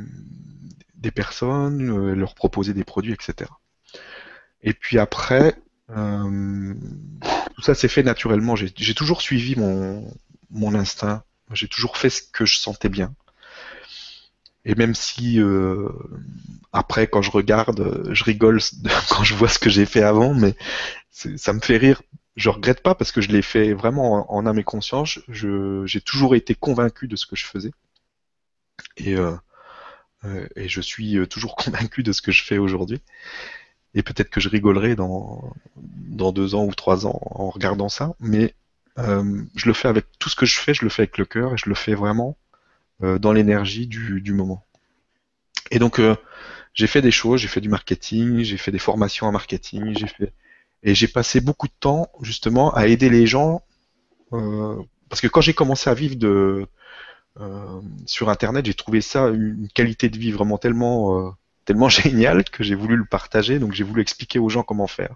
des 0.95 1.11
personnes, 1.11 2.13
leur 2.13 2.35
proposer 2.35 2.73
des 2.73 2.83
produits, 2.83 3.13
etc. 3.13 3.49
Et 4.61 4.73
puis 4.73 4.99
après, 4.99 5.55
tout 5.87 7.61
ça 7.61 7.75
s'est 7.75 7.87
fait 7.87 8.03
naturellement. 8.03 8.55
J'ai 8.55 8.93
toujours 8.93 9.21
suivi 9.21 9.55
mon, 9.55 10.13
mon 10.49 10.75
instinct 10.75 11.23
j'ai 11.53 11.67
toujours 11.67 11.97
fait 11.97 12.09
ce 12.09 12.21
que 12.21 12.45
je 12.45 12.57
sentais 12.57 12.89
bien. 12.89 13.13
Et 14.65 14.75
même 14.75 14.95
si 14.95 15.41
euh, 15.41 15.89
après, 16.71 17.07
quand 17.07 17.21
je 17.21 17.31
regarde, 17.31 18.09
je 18.11 18.23
rigole 18.23 18.59
quand 19.09 19.23
je 19.23 19.35
vois 19.35 19.49
ce 19.49 19.59
que 19.59 19.69
j'ai 19.69 19.85
fait 19.85 20.03
avant, 20.03 20.33
mais 20.33 20.55
ça 21.11 21.53
me 21.53 21.59
fait 21.59 21.77
rire. 21.77 22.01
Je 22.35 22.49
regrette 22.49 22.81
pas 22.81 22.95
parce 22.95 23.11
que 23.11 23.21
je 23.21 23.29
l'ai 23.29 23.43
fait 23.43 23.73
vraiment 23.73 24.33
en, 24.33 24.45
âme 24.45 24.57
et 24.57 24.63
conscience. 24.63 25.19
J'ai 25.27 26.01
toujours 26.01 26.35
été 26.35 26.55
convaincu 26.55 27.07
de 27.07 27.15
ce 27.15 27.25
que 27.27 27.35
je 27.35 27.45
faisais. 27.45 27.71
Et, 28.97 29.15
euh, 29.15 29.35
euh, 30.25 30.47
et 30.55 30.67
je 30.67 30.81
suis 30.81 31.27
toujours 31.27 31.55
convaincu 31.57 32.01
de 32.03 32.11
ce 32.11 32.21
que 32.21 32.31
je 32.31 32.43
fais 32.43 32.57
aujourd'hui. 32.57 33.01
Et 33.93 34.01
peut-être 34.01 34.29
que 34.29 34.39
je 34.39 34.49
rigolerai 34.49 34.95
dans, 34.95 35.53
dans 35.75 36.31
deux 36.31 36.55
ans 36.55 36.65
ou 36.65 36.73
trois 36.73 37.05
ans 37.05 37.19
en 37.25 37.51
regardant 37.51 37.89
ça, 37.89 38.15
mais 38.19 38.55
euh, 38.99 39.43
je 39.55 39.67
le 39.67 39.73
fais 39.73 39.87
avec 39.87 40.05
tout 40.19 40.29
ce 40.29 40.35
que 40.35 40.45
je 40.45 40.59
fais, 40.59 40.73
je 40.73 40.83
le 40.83 40.89
fais 40.89 41.03
avec 41.03 41.17
le 41.17 41.25
cœur 41.25 41.53
et 41.53 41.57
je 41.57 41.69
le 41.69 41.75
fais 41.75 41.95
vraiment 41.95 42.37
euh, 42.37 42.42
dans 43.01 43.33
l'énergie 43.33 43.87
du, 43.87 44.33
moment. 44.33 44.65
Et 45.71 45.79
donc 45.79 45.99
euh, 45.99 46.15
j'ai 46.73 46.87
fait 46.87 47.01
des 47.01 47.11
choses, 47.11 47.41
j'ai 47.41 47.47
fait 47.47 47.61
du 47.61 47.69
marketing, 47.69 48.43
j'ai 48.43 48.57
fait 48.57 48.71
des 48.71 48.79
formations 48.79 49.27
en 49.27 49.31
marketing, 49.31 49.97
j'ai 49.97 50.07
fait 50.07 50.33
et 50.83 50.95
j'ai 50.95 51.07
passé 51.07 51.39
beaucoup 51.39 51.67
de 51.67 51.73
temps 51.79 52.11
justement 52.21 52.73
à 52.73 52.87
aider 52.87 53.09
les 53.09 53.27
gens 53.27 53.61
parce 54.31 55.21
que 55.21 55.27
quand 55.27 55.41
j'ai 55.41 55.53
commencé 55.53 55.89
à 55.89 55.93
vivre 55.93 56.15
de 56.15 56.67
sur 58.05 58.29
internet, 58.29 58.65
j'ai 58.65 58.73
trouvé 58.73 59.01
ça 59.01 59.27
une 59.29 59.67
qualité 59.73 60.09
de 60.09 60.17
vie 60.17 60.31
vraiment 60.31 60.57
tellement 60.57 61.35
tellement 61.65 61.89
géniale 62.01 62.43
que 62.43 62.63
j'ai 62.63 62.75
voulu 62.75 62.95
le 62.95 63.05
partager, 63.05 63.59
donc 63.59 63.73
j'ai 63.73 63.83
voulu 63.83 64.01
expliquer 64.01 64.39
aux 64.39 64.49
gens 64.49 64.63
comment 64.63 64.87
faire. 64.87 65.15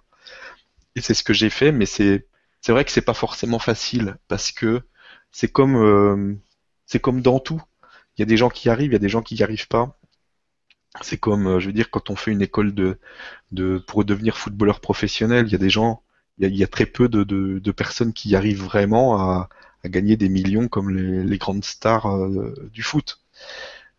Et 0.96 1.02
c'est 1.02 1.14
ce 1.14 1.24
que 1.24 1.34
j'ai 1.34 1.50
fait, 1.50 1.72
mais 1.72 1.86
c'est 1.86 2.26
vrai 2.68 2.86
que 2.86 2.92
c'est 2.92 3.02
pas 3.02 3.14
forcément 3.14 3.60
facile 3.60 4.18
parce 4.28 4.52
que 4.52 4.82
c'est 5.32 5.52
comme 5.52 5.76
euh, 5.76 6.36
c'est 6.88 7.00
comme 7.02 7.22
dans 7.22 7.40
tout. 7.40 7.62
Il 8.18 8.22
y 8.22 8.24
a 8.24 8.26
des 8.26 8.38
gens 8.38 8.50
qui 8.50 8.70
y 8.70 8.72
arrivent, 8.72 8.92
il 8.92 8.94
y 8.94 8.98
a 8.98 9.00
des 9.00 9.10
gens 9.10 9.22
qui 9.24 9.36
n'y 9.36 9.44
arrivent 9.44 9.68
pas. 9.68 10.00
C'est 11.02 11.18
comme, 11.18 11.48
euh, 11.48 11.60
je 11.60 11.68
veux 11.68 11.74
dire, 11.74 11.92
quand 11.92 12.10
on 12.10 12.16
fait 12.16 12.32
une 12.32 12.42
école 12.42 12.74
de, 12.74 13.00
de 13.52 13.78
pour 13.88 14.06
devenir 14.06 14.38
footballeur 14.38 14.80
professionnel, 14.82 15.46
il 15.48 15.52
y 15.52 15.56
a 15.56 15.60
des 15.60 15.70
gens, 15.70 16.04
il 16.40 16.56
y 16.56 16.64
a, 16.64 16.68
très 16.68 16.86
peu 16.88 17.10
de, 17.10 17.24
de, 17.24 17.72
personnes 17.72 18.14
qui 18.14 18.30
y 18.30 18.36
arrivent 18.36 18.64
vraiment 18.64 19.20
à, 19.20 19.50
à 19.84 19.90
gagner 19.90 20.18
des 20.18 20.30
millions 20.30 20.68
comme 20.68 20.90
les, 20.92 21.24
les 21.24 21.38
grandes 21.38 21.64
stars 21.66 22.08
euh, 22.08 22.70
du 22.74 22.84
foot. 22.84 23.22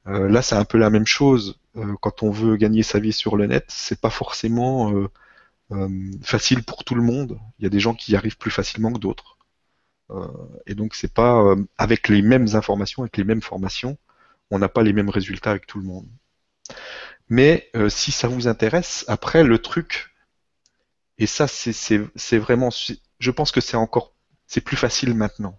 là, 0.06 0.42
c'est 0.42 0.56
un 0.56 0.64
peu 0.64 0.78
la 0.78 0.90
même 0.90 1.06
chose. 1.06 1.58
quand 2.00 2.22
on 2.22 2.30
veut 2.30 2.56
gagner 2.56 2.82
sa 2.82 2.98
vie 3.00 3.12
sur 3.12 3.36
le 3.36 3.46
net, 3.46 3.66
c'est 3.68 4.00
pas 4.00 4.10
forcément 4.10 4.92
euh, 5.72 5.88
facile 6.22 6.62
pour 6.62 6.84
tout 6.84 6.94
le 6.94 7.02
monde. 7.02 7.38
Il 7.58 7.64
y 7.64 7.66
a 7.66 7.70
des 7.70 7.80
gens 7.80 7.94
qui 7.94 8.12
y 8.12 8.16
arrivent 8.16 8.38
plus 8.38 8.50
facilement 8.50 8.92
que 8.92 8.98
d'autres. 8.98 9.37
Euh, 10.10 10.26
et 10.66 10.74
donc 10.74 10.94
c'est 10.94 11.12
pas 11.12 11.42
euh, 11.42 11.56
avec 11.76 12.08
les 12.08 12.22
mêmes 12.22 12.48
informations, 12.54 13.02
avec 13.02 13.16
les 13.16 13.24
mêmes 13.24 13.42
formations, 13.42 13.98
on 14.50 14.58
n'a 14.58 14.68
pas 14.68 14.82
les 14.82 14.92
mêmes 14.92 15.10
résultats 15.10 15.50
avec 15.50 15.66
tout 15.66 15.78
le 15.78 15.84
monde. 15.84 16.08
Mais 17.28 17.70
si 17.88 18.10
ça 18.10 18.26
vous 18.28 18.48
intéresse, 18.48 19.04
après 19.06 19.44
le 19.44 19.58
truc, 19.58 20.14
et 21.18 21.26
ça 21.26 21.46
c'est 21.46 22.38
vraiment, 22.38 22.70
je 23.18 23.30
pense 23.30 23.52
que 23.52 23.60
c'est 23.60 23.76
encore, 23.76 24.14
c'est 24.46 24.62
plus 24.62 24.76
facile 24.78 25.14
maintenant, 25.14 25.58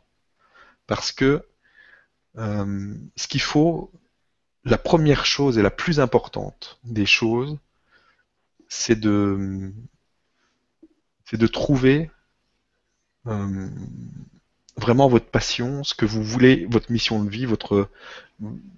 parce 0.88 1.12
que 1.12 1.46
ce 2.36 3.28
qu'il 3.28 3.42
faut, 3.42 3.92
la 4.64 4.80
première 4.80 5.26
chose 5.26 5.60
et 5.60 5.62
la 5.62 5.70
plus 5.70 6.00
importante 6.00 6.80
des 6.84 7.06
choses, 7.06 7.58
c'est 8.68 9.00
de 9.00 9.72
c'est 11.26 11.38
de 11.38 11.48
trouver 11.48 12.10
euh, 13.28 13.70
vraiment 14.80 15.08
votre 15.08 15.28
passion, 15.28 15.84
ce 15.84 15.94
que 15.94 16.06
vous 16.06 16.24
voulez, 16.24 16.66
votre 16.70 16.92
mission 16.92 17.24
de 17.24 17.30
vie, 17.30 17.46
votre 17.46 17.90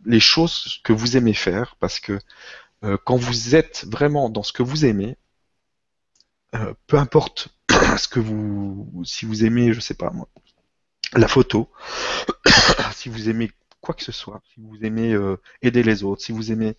les 0.06 0.20
choses 0.20 0.82
que 0.84 0.94
vous 0.94 1.18
aimez 1.18 1.34
faire, 1.34 1.76
parce 1.80 2.00
que 2.00 2.20
euh, 2.84 2.98
quand 3.06 3.16
vous 3.16 3.56
êtes 3.56 3.86
vraiment 3.88 4.30
dans 4.30 4.44
ce 4.44 4.54
que 4.54 4.64
vous 4.64 4.86
aimez, 4.86 5.18
euh, 6.56 6.74
peu 6.88 6.98
importe 6.98 7.50
ce 7.98 8.08
que 8.08 8.20
vous, 8.20 9.04
si 9.06 9.26
vous 9.26 9.46
aimez, 9.46 9.74
je 9.74 9.80
sais 9.80 9.94
pas 9.94 10.10
moi, 10.10 10.28
la 11.14 11.28
photo, 11.28 11.70
si 12.94 13.10
vous 13.10 13.30
aimez 13.30 13.52
quoi 13.82 13.94
que 13.96 14.04
ce 14.04 14.12
soit, 14.12 14.42
si 14.54 14.62
vous 14.62 14.84
aimez 14.84 15.16
aider 15.62 15.84
les 15.84 16.04
autres, 16.04 16.22
si 16.22 16.32
vous 16.32 16.52
aimez 16.52 16.76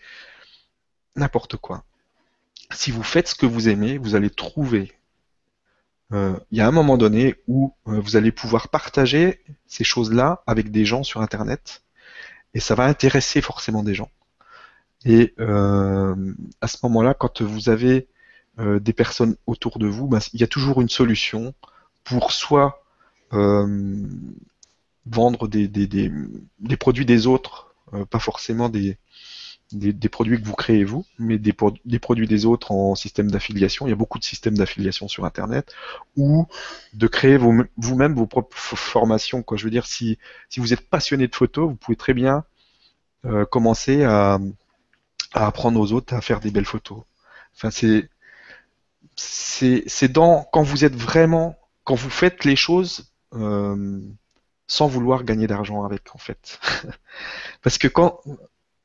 n'importe 1.16 1.57
quoi, 1.57 1.85
si 2.73 2.90
vous 2.90 3.03
faites 3.03 3.28
ce 3.28 3.35
que 3.35 3.47
vous 3.47 3.69
aimez, 3.69 3.99
vous 3.99 4.15
allez 4.15 4.31
trouver 4.31 4.93
euh, 4.93 5.02
il 6.13 6.59
y 6.59 6.61
a 6.61 6.67
un 6.67 6.73
moment 6.73 6.99
donné 6.99 7.37
où 7.47 7.75
euh, 7.89 8.01
vous 8.01 8.17
allez 8.17 8.33
pouvoir 8.33 8.69
partager 8.69 9.41
ces 9.67 9.85
choses-là 9.85 10.43
avec 10.47 10.71
des 10.71 10.85
gens 10.85 11.03
sur 11.03 11.23
Internet 11.23 11.83
et 12.55 12.61
ça 12.61 12.75
va 12.75 12.85
intéresser 12.85 13.41
forcément 13.41 13.83
des 13.83 13.95
gens. 13.95 14.11
Et 15.05 15.35
euh, 15.41 16.15
à 16.61 16.69
ce 16.69 16.77
moment-là, 16.85 17.15
quand 17.15 17.43
vous 17.43 17.69
avez 17.69 18.09
des 18.59 18.93
personnes 18.93 19.37
autour 19.47 19.79
de 19.79 19.87
vous, 19.87 20.07
ben, 20.07 20.19
il 20.35 20.41
y 20.41 20.45
a 20.45 20.47
toujours 20.47 20.83
une 20.83 20.91
solution 20.91 21.55
pour 22.05 22.33
soit 22.33 22.85
vendre 23.31 25.49
des, 25.49 26.11
produits 26.79 27.07
des 27.07 27.27
autres, 27.27 27.75
pas 28.11 28.19
forcément 28.19 28.69
des, 28.69 28.99
des, 29.73 30.09
produits 30.09 30.40
que 30.40 30.47
vous 30.47 30.55
créez 30.55 30.85
vous, 30.85 31.05
mais 31.19 31.39
des, 31.39 31.53
produits 31.53 32.27
des 32.27 32.47
autres 32.47 32.73
en 32.73 32.94
système 32.94 33.31
d'affiliation. 33.31 33.86
Il 33.86 33.90
y 33.90 33.93
a 33.93 33.97
beaucoup 33.97 34.19
de 34.19 34.24
systèmes 34.24 34.57
d'affiliation 34.57 35.09
sur 35.09 35.24
Internet, 35.24 35.74
ou 36.16 36.47
de 36.94 37.07
créer 37.07 37.39
vous-même 37.39 38.15
vos 38.15 38.27
propres 38.27 38.57
formations. 38.57 39.43
Quoi. 39.43 39.57
Je 39.57 39.65
veux 39.65 39.70
dire, 39.70 39.86
si, 39.86 40.19
si 40.49 40.61
vous 40.61 40.73
êtes 40.73 40.89
passionné 40.89 41.28
de 41.28 41.35
photo, 41.35 41.69
vous 41.69 41.77
pouvez 41.77 41.97
très 41.97 42.15
bien 42.15 42.44
euh, 43.24 43.44
commencer 43.44 44.05
à, 44.05 44.39
à, 45.32 45.47
apprendre 45.47 45.81
aux 45.81 45.93
autres 45.93 46.15
à 46.15 46.20
faire 46.20 46.40
des 46.40 46.51
belles 46.51 46.65
photos. 46.65 47.03
Enfin, 47.55 47.70
c'est 47.70 48.09
c'est 49.15 50.09
dans 50.09 50.49
quand 50.53 50.62
vous 50.62 50.85
êtes 50.85 50.97
vraiment 50.97 51.59
quand 51.85 51.94
vous 51.94 52.11
faites 52.11 52.44
les 52.44 52.57
choses 52.57 53.12
euh, 53.35 54.01
sans 54.66 54.86
vouloir 54.86 55.24
gagner 55.24 55.47
d'argent 55.47 55.85
avec 55.85 56.15
en 56.15 56.19
fait. 56.19 56.59
Parce 57.62 57.78
que 57.78 57.89
quand 57.89 58.20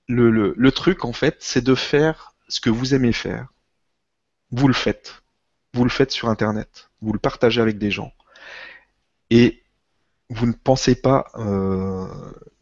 le, 0.07 0.71
truc, 0.71 1.05
en 1.05 1.13
fait, 1.13 1.37
c'est 1.39 1.63
de 1.63 1.75
faire 1.75 2.33
ce 2.47 2.61
que 2.61 2.69
vous 2.69 2.93
aimez 2.93 3.13
faire. 3.13 3.47
Vous 4.51 4.67
le 4.67 4.73
faites. 4.73 5.21
Vous 5.73 5.83
le 5.83 5.89
faites 5.89 6.11
sur 6.11 6.29
Internet. 6.29 6.89
Vous 7.01 7.13
le 7.13 7.19
partagez 7.19 7.61
avec 7.61 7.77
des 7.77 7.91
gens. 7.91 8.13
Et 9.29 9.63
vous 10.29 10.45
ne 10.45 10.53
pensez 10.53 10.95
pas, 10.95 11.31
euh, 11.35 12.07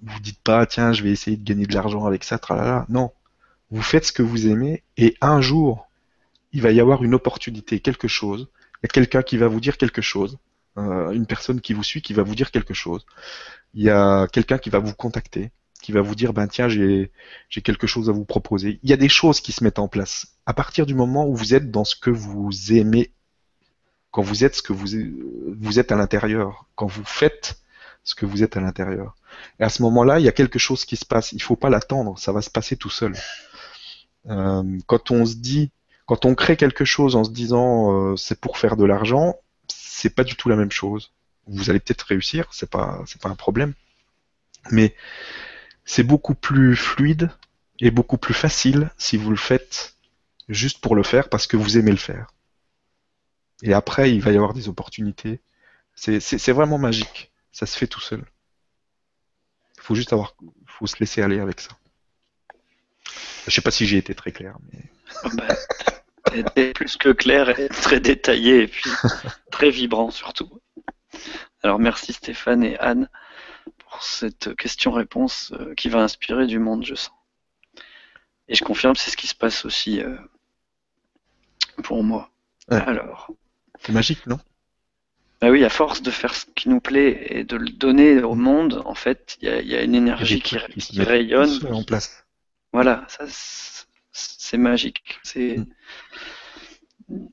vous 0.01 0.19
dites 0.19 0.41
pas, 0.41 0.65
tiens, 0.65 0.93
je 0.93 1.03
vais 1.03 1.11
essayer 1.11 1.37
de 1.37 1.43
gagner 1.43 1.65
de 1.65 1.73
l'argent 1.73 2.05
avec 2.05 2.23
ça, 2.23 2.39
tralala. 2.39 2.85
Non. 2.89 3.11
Vous 3.71 3.81
faites 3.81 4.05
ce 4.05 4.11
que 4.11 4.23
vous 4.23 4.47
aimez 4.47 4.83
et 4.97 5.15
un 5.21 5.41
jour, 5.41 5.87
il 6.53 6.61
va 6.61 6.71
y 6.71 6.79
avoir 6.79 7.03
une 7.03 7.15
opportunité, 7.15 7.79
quelque 7.79 8.07
chose. 8.07 8.49
Il 8.77 8.79
y 8.83 8.85
a 8.85 8.89
quelqu'un 8.89 9.21
qui 9.23 9.37
va 9.37 9.47
vous 9.47 9.59
dire 9.59 9.77
quelque 9.77 10.01
chose 10.01 10.37
euh, 10.77 11.11
une 11.11 11.25
personne 11.25 11.61
qui 11.61 11.73
vous 11.73 11.83
suit, 11.83 12.01
qui 12.01 12.13
va 12.13 12.23
vous 12.23 12.35
dire 12.35 12.51
quelque 12.51 12.73
chose. 12.73 13.05
Il 13.73 13.83
y 13.83 13.89
a 13.89 14.27
quelqu'un 14.27 14.57
qui 14.57 14.69
va 14.69 14.79
vous 14.79 14.93
contacter, 14.93 15.51
qui 15.85 15.91
va 15.91 16.01
vous 16.01 16.15
dire 16.15 16.33
ben 16.33 16.47
tiens 16.47 16.67
j'ai 16.67 17.11
j'ai 17.47 17.61
quelque 17.61 17.85
chose 17.85 18.09
à 18.09 18.11
vous 18.11 18.25
proposer. 18.25 18.79
Il 18.81 18.89
y 18.89 18.93
a 18.93 18.97
des 18.97 19.07
choses 19.07 19.39
qui 19.39 19.51
se 19.51 19.63
mettent 19.63 19.77
en 19.77 19.87
place 19.87 20.25
à 20.47 20.53
partir 20.55 20.87
du 20.87 20.95
moment 20.95 21.27
où 21.27 21.35
vous 21.35 21.53
êtes 21.53 21.69
dans 21.69 21.83
ce 21.83 21.95
que 21.95 22.09
vous 22.09 22.49
aimez, 22.73 23.11
quand 24.09 24.23
vous 24.23 24.43
êtes 24.43 24.55
ce 24.55 24.63
que 24.63 24.73
vous 24.73 24.87
vous 25.59 25.77
êtes 25.77 25.91
à 25.91 25.95
l'intérieur, 25.95 26.65
quand 26.73 26.87
vous 26.87 27.05
faites 27.05 27.61
ce 28.03 28.15
que 28.15 28.25
vous 28.25 28.41
êtes 28.41 28.57
à 28.57 28.61
l'intérieur. 28.61 29.15
Et 29.59 29.63
à 29.63 29.69
ce 29.69 29.83
moment-là, 29.83 30.19
il 30.19 30.25
y 30.25 30.27
a 30.27 30.31
quelque 30.31 30.57
chose 30.57 30.85
qui 30.85 30.95
se 30.95 31.05
passe. 31.05 31.33
Il 31.33 31.41
faut 31.41 31.55
pas 31.55 31.69
l'attendre, 31.69 32.17
ça 32.17 32.31
va 32.31 32.41
se 32.41 32.49
passer 32.49 32.77
tout 32.77 32.89
seul. 32.89 33.13
Euh, 34.27 34.63
quand 34.87 35.11
on 35.11 35.23
se 35.23 35.35
dit, 35.35 35.69
quand 36.07 36.25
on 36.25 36.33
crée 36.33 36.57
quelque 36.57 36.83
chose 36.83 37.15
en 37.15 37.23
se 37.23 37.29
disant 37.29 37.91
euh, 37.91 38.15
c'est 38.15 38.41
pour 38.41 38.57
faire 38.57 38.75
de 38.75 38.85
l'argent, 38.85 39.35
c'est 39.67 40.15
pas 40.15 40.23
du 40.23 40.35
tout 40.35 40.49
la 40.49 40.55
même 40.55 40.71
chose. 40.71 41.11
Vous 41.45 41.69
allez 41.69 41.79
peut-être 41.79 42.07
réussir, 42.07 42.47
c'est 42.51 42.71
pas 42.71 43.03
c'est 43.05 43.21
pas 43.21 43.29
un 43.29 43.35
problème, 43.35 43.73
mais 44.71 44.95
c'est 45.85 46.03
beaucoup 46.03 46.35
plus 46.35 46.75
fluide 46.75 47.31
et 47.79 47.91
beaucoup 47.91 48.17
plus 48.17 48.33
facile 48.33 48.89
si 48.97 49.17
vous 49.17 49.29
le 49.29 49.37
faites 49.37 49.95
juste 50.49 50.79
pour 50.79 50.95
le 50.95 51.03
faire 51.03 51.29
parce 51.29 51.47
que 51.47 51.57
vous 51.57 51.77
aimez 51.77 51.91
le 51.91 51.97
faire. 51.97 52.27
Et 53.61 53.73
après, 53.73 54.13
il 54.13 54.21
va 54.21 54.31
y 54.31 54.35
avoir 54.35 54.53
des 54.53 54.67
opportunités. 54.67 55.39
C'est 55.95 56.51
vraiment 56.51 56.77
magique. 56.77 57.31
Ça 57.51 57.65
se 57.65 57.77
fait 57.77 57.87
tout 57.87 58.01
seul. 58.01 58.23
Il 59.77 59.81
faut 59.81 59.95
juste 59.95 60.13
avoir, 60.13 60.35
faut 60.65 60.87
se 60.87 60.97
laisser 60.99 61.21
aller 61.21 61.39
avec 61.39 61.61
ça. 61.61 61.69
Je 63.47 63.51
sais 63.51 63.61
pas 63.61 63.71
si 63.71 63.85
j'ai 63.85 63.97
été 63.97 64.15
très 64.15 64.31
clair, 64.31 64.57
mais. 64.73 64.81
Oh, 65.23 65.29
bah, 65.35 65.47
plus 66.73 66.97
que 66.97 67.09
clair 67.09 67.57
et 67.59 67.69
très 67.69 67.99
détaillé 67.99 68.63
et 68.63 68.67
puis 68.67 68.89
très 69.51 69.69
vibrant 69.69 70.11
surtout. 70.11 70.59
Alors 71.63 71.79
merci 71.79 72.13
Stéphane 72.13 72.63
et 72.63 72.77
Anne 72.79 73.09
pour 73.95 74.03
cette 74.03 74.55
question-réponse 74.55 75.53
euh, 75.53 75.73
qui 75.73 75.87
va 75.87 76.01
inspirer 76.01 76.47
du 76.47 76.59
monde, 76.59 76.85
je 76.85 76.95
sens. 76.95 77.15
Et 78.49 78.55
je 78.55 78.63
confirme, 78.63 78.93
c'est 78.97 79.09
ce 79.09 79.15
qui 79.15 79.27
se 79.27 79.35
passe 79.35 79.63
aussi 79.63 80.01
euh, 80.01 80.17
pour 81.81 82.03
moi. 82.03 82.29
Alors. 82.67 83.31
C'est 83.79 83.93
magique, 83.93 84.27
non? 84.27 84.37
Bah 85.39 85.49
oui, 85.49 85.63
à 85.63 85.69
force 85.69 86.01
de 86.01 86.11
faire 86.11 86.35
ce 86.35 86.45
qui 86.55 86.67
nous 86.67 86.81
plaît 86.81 87.27
et 87.29 87.43
de 87.45 87.55
le 87.55 87.69
donner 87.69 88.21
au 88.21 88.35
monde, 88.35 88.81
en 88.85 88.95
fait, 88.95 89.37
il 89.41 89.47
y, 89.47 89.75
a 89.75 89.81
une 89.81 89.95
énergie 89.95 90.41
qui, 90.41 90.57
rayonne. 90.99 91.65
En 91.71 91.83
place. 91.83 92.25
Voilà, 92.73 93.05
ça, 93.07 93.23
c'est 94.11 94.57
magique. 94.57 95.19
C'est. 95.23 95.57
Mm. 97.07 97.27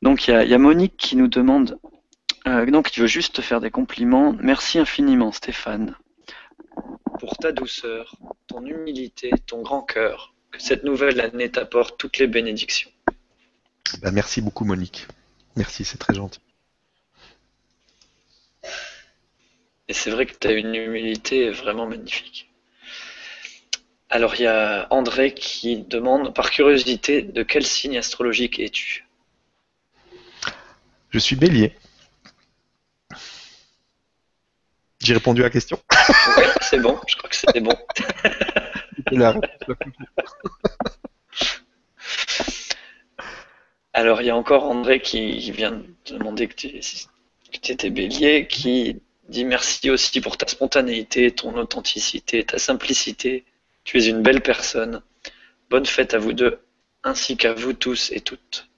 Donc 0.00 0.26
il 0.26 0.30
y, 0.30 0.54
a 0.54 0.58
Monique 0.58 0.96
qui 0.96 1.16
nous 1.16 1.28
demande, 1.28 1.78
euh, 2.46 2.66
donc 2.66 2.90
tu 2.90 3.00
veux 3.00 3.06
juste 3.06 3.36
te 3.36 3.42
faire 3.42 3.60
des 3.60 3.70
compliments. 3.70 4.34
Merci 4.40 4.78
infiniment 4.78 5.32
Stéphane 5.32 5.94
pour 7.20 7.36
ta 7.36 7.52
douceur, 7.52 8.16
ton 8.46 8.64
humilité, 8.64 9.30
ton 9.46 9.60
grand 9.60 9.82
cœur. 9.82 10.34
Que 10.50 10.60
cette 10.60 10.84
nouvelle 10.84 11.20
année 11.20 11.50
t'apporte 11.50 11.98
toutes 11.98 12.18
les 12.18 12.26
bénédictions. 12.26 12.90
Bah, 14.02 14.10
merci 14.10 14.40
beaucoup 14.40 14.64
Monique. 14.64 15.06
Merci, 15.54 15.84
c'est 15.84 15.98
très 15.98 16.14
gentil. 16.14 16.40
Et 19.88 19.92
c'est 19.92 20.10
vrai 20.10 20.26
que 20.26 20.34
tu 20.34 20.48
as 20.48 20.52
une 20.52 20.74
humilité 20.74 21.50
vraiment 21.50 21.86
magnifique. 21.86 22.50
Alors 24.08 24.34
il 24.36 24.42
y 24.42 24.46
a 24.46 24.86
André 24.90 25.34
qui 25.34 25.82
demande 25.82 26.34
par 26.34 26.50
curiosité 26.50 27.22
de 27.22 27.42
quel 27.42 27.64
signe 27.64 27.98
astrologique 27.98 28.58
es-tu? 28.58 29.06
Je 31.10 31.18
suis 31.18 31.36
bélier. 31.36 31.76
J'ai 35.00 35.14
répondu 35.14 35.40
à 35.40 35.44
la 35.44 35.50
question 35.50 35.80
Oui, 36.36 36.44
c'est 36.60 36.78
bon, 36.78 37.00
je 37.08 37.16
crois 37.16 37.30
que 37.30 37.36
c'était 37.36 37.60
bon. 37.60 37.74
Alors 43.92 44.20
il 44.22 44.26
y 44.26 44.30
a 44.30 44.36
encore 44.36 44.64
André 44.64 45.00
qui 45.00 45.50
vient 45.50 45.72
de 45.72 45.84
demander 46.06 46.46
que 46.48 46.54
tu 46.54 46.68
étais 47.50 47.90
bélier, 47.90 48.46
qui 48.46 49.00
dit 49.28 49.44
merci 49.44 49.90
aussi 49.90 50.20
pour 50.20 50.36
ta 50.36 50.46
spontanéité, 50.46 51.30
ton 51.30 51.56
authenticité, 51.56 52.44
ta 52.44 52.58
simplicité, 52.58 53.44
tu 53.84 53.98
es 53.98 54.06
une 54.06 54.22
belle 54.22 54.42
personne. 54.42 55.02
Bonne 55.70 55.86
fête 55.86 56.14
à 56.14 56.18
vous 56.18 56.32
deux, 56.32 56.60
ainsi 57.04 57.36
qu'à 57.36 57.54
vous 57.54 57.72
tous 57.72 58.10
et 58.12 58.20
toutes. 58.20 58.68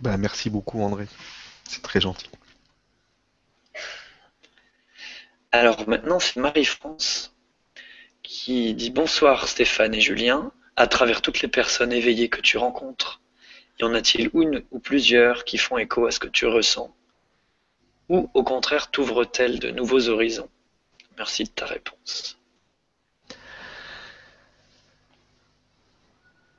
Bah, 0.00 0.16
merci 0.16 0.50
beaucoup 0.50 0.82
André, 0.82 1.06
c'est 1.68 1.82
très 1.82 2.00
gentil. 2.00 2.28
Alors 5.54 5.86
maintenant 5.86 6.18
c'est 6.18 6.40
Marie-France 6.40 7.36
qui 8.22 8.72
dit 8.72 8.90
bonsoir 8.90 9.48
Stéphane 9.48 9.94
et 9.94 10.00
Julien, 10.00 10.50
à 10.76 10.86
travers 10.86 11.20
toutes 11.20 11.42
les 11.42 11.48
personnes 11.48 11.92
éveillées 11.92 12.30
que 12.30 12.40
tu 12.40 12.56
rencontres. 12.56 13.20
Y 13.78 13.84
en 13.84 13.92
a-t-il 13.92 14.30
une 14.32 14.64
ou 14.70 14.78
plusieurs 14.78 15.44
qui 15.44 15.58
font 15.58 15.76
écho 15.76 16.06
à 16.06 16.10
ce 16.10 16.18
que 16.18 16.28
tu 16.28 16.46
ressens? 16.46 16.94
Ou 18.08 18.30
au 18.32 18.42
contraire 18.42 18.90
t'ouvrent-elles 18.90 19.58
de 19.58 19.70
nouveaux 19.70 20.08
horizons? 20.08 20.48
Merci 21.18 21.44
de 21.44 21.50
ta 21.50 21.66
réponse. 21.66 22.38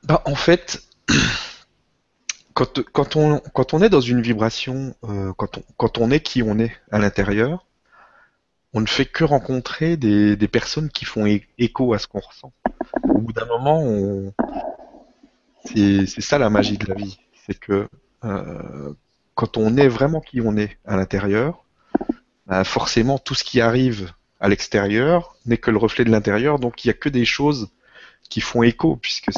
Bah, 0.04 0.22
en 0.24 0.36
fait, 0.36 0.84
quand, 2.54 3.16
on, 3.16 3.82
est 3.82 3.88
dans 3.88 4.00
une 4.00 4.20
vibration, 4.20 4.94
euh, 5.02 5.32
quand 5.32 5.98
on 5.98 6.10
est 6.12 6.20
qui 6.20 6.44
on 6.44 6.60
est 6.60 6.72
à 6.92 7.00
l'intérieur, 7.00 7.66
on 8.74 8.80
ne 8.80 8.86
fait 8.86 9.06
que 9.06 9.22
rencontrer 9.22 9.96
des, 9.96 10.48
personnes 10.48 10.90
qui 10.90 11.04
font 11.04 11.26
écho 11.58 11.94
à 11.94 11.98
ce 11.98 12.08
qu'on 12.08 12.18
ressent. 12.18 12.52
Au 13.08 13.20
bout 13.20 13.32
d'un 13.32 13.46
moment, 13.46 14.32
c'est 15.64 16.20
ça 16.20 16.38
la 16.38 16.50
magie 16.50 16.76
de 16.76 16.86
la 16.86 16.94
vie. 16.94 17.18
C'est 17.46 17.58
que 17.58 17.88
euh, 18.24 18.92
quand 19.36 19.56
on 19.56 19.76
est 19.76 19.86
vraiment 19.86 20.20
qui 20.20 20.40
on 20.40 20.56
est 20.56 20.76
à 20.84 20.96
l'intérieur, 20.96 21.64
bah, 22.46 22.64
forcément 22.64 23.18
tout 23.18 23.34
ce 23.34 23.44
qui 23.44 23.60
arrive 23.60 24.12
à 24.40 24.48
l'extérieur 24.48 25.36
n'est 25.46 25.56
que 25.56 25.70
le 25.70 25.78
reflet 25.78 26.04
de 26.04 26.10
l'intérieur, 26.10 26.58
donc 26.58 26.84
il 26.84 26.88
n'y 26.88 26.90
a 26.90 26.94
que 26.94 27.08
des 27.08 27.24
choses 27.24 27.70
qui 28.28 28.40
font 28.40 28.64
écho, 28.64 28.96
puisque 28.96 29.30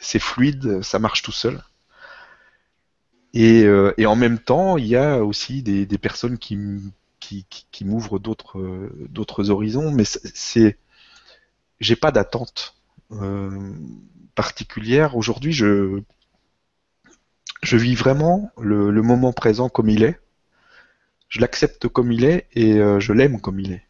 c'est 0.00 0.18
fluide, 0.18 0.82
ça 0.82 0.98
marche 0.98 1.22
tout 1.22 1.32
seul. 1.32 1.62
Et, 3.34 3.64
euh, 3.64 3.92
et, 3.98 4.06
en 4.06 4.16
même 4.16 4.38
temps, 4.38 4.78
il 4.78 4.86
y 4.86 4.96
a 4.96 5.24
aussi 5.24 5.62
des 5.62 5.98
personnes 5.98 6.38
qui, 6.38 6.56
qui, 7.24 7.66
qui, 7.70 7.84
m'ouvrent 7.84 8.18
d'autres 8.18 9.50
horizons, 9.50 9.90
mais 9.90 10.04
c'est 10.04 10.78
j'ai 11.80 11.96
pas 11.96 12.12
d'attente 12.12 12.76
euh, 13.12 13.72
particulière. 14.34 15.16
Aujourd'hui, 15.16 15.52
je 15.52 16.02
je 17.62 17.76
vis 17.76 17.94
vraiment 17.94 18.50
le, 18.60 18.90
moment 19.02 19.32
présent 19.32 19.68
comme 19.68 19.88
il 19.88 20.02
est. 20.02 20.20
Je 21.28 21.40
l'accepte 21.40 21.88
comme 21.88 22.12
il 22.12 22.24
est 22.24 22.46
et 22.52 22.74
euh, 22.74 23.00
je 23.00 23.12
l'aime 23.12 23.40
comme 23.40 23.58
il 23.58 23.72
est. 23.72 23.86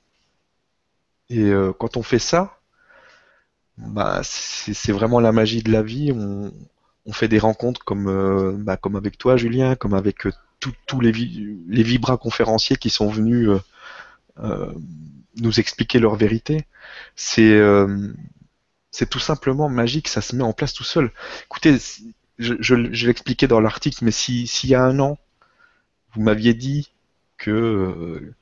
Et 1.29 1.41
euh, 1.51 1.73
quand 1.73 1.97
on 1.97 2.03
fait 2.03 2.19
ça, 2.19 2.59
bah, 3.77 4.21
c'est 4.23 4.93
vraiment 4.93 5.21
la 5.21 5.33
magie 5.33 5.63
de 5.63 5.73
la 5.73 5.83
vie. 5.83 6.13
On, 6.13 6.53
fait 7.13 7.29
des 7.29 7.39
rencontres 7.39 7.85
comme, 7.85 8.09
euh, 8.09 8.53
bah, 8.57 8.77
comme 8.77 8.97
avec 8.97 9.19
toi, 9.19 9.37
Julien, 9.37 9.75
comme 9.77 9.95
avec 9.95 10.27
euh, 10.27 10.33
tous 10.61 11.01
les, 11.01 11.13
les 11.13 11.83
vibra 11.83 12.17
conférenciers 12.17 12.77
qui 12.77 12.91
sont 12.91 13.09
venus 13.09 13.51
euh, 14.39 14.73
nous 15.37 15.61
expliquer 15.61 15.99
leur 15.99 16.17
vérité. 16.17 16.65
C'est 17.17 17.61
c'est 18.91 19.11
tout 19.11 19.19
simplement 19.19 19.69
magique, 19.69 20.09
ça 20.09 20.21
se 20.21 20.37
met 20.37 20.45
en 20.45 20.53
place 20.53 20.73
tout 20.73 20.85
seul. 20.85 21.11
Écoutez, 21.47 21.77
je, 22.39 22.75
l'expliquais 23.07 23.49
dans 23.49 23.61
l'article, 23.61 24.05
mais 24.05 24.13
si 24.13 24.47
s'il 24.47 24.71
y 24.71 24.75
a 24.75 24.83
un 24.83 25.01
an, 25.01 25.19
vous 26.15 26.23
m'aviez 26.23 26.55
dit 26.55 26.93
que 27.37 28.33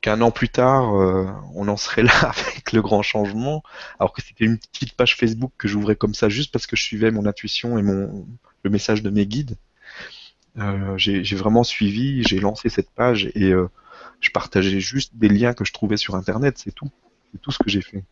qu'un 0.00 0.20
an 0.20 0.30
plus 0.30 0.48
tard, 0.48 0.94
euh, 0.94 1.26
on 1.54 1.66
en 1.66 1.76
serait 1.76 2.04
là 2.04 2.12
avec 2.22 2.72
le 2.72 2.80
grand 2.80 3.02
changement, 3.02 3.64
alors 3.98 4.12
que 4.12 4.22
c'était 4.22 4.44
une 4.44 4.58
petite 4.58 4.94
page 4.94 5.16
Facebook 5.16 5.50
que 5.58 5.66
j'ouvrais 5.68 5.96
comme 5.96 6.14
ça 6.14 6.28
juste 6.28 6.52
parce 6.52 6.66
que 6.68 6.76
je 6.76 6.84
suivais 6.84 7.10
mon 7.10 7.26
intuition 7.26 7.76
et 7.76 7.82
mon 7.82 8.26
le 8.62 8.70
message 8.70 9.02
de 9.02 9.10
mes 9.10 9.26
guides. 9.26 9.56
Euh, 10.58 10.96
j'ai 10.96 11.36
vraiment 11.36 11.64
suivi, 11.64 12.22
j'ai 12.22 12.40
lancé 12.40 12.68
cette 12.68 12.90
page 12.90 13.30
et 13.34 13.52
euh, 13.52 13.68
je 14.20 14.30
partageais 14.30 14.80
juste 14.80 15.16
des 15.16 15.28
liens 15.28 15.54
que 15.54 15.64
je 15.64 15.72
trouvais 15.72 15.96
sur 15.96 16.14
Internet, 16.14 16.58
c'est 16.58 16.74
tout. 16.74 16.90
C'est 17.32 17.40
tout 17.40 17.50
ce 17.50 17.58
que 17.58 17.68
j'ai 17.68 17.82
fait. 17.82 18.04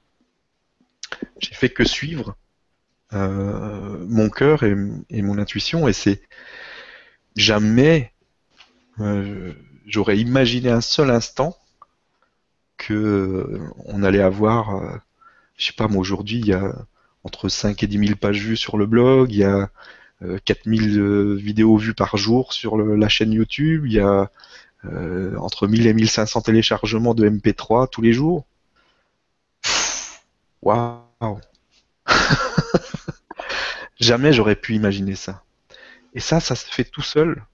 J'ai 1.38 1.54
fait 1.54 1.70
que 1.70 1.84
suivre 1.84 2.36
mon 3.12 4.28
cœur 4.28 4.64
et, 4.64 4.74
mon 5.22 5.38
intuition 5.38 5.86
et 5.86 5.92
c'est 5.92 6.20
jamais 7.36 8.12
j'aurais 9.86 10.18
imaginé 10.18 10.70
un 10.70 10.80
seul 10.80 11.10
instant 11.10 11.56
que 12.76 12.94
euh, 12.94 13.60
on 13.86 14.02
allait 14.02 14.22
avoir, 14.22 14.76
euh, 14.76 14.96
je 15.56 15.66
sais 15.66 15.72
pas 15.72 15.88
moi 15.88 16.00
aujourd'hui, 16.00 16.38
il 16.40 16.46
y 16.46 16.52
a 16.52 16.74
entre 17.22 17.48
5 17.48 17.82
et 17.82 17.86
10 17.86 17.98
000 17.98 18.16
pages 18.16 18.40
vues 18.40 18.56
sur 18.56 18.76
le 18.76 18.86
blog, 18.86 19.32
il 19.32 19.38
y 19.38 19.44
a 19.44 19.70
4000 20.44 21.34
vidéos 21.34 21.76
vues 21.76 21.94
par 21.94 22.16
jour 22.16 22.52
sur 22.52 22.76
la 22.76 23.08
chaîne 23.08 23.32
YouTube. 23.32 23.84
Il 23.86 23.92
y 23.92 24.00
a 24.00 24.30
entre 25.38 25.66
1000 25.66 25.86
et 25.86 25.94
1500 25.94 26.42
téléchargements 26.42 27.14
de 27.14 27.28
MP3 27.28 27.88
tous 27.90 28.02
les 28.02 28.12
jours. 28.12 28.46
Waouh 30.62 31.40
Jamais 34.00 34.32
j'aurais 34.32 34.56
pu 34.56 34.74
imaginer 34.74 35.14
ça. 35.14 35.44
Et 36.14 36.20
ça, 36.20 36.40
ça 36.40 36.54
se 36.54 36.66
fait 36.66 36.84
tout 36.84 37.02
seul. 37.02 37.44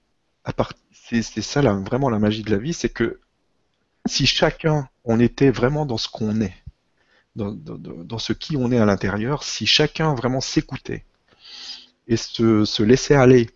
C'est 1.01 1.41
ça 1.41 1.61
vraiment 1.61 2.09
la 2.09 2.19
magie 2.19 2.43
de 2.43 2.51
la 2.51 2.57
vie, 2.57 2.73
c'est 2.73 2.89
que 2.89 3.19
si 4.05 4.25
chacun, 4.25 4.87
on 5.03 5.19
était 5.19 5.51
vraiment 5.51 5.85
dans 5.85 5.97
ce 5.97 6.07
qu'on 6.07 6.41
est, 6.41 6.55
dans, 7.35 8.17
ce 8.17 8.33
qui 8.33 8.57
on 8.57 8.71
est 8.71 8.79
à 8.79 8.85
l'intérieur, 8.85 9.43
si 9.43 9.65
chacun 9.65 10.15
vraiment 10.15 10.41
s'écoutait 10.41 11.05
et 12.07 12.17
se, 12.17 12.83
laissait 12.83 13.15
aller 13.15 13.49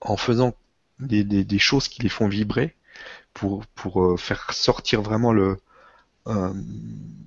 en 0.00 0.16
faisant 0.16 0.54
des, 1.00 1.58
choses 1.58 1.88
qui 1.88 2.02
les 2.02 2.08
font 2.08 2.28
vibrer 2.28 2.74
pour, 3.32 3.64
euh, 3.96 4.16
faire 4.16 4.52
sortir 4.52 5.02
vraiment 5.02 5.32
le, 5.32 5.58
euh, 6.26 6.52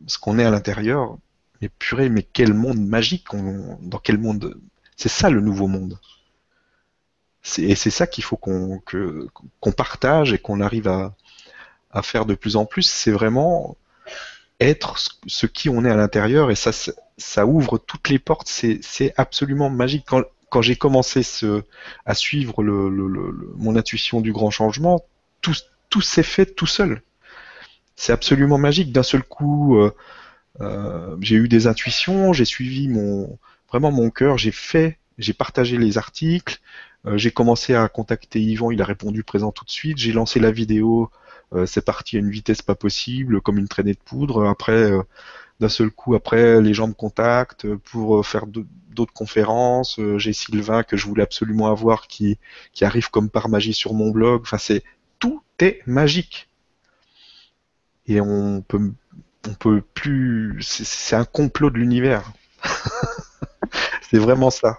ce 0.07 0.17
qu'on 0.17 0.39
est 0.39 0.45
à 0.45 0.49
l'intérieur, 0.51 1.17
mais 1.61 1.69
purée, 1.69 2.09
mais 2.09 2.23
quel 2.23 2.53
monde 2.53 2.79
magique, 2.79 3.27
dans 3.33 3.99
quel 3.99 4.17
monde. 4.17 4.59
C'est 4.95 5.09
ça 5.09 5.29
le 5.29 5.41
nouveau 5.41 5.67
monde. 5.67 5.99
Et 7.57 7.75
c'est 7.75 7.91
ça 7.91 8.07
qu'il 8.07 8.23
faut 8.23 8.37
qu'on 8.37 8.81
partage 9.75 10.33
et 10.33 10.39
qu'on 10.39 10.59
arrive 10.61 10.87
à, 10.87 11.13
faire 12.03 12.25
de 12.25 12.35
plus 12.35 12.55
en 12.55 12.65
plus. 12.65 12.83
C'est 12.83 13.11
vraiment 13.11 13.77
être 14.59 14.95
ce 15.27 15.45
qui 15.45 15.69
on 15.69 15.85
est 15.85 15.89
à 15.89 15.95
l'intérieur 15.95 16.51
et 16.51 16.55
ça, 16.55 16.71
ça 17.17 17.45
ouvre 17.45 17.77
toutes 17.77 18.09
les 18.09 18.19
portes. 18.19 18.47
C'est 18.47 19.13
absolument 19.17 19.69
magique. 19.69 20.05
Quand, 20.07 20.61
j'ai 20.61 20.75
commencé 20.75 21.21
à 22.05 22.13
suivre 22.15 22.63
mon 22.63 23.75
intuition 23.75 24.21
du 24.21 24.31
grand 24.31 24.49
changement, 24.49 25.01
tout, 25.41 25.53
tout 25.89 26.01
s'est 26.01 26.23
fait 26.23 26.45
tout 26.45 26.65
seul. 26.65 27.01
C'est 27.95 28.13
absolument 28.13 28.57
magique. 28.57 28.91
D'un 28.91 29.03
seul 29.03 29.23
coup, 29.23 29.77
euh, 29.77 29.91
euh, 30.61 31.15
j'ai 31.21 31.35
eu 31.35 31.47
des 31.47 31.67
intuitions, 31.67 32.33
j'ai 32.33 32.45
suivi 32.45 32.87
mon 32.87 33.37
vraiment 33.69 33.91
mon 33.91 34.09
cœur, 34.09 34.37
j'ai 34.37 34.51
fait, 34.51 34.97
j'ai 35.17 35.33
partagé 35.33 35.77
les 35.77 35.97
articles, 35.97 36.59
euh, 37.05 37.17
j'ai 37.17 37.31
commencé 37.31 37.75
à 37.75 37.87
contacter 37.89 38.39
Yvan, 38.39 38.71
il 38.71 38.81
a 38.81 38.85
répondu 38.85 39.23
présent 39.23 39.51
tout 39.51 39.65
de 39.65 39.69
suite, 39.69 39.97
j'ai 39.97 40.13
lancé 40.13 40.39
la 40.39 40.51
vidéo, 40.51 41.09
c'est 41.65 41.85
parti 41.85 42.17
à 42.17 42.19
une 42.19 42.29
vitesse 42.29 42.61
pas 42.61 42.75
possible, 42.75 43.41
comme 43.41 43.57
une 43.57 43.67
traînée 43.67 43.93
de 43.93 43.99
poudre. 44.03 44.47
Après, 44.47 44.91
d'un 45.59 45.69
seul 45.69 45.91
coup, 45.91 46.15
après, 46.15 46.61
les 46.61 46.73
gens 46.73 46.87
me 46.87 46.93
contactent 46.93 47.73
pour 47.75 48.25
faire 48.25 48.45
d'autres 48.47 49.13
conférences. 49.13 49.99
J'ai 50.17 50.33
Sylvain 50.33 50.83
que 50.83 50.97
je 50.97 51.07
voulais 51.07 51.23
absolument 51.23 51.67
avoir 51.67 52.07
qui, 52.07 52.37
qui 52.73 52.85
arrive 52.85 53.09
comme 53.09 53.29
par 53.29 53.49
magie 53.49 53.73
sur 53.73 53.93
mon 53.93 54.09
blog. 54.11 54.41
Enfin, 54.41 54.57
c'est 54.57 54.83
tout 55.19 55.41
est 55.59 55.81
magique. 55.87 56.49
Et 58.07 58.21
on 58.21 58.61
peut 58.61 58.91
on 59.47 59.53
peut 59.53 59.81
plus. 59.93 60.57
C'est 60.61 61.15
un 61.15 61.25
complot 61.25 61.69
de 61.69 61.77
l'univers. 61.77 62.31
c'est 64.09 64.17
vraiment 64.17 64.49
ça. 64.49 64.77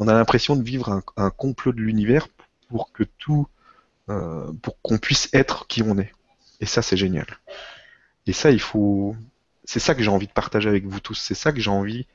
On 0.00 0.08
a 0.08 0.14
l'impression 0.14 0.56
de 0.56 0.62
vivre 0.62 1.02
un, 1.16 1.30
complot 1.30 1.72
de 1.72 1.80
l'univers 1.80 2.26
pour 2.68 2.92
que 2.92 3.04
tout, 3.04 3.46
euh, 4.10 4.52
pour 4.62 4.80
qu'on 4.82 4.98
puisse 4.98 5.28
être 5.32 5.66
qui 5.66 5.82
on 5.82 5.98
est. 5.98 6.12
Et 6.60 6.66
ça, 6.66 6.82
c'est 6.82 6.96
génial. 6.96 7.26
Et 8.26 8.32
ça, 8.32 8.50
il 8.50 8.60
faut. 8.60 9.16
C'est 9.64 9.80
ça 9.80 9.94
que 9.94 10.02
j'ai 10.02 10.10
envie 10.10 10.26
de 10.26 10.32
partager 10.32 10.68
avec 10.68 10.86
vous 10.86 11.00
tous. 11.00 11.14
C'est 11.14 11.34
ça 11.34 11.52
que 11.52 11.60
j'ai 11.60 11.70
envie 11.70 12.06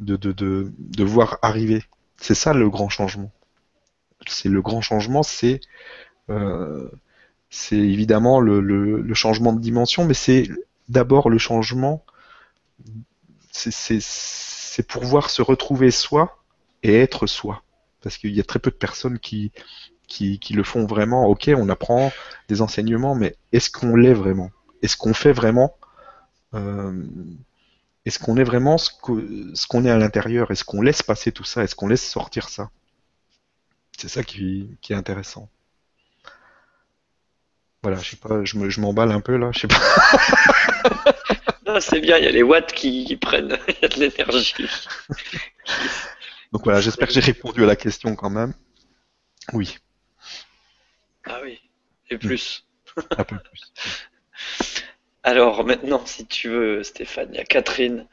de, 0.00 0.16
de, 0.16 0.32
de, 0.32 1.04
voir 1.04 1.38
arriver. 1.42 1.84
C'est 2.16 2.34
ça 2.34 2.52
le 2.52 2.68
grand 2.70 2.88
changement. 2.88 3.30
C'est 4.26 4.48
le 4.48 4.62
grand 4.62 4.80
changement, 4.80 5.22
c'est 5.22 5.60
euh, 6.28 6.88
c'est 7.50 7.76
évidemment 7.76 8.40
le, 8.40 8.60
le, 8.60 9.14
changement 9.14 9.52
de 9.52 9.60
dimension, 9.60 10.04
mais 10.04 10.14
c'est 10.14 10.48
d'abord 10.88 11.30
le 11.30 11.38
changement, 11.38 12.04
c'est 13.52 14.86
pouvoir 14.86 15.30
se 15.30 15.40
retrouver 15.40 15.90
soi 15.90 16.42
et 16.82 16.94
être 17.00 17.26
soi. 17.26 17.62
Parce 18.02 18.18
qu'il 18.18 18.34
y 18.34 18.40
a 18.40 18.44
très 18.44 18.58
peu 18.58 18.70
de 18.70 18.76
personnes 18.76 19.18
qui, 19.18 19.50
qui, 20.08 20.52
le 20.52 20.64
font 20.64 20.86
vraiment. 20.86 21.26
Ok, 21.26 21.50
on 21.54 21.68
apprend 21.68 22.12
des 22.48 22.62
enseignements, 22.62 23.14
mais 23.14 23.36
est-ce 23.52 23.70
qu'on 23.70 23.94
l'est 23.94 24.14
vraiment? 24.14 24.50
Est-ce 24.82 24.96
qu'on 24.96 25.14
fait 25.14 25.32
vraiment 25.32 25.76
euh, 26.54 27.04
Est-ce 28.04 28.18
qu'on 28.18 28.36
est 28.36 28.44
vraiment 28.44 28.78
ce 28.78 28.90
qu'on 29.68 29.84
est 29.84 29.90
à 29.90 29.98
l'intérieur? 29.98 30.50
Est-ce 30.50 30.64
qu'on 30.64 30.82
laisse 30.82 31.02
passer 31.02 31.30
tout 31.30 31.44
ça? 31.44 31.62
Est-ce 31.62 31.76
qu'on 31.76 31.88
laisse 31.88 32.08
sortir 32.08 32.48
ça? 32.48 32.70
C'est 33.96 34.08
ça 34.08 34.24
qui, 34.24 34.76
qui 34.80 34.92
est 34.92 34.96
intéressant. 34.96 35.48
Voilà, 37.82 37.98
je 37.98 38.10
sais 38.10 38.16
pas, 38.16 38.44
je 38.44 38.80
m'emballe 38.80 39.12
un 39.12 39.20
peu 39.20 39.36
là, 39.36 39.50
je 39.52 39.60
sais 39.60 39.68
pas. 39.68 39.78
c'est 41.80 42.00
bien, 42.00 42.18
il 42.18 42.24
y 42.24 42.26
a 42.26 42.30
les 42.30 42.42
watts 42.42 42.72
qui, 42.72 43.16
prennent, 43.16 43.56
il 43.68 43.76
y 43.82 43.84
a 43.84 43.88
de 43.88 44.00
l'énergie. 44.00 44.54
Donc 46.52 46.64
voilà, 46.64 46.80
j'espère 46.80 47.08
que 47.08 47.14
j'ai 47.14 47.20
répondu 47.20 47.62
à 47.62 47.66
la 47.66 47.76
question 47.76 48.16
quand 48.16 48.30
même. 48.30 48.54
Oui. 49.52 49.78
Ah 51.28 51.40
oui, 51.42 51.60
et 52.10 52.18
plus. 52.18 52.66
Un 53.16 53.24
peu 53.24 53.36
plus. 53.38 53.72
Alors 55.22 55.64
maintenant, 55.64 56.04
si 56.06 56.26
tu 56.26 56.48
veux, 56.48 56.82
Stéphane, 56.82 57.28
il 57.32 57.36
y 57.36 57.40
a 57.40 57.44
Catherine 57.44 58.06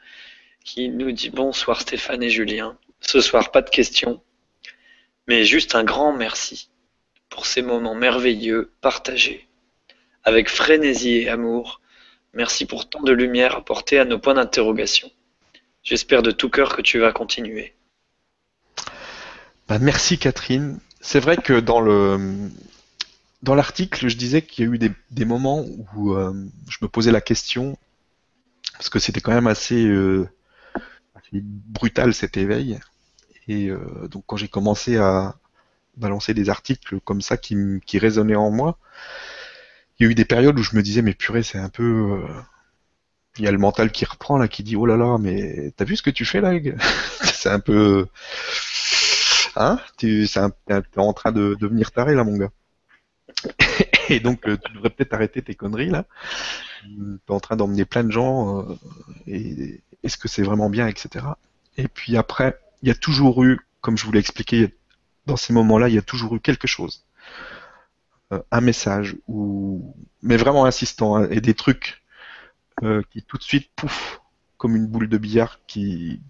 qui 0.64 0.88
nous 0.88 1.12
dit 1.12 1.30
bonsoir 1.30 1.80
Stéphane 1.80 2.22
et 2.22 2.30
Julien. 2.30 2.76
Ce 3.00 3.20
soir, 3.20 3.50
pas 3.52 3.62
de 3.62 3.70
questions, 3.70 4.22
mais 5.26 5.44
juste 5.44 5.74
un 5.74 5.84
grand 5.84 6.12
merci 6.12 6.70
pour 7.28 7.46
ces 7.46 7.62
moments 7.62 7.94
merveilleux 7.94 8.72
partagés 8.80 9.48
avec 10.24 10.48
frénésie 10.48 11.18
et 11.18 11.28
amour 11.28 11.80
Merci 12.36 12.66
pour 12.66 12.86
tant 12.86 13.02
de 13.02 13.12
lumière 13.12 13.56
apportée 13.56 13.98
à 13.98 14.04
nos 14.04 14.18
points 14.18 14.34
d'interrogation. 14.34 15.10
J'espère 15.82 16.22
de 16.22 16.30
tout 16.30 16.50
cœur 16.50 16.76
que 16.76 16.82
tu 16.82 16.98
vas 16.98 17.10
continuer. 17.10 17.74
Bah, 19.68 19.78
merci 19.78 20.18
Catherine. 20.18 20.78
C'est 21.00 21.18
vrai 21.18 21.38
que 21.38 21.58
dans 21.58 21.80
le 21.80 22.50
dans 23.42 23.54
l'article, 23.54 24.08
je 24.08 24.16
disais 24.16 24.42
qu'il 24.42 24.64
y 24.64 24.68
a 24.68 24.72
eu 24.72 24.78
des, 25.10 25.24
moments 25.24 25.64
où 25.94 26.14
euh, 26.14 26.32
je 26.68 26.78
me 26.82 26.88
posais 26.88 27.12
la 27.12 27.20
question 27.20 27.78
parce 28.72 28.88
que 28.88 28.98
c'était 28.98 29.20
quand 29.20 29.32
même 29.32 29.46
assez, 29.46 29.86
euh, 29.86 30.28
brutal 31.32 32.14
cet 32.14 32.36
éveil. 32.36 32.78
Et 33.48 33.68
euh, 33.68 34.08
donc 34.08 34.24
quand 34.26 34.36
j'ai 34.36 34.48
commencé 34.48 34.96
à 34.96 35.36
balancer 35.96 36.34
des 36.34 36.50
articles 36.50 37.00
comme 37.00 37.22
ça 37.22 37.36
qui, 37.36 37.56
qui 37.86 37.98
résonnaient 37.98 38.36
en 38.36 38.50
moi, 38.50 38.78
il 39.98 40.04
y 40.04 40.08
a 40.08 40.10
eu 40.10 40.14
des 40.14 40.24
périodes 40.24 40.58
où 40.58 40.62
je 40.62 40.76
me 40.76 40.82
disais, 40.82 41.02
mais 41.02 41.14
purée, 41.14 41.42
c'est 41.42 41.58
un 41.58 41.70
peu. 41.70 42.22
Il 43.38 43.44
y 43.44 43.48
a 43.48 43.52
le 43.52 43.58
mental 43.58 43.90
qui 43.92 44.04
reprend 44.04 44.38
là, 44.38 44.48
qui 44.48 44.62
dit, 44.62 44.76
oh 44.76 44.86
là 44.86 44.96
là, 44.96 45.18
mais 45.18 45.72
t'as 45.76 45.84
vu 45.84 45.96
ce 45.96 46.02
que 46.02 46.10
tu 46.10 46.24
fais 46.24 46.40
là 46.40 46.52
C'est 47.22 47.50
un 47.50 47.60
peu. 47.60 48.06
Hein 49.56 49.78
Tu 49.96 50.24
es 50.24 50.98
en 50.98 51.12
train 51.12 51.32
de 51.32 51.56
devenir 51.58 51.92
taré 51.92 52.14
là, 52.14 52.24
mon 52.24 52.36
gars. 52.36 52.50
Et 54.08 54.20
donc, 54.20 54.46
euh, 54.48 54.56
tu 54.56 54.72
devrais 54.72 54.90
peut-être 54.90 55.14
arrêter 55.14 55.42
tes 55.42 55.54
conneries 55.54 55.90
là. 55.90 56.04
Tu 56.82 57.18
es 57.28 57.32
en 57.32 57.40
train 57.40 57.56
d'emmener 57.56 57.84
plein 57.84 58.04
de 58.04 58.12
gens. 58.12 58.60
Euh, 58.60 59.80
est-ce 60.02 60.16
que 60.16 60.28
c'est 60.28 60.42
vraiment 60.42 60.70
bien, 60.70 60.86
etc. 60.86 61.26
Et 61.76 61.88
puis 61.88 62.16
après, 62.16 62.58
il 62.82 62.88
y 62.88 62.92
a 62.92 62.94
toujours 62.94 63.42
eu, 63.44 63.60
comme 63.80 63.96
je 63.96 64.04
vous 64.04 64.12
l'ai 64.12 64.20
expliqué, 64.20 64.74
dans 65.26 65.36
ces 65.36 65.52
moments-là, 65.52 65.88
il 65.88 65.94
y 65.94 65.98
a 65.98 66.02
toujours 66.02 66.36
eu 66.36 66.40
quelque 66.40 66.68
chose 66.68 67.04
euh, 68.32 68.40
un 68.50 68.60
message 68.60 69.16
ou 69.26 69.94
mais 70.22 70.36
vraiment 70.36 70.64
insistant 70.64 71.16
hein, 71.16 71.28
et 71.30 71.40
des 71.40 71.54
trucs 71.54 72.02
qui 73.10 73.22
tout 73.22 73.38
de 73.38 73.42
suite 73.42 73.70
pouf 73.74 74.20
comme 74.58 74.76
une 74.76 74.86
boule 74.86 75.08
de 75.08 75.16
billard 75.16 75.60
qui, 75.66 76.20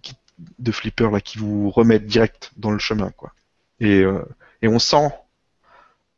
de 0.60 0.70
flipper 0.70 1.10
là 1.10 1.20
qui 1.20 1.38
vous 1.38 1.70
remettent 1.70 2.06
direct 2.06 2.52
dans 2.56 2.70
le 2.70 2.78
chemin 2.78 3.10
quoi 3.10 3.34
et 3.80 4.04
on 4.62 4.78
sent 4.78 5.08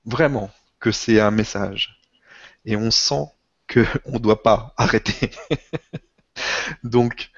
vraiment 0.05 0.51
que 0.81 0.93
c'est 0.93 1.21
un 1.21 1.31
message. 1.31 2.01
Et 2.65 2.77
on 2.77 2.91
sent 2.91 3.27
que 3.67 3.85
on 4.05 4.19
doit 4.19 4.43
pas 4.43 4.75
arrêter. 4.77 5.31
Donc 6.85 7.31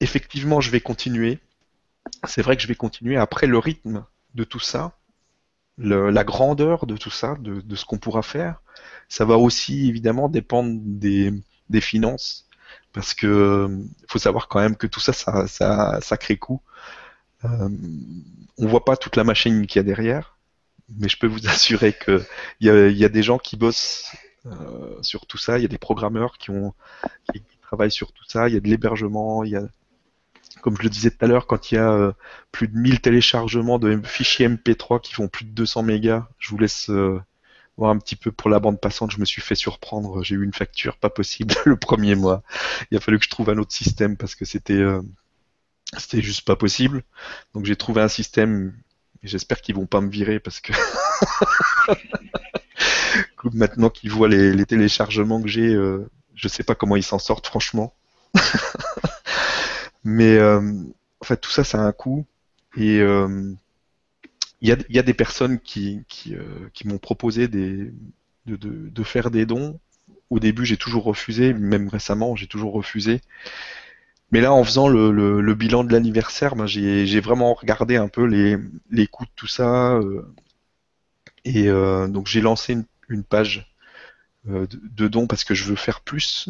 effectivement 0.00 0.60
je 0.60 0.70
vais 0.70 0.80
continuer. 0.80 1.38
C'est 2.26 2.42
vrai 2.42 2.56
que 2.56 2.62
je 2.62 2.68
vais 2.68 2.74
continuer. 2.74 3.16
Après 3.16 3.46
le 3.46 3.58
rythme 3.58 4.04
de 4.34 4.44
tout 4.44 4.60
ça 4.60 4.92
la 5.78 6.24
grandeur 6.24 6.86
de 6.86 6.96
tout 6.96 7.10
ça, 7.10 7.36
de, 7.40 7.74
ce 7.74 7.84
qu'on 7.84 7.98
pourra 7.98 8.22
faire, 8.22 8.60
ça 9.08 9.24
va 9.24 9.36
aussi 9.36 9.88
évidemment 9.88 10.28
dépendre 10.28 10.80
des, 10.82 11.32
finances, 11.80 12.48
parce 12.92 13.14
que 13.14 13.68
faut 14.08 14.18
savoir 14.18 14.48
quand 14.48 14.60
même 14.60 14.76
que 14.76 14.86
tout 14.86 15.00
ça, 15.00 15.12
ça, 15.12 15.46
ça, 15.48 16.00
sacré 16.00 16.36
coût. 16.36 16.60
Euh, 17.44 17.68
on 18.56 18.66
voit 18.68 18.84
pas 18.84 18.96
toute 18.96 19.16
la 19.16 19.24
machine 19.24 19.66
qu'il 19.66 19.78
y 19.78 19.80
a 19.80 19.82
derrière, 19.82 20.33
mais 20.88 21.08
je 21.08 21.18
peux 21.18 21.26
vous 21.26 21.46
assurer 21.48 21.92
que 21.92 22.22
il 22.60 22.66
y 22.68 23.04
a, 23.04 23.08
des 23.08 23.22
gens 23.22 23.38
qui 23.38 23.56
bossent 23.56 24.12
euh, 24.46 25.02
sur 25.02 25.26
tout 25.26 25.38
ça, 25.38 25.58
il 25.58 25.62
y 25.62 25.64
a 25.64 25.68
des 25.68 25.78
programmeurs 25.78 26.38
qui 26.38 26.50
travaillent 27.62 27.90
sur 27.90 28.12
tout 28.12 28.24
ça, 28.26 28.48
il 28.48 28.54
y 28.54 28.56
a 28.56 28.60
de 28.60 28.68
l'hébergement, 28.68 29.44
il 29.44 29.52
y 29.52 29.56
a 29.56 29.62
comme 30.60 30.78
je 30.78 30.82
le 30.82 30.88
disais 30.88 31.10
tout 31.10 31.22
à 31.22 31.28
l'heure, 31.28 31.46
quand 31.46 31.70
il 31.70 31.74
y 31.74 31.78
a 31.78 31.90
euh, 31.92 32.12
plus 32.50 32.68
de 32.68 32.78
1000 32.78 33.00
téléchargements 33.02 33.78
de 33.78 34.00
fichiers 34.02 34.48
MP3 34.48 34.98
qui 34.98 35.12
font 35.12 35.28
plus 35.28 35.44
de 35.44 35.50
200 35.50 35.82
mégas, 35.82 36.26
je 36.38 36.48
vous 36.48 36.56
laisse 36.56 36.88
euh, 36.88 37.20
voir 37.76 37.90
un 37.90 37.98
petit 37.98 38.16
peu 38.16 38.32
pour 38.32 38.48
la 38.48 38.60
bande 38.60 38.80
passante. 38.80 39.10
Je 39.10 39.20
me 39.20 39.26
suis 39.26 39.42
fait 39.42 39.56
surprendre. 39.56 40.22
J'ai 40.22 40.36
eu 40.36 40.42
une 40.42 40.54
facture 40.54 40.96
pas 40.96 41.10
possible 41.10 41.54
le 41.66 41.76
premier 41.76 42.14
mois. 42.14 42.42
Il 42.90 42.96
a 42.96 43.00
fallu 43.00 43.18
que 43.18 43.26
je 43.26 43.30
trouve 43.30 43.50
un 43.50 43.58
autre 43.58 43.72
système 43.72 44.16
parce 44.16 44.34
que 44.34 44.46
c'était 44.46 44.82
c'était 45.98 46.22
juste 46.22 46.46
pas 46.46 46.56
possible. 46.56 47.02
Donc 47.54 47.66
j'ai 47.66 47.76
trouvé 47.76 48.00
un 48.00 48.08
système. 48.08 48.74
J'espère 49.24 49.60
qu'ils 49.60 49.74
vont 49.74 49.86
pas 49.86 50.00
me 50.00 50.10
virer 50.10 50.38
parce 50.38 50.60
que 50.60 50.72
maintenant 53.52 53.90
qu'ils 53.90 54.10
voient 54.10 54.28
les, 54.28 54.66
téléchargements 54.66 55.42
que 55.42 55.48
j'ai, 55.48 55.74
euh, 55.74 56.08
je 56.34 56.48
sais 56.48 56.62
pas 56.62 56.74
comment 56.74 56.96
ils 56.96 57.02
s'en 57.02 57.18
sortent 57.18 57.46
franchement. 57.46 57.94
Mais 60.04 60.36
euh, 60.36 60.60
en 61.20 61.24
fait, 61.24 61.38
tout 61.38 61.50
ça, 61.50 61.64
ça 61.64 61.78
a 61.78 61.86
un 61.86 61.92
coût. 61.92 62.26
Et 62.76 63.00
euh, 63.00 63.52
il 64.60 64.68
y, 64.68 64.98
a, 64.98 65.02
des 65.02 65.14
personnes 65.14 65.58
qui, 65.60 66.04
euh, 66.30 66.68
m'ont 66.84 66.98
proposé 66.98 67.48
de, 67.48 67.92
faire 69.04 69.30
des 69.30 69.46
dons. 69.46 69.78
Au 70.30 70.38
début, 70.38 70.64
j'ai 70.64 70.76
toujours 70.76 71.04
refusé, 71.04 71.52
même 71.52 71.88
récemment, 71.88 72.34
j'ai 72.34 72.46
toujours 72.46 72.72
refusé. 72.72 73.20
Mais 74.34 74.40
là, 74.40 74.52
en 74.52 74.64
faisant 74.64 74.88
le, 74.88 75.54
bilan 75.54 75.84
de 75.84 75.92
l'anniversaire, 75.92 76.56
ben, 76.56 76.66
j'ai 76.66 77.20
vraiment 77.20 77.54
regardé 77.54 77.94
un 77.94 78.08
peu 78.08 78.24
les, 78.24 79.06
coûts 79.06 79.26
de 79.26 79.30
tout 79.36 79.46
ça. 79.46 80.00
et 81.44 81.68
donc, 81.68 82.26
j'ai 82.26 82.40
lancé 82.40 82.76
une, 83.08 83.22
page 83.22 83.72
de, 84.44 85.06
dons 85.06 85.28
parce 85.28 85.44
que 85.44 85.54
je 85.54 85.62
veux 85.62 85.76
faire 85.76 86.00
plus 86.00 86.48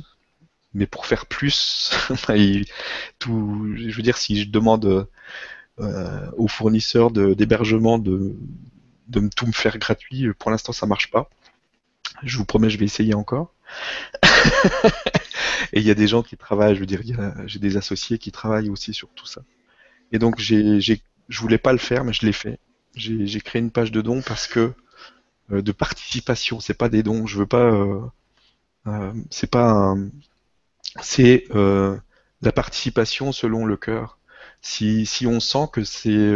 mais 0.72 0.86
pour 0.86 1.04
faire 1.04 1.26
plus, 1.26 1.92
tout, 3.18 3.74
je 3.76 3.94
veux 3.94 4.02
dire, 4.02 4.16
si 4.16 4.40
je 4.40 4.48
demande 4.48 5.06
euh, 5.78 6.30
aux 6.38 6.48
fournisseurs 6.48 7.10
d'hébergement 7.10 7.98
de, 7.98 8.34
de, 9.08 9.28
tout 9.36 9.46
me 9.46 9.52
faire 9.52 9.76
gratuit, 9.76 10.32
pour 10.38 10.50
l'instant 10.50 10.72
ça 10.72 10.86
marche 10.86 11.10
pas. 11.10 11.28
Je 12.22 12.38
vous 12.38 12.46
promets, 12.46 12.70
je 12.70 12.78
vais 12.78 12.86
essayer 12.86 13.12
encore. 13.12 13.52
et 15.72 15.80
il 15.80 15.86
y 15.86 15.90
a 15.90 15.94
des 15.94 16.06
gens 16.06 16.22
qui 16.22 16.36
travaillent, 16.36 16.74
je 16.74 16.80
veux 16.80 16.86
dire, 16.86 17.02
j'ai 17.46 17.58
des 17.58 17.76
associés 17.76 18.18
qui 18.18 18.32
travaillent 18.32 18.70
aussi 18.70 18.94
sur 18.94 19.08
tout 19.10 19.26
ça. 19.26 19.42
Et 20.12 20.18
donc 20.18 20.38
j'ai, 20.38 20.80
je 20.80 21.40
voulais 21.40 21.58
pas 21.58 21.72
le 21.72 21.78
faire, 21.78 22.04
mais 22.04 22.12
je 22.12 22.26
l'ai 22.26 22.32
fait. 22.32 22.58
J'ai 22.94 23.40
créé 23.40 23.60
une 23.60 23.70
page 23.70 23.90
de 23.90 24.00
dons 24.00 24.22
parce 24.22 24.46
que 24.46 24.72
euh, 25.52 25.62
de 25.62 25.72
participation, 25.72 26.60
c'est 26.60 26.74
pas 26.74 26.88
des 26.88 27.02
dons. 27.02 27.26
Je 27.26 27.38
veux 27.38 27.46
pas, 27.46 27.64
euh, 27.72 28.00
euh 28.86 29.12
c'est 29.30 29.50
pas 29.50 29.94
c'est 31.02 31.44
la 32.42 32.52
participation 32.52 33.32
selon 33.32 33.64
le 33.66 33.76
cœur. 33.76 34.18
Si, 34.60 35.06
si 35.06 35.26
on 35.26 35.40
sent 35.40 35.66
que 35.72 35.84
c'est 35.84 36.32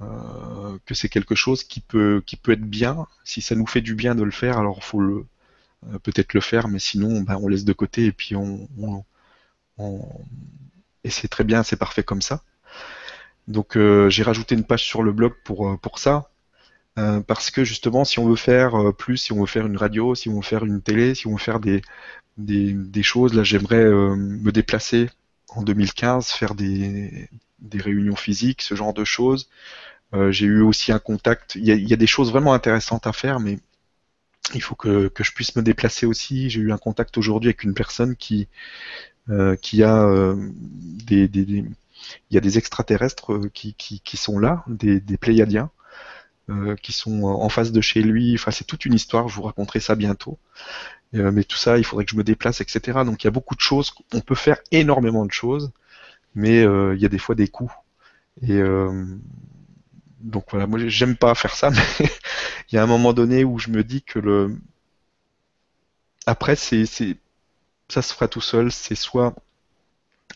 que 0.00 0.94
c'est 0.94 1.08
quelque 1.08 1.34
chose 1.34 1.64
qui 1.64 1.80
peut 1.80 2.22
qui 2.26 2.36
peut 2.36 2.52
être 2.52 2.64
bien, 2.64 3.06
si 3.24 3.42
ça 3.42 3.54
nous 3.54 3.66
fait 3.66 3.80
du 3.80 3.94
bien 3.94 4.14
de 4.14 4.22
le 4.22 4.30
faire, 4.30 4.58
alors 4.58 4.84
faut 4.84 5.00
le 5.00 5.26
peut-être 6.02 6.34
le 6.34 6.40
faire, 6.40 6.68
mais 6.68 6.78
sinon 6.78 7.20
ben, 7.20 7.36
on 7.40 7.48
laisse 7.48 7.64
de 7.64 7.72
côté 7.72 8.06
et 8.06 8.12
puis 8.12 8.34
on, 8.36 8.68
et 11.04 11.10
c'est 11.10 11.28
très 11.28 11.44
bien, 11.44 11.62
c'est 11.62 11.76
parfait 11.76 12.02
comme 12.02 12.22
ça. 12.22 12.42
Donc 13.46 13.78
j'ai 14.08 14.22
rajouté 14.22 14.54
une 14.54 14.64
page 14.64 14.84
sur 14.84 15.02
le 15.02 15.12
blog 15.12 15.34
pour 15.44 15.78
pour 15.80 15.98
ça. 15.98 16.30
parce 17.26 17.50
que 17.50 17.64
justement, 17.64 18.04
si 18.04 18.18
on 18.18 18.28
veut 18.28 18.36
faire 18.36 18.92
plus, 18.98 19.18
si 19.18 19.32
on 19.32 19.40
veut 19.40 19.46
faire 19.46 19.66
une 19.66 19.76
radio, 19.76 20.14
si 20.14 20.28
on 20.28 20.36
veut 20.36 20.42
faire 20.42 20.64
une 20.64 20.82
télé, 20.82 21.14
si 21.14 21.26
on 21.26 21.32
veut 21.32 21.38
faire 21.38 21.60
des, 21.60 21.82
des, 22.38 23.02
choses. 23.02 23.34
Là, 23.34 23.42
j'aimerais 23.42 23.76
euh, 23.84 24.14
me 24.16 24.52
déplacer 24.52 25.10
en 25.48 25.62
2015, 25.62 26.28
faire 26.28 26.54
des, 26.54 27.28
des, 27.58 27.78
réunions 27.78 28.16
physiques, 28.16 28.62
ce 28.62 28.74
genre 28.74 28.94
de 28.94 29.04
choses. 29.04 29.48
Euh, 30.14 30.32
j'ai 30.32 30.46
eu 30.46 30.62
aussi 30.62 30.92
un 30.92 30.98
contact. 30.98 31.56
Il 31.56 31.64
y, 31.64 31.92
a, 31.92 31.96
des 31.96 32.06
choses 32.06 32.30
vraiment 32.30 32.54
intéressantes 32.54 33.06
à 33.06 33.12
faire, 33.12 33.40
mais 33.40 33.58
il 34.54 34.62
faut 34.62 34.74
que, 34.74 35.10
je 35.18 35.32
puisse 35.32 35.56
me 35.56 35.62
déplacer 35.62 36.06
aussi. 36.06 36.50
J'ai 36.50 36.60
eu 36.60 36.72
un 36.72 36.78
contact 36.78 37.18
aujourd'hui 37.18 37.48
avec 37.48 37.64
une 37.64 37.74
personne 37.74 38.16
qui, 38.16 38.48
euh, 39.30 39.56
a 39.82 40.34
des, 41.06 41.28
des, 41.28 41.42
il 41.42 42.34
y 42.34 42.38
a 42.38 42.40
des 42.40 42.58
extraterrestres 42.58 43.38
qui, 43.52 43.74
qui, 43.74 44.16
sont 44.16 44.38
là, 44.38 44.64
des, 44.68 45.00
Pléiadiens, 45.18 45.70
qui 46.82 46.92
sont 46.92 47.24
en 47.24 47.48
face 47.50 47.72
de 47.72 47.80
chez 47.80 48.02
lui. 48.02 48.34
Enfin, 48.34 48.50
c'est 48.50 48.64
toute 48.64 48.84
une 48.86 48.94
histoire. 48.94 49.28
Je 49.28 49.34
vous 49.34 49.42
raconterai 49.42 49.80
ça 49.80 49.94
bientôt. 49.94 50.38
Euh, 51.14 51.32
mais 51.32 51.44
tout 51.44 51.56
ça, 51.56 51.78
il 51.78 51.84
faudrait 51.84 52.04
que 52.04 52.10
je 52.10 52.16
me 52.16 52.24
déplace, 52.24 52.60
etc. 52.60 53.04
Donc 53.04 53.22
il 53.22 53.26
y 53.26 53.28
a 53.28 53.30
beaucoup 53.30 53.54
de 53.54 53.60
choses. 53.60 53.92
On 54.12 54.20
peut 54.20 54.34
faire 54.34 54.58
énormément 54.72 55.24
de 55.24 55.32
choses, 55.32 55.72
mais 56.34 56.62
euh, 56.62 56.94
il 56.96 57.02
y 57.02 57.06
a 57.06 57.08
des 57.08 57.18
fois 57.18 57.34
des 57.34 57.48
coûts. 57.48 57.72
Et 58.42 58.52
euh, 58.52 59.04
donc 60.20 60.46
voilà, 60.50 60.66
moi 60.66 60.78
j'aime 60.86 61.16
pas 61.16 61.34
faire 61.34 61.54
ça, 61.54 61.70
mais 62.00 62.08
il 62.70 62.74
y 62.74 62.78
a 62.78 62.82
un 62.82 62.86
moment 62.86 63.12
donné 63.12 63.44
où 63.44 63.58
je 63.58 63.70
me 63.70 63.84
dis 63.84 64.02
que 64.02 64.18
le 64.18 64.56
après 66.26 66.56
c'est 66.56 66.84
ça 67.88 68.02
se 68.02 68.12
fera 68.12 68.28
tout 68.28 68.40
seul. 68.40 68.70
C'est 68.70 68.94
soit 68.94 69.34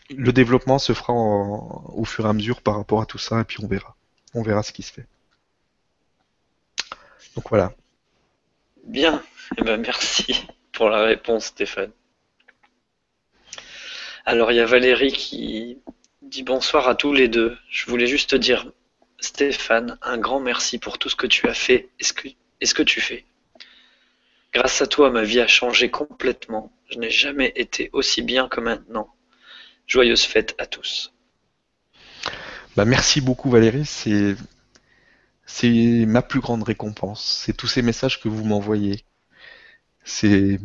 le 0.09 0.33
développement 0.33 0.79
se 0.79 0.93
fera 0.93 1.13
au 1.13 2.05
fur 2.05 2.25
et 2.25 2.29
à 2.29 2.33
mesure 2.33 2.61
par 2.61 2.75
rapport 2.77 3.01
à 3.01 3.05
tout 3.05 3.17
ça, 3.17 3.41
et 3.41 3.43
puis 3.43 3.57
on 3.63 3.67
verra. 3.67 3.95
On 4.33 4.41
verra 4.41 4.63
ce 4.63 4.71
qui 4.71 4.83
se 4.83 4.91
fait. 4.91 5.05
Donc 7.35 7.49
voilà. 7.49 7.73
Bien, 8.85 9.23
eh 9.57 9.63
ben, 9.63 9.79
merci 9.79 10.47
pour 10.71 10.89
la 10.89 11.03
réponse, 11.03 11.45
Stéphane. 11.45 11.91
Alors, 14.25 14.51
il 14.51 14.55
y 14.55 14.59
a 14.59 14.65
Valérie 14.65 15.11
qui 15.11 15.77
dit 16.21 16.43
bonsoir 16.43 16.87
à 16.87 16.95
tous 16.95 17.13
les 17.13 17.27
deux. 17.27 17.57
Je 17.69 17.85
voulais 17.89 18.07
juste 18.07 18.31
te 18.31 18.35
dire, 18.35 18.71
Stéphane, 19.23 19.97
un 20.01 20.17
grand 20.17 20.41
merci 20.41 20.79
pour 20.79 20.97
tout 20.97 21.07
ce 21.07 21.15
que 21.15 21.27
tu 21.27 21.47
as 21.47 21.53
fait 21.53 21.87
et 21.97 22.03
ce 22.03 22.73
que, 22.73 22.83
tu 22.83 22.99
fais. 22.99 23.23
Grâce 24.53 24.81
à 24.81 24.85
toi, 24.85 25.11
ma 25.11 25.23
vie 25.23 25.39
a 25.39 25.47
changé 25.47 25.89
complètement. 25.89 26.73
Je 26.91 26.99
n'ai 26.99 27.09
jamais 27.09 27.53
été 27.55 27.89
aussi 27.93 28.21
bien 28.21 28.49
que 28.49 28.59
maintenant. 28.59 29.15
Joyeuse 29.87 30.23
fête 30.23 30.55
à 30.57 30.65
tous. 30.65 31.13
Bah, 32.75 32.83
merci 32.83 33.21
beaucoup 33.21 33.49
Valérie, 33.49 33.85
c'est 33.85 34.35
ma 36.05 36.21
plus 36.21 36.41
grande 36.41 36.63
récompense. 36.63 37.23
C'est 37.45 37.55
tous 37.55 37.67
ces 37.67 37.81
messages 37.81 38.19
que 38.19 38.27
vous 38.27 38.43
m'envoyez, 38.43 39.05
c'est 40.03 40.59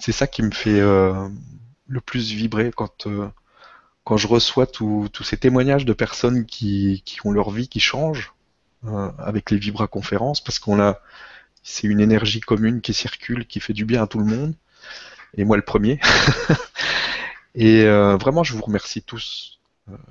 c'est 0.00 0.12
ça 0.12 0.28
qui 0.28 0.42
me 0.42 0.52
fait 0.52 0.78
euh, 0.78 1.28
le 1.88 2.00
plus 2.00 2.30
vibrer 2.30 2.70
quand 2.70 3.08
euh, 3.08 3.28
quand 4.04 4.16
je 4.16 4.26
reçois 4.26 4.66
tous 4.66 5.10
ces 5.22 5.36
témoignages 5.36 5.84
de 5.84 5.92
personnes 5.92 6.44
qui, 6.46 7.02
ont 7.24 7.32
leur 7.32 7.50
vie 7.50 7.68
qui 7.68 7.80
change 7.80 8.32
euh, 8.84 9.10
avec 9.18 9.50
les 9.50 9.58
Vibra 9.58 9.86
conférences 9.86 10.40
parce 10.40 10.58
qu'on 10.58 10.80
a 10.80 11.00
c'est 11.62 11.86
une 11.86 12.00
énergie 12.00 12.40
commune 12.40 12.80
qui 12.80 12.92
circule 12.92 13.46
qui 13.46 13.60
fait 13.60 13.72
du 13.72 13.84
bien 13.84 14.02
à 14.02 14.06
tout 14.08 14.18
le 14.18 14.24
monde. 14.24 14.54
Et 15.36 15.44
moi 15.44 15.56
le 15.56 15.62
premier. 15.62 16.00
Et 17.54 17.84
vraiment 17.84 18.42
je 18.42 18.54
vous 18.54 18.62
remercie 18.62 19.02
tous 19.02 19.60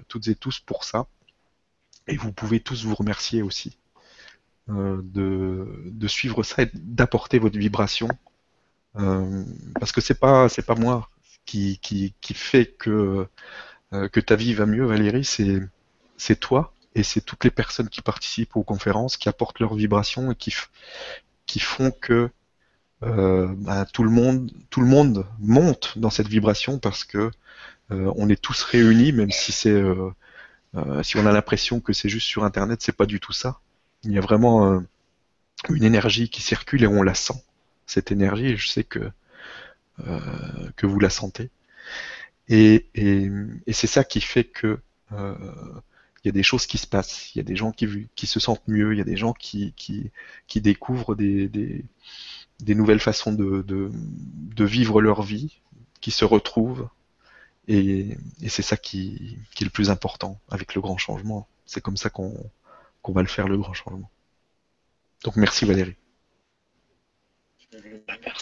toutes 0.08 0.28
et 0.28 0.36
tous 0.36 0.60
pour 0.60 0.84
ça. 0.86 1.08
Et 2.08 2.16
vous 2.16 2.32
pouvez 2.32 2.60
tous 2.60 2.86
vous 2.86 2.96
remercier 2.96 3.42
aussi 3.42 3.78
de, 4.68 6.08
suivre 6.08 6.44
ça 6.44 6.64
et 6.64 6.70
d'apporter 6.74 7.40
votre 7.40 7.58
vibration. 7.58 8.08
Euh, 8.98 9.44
parce 9.80 9.92
que 9.92 10.02
c'est 10.02 10.20
pas 10.20 10.48
pas 10.50 10.76
moi 10.76 11.10
qui, 11.46 11.80
qui, 11.80 12.14
qui 12.22 12.34
fait 12.34 12.66
que 12.66 13.28
euh, 13.94 14.08
que 14.10 14.20
ta 14.20 14.36
vie 14.36 14.54
va 14.54 14.66
mieux, 14.66 14.86
Valérie, 14.86 15.26
c'est 15.26 15.60
c'est 16.18 16.40
toi 16.40 16.74
et 16.96 17.04
c'est 17.04 17.22
toutes 17.22 17.44
les 17.44 17.52
personnes 17.52 17.90
qui 17.90 18.02
participent 18.02 18.56
aux 18.56 18.64
conférences, 18.64 19.18
qui 19.18 19.30
apportent 19.30 19.60
leur 19.60 19.76
vibration 19.76 20.32
et 20.32 20.36
qui 20.36 20.54
qui 21.46 21.60
font 21.60 21.92
que 21.92 22.30
euh, 23.04 23.48
bah, 23.58 23.86
tout 23.86 24.04
le 24.04 24.12
monde 24.12 24.52
tout 24.70 24.82
le 24.82 24.88
monde 24.88 25.26
monte 25.40 25.98
dans 25.98 26.10
cette 26.10 26.28
vibration 26.28 26.80
parce 26.80 27.04
que 27.04 27.32
euh, 27.92 28.14
on 28.16 28.30
est 28.30 28.42
tous 28.42 28.64
réunis, 28.64 29.12
même 29.14 29.32
si 29.32 29.52
c'est 29.52 29.82
si 31.04 31.18
on 31.18 31.26
a 31.26 31.32
l'impression 31.34 31.82
que 31.82 31.94
c'est 31.94 32.10
juste 32.10 32.28
sur 32.28 32.44
internet, 32.46 32.82
c'est 32.82 32.96
pas 32.96 33.06
du 33.06 33.20
tout 33.20 33.34
ça. 33.34 33.60
Il 34.04 34.12
y 34.14 34.18
a 34.18 34.22
vraiment 34.22 34.82
une 35.70 35.84
énergie 35.84 36.30
qui 36.30 36.42
circule 36.42 36.84
et 36.84 36.88
on 36.88 37.04
la 37.04 37.14
sent 37.14 37.44
cette 37.88 38.12
énergie 38.12 38.48
et 38.48 38.58
je 38.58 38.70
sais 38.70 38.84
que, 38.86 39.12
que 40.78 40.88
vous 40.88 41.00
la 41.00 41.10
sentez. 41.10 41.52
Et, 42.48 42.90
c'est 43.72 43.88
ça 43.88 44.04
qui 44.04 44.22
fait 44.22 44.44
que 44.44 44.80
euh, 45.14 45.36
il 46.24 46.28
y 46.28 46.30
a 46.30 46.32
des 46.32 46.44
choses 46.44 46.68
qui 46.68 46.78
se 46.78 46.88
passent, 46.88 47.34
il 47.34 47.40
y 47.40 47.42
a 47.42 47.44
des 47.44 47.56
gens 47.56 47.72
qui, 47.72 48.28
se 48.28 48.40
sentent 48.40 48.68
mieux, 48.68 48.94
il 48.94 48.98
y 48.98 49.02
a 49.02 49.06
des 49.06 49.18
gens 49.18 49.34
qui, 49.34 49.74
découvrent 50.56 51.16
des, 51.16 51.84
nouvelles 52.68 53.00
façons 53.00 53.34
de, 53.34 53.92
vivre 54.64 55.02
leur 55.02 55.24
vie, 55.24 55.60
qui 56.02 56.12
se 56.12 56.26
retrouvent. 56.26 56.90
Et, 57.68 58.18
c'est 58.48 58.62
ça 58.62 58.78
qui, 58.78 59.38
est 59.60 59.64
le 59.64 59.70
plus 59.70 59.90
important 59.90 60.40
avec 60.50 60.76
le 60.76 60.82
grand 60.82 60.98
changement. 60.98 61.48
C'est 61.66 61.82
comme 61.82 61.98
ça 61.98 62.10
qu'on 62.10 62.52
va 63.08 63.22
le 63.22 63.28
faire, 63.28 63.48
le 63.48 63.58
grand 63.58 63.74
changement. 63.74 64.10
Donc 65.24 65.36
merci 65.36 65.66
Valérie. 65.66 65.96
Merci. 68.24 68.41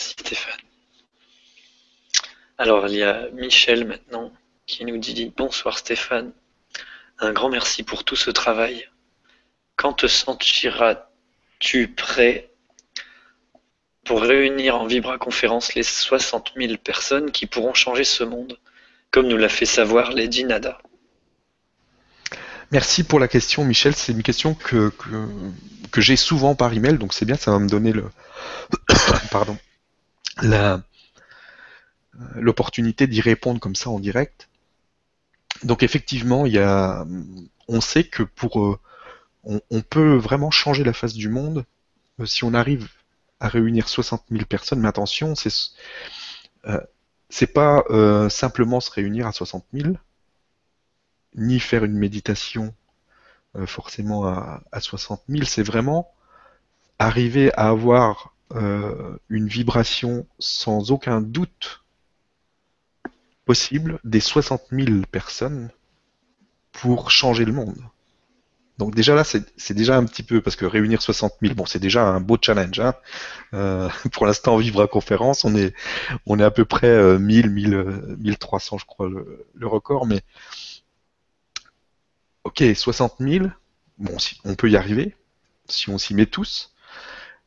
Alors 2.60 2.88
il 2.90 2.96
y 2.96 3.04
a 3.04 3.30
Michel 3.32 3.88
maintenant 3.88 4.34
qui 4.66 4.84
nous 4.84 4.98
dit 4.98 5.32
bonsoir 5.36 5.78
Stéphane. 5.78 6.34
un 7.20 7.32
grand 7.32 7.50
merci 7.50 7.84
pour 7.84 8.04
tout 8.04 8.18
ce 8.18 8.32
travail. 8.32 8.90
Quand 9.78 9.94
te 9.94 10.08
sentiras-tu 10.08 11.88
prêt 11.88 12.52
pour 14.04 14.22
réunir 14.22 14.76
en 14.76 14.88
vibra-conférence 14.88 15.74
les 15.74 15.84
60 15.84 16.52
000 16.58 16.76
personnes 16.76 17.32
qui 17.32 17.46
pourront 17.46 17.74
changer 17.74 18.04
ce 18.04 18.26
monde, 18.26 18.60
comme 19.10 19.30
nous 19.30 19.38
l'a 19.38 19.48
fait 19.48 19.66
savoir 19.66 20.12
Lady 20.12 20.44
Nada? 20.44 20.80
Merci 22.72 23.06
pour 23.06 23.22
la 23.22 23.30
question, 23.30 23.64
Michel. 23.64 23.96
C'est 23.96 24.12
une 24.12 24.22
question 24.22 24.54
que, 24.54 24.92
que, 25.92 26.02
j'ai 26.02 26.18
souvent 26.18 26.56
par 26.56 26.74
email, 26.74 26.98
donc 26.98 27.14
c'est 27.14 27.26
bien, 27.26 27.38
ça 27.38 27.52
va 27.52 27.60
me 27.60 27.70
donner 27.70 27.94
le, 27.94 28.04
pardon, 29.32 29.58
l'opportunité 32.36 33.08
d'y 33.08 33.22
répondre 33.22 33.60
comme 33.60 33.76
ça 33.76 33.90
en 33.90 34.00
direct. 34.00 34.50
Donc 35.64 35.84
effectivement, 35.84 36.46
il 36.46 36.54
y 36.54 36.60
a, 36.60 37.06
on 37.68 37.82
sait 37.82 38.04
que 38.04 38.24
pour, 38.24 38.62
euh, 38.62 38.80
on, 39.44 39.82
peut 39.82 40.16
vraiment 40.16 40.52
changer 40.52 40.84
la 40.84 40.94
face 40.94 41.14
du 41.14 41.30
monde 41.30 41.66
euh, 42.20 42.26
si 42.26 42.44
on 42.44 42.54
arrive 42.54 42.90
à 43.40 43.48
réunir 43.48 43.88
60 43.90 44.24
000 44.32 44.46
personnes. 44.46 44.80
Mais 44.80 44.88
attention, 44.88 45.36
c'est 45.36 45.52
euh, 46.66 46.80
pas 47.54 48.30
simplement 48.30 48.80
se 48.80 48.92
réunir 48.92 49.28
à 49.28 49.32
60 49.32 49.66
000, 49.74 49.94
ni 51.36 51.60
faire 51.60 51.84
une 51.86 51.98
méditation 51.98 52.74
forcément 53.66 54.28
à, 54.28 54.62
à 54.72 54.82
60 54.82 55.24
000. 55.30 55.46
C'est 55.46 55.64
vraiment 55.64 56.12
arriver 57.00 57.54
à 57.54 57.70
avoir 57.70 58.34
une 58.52 59.48
vibration 59.48 60.26
sans 60.40 60.92
aucun 60.92 61.22
doute 61.22 61.84
possible 63.50 63.98
des 64.04 64.20
60 64.20 64.62
000 64.72 65.02
personnes 65.12 65.72
pour 66.72 67.10
changer 67.10 67.46
le 67.46 67.52
monde. 67.52 67.80
Donc 68.78 68.94
déjà 68.94 69.16
là, 69.16 69.24
c'est 69.24 69.74
déjà 69.74 69.98
un 69.98 70.06
petit 70.06 70.22
peu, 70.22 70.40
parce 70.40 70.56
que 70.56 70.68
réunir 70.68 71.02
60 71.02 71.34
000, 71.42 71.56
bon, 71.56 71.66
c'est 71.66 71.80
déjà 71.80 72.04
un 72.04 72.20
beau 72.20 72.38
challenge. 72.40 72.80
Hein. 72.80 72.94
Euh, 73.56 73.90
pour 74.14 74.28
l'instant, 74.28 74.56
vivre 74.58 74.84
à 74.84 74.88
conférence, 74.88 75.46
on 75.46 75.56
est, 75.56 75.74
on 76.28 76.38
est 76.38 76.44
à 76.44 76.52
peu 76.52 76.64
près 76.64 77.18
1000, 77.18 77.50
1000, 77.50 77.78
1300, 78.20 78.78
je 78.78 78.86
crois, 78.86 79.10
le, 79.10 79.68
record. 79.68 80.06
Mais 80.06 80.22
ok, 82.44 82.64
60 82.76 83.16
000, 83.20 83.48
bon, 83.98 84.16
on 84.46 84.54
peut 84.54 84.70
y 84.70 84.78
arriver, 84.78 85.16
si 85.68 85.90
on 85.90 85.98
s'y 85.98 86.14
met 86.14 86.28
tous. 86.28 86.76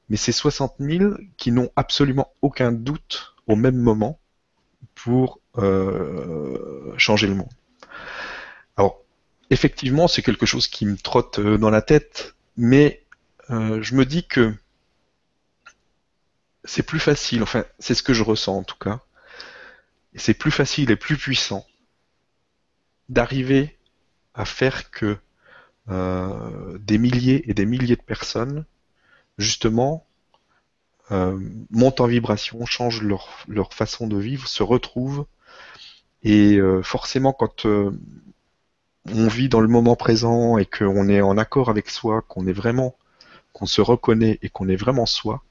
Mais 0.09 0.17
c'est 0.17 0.33
60 0.33 0.75
000 0.81 1.15
qui 1.37 1.53
n'ont 1.53 1.71
absolument 1.77 2.33
aucun 2.43 2.73
doute 2.73 3.37
au 3.47 3.55
même 3.55 3.77
moment 3.77 4.19
pour 4.97 5.42
euh, 5.59 6.95
changer 6.97 7.27
le 7.27 7.35
monde. 7.35 7.51
Alors, 8.79 9.03
effectivement, 9.51 10.09
c'est 10.09 10.23
quelque 10.23 10.47
chose 10.47 10.67
qui 10.67 10.87
me 10.87 10.97
trotte 10.97 11.41
euh, 11.41 11.59
dans 11.59 11.69
la 11.69 11.83
tête, 11.83 12.35
mais 12.57 13.05
euh, 13.51 13.83
je 13.83 13.95
me 13.95 14.07
dis 14.07 14.27
que 14.27 14.55
c'est 16.65 16.83
plus 16.83 17.01
facile, 17.01 17.43
enfin, 17.43 17.67
c'est 17.79 17.95
ce 17.95 18.03
que 18.03 18.15
je 18.15 18.23
ressens 18.23 18.57
en 18.57 18.63
tout 18.63 18.79
cas, 18.79 19.01
c'est 20.15 20.33
plus 20.33 20.51
facile 20.51 20.91
et 20.91 20.97
plus 20.97 21.19
puissant 21.19 21.67
d'arriver 23.11 23.77
à 24.35 24.45
faire 24.45 24.91
que 24.91 25.19
des 25.89 26.97
milliers 26.97 27.51
et 27.51 27.55
des 27.55 27.67
milliers 27.67 27.97
de 27.97 28.03
personnes, 28.03 28.65
justement, 29.37 30.07
montent 31.11 32.01
en 32.01 32.07
vibration, 32.07 32.65
changent 32.65 33.03
leur, 33.03 33.29
leur, 33.49 33.75
façon 33.75 34.07
de 34.07 34.17
vivre, 34.17 34.47
se 34.47 34.63
retrouvent 34.63 35.27
et 36.23 36.57
euh, 36.57 36.83
forcément, 36.83 37.33
quand 37.33 37.67
euh, 37.67 37.91
on 39.13 39.29
vit 39.29 39.49
dans 39.49 39.61
le 39.61 39.69
moment 39.69 39.97
présent 39.97 40.59
et 40.59 40.67
qu'on 40.67 41.09
est 41.09 41.21
en 41.21 41.37
accord 41.37 41.69
avec 41.69 41.91
soi, 41.91 42.23
qu'on 42.23 42.47
est 42.47 42.53
vraiment, 42.53 42.95
qu'on 43.53 43.67
se 43.67 43.81
reconnaît 43.81 44.39
et 44.43 44.49
qu'on 44.49 44.69
est 44.69 44.77
vraiment 44.77 45.07
soi, 45.07 45.43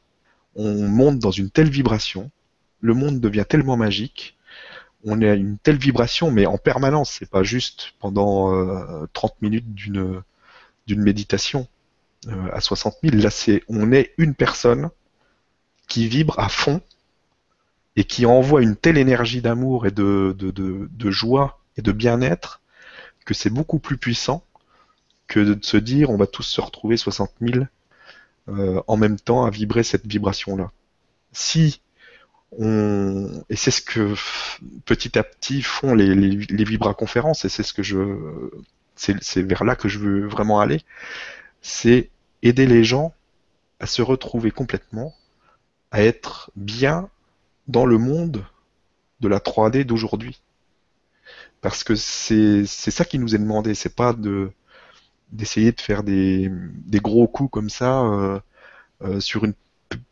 on 0.56 0.88
monte 0.88 1.20
dans 1.20 1.32
une 1.32 1.50
telle 1.50 1.70
vibration, 1.70 2.32
le 2.80 2.94
monde 2.94 3.20
devient 3.20 3.46
tellement 3.48 3.78
magique, 3.78 4.38
on 5.04 5.22
est 5.22 5.30
à 5.30 5.36
une 5.36 5.58
telle 5.58 5.78
vibration, 5.78 6.32
mais 6.32 6.46
en 6.46 6.58
permanence, 6.58 7.12
c'est 7.20 7.30
pas 7.30 7.44
juste 7.44 7.94
pendant 8.00 8.52
30 9.14 9.32
euh, 9.32 9.36
minutes 9.42 9.74
d'une 9.74 10.22
d'une 10.88 11.02
méditation 11.02 11.68
à 12.28 12.60
60 12.60 12.96
000. 13.04 13.18
Là, 13.18 13.30
c'est 13.30 13.64
on 13.68 13.92
est 13.92 14.14
une 14.18 14.36
personne 14.36 14.90
qui 15.88 16.08
vibre 16.08 16.38
à 16.40 16.50
fond 16.50 16.82
et 17.96 18.04
qui 18.04 18.26
envoie 18.26 18.62
une 18.62 18.76
telle 18.76 18.98
énergie 18.98 19.42
d'amour 19.42 19.86
et 19.86 19.92
de, 19.92 20.36
de, 20.38 21.12
joie 21.12 21.60
et 21.78 21.82
de 21.82 21.92
bien-être 21.92 22.62
que 23.26 23.34
c'est 23.34 23.50
beaucoup 23.50 23.80
plus 23.80 23.98
puissant 23.98 24.44
que 25.28 25.40
de 25.40 25.64
se 25.64 25.78
dire 25.78 26.10
on 26.10 26.18
va 26.18 26.28
tous 26.28 26.44
se 26.44 26.62
retrouver 26.62 26.98
60 26.98 27.32
000 27.42 27.66
euh, 28.50 28.82
en 28.88 28.98
même 28.98 29.20
temps 29.20 29.46
à 29.46 29.50
vibrer 29.50 29.84
cette 29.84 30.06
vibration-là. 30.06 30.72
Si 31.32 31.82
on 32.58 33.44
et 33.50 33.56
c'est 33.56 33.72
ce 33.72 33.82
que 33.82 34.14
petit 34.86 35.18
à 35.18 35.24
petit 35.24 35.62
font 35.62 35.94
les, 35.94 36.16
les, 36.16 36.36
les 36.36 36.64
vibra-conférences 36.64 37.46
et 37.46 37.50
c'est 37.50 37.64
ce 37.64 37.74
que 37.74 37.84
je 37.84 38.50
c'est 38.96 39.42
vers 39.42 39.64
là 39.64 39.76
que 39.76 39.88
je 39.88 40.00
veux 40.00 40.28
vraiment 40.28 40.60
aller, 40.60 40.82
c'est 41.62 42.10
aider 42.44 42.66
les 42.66 42.84
gens 42.84 43.14
à 43.80 43.88
se 43.88 44.02
retrouver 44.02 44.52
complètement, 44.52 45.16
à 45.92 46.04
être 46.04 46.52
bien 46.56 47.10
dans 47.68 47.86
le 47.86 47.98
monde 47.98 48.46
de 49.20 49.28
la 49.28 49.40
3D 49.40 49.84
d'aujourd'hui. 49.84 50.42
Parce 51.62 51.84
que 51.84 51.96
c'est 51.96 52.66
ça 52.66 53.06
qui 53.06 53.20
nous 53.20 53.36
est 53.36 53.40
demandé, 53.40 53.76
c'est 53.76 53.96
pas 53.96 54.14
de 54.14 54.52
d'essayer 55.32 55.72
de 55.72 55.80
faire 55.80 56.04
des, 56.04 56.50
des, 56.52 57.00
gros 57.00 57.26
coups 57.26 57.50
comme 57.52 57.70
ça 57.70 58.02
euh, 58.02 58.40
euh, 59.02 59.20
sur 59.22 59.46
une 59.46 59.54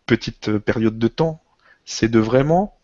petite 0.06 0.58
période 0.60 0.98
de 0.98 1.08
temps. 1.10 1.42
C'est 1.84 2.08
de 2.08 2.20
vraiment 2.20 2.80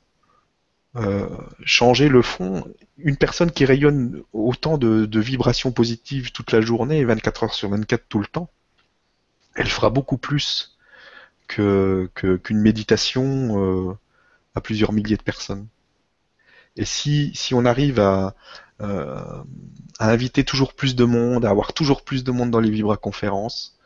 euh, 0.98 1.30
changer 1.64 2.10
le 2.10 2.22
fond. 2.22 2.66
Une 2.98 3.16
personne 3.16 3.52
qui 3.52 3.66
rayonne 3.66 4.22
autant 4.34 4.78
de, 4.78 5.20
vibrations 5.20 5.72
positives 5.72 6.32
toute 6.32 6.52
la 6.52 6.60
journée, 6.60 7.06
24 7.06 7.44
heures 7.44 7.54
sur 7.54 7.70
24 7.70 8.04
tout 8.10 8.20
le 8.20 8.28
temps, 8.28 8.50
elle 9.56 9.68
fera 9.68 9.90
beaucoup 9.90 10.18
plus 10.18 10.78
que 11.48 12.10
qu'une 12.16 12.60
méditation 12.60 13.98
à 14.56 14.62
plusieurs 14.62 14.94
milliers 14.94 15.18
de 15.18 15.24
personnes. 15.24 15.68
Et 16.78 16.86
si, 16.86 17.32
si 17.36 17.54
on 17.54 17.66
arrive 17.66 18.00
à, 18.00 18.36
euh, 18.82 19.44
à 20.00 20.10
inviter 20.10 20.44
toujours 20.44 20.74
plus 20.74 20.96
de 20.96 21.06
monde, 21.06 21.46
à 21.46 21.50
avoir 21.50 21.74
toujours 21.74 22.04
plus 22.04 22.24
de 22.24 22.32
monde 22.32 22.52
dans 22.52 22.60
les 22.60 22.70
Vibra-conférences, 22.70 23.78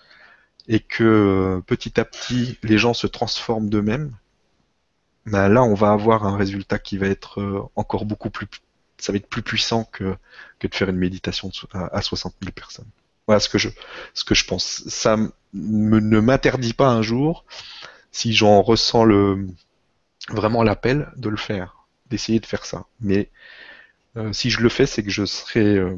et 0.67 0.79
que 0.79 1.61
petit 1.65 1.99
à 1.99 2.05
petit 2.05 2.57
les 2.63 2.77
gens 2.77 2.93
se 2.93 3.07
transforment 3.07 3.69
d'eux-mêmes, 3.69 4.15
ben 5.25 5.49
là 5.49 5.63
on 5.63 5.73
va 5.73 5.91
avoir 5.91 6.25
un 6.25 6.37
résultat 6.37 6.79
qui 6.79 6.97
va 6.97 7.07
être 7.07 7.41
euh, 7.41 7.61
encore 7.75 8.05
beaucoup 8.05 8.29
plus, 8.29 8.47
ça 8.97 9.11
va 9.11 9.17
être 9.17 9.27
plus 9.27 9.41
puissant 9.41 9.83
que, 9.83 10.15
que 10.59 10.67
de 10.67 10.75
faire 10.75 10.89
une 10.89 10.97
méditation 10.97 11.51
à 11.73 12.01
60 12.01 12.35
000 12.41 12.51
personnes. 12.51 12.87
Voilà 13.27 13.39
ce 13.39 13.49
que 13.49 13.59
je, 13.59 13.69
ce 14.15 14.23
que 14.23 14.33
je 14.33 14.45
pense. 14.45 14.83
Ça 14.87 15.17
ne 15.53 16.19
m'interdit 16.19 16.73
pas 16.73 16.89
un 16.89 17.03
jour, 17.03 17.45
si 18.11 18.33
j'en 18.33 18.61
ressens 18.63 19.03
le, 19.03 19.47
vraiment 20.27 20.63
l'appel 20.63 21.09
de 21.15 21.29
le 21.29 21.37
faire, 21.37 21.85
d'essayer 22.09 22.39
de 22.39 22.45
faire 22.45 22.65
ça. 22.65 22.85
Mais 22.99 23.29
euh, 24.17 24.33
si 24.33 24.49
je 24.49 24.61
le 24.61 24.69
fais, 24.69 24.85
c'est 24.85 25.03
que 25.03 25.09
je 25.09 25.25
serai, 25.25 25.77
euh, 25.77 25.95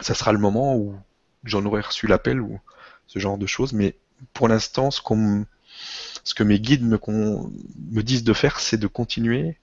ça 0.00 0.14
sera 0.14 0.32
le 0.32 0.38
moment 0.38 0.76
où 0.76 0.96
j'en 1.44 1.64
aurai 1.64 1.82
reçu 1.82 2.06
l'appel 2.06 2.40
ou 2.40 2.60
ce 3.06 3.18
genre 3.18 3.38
de 3.38 3.46
choses. 3.46 3.72
Mais 3.72 3.96
pour 4.34 4.48
l'instant, 4.48 4.90
ce, 4.90 5.00
que 5.00 6.42
mes 6.42 6.60
guides 6.60 6.84
me, 6.84 8.02
disent 8.02 8.24
de 8.24 8.32
faire, 8.32 8.60
c'est 8.60 8.78
de 8.78 8.86
continuer 8.86 9.56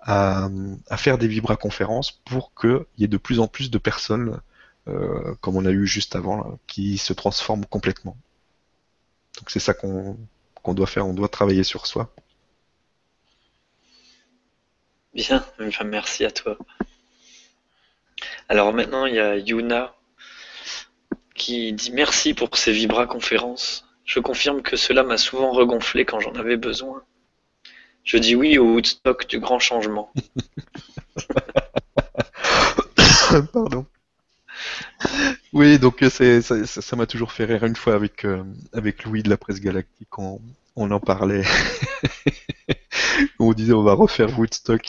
à, 0.00 0.48
faire 0.96 1.18
des 1.18 1.28
vibra-conférences 1.28 2.12
pour 2.12 2.52
qu'il 2.54 2.84
y 2.98 3.04
ait 3.04 3.08
de 3.08 3.16
plus 3.16 3.40
en 3.40 3.48
plus 3.48 3.70
de 3.70 3.78
personnes, 3.78 4.40
euh, 4.88 5.34
comme 5.40 5.56
on 5.56 5.66
a 5.66 5.70
eu 5.70 5.86
juste 5.86 6.16
avant, 6.16 6.58
qui 6.66 6.98
se 6.98 7.12
transforment 7.12 7.66
complètement. 7.66 8.16
Donc 9.38 9.50
c'est 9.50 9.60
ça 9.60 9.74
qu'on 9.74 10.16
doit 10.66 10.86
faire, 10.86 11.06
on 11.06 11.14
doit 11.14 11.28
travailler 11.28 11.64
sur 11.64 11.86
soi. 11.86 12.12
Bien, 15.18 15.44
merci 15.84 16.24
à 16.24 16.30
toi. 16.30 16.56
Alors 18.48 18.72
maintenant, 18.72 19.04
il 19.04 19.16
y 19.16 19.18
a 19.18 19.36
Yuna 19.36 19.92
qui 21.34 21.72
dit 21.72 21.90
merci 21.90 22.34
pour 22.34 22.56
ces 22.56 22.70
Vibra 22.70 23.08
conférences. 23.08 23.84
Je 24.04 24.20
confirme 24.20 24.62
que 24.62 24.76
cela 24.76 25.02
m'a 25.02 25.18
souvent 25.18 25.50
regonflé 25.50 26.04
quand 26.04 26.20
j'en 26.20 26.36
avais 26.36 26.56
besoin. 26.56 27.02
Je 28.04 28.16
dis 28.16 28.36
oui 28.36 28.58
au 28.58 28.74
Woodstock 28.74 29.26
du 29.26 29.40
grand 29.40 29.58
changement. 29.58 30.12
Pardon. 33.52 33.86
Oui, 35.52 35.80
donc 35.80 36.04
ça, 36.10 36.64
ça 36.64 36.96
m'a 36.96 37.06
toujours 37.06 37.32
fait 37.32 37.44
rire 37.44 37.64
une 37.64 37.74
fois 37.74 37.94
avec, 37.94 38.24
euh, 38.24 38.44
avec 38.72 39.02
Louis 39.02 39.24
de 39.24 39.30
la 39.30 39.36
presse 39.36 39.60
galactique, 39.60 40.16
on 40.16 40.40
en 40.76 41.00
parlait. 41.00 41.42
on 43.38 43.52
disait 43.52 43.72
on 43.72 43.82
va 43.82 43.94
refaire 43.94 44.38
Woodstock. 44.38 44.88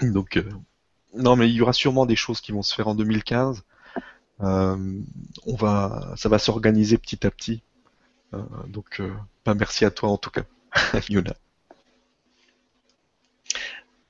Donc, 0.00 0.36
euh, 0.36 0.48
non, 1.14 1.36
mais 1.36 1.48
il 1.48 1.54
y 1.54 1.60
aura 1.60 1.72
sûrement 1.72 2.06
des 2.06 2.16
choses 2.16 2.40
qui 2.40 2.52
vont 2.52 2.62
se 2.62 2.74
faire 2.74 2.88
en 2.88 2.94
2015. 2.94 3.62
on 4.40 5.04
va, 5.46 6.14
ça 6.16 6.28
va 6.28 6.38
s'organiser 6.38 6.96
petit 6.98 7.26
à 7.26 7.30
petit. 7.30 7.62
donc, 8.68 9.02
bah, 9.44 9.54
merci 9.54 9.84
à 9.84 9.90
toi 9.90 10.08
en 10.08 10.16
tout 10.16 10.30
cas, 10.30 10.42
Yuna. 11.08 11.34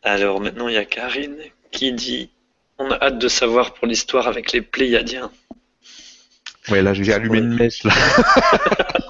Alors 0.03 0.41
maintenant, 0.41 0.69
il 0.69 0.75
y 0.75 0.79
a 0.79 0.85
Karine 0.85 1.37
qui 1.71 1.93
dit 1.93 2.31
On 2.79 2.91
a 2.91 2.97
hâte 3.01 3.19
de 3.19 3.29
savoir 3.29 3.75
pour 3.75 3.87
l'histoire 3.87 4.29
avec 4.29 4.53
les 4.53 4.63
Pléiadiens. 4.63 5.31
Ouais, 6.69 6.83
là, 6.83 6.95
j'ai 6.95 7.13
allumé 7.13 7.39
une 7.39 7.55
mèche, 7.55 7.85
là. 7.85 7.93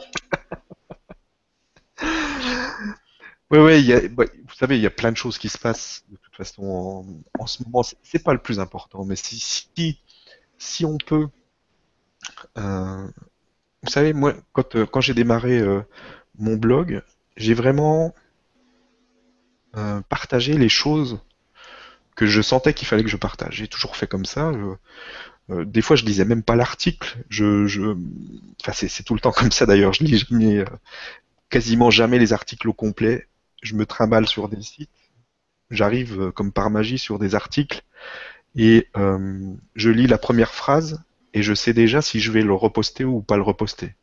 Oui, 3.51 3.59
ouais, 3.59 4.09
vous 4.17 4.55
savez, 4.57 4.77
il 4.77 4.83
y 4.83 4.87
a 4.87 4.91
plein 4.91 5.11
de 5.11 5.17
choses 5.17 5.37
qui 5.37 5.49
se 5.49 5.59
passent 5.59 6.05
de 6.09 6.17
toute 6.17 6.37
façon 6.37 7.05
en, 7.39 7.47
ce 7.47 7.63
moment. 7.65 7.83
C'est 8.03 8.23
pas 8.23 8.33
le 8.33 8.39
plus 8.39 8.61
important, 8.61 9.05
mais 9.05 9.17
si, 9.17 9.41
si, 9.41 10.01
si 10.59 10.85
on 10.85 10.99
peut. 10.99 11.29
Euh, 12.59 13.09
vous 13.83 13.91
savez, 13.91 14.13
moi, 14.13 14.35
quand, 14.53 14.77
euh, 14.77 14.87
quand 14.87 15.01
j'ai 15.01 15.15
démarré 15.15 15.59
euh, 15.59 15.83
mon 16.39 16.57
blog, 16.57 17.03
j'ai 17.37 17.55
vraiment 17.55 18.15
partagé 20.09 20.55
les 20.59 20.69
choses 20.69 21.21
que 22.17 22.27
je 22.27 22.43
sentais 22.43 22.75
qu'il 22.75 22.89
fallait 22.89 23.05
que 23.05 23.09
je 23.11 23.17
partage. 23.17 23.57
J'ai 23.57 23.69
toujours 23.69 23.97
fait 23.97 24.09
comme 24.09 24.25
ça. 24.25 24.53
des 25.49 25.83
fois, 25.83 25.97
je 25.97 26.05
lisais 26.05 26.25
même 26.25 26.43
pas 26.43 26.57
l'article. 26.57 27.19
Je, 27.29 27.67
je, 27.67 27.97
enfin, 28.61 28.73
c'est 28.73 29.03
tout 29.05 29.15
le 29.15 29.21
temps 29.21 29.33
comme 29.37 29.53
ça 29.53 29.67
d'ailleurs. 29.67 29.93
Je 29.93 30.05
lis 30.05 30.19
jamais, 30.19 30.65
quasiment 31.51 31.91
jamais 31.91 32.19
les 32.19 32.33
articles 32.33 32.69
au 32.69 32.73
complet 32.73 33.29
je 33.63 33.75
me 33.75 33.87
trimballe 33.87 34.27
sur 34.27 34.49
des 34.49 34.63
sites, 34.63 34.91
j'arrive 35.71 36.21
euh, 36.21 36.33
comme 36.33 36.53
par 36.53 36.71
magie 36.71 36.99
sur 36.99 37.19
des 37.19 37.35
articles 37.35 37.83
et 38.57 38.89
euh, 38.97 39.55
je 39.75 39.91
lis 39.91 40.07
la 40.07 40.19
première 40.19 40.53
phrase 40.53 41.03
et 41.35 41.43
je 41.43 41.55
sais 41.55 41.73
déjà 41.73 42.03
si 42.03 42.21
je 42.21 42.33
vais 42.33 42.43
le 42.43 42.55
reposter 42.55 43.05
ou 43.05 43.23
pas 43.23 43.37
le 43.37 43.43
reposter. 43.43 43.95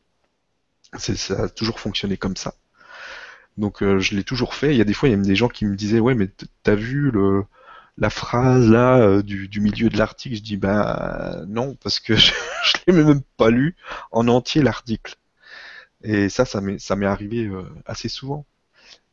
Ça 0.97 1.43
a 1.43 1.49
toujours 1.49 1.81
fonctionné 1.81 2.15
comme 2.15 2.37
ça. 2.37 2.53
Donc 3.57 3.83
euh, 3.83 3.99
je 3.99 4.15
l'ai 4.15 4.23
toujours 4.23 4.53
fait. 4.53 4.73
Il 4.73 4.77
y 4.77 4.81
a 4.81 4.85
des 4.85 4.93
fois, 4.93 5.09
il 5.09 5.11
y 5.11 5.15
a 5.15 5.17
même 5.17 5.25
des 5.25 5.35
gens 5.35 5.49
qui 5.49 5.65
me 5.65 5.75
disaient 5.75 5.99
ouais 5.99 6.15
mais 6.15 6.29
t'as 6.63 6.75
vu 6.75 7.11
la 7.97 8.09
phrase 8.09 8.69
là 8.69 9.21
du, 9.21 9.59
milieu 9.59 9.89
de 9.89 9.97
l'article? 9.97 10.35
Je 10.35 10.41
dis 10.41 10.57
ben 10.57 11.43
non 11.47 11.75
parce 11.83 11.99
que 11.99 12.15
je, 12.15 12.31
je 12.63 12.73
l'ai 12.87 12.93
même 12.93 13.21
pas 13.35 13.49
lu 13.49 13.75
en 14.11 14.27
entier 14.29 14.61
l'article. 14.61 15.15
Et 16.03 16.29
ça, 16.29 16.45
ça 16.45 16.61
m'est 16.61 17.05
arrivé 17.05 17.51
assez 17.85 18.07
souvent 18.07 18.45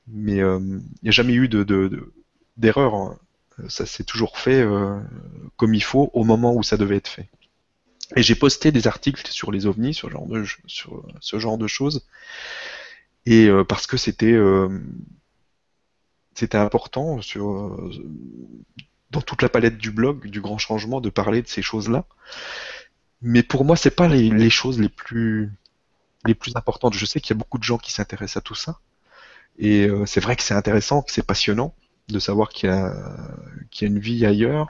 mais 0.07 0.41
euh, 0.43 0.59
il 0.61 1.05
n'y 1.05 1.09
a 1.09 1.13
jamais 1.13 1.35
eu 1.35 1.49
de, 1.49 2.13
d'erreur. 2.57 2.95
Hein. 2.95 3.19
Ça 3.69 3.87
s'est 3.87 4.05
toujours 4.05 4.39
fait 4.39 4.61
euh, 4.61 5.01
comme 5.57 5.75
il 5.75 5.83
faut 5.83 6.11
au 6.13 6.25
moment 6.25 6.55
où 6.55 6.63
ça 6.63 6.77
devait 6.77 6.97
être 6.97 7.09
fait. 7.09 7.29
Et 8.17 8.23
j'ai 8.23 8.35
posté 8.35 8.71
des 8.71 8.87
articles 8.87 9.27
sur 9.29 9.51
les 9.51 9.67
ovnis, 9.67 9.95
sur, 9.95 10.11
ce 11.21 11.39
genre 11.39 11.57
de 11.57 11.67
choses, 11.67 12.07
et 13.25 13.47
euh, 13.49 13.65
parce 13.65 13.87
que 13.87 13.97
c'était 13.97 14.37
important 16.53 17.21
dans 19.11 19.21
toute 19.21 19.41
la 19.41 19.49
palette 19.49 19.79
du 19.79 19.91
blog, 19.91 20.29
du 20.29 20.43
grand 20.43 20.59
changement, 20.59 21.01
de 21.01 21.09
parler 21.09 21.41
de 21.41 21.49
ces 21.49 21.63
choses-là. 21.63 22.05
Mais 23.23 23.43
pour 23.43 23.65
moi, 23.65 23.75
c'est 23.75 23.95
pas 23.95 24.07
les, 24.07 24.51
choses 24.51 24.79
les 24.79 24.91
plus 24.91 25.51
importantes. 26.55 26.93
Je 26.93 27.07
sais 27.07 27.21
qu'il 27.21 27.35
y 27.35 27.39
a 27.39 27.41
beaucoup 27.41 27.59
de 27.59 27.65
gens 27.65 27.79
qui 27.79 27.91
s'intéressent 27.91 28.37
à 28.37 28.43
tout 28.43 28.55
ça, 28.55 28.81
et 29.59 29.87
euh, 29.87 30.07
c'est 30.07 30.21
vrai 30.21 30.37
que 30.37 30.43
c'est 30.43 30.55
intéressant, 30.55 31.03
que 31.03 31.13
c'est 31.13 31.27
passionnant 31.27 31.75
de 32.09 32.19
savoir 32.19 32.51
qu'il 32.51 32.69
y, 32.69 32.73
a, 32.73 32.93
une 33.81 33.99
vie 33.99 34.27
ailleurs. 34.27 34.69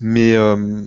Mais 0.00 0.34
euh, 0.36 0.84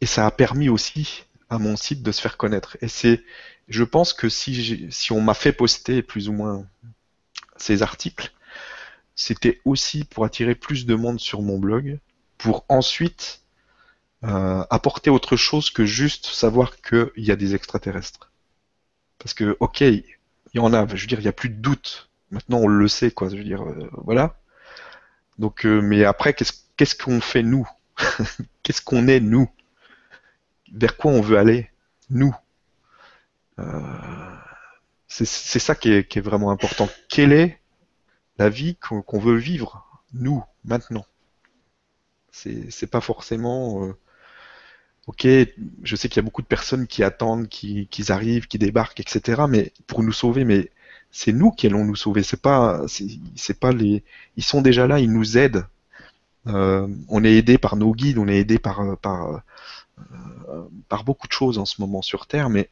et 0.00 0.06
ça 0.06 0.26
a 0.26 0.30
permis 0.30 0.68
aussi 0.68 1.24
à 1.50 1.58
mon 1.58 1.76
site 1.76 2.02
de 2.02 2.12
se 2.12 2.20
faire 2.20 2.36
connaître. 2.36 2.76
Et 2.82 2.88
c'est, 2.88 3.22
je 3.68 3.84
pense 3.84 4.12
que 4.12 4.28
si, 4.28 4.88
on 5.10 5.20
m'a 5.20 5.34
fait 5.34 5.52
poster 5.52 6.02
plus 6.02 6.28
ou 6.28 6.32
moins 6.32 6.66
ces 7.56 7.82
articles, 7.82 8.32
c'était 9.16 9.60
aussi 9.64 10.04
pour 10.04 10.24
attirer 10.24 10.54
plus 10.54 10.86
de 10.86 10.94
monde 10.94 11.18
sur 11.18 11.42
mon 11.42 11.58
blog, 11.58 11.98
pour 12.36 12.64
ensuite 12.68 13.42
euh, 14.24 14.64
apporter 14.70 15.10
autre 15.10 15.36
chose 15.36 15.70
que 15.70 15.84
juste 15.84 16.26
savoir 16.26 16.80
qu'il 16.80 17.10
y 17.16 17.30
a 17.32 17.36
des 17.36 17.54
extraterrestres. 17.54 18.30
Parce 19.18 19.34
que, 19.34 19.56
ok, 19.60 19.82
il 20.54 20.58
y 20.58 20.60
en 20.60 20.72
a. 20.72 20.86
Je 20.86 21.02
veux 21.02 21.06
dire, 21.06 21.18
il 21.18 21.22
n'y 21.22 21.28
a 21.28 21.32
plus 21.32 21.50
de 21.50 21.60
doute. 21.60 22.10
Maintenant, 22.30 22.58
on 22.58 22.68
le 22.68 22.88
sait, 22.88 23.10
quoi. 23.10 23.28
Je 23.28 23.36
veux 23.36 23.44
dire, 23.44 23.62
euh, 23.62 23.90
voilà. 24.04 24.36
Donc, 25.38 25.64
euh, 25.64 25.80
mais 25.80 26.04
après, 26.04 26.34
qu'est-ce 26.34 26.94
qu'on 26.94 27.20
fait 27.20 27.42
nous 27.42 27.68
Qu'est-ce 28.62 28.82
qu'on 28.82 29.08
est 29.08 29.20
nous 29.20 29.48
Vers 30.72 30.96
quoi 30.96 31.12
on 31.12 31.20
veut 31.20 31.38
aller 31.38 31.70
nous 32.10 32.34
euh, 33.58 33.82
C'est 35.06 35.24
ça 35.26 35.74
qui 35.74 35.92
est, 35.92 36.20
vraiment 36.20 36.50
important. 36.50 36.88
Quelle 37.08 37.32
est 37.32 37.60
la 38.38 38.48
vie 38.48 38.76
qu'on 38.76 39.18
veut 39.18 39.36
vivre 39.36 40.02
nous 40.12 40.44
maintenant? 40.64 41.06
C'est 42.30 42.90
pas 42.90 43.00
forcément 43.00 43.92
ok, 45.08 45.26
je 45.82 45.96
sais 45.96 46.08
qu'il 46.08 46.16
y 46.16 46.20
a 46.20 46.22
beaucoup 46.22 46.42
de 46.42 46.46
personnes 46.46 46.86
qui 46.86 47.02
attendent 47.02 47.48
qu'ils 47.48 48.12
arrivent, 48.12 48.46
qui 48.46 48.58
débarquent, 48.58 49.00
etc. 49.00 49.42
Mais 49.48 49.72
pour 49.86 50.02
nous 50.02 50.12
sauver, 50.12 50.44
mais 50.44 50.70
c'est 51.10 51.32
nous 51.32 51.50
qui 51.50 51.66
allons 51.66 51.84
nous 51.84 51.96
sauver. 51.96 52.22
C'est 52.22 52.40
pas, 52.40 52.82
c'est 53.34 53.58
pas 53.58 53.72
les, 53.72 54.04
ils 54.36 54.44
sont 54.44 54.60
déjà 54.60 54.86
là, 54.86 55.00
ils 55.00 55.10
nous 55.12 55.38
aident. 55.38 55.66
Euh, 56.46 56.86
on 57.08 57.24
est 57.24 57.32
aidé 57.36 57.58
par 57.58 57.76
nos 57.76 57.92
guides, 57.94 58.18
on 58.18 58.28
est 58.28 58.36
aidé 58.36 58.58
par, 58.58 58.98
par, 58.98 59.42
euh, 59.98 60.68
par 60.88 61.04
beaucoup 61.04 61.26
de 61.26 61.32
choses 61.32 61.58
en 61.58 61.64
ce 61.64 61.80
moment 61.80 62.02
sur 62.02 62.26
Terre, 62.26 62.50
mais 62.50 62.68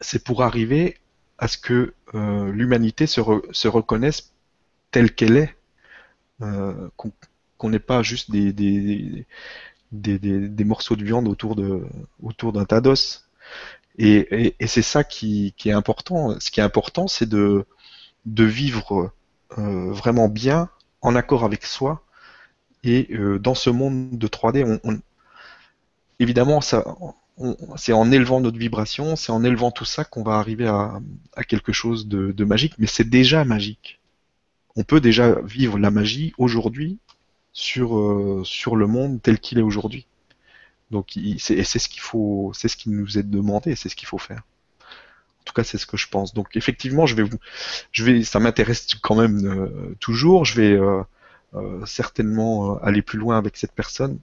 c'est 0.00 0.22
pour 0.22 0.42
arriver 0.42 0.98
à 1.38 1.48
ce 1.48 1.58
que 1.58 1.94
euh, 2.14 2.52
l'humanité 2.52 3.06
se, 3.06 3.20
se, 3.52 3.68
reconnaisse 3.68 4.32
telle 4.90 5.14
qu'elle 5.14 5.36
est, 5.36 5.56
qu'on 6.96 7.70
n'ait 7.70 7.78
pas 7.78 8.02
juste 8.02 8.30
des, 8.30 9.26
des, 9.92 10.64
morceaux 10.64 10.96
de 10.96 11.04
viande 11.04 11.28
autour 11.28 11.56
d'un 11.56 12.64
tas 12.64 12.80
d'os. 12.80 13.28
Et, 13.98 14.54
c'est 14.66 14.82
ça 14.82 15.04
qui, 15.04 15.54
est 15.64 15.72
important. 15.72 16.38
Ce 16.40 16.50
qui 16.50 16.60
est 16.60 16.62
important, 16.62 17.08
c'est 17.08 17.28
de, 17.28 17.64
de 18.26 18.44
vivre 18.44 19.12
euh, 19.58 19.92
vraiment 19.92 20.28
bien, 20.28 20.68
en 21.00 21.14
accord 21.14 21.44
avec 21.44 21.64
soi, 21.64 22.04
et 22.82 23.08
euh, 23.12 23.38
dans 23.38 23.54
ce 23.54 23.70
monde 23.70 24.18
de 24.18 24.26
3D, 24.26 24.80
on, 24.84 25.00
évidemment, 26.18 26.60
ça, 26.60 26.84
c'est 27.76 27.92
en 27.92 28.10
élevant 28.12 28.40
notre 28.40 28.58
vibration, 28.58 29.16
c'est 29.16 29.32
en 29.32 29.44
élevant 29.44 29.70
tout 29.70 29.84
ça 29.84 30.04
qu'on 30.04 30.22
va 30.22 30.34
arriver 30.34 30.66
à, 30.66 31.00
quelque 31.48 31.72
chose 31.72 32.06
de 32.08 32.44
magique, 32.44 32.74
mais 32.78 32.86
c'est 32.86 33.08
déjà 33.08 33.44
magique. 33.44 34.00
On 34.76 34.84
peut 34.84 35.00
déjà 35.00 35.40
vivre 35.40 35.78
la 35.78 35.90
magie 35.90 36.34
aujourd'hui 36.36 36.98
sur, 37.56 37.98
euh, 37.98 38.42
sur 38.44 38.76
le 38.76 38.86
monde 38.86 39.22
tel 39.22 39.40
qu'il 39.40 39.58
est 39.58 39.62
aujourd'hui. 39.62 40.06
Donc, 40.90 41.18
c'est 41.38 41.64
ce 41.64 41.88
qu'il 41.88 42.02
faut, 42.02 42.52
c'est 42.54 42.68
ce 42.68 42.76
qui 42.76 42.90
nous 42.90 43.18
est 43.18 43.22
demandé, 43.22 43.74
c'est 43.74 43.88
ce 43.88 43.96
qu'il 43.96 44.06
faut 44.06 44.18
faire. 44.18 44.42
En 45.40 45.44
tout 45.46 45.54
cas, 45.54 45.64
c'est 45.64 45.78
ce 45.78 45.86
que 45.86 45.96
je 45.96 46.06
pense. 46.08 46.34
Donc, 46.34 46.54
effectivement, 46.54 47.06
je 47.06 47.16
vais 47.16 47.28
je 47.92 48.04
vais, 48.04 48.22
ça 48.24 48.40
m'intéresse 48.40 48.86
quand 49.02 49.16
même 49.16 49.46
euh, 49.46 49.96
toujours. 50.00 50.44
Je 50.44 50.60
vais 50.60 50.72
euh, 50.72 51.86
certainement 51.86 52.78
aller 52.82 53.02
plus 53.02 53.18
loin 53.18 53.38
avec 53.38 53.56
cette 53.56 53.72
personne 53.72 54.18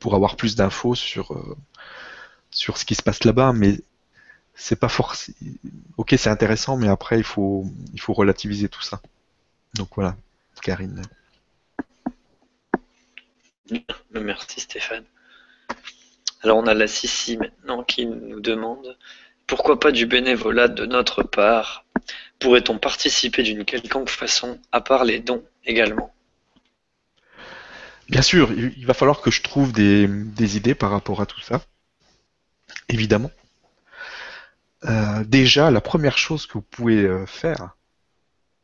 pour 0.00 0.14
avoir 0.16 0.36
plus 0.36 0.56
d'infos 0.56 0.96
sur 0.96 1.32
sur 2.50 2.76
ce 2.78 2.84
qui 2.84 2.94
se 2.96 3.02
passe 3.02 3.24
là-bas, 3.24 3.52
mais 3.52 3.80
c'est 4.54 4.76
pas 4.76 4.88
forcément. 4.88 5.36
Ok, 5.96 6.14
c'est 6.18 6.30
intéressant, 6.30 6.76
mais 6.76 6.88
après, 6.88 7.18
il 7.18 7.24
faut 7.24 7.66
il 7.94 8.00
faut 8.00 8.14
relativiser 8.14 8.68
tout 8.68 8.82
ça. 8.82 9.00
Donc 9.74 9.90
voilà, 9.94 10.16
Karine. 10.62 11.02
Merci 14.12 14.60
Stéphane. 14.60 15.04
Alors 16.42 16.58
on 16.58 16.66
a 16.66 16.74
la 16.74 16.86
Sissi 16.86 17.38
maintenant 17.38 17.82
qui 17.82 18.06
nous 18.06 18.40
demande 18.40 18.96
pourquoi 19.46 19.78
pas 19.78 19.92
du 19.92 20.06
bénévolat 20.06 20.68
de 20.68 20.86
notre 20.86 21.22
part? 21.22 21.84
Pourrait-on 22.38 22.78
participer 22.78 23.42
d'une 23.42 23.64
quelconque 23.64 24.08
façon, 24.08 24.58
à 24.72 24.80
part 24.80 25.04
les 25.04 25.20
dons 25.20 25.44
également? 25.64 26.14
Bien 28.08 28.22
sûr, 28.22 28.52
il 28.52 28.86
va 28.86 28.94
falloir 28.94 29.20
que 29.20 29.30
je 29.30 29.42
trouve 29.42 29.72
des, 29.72 30.56
idées 30.56 30.74
par 30.74 30.90
rapport 30.90 31.20
à 31.20 31.26
tout 31.26 31.40
ça. 31.40 31.62
Évidemment. 32.88 33.30
Euh, 34.84 35.24
déjà, 35.24 35.70
la 35.70 35.80
première 35.80 36.18
chose 36.18 36.46
que 36.46 36.54
vous 36.54 36.62
pouvez 36.62 37.04
euh, 37.04 37.24
faire, 37.24 37.76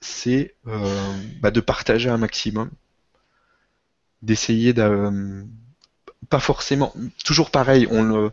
c'est 0.01 0.55
euh, 0.66 1.16
bah, 1.40 1.51
de 1.51 1.60
partager 1.60 2.10
un 2.10 2.18
maximum 2.18 2.70
d'essayer 4.22 4.72
de 4.72 5.44
pas 6.28 6.40
forcément 6.40 6.92
toujours 7.24 7.51
pareil 7.51 7.86
on 7.90 8.30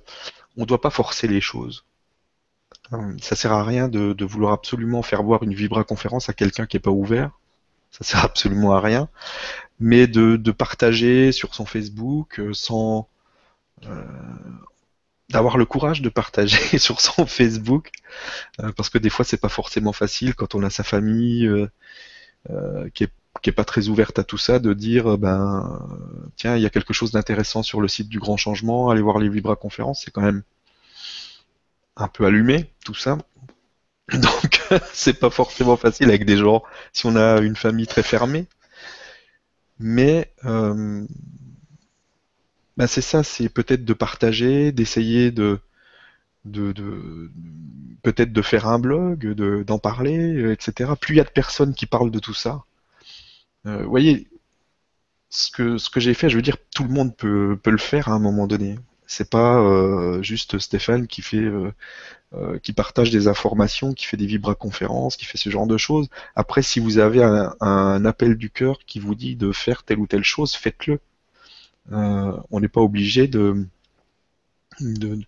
ne 0.58 0.66
doit 0.66 0.82
pas 0.82 0.90
forcer 0.90 1.28
les 1.28 1.42
choses 1.42 1.86
euh, 2.94 3.18
ça 3.22 3.36
sert 3.36 3.52
à 3.52 3.64
rien 3.64 3.90
de, 3.90 4.26
vouloir 4.26 4.54
absolument 4.54 5.02
faire 5.02 5.24
voir 5.24 5.44
une 5.44 5.54
vibra 5.54 5.84
conférence 5.84 6.30
à 6.30 6.34
quelqu'un 6.34 6.66
qui 6.66 6.78
est 6.78 6.82
pas 6.82 6.92
ouvert 6.92 7.38
ça 7.92 8.04
sert 8.04 8.24
absolument 8.24 8.76
à 8.76 8.82
rien. 8.82 9.10
Mais 9.80 10.08
de, 10.08 10.36
de 10.36 10.52
partager 10.52 11.32
sur 11.32 11.56
son 11.56 11.66
Facebook 11.66 12.40
euh, 12.40 12.54
sans 12.54 13.08
euh, 13.86 14.04
d'avoir 15.30 15.58
le 15.58 15.66
courage 15.66 16.02
de 16.02 16.10
partager 16.10 16.78
sur 16.80 17.02
son 17.02 17.26
Facebook, 17.26 17.92
parce 18.76 18.90
que 18.90 18.98
des 18.98 19.10
fois 19.10 19.26
c'est 19.26 19.38
pas 19.38 19.50
forcément 19.50 19.94
facile 19.94 20.36
quand 20.36 20.56
on 20.56 20.64
a 20.64 20.70
sa 20.70 20.84
famille 20.84 21.50
qui 22.94 23.04
est 23.04 23.12
qui 23.42 23.50
est 23.50 23.54
pas 23.54 23.66
très 23.66 23.88
ouverte 23.90 24.20
à 24.20 24.24
tout 24.24 24.38
ça, 24.38 24.60
de 24.60 24.74
dire 24.74 25.18
ben 25.18 25.88
tiens 26.36 26.56
il 26.56 26.62
y 26.62 26.66
a 26.66 26.70
quelque 26.70 26.94
chose 26.94 27.12
d'intéressant 27.12 27.64
sur 27.64 27.82
le 27.82 27.88
site 27.88 28.10
du 28.10 28.20
Grand 28.20 28.38
Changement, 28.38 28.90
allez 28.90 29.02
voir 29.02 29.20
les 29.20 29.30
Vibra 29.30 29.56
conférences, 29.56 30.02
c'est 30.06 30.12
quand 30.12 30.22
même 30.22 30.44
un 31.96 32.08
peu 32.08 32.26
allumé 32.26 32.72
tout 32.86 32.96
ça. 32.96 33.18
Donc 34.14 34.62
c'est 34.94 35.20
pas 35.20 35.30
forcément 35.30 35.78
facile 35.78 36.10
avec 36.10 36.26
des 36.26 36.38
gens 36.38 36.64
si 36.94 37.06
on 37.06 37.16
a 37.16 37.40
une 37.42 37.56
famille 37.56 37.88
très 37.88 38.04
fermée. 38.04 38.48
Mais 39.80 40.32
euh, 40.46 41.06
ben 42.78 42.88
c'est 42.88 43.02
ça, 43.02 43.24
c'est 43.24 43.50
peut-être 43.50 43.86
de 43.86 43.94
partager, 43.94 44.72
d'essayer 44.72 45.32
de, 45.32 45.60
de, 46.46 46.72
de 46.72 47.32
peut-être 48.04 48.32
de 48.34 48.42
faire 48.42 48.68
un 48.68 48.80
blog, 48.80 49.34
d'en 49.64 49.80
parler, 49.80 50.52
etc. 50.52 50.94
Plus 51.00 51.16
il 51.16 51.18
y 51.18 51.22
a 51.22 51.24
de 51.24 51.30
personnes 51.30 51.74
qui 51.74 51.86
parlent 51.86 52.12
de 52.12 52.20
tout 52.20 52.34
ça, 52.34 52.52
euh, 52.52 52.67
vous 53.68 53.90
voyez, 53.90 54.28
ce 55.30 55.52
que, 55.52 55.78
ce 55.78 55.90
que 55.90 56.00
j'ai 56.00 56.14
fait, 56.14 56.30
je 56.30 56.36
veux 56.36 56.42
dire, 56.42 56.58
tout 56.76 56.84
le 56.84 56.90
monde 56.90 57.16
peut, 57.16 57.58
peut 57.62 57.72
le 57.72 57.78
faire 57.78 58.10
à 58.10 58.14
un 58.14 58.20
moment 58.20 58.48
donné. 58.48 58.78
C'est 59.08 59.30
pas 59.30 59.60
euh, 59.60 60.22
juste 60.22 60.60
Stéphane 60.60 61.08
qui 61.08 61.22
fait, 61.22 61.38
euh, 62.34 62.60
qui 62.62 62.74
partage 62.74 63.12
des 63.12 63.28
informations, 63.28 63.94
qui 63.94 64.06
fait 64.06 64.18
des 64.18 64.26
vibra-conférences, 64.26 65.18
qui 65.18 65.26
fait 65.26 65.38
ce 65.38 65.50
genre 65.50 65.68
de 65.68 65.78
choses. 65.78 66.10
Après, 66.36 66.62
si 66.62 66.80
vous 66.80 66.98
avez 66.98 67.24
un, 67.24 68.06
appel 68.06 68.36
du 68.36 68.50
cœur 68.50 68.80
qui 68.86 69.00
vous 69.00 69.16
dit 69.16 69.36
de 69.36 69.52
faire 69.52 69.84
telle 69.84 70.00
ou 70.00 70.08
telle 70.08 70.24
chose, 70.24 70.56
faites-le. 70.56 71.00
on 71.92 72.60
n'est 72.60 72.68
pas 72.68 72.82
obligé 72.82 73.28
de, 73.28 73.66
de, 74.80 75.20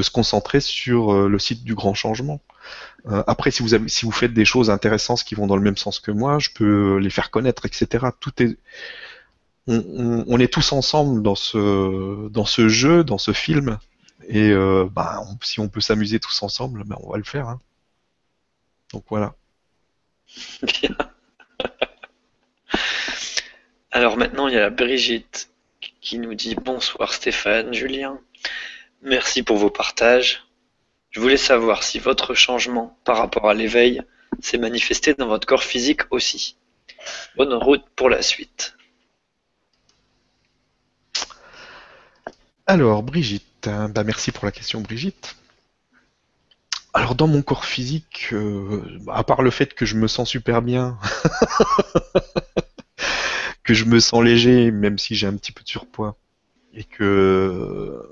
se 0.00 0.10
concentrer 0.10 0.60
sur 0.60 1.28
le 1.28 1.38
site 1.38 1.64
du 1.64 1.74
grand 1.74 1.94
changement. 1.94 2.40
Euh, 3.06 3.22
après, 3.26 3.50
si 3.50 3.62
vous, 3.62 4.12
faites 4.12 4.34
des 4.34 4.44
choses 4.44 4.70
intéressantes 4.70 5.24
qui 5.24 5.34
vont 5.34 5.46
dans 5.46 5.56
le 5.56 5.62
même 5.62 5.76
sens 5.76 5.98
que 6.00 6.10
moi, 6.10 6.38
je 6.38 6.50
peux 6.50 6.98
les 6.98 7.10
faire 7.10 7.30
connaître, 7.30 7.64
etc. 7.66 8.06
On, 9.66 10.40
est 10.40 10.52
tous 10.52 10.72
ensemble 10.72 11.22
dans 11.22 11.34
ce, 11.34 12.68
jeu, 12.68 13.04
dans 13.04 13.18
ce 13.18 13.32
film, 13.32 13.78
et 14.26 14.50
euh, 14.50 14.88
bah, 14.90 15.22
si 15.42 15.60
on 15.60 15.68
peut 15.68 15.80
s'amuser 15.80 16.18
tous 16.20 16.42
ensemble, 16.42 16.84
bah, 16.84 16.96
on 17.02 17.10
va 17.10 17.18
le 17.18 17.24
faire. 17.24 17.48
Hein. 17.48 17.60
Donc 18.92 19.04
voilà. 19.08 19.34
Alors 23.90 24.16
maintenant, 24.16 24.48
il 24.48 24.54
y 24.54 24.58
a 24.58 24.70
Brigitte 24.70 25.50
qui 26.00 26.18
nous 26.18 26.34
dit 26.34 26.54
bonsoir 26.54 27.12
Stéphane, 27.12 27.72
Julien. 27.74 28.18
Merci 29.02 29.42
pour 29.42 29.56
vos 29.56 29.70
partages. 29.70 30.44
Je 31.10 31.20
voulais 31.20 31.36
savoir 31.36 31.82
si 31.82 31.98
votre 31.98 32.34
changement 32.34 32.98
par 33.04 33.16
rapport 33.16 33.48
à 33.48 33.54
l'éveil 33.54 34.02
s'est 34.40 34.58
manifesté 34.58 35.14
dans 35.14 35.28
votre 35.28 35.46
corps 35.46 35.62
physique 35.62 36.02
aussi. 36.10 36.56
Bonne 37.36 37.54
route 37.54 37.84
pour 37.96 38.10
la 38.10 38.22
suite. 38.22 38.76
Alors, 42.66 43.02
Brigitte, 43.02 43.66
hein, 43.66 43.88
bah, 43.88 44.04
merci 44.04 44.30
pour 44.30 44.44
la 44.44 44.52
question, 44.52 44.80
Brigitte. 44.80 45.36
Alors, 46.92 47.14
dans 47.14 47.26
mon 47.26 47.40
corps 47.40 47.64
physique, 47.64 48.28
euh, 48.32 48.98
à 49.08 49.24
part 49.24 49.42
le 49.42 49.50
fait 49.50 49.72
que 49.74 49.86
je 49.86 49.94
me 49.94 50.08
sens 50.08 50.28
super 50.28 50.60
bien, 50.60 50.98
que 53.64 53.72
je 53.72 53.84
me 53.84 54.00
sens 54.00 54.22
léger, 54.22 54.70
même 54.70 54.98
si 54.98 55.14
j'ai 55.14 55.26
un 55.26 55.36
petit 55.36 55.52
peu 55.52 55.62
de 55.62 55.68
surpoids, 55.68 56.18
et 56.74 56.84
que 56.84 58.02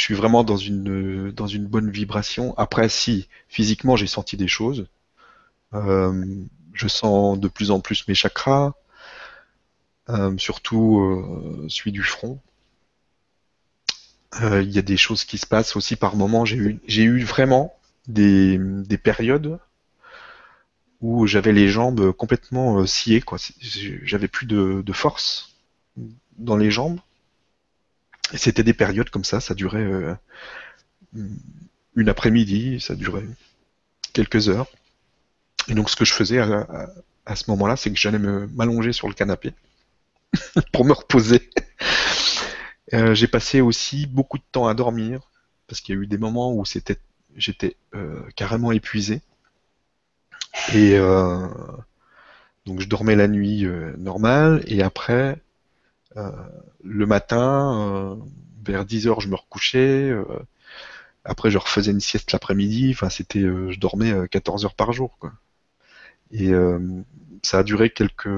je 0.00 0.06
suis 0.06 0.14
vraiment 0.14 0.44
dans 0.44 0.56
une 0.56 1.30
dans 1.30 1.46
une 1.46 1.66
bonne 1.66 1.90
vibration. 1.90 2.54
Après, 2.56 2.88
si 2.88 3.28
physiquement 3.48 3.96
j'ai 3.96 4.06
senti 4.06 4.38
des 4.38 4.48
choses, 4.48 4.86
euh, 5.74 6.24
je 6.72 6.88
sens 6.88 7.38
de 7.38 7.48
plus 7.48 7.70
en 7.70 7.80
plus 7.80 8.08
mes 8.08 8.14
chakras, 8.14 8.72
euh, 10.08 10.34
surtout 10.38 11.00
euh, 11.00 11.66
celui 11.68 11.92
du 11.92 12.02
front. 12.02 12.40
Il 14.40 14.70
y 14.70 14.78
a 14.78 14.82
des 14.82 14.96
choses 14.96 15.24
qui 15.24 15.36
se 15.36 15.46
passent 15.46 15.76
aussi 15.76 15.96
par 15.96 16.16
moments. 16.16 16.46
J'ai 16.46 17.02
eu 17.02 17.22
vraiment 17.22 17.76
des, 18.08 18.58
des 18.58 18.96
périodes 18.96 19.58
où 21.02 21.26
j'avais 21.26 21.52
les 21.52 21.68
jambes 21.68 22.12
complètement 22.12 22.86
sciées. 22.86 23.22
J'avais 24.04 24.28
plus 24.28 24.46
de, 24.46 24.80
de 24.80 24.92
force 24.94 25.56
dans 26.38 26.56
les 26.56 26.70
jambes 26.70 27.00
c'était 28.38 28.62
des 28.62 28.74
périodes 28.74 29.10
comme 29.10 29.24
ça, 29.24 29.40
ça 29.40 29.54
durait 29.54 29.78
euh, 29.78 30.14
une 31.96 32.08
après-midi, 32.08 32.80
ça 32.80 32.94
durait 32.94 33.24
quelques 34.12 34.48
heures. 34.48 34.68
Et 35.68 35.74
donc 35.74 35.90
ce 35.90 35.96
que 35.96 36.04
je 36.04 36.12
faisais 36.12 36.38
à, 36.38 37.36
ce 37.36 37.50
moment-là, 37.50 37.76
c'est 37.76 37.90
que 37.90 37.98
j'allais 37.98 38.18
me 38.18 38.46
m'allonger 38.48 38.92
sur 38.92 39.08
le 39.08 39.14
canapé 39.14 39.52
pour 40.72 40.84
me 40.84 40.92
reposer. 40.92 41.50
Euh, 42.92 43.14
j'ai 43.14 43.28
passé 43.28 43.60
aussi 43.60 44.06
beaucoup 44.06 44.38
de 44.38 44.44
temps 44.50 44.66
à 44.66 44.74
dormir 44.74 45.20
parce 45.68 45.80
qu'il 45.80 45.94
y 45.94 45.98
a 45.98 46.02
eu 46.02 46.06
des 46.06 46.18
moments 46.18 46.52
où 46.52 46.64
j'étais 46.64 47.76
euh, 47.94 48.22
carrément 48.34 48.72
épuisé 48.72 49.20
et 50.74 50.98
donc 52.66 52.80
je 52.80 52.88
dormais 52.88 53.14
la 53.14 53.28
nuit 53.28 53.64
normale 53.96 54.62
et 54.66 54.82
après 54.82 55.40
le 56.14 57.06
matin, 57.06 57.92
euh, 57.92 58.16
vers 58.64 58.84
10 58.84 59.06
heures, 59.06 59.20
je 59.20 59.28
me 59.28 59.36
recouchais. 59.36 60.10
Euh, 60.10 60.24
après, 61.24 61.50
je 61.50 61.58
refaisais 61.58 61.90
une 61.92 62.00
sieste 62.00 62.32
l'après-midi. 62.32 62.90
Enfin, 62.94 63.10
c'était, 63.10 63.40
je 63.42 63.78
dormais 63.78 64.28
14 64.28 64.64
heures 64.64 64.74
par 64.74 64.92
jour. 64.92 65.18
Et 66.32 66.52
ça 67.42 67.58
a 67.58 67.62
duré 67.62 67.90
quelques 67.90 68.28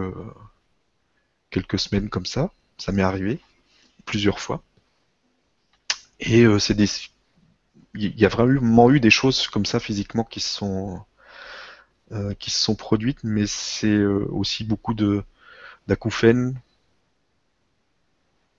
quelques 1.51 1.79
semaines 1.79 2.09
comme 2.09 2.27
ça. 2.27 2.51
Ça 2.79 2.93
m'est 2.93 3.03
arrivé 3.03 3.39
plusieurs 4.07 4.41
fois. 4.41 4.63
Et 6.21 6.45
c'est 6.59 6.75
des 6.75 6.87
il 7.95 8.19
y 8.19 8.25
a 8.25 8.29
vraiment 8.29 8.91
eu 8.91 9.01
des 9.01 9.11
choses 9.11 9.47
comme 9.49 9.67
ça 9.67 9.79
physiquement 9.79 10.25
qui 10.25 10.41
se 10.41 10.49
sont 10.49 11.05
qui 12.39 12.51
se 12.51 12.59
sont 12.59 12.75
produites, 12.75 13.23
mais 13.23 13.47
c'est 13.47 14.05
aussi 14.05 14.65
beaucoup 14.65 14.95
de 14.95 15.23
d'acouphènes, 15.87 16.59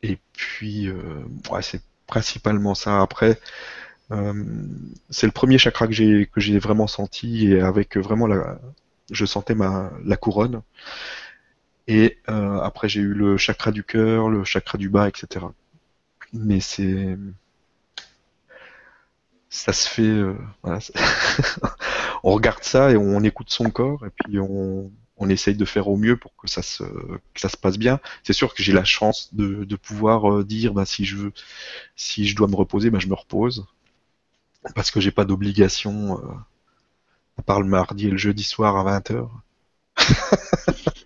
et 0.04 0.20
puis, 0.34 0.88
euh, 0.90 1.24
c'est 1.62 1.82
principalement 2.08 2.76
ça. 2.76 3.02
Après, 3.02 3.40
euh, 4.12 4.34
c'est 5.10 5.28
le 5.28 5.32
premier 5.34 5.58
chakra 5.58 5.88
que 5.88 5.94
j'ai 5.94 6.28
que 6.28 6.42
j'ai 6.42 6.60
vraiment 6.60 6.88
senti 6.88 7.48
et 7.54 7.62
avec 7.62 7.98
vraiment 7.98 8.28
la, 8.28 8.60
je 9.12 9.26
sentais 9.26 9.56
ma 9.56 9.92
la 10.06 10.18
couronne. 10.18 10.62
Et 11.88 12.18
euh, 12.30 12.60
après, 12.62 12.90
j'ai 12.90 13.02
eu 13.02 13.14
le 13.14 13.38
chakra 13.38 13.72
du 13.72 13.84
cœur, 13.84 14.30
le 14.30 14.44
chakra 14.44 14.78
du 14.78 14.90
bas, 14.90 15.08
etc. 15.08 15.46
Mais 16.34 16.60
c'est 16.60 17.18
ça 19.50 19.72
se 19.74 19.88
fait. 19.88 20.22
voilà, 20.64 20.80
on 22.24 22.34
regarde 22.34 22.64
ça 22.64 22.92
et 22.92 22.98
on 22.98 23.22
écoute 23.24 23.50
son 23.50 23.70
corps 23.70 24.06
et 24.06 24.10
puis 24.10 24.40
on, 24.40 24.92
on 25.18 25.30
essaye 25.30 25.56
de 25.56 25.66
faire 25.66 25.88
au 25.88 25.98
mieux 25.98 26.18
pour 26.18 26.36
que 26.36 26.48
ça 26.48 26.62
se, 26.62 26.84
que 26.84 27.40
ça 27.40 27.50
se 27.50 27.58
passe 27.58 27.78
bien. 27.78 28.00
C'est 28.24 28.34
sûr 28.34 28.54
que 28.54 28.64
j'ai 28.64 28.74
la 28.74 28.84
chance 28.84 29.30
de, 29.34 29.64
de 29.64 29.76
pouvoir 29.76 30.32
euh, 30.32 30.44
dire 30.44 30.74
bah, 30.74 30.86
si 30.86 31.06
je 31.06 31.16
veux, 31.18 31.34
si 31.96 32.28
je 32.28 32.36
dois 32.36 32.48
me 32.48 32.56
reposer, 32.56 32.90
bah, 32.90 33.00
je 33.00 33.08
me 33.08 33.14
repose. 33.16 33.66
Parce 34.76 34.92
que 34.92 35.00
j'ai 35.00 35.12
pas 35.12 35.26
d'obligation, 35.26 36.18
euh, 36.20 36.34
à 37.38 37.42
part 37.44 37.62
le 37.62 37.68
mardi 37.68 38.08
et 38.08 38.12
le 38.12 38.18
jeudi 38.18 38.44
soir 38.44 38.76
à 38.76 39.00
20h. 39.00 39.30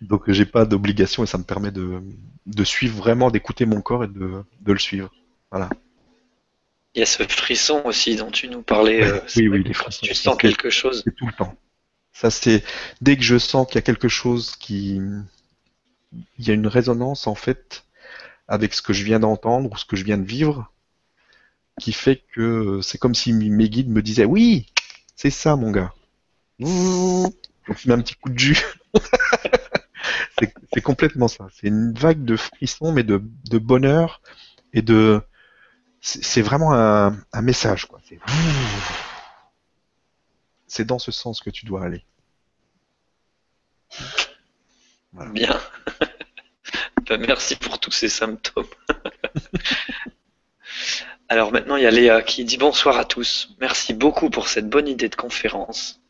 Donc 0.00 0.30
j'ai 0.30 0.46
pas 0.46 0.64
d'obligation 0.64 1.24
et 1.24 1.26
ça 1.26 1.38
me 1.38 1.44
permet 1.44 1.70
de, 1.70 2.02
de 2.46 2.64
suivre 2.64 2.96
vraiment, 2.96 3.30
d'écouter 3.30 3.66
mon 3.66 3.80
corps 3.80 4.04
et 4.04 4.08
de, 4.08 4.44
de 4.60 4.72
le 4.72 4.78
suivre. 4.78 5.12
Voilà. 5.50 5.70
Il 6.94 7.00
y 7.00 7.02
a 7.02 7.06
ce 7.06 7.24
frisson 7.24 7.82
aussi 7.84 8.14
dont 8.16 8.30
tu 8.30 8.48
nous 8.48 8.62
parlais. 8.62 9.02
Euh, 9.02 9.20
oui, 9.36 9.48
oui, 9.48 9.64
les 9.64 9.74
frissons. 9.74 10.06
Tu 10.06 10.14
sens 10.14 10.36
quelque 10.36 10.70
chose. 10.70 11.02
C'est 11.04 11.14
tout 11.16 11.26
le 11.26 11.32
temps. 11.32 11.56
Ça, 12.14 12.30
c'est 12.30 12.64
dès 13.00 13.16
que 13.16 13.22
je 13.22 13.38
sens 13.38 13.66
qu'il 13.66 13.74
y 13.74 13.78
a 13.78 13.82
quelque 13.82 14.08
chose 14.08 14.54
qui, 14.56 15.00
il 16.38 16.46
y 16.46 16.50
a 16.50 16.54
une 16.54 16.68
résonance 16.68 17.26
en 17.26 17.34
fait 17.34 17.84
avec 18.46 18.72
ce 18.72 18.82
que 18.82 18.92
je 18.92 19.04
viens 19.04 19.20
d'entendre 19.20 19.72
ou 19.72 19.76
ce 19.76 19.84
que 19.84 19.96
je 19.96 20.04
viens 20.04 20.18
de 20.18 20.24
vivre, 20.24 20.72
qui 21.80 21.92
fait 21.92 22.22
que 22.32 22.80
c'est 22.82 22.98
comme 22.98 23.14
si 23.16 23.32
mes 23.32 23.68
guides 23.68 23.90
me 23.90 24.00
disaient 24.00 24.24
oui, 24.24 24.66
c'est 25.16 25.30
ça 25.30 25.56
mon 25.56 25.72
gars. 25.72 25.92
Donc 26.60 27.78
je 27.78 27.88
mets 27.88 27.94
un 27.94 28.00
petit 28.00 28.14
coup 28.14 28.30
de 28.30 28.38
jus. 28.38 28.62
c'est 30.38 30.80
complètement 30.82 31.28
ça. 31.28 31.48
C'est 31.52 31.66
une 31.66 31.92
vague 31.94 32.24
de 32.24 32.36
frissons, 32.36 32.92
mais 32.92 33.02
de, 33.02 33.22
de 33.50 33.58
bonheur 33.58 34.20
et 34.72 34.82
de. 34.82 35.20
C'est 36.00 36.42
vraiment 36.42 36.74
un, 36.74 37.16
un 37.32 37.42
message, 37.42 37.86
quoi 37.86 37.98
c'est 40.74 40.84
dans 40.84 40.98
ce 40.98 41.12
sens 41.12 41.40
que 41.40 41.50
tu 41.50 41.66
dois 41.66 41.84
aller. 41.84 42.04
Bien. 45.12 45.60
Ben, 47.06 47.20
merci 47.20 47.56
pour 47.56 47.78
tous 47.78 47.90
ces 47.90 48.08
symptômes. 48.08 48.64
Alors 51.28 51.52
maintenant, 51.52 51.76
il 51.76 51.82
y 51.82 51.86
a 51.86 51.90
Léa 51.90 52.22
qui 52.22 52.44
dit 52.44 52.56
bonsoir 52.56 52.96
à 52.96 53.04
tous. 53.04 53.54
Merci 53.60 53.92
beaucoup 53.92 54.30
pour 54.30 54.48
cette 54.48 54.70
bonne 54.70 54.88
idée 54.88 55.10
de 55.10 55.14
conférence. 55.14 56.00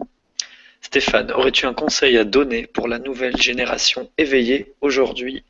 Stéphane, 0.80 1.32
aurais-tu 1.32 1.66
un 1.66 1.74
conseil 1.74 2.16
à 2.16 2.22
donner 2.22 2.68
pour 2.68 2.86
la 2.86 3.00
nouvelle 3.00 3.36
génération 3.36 4.08
éveillée 4.18 4.72
aujourd'hui 4.80 5.44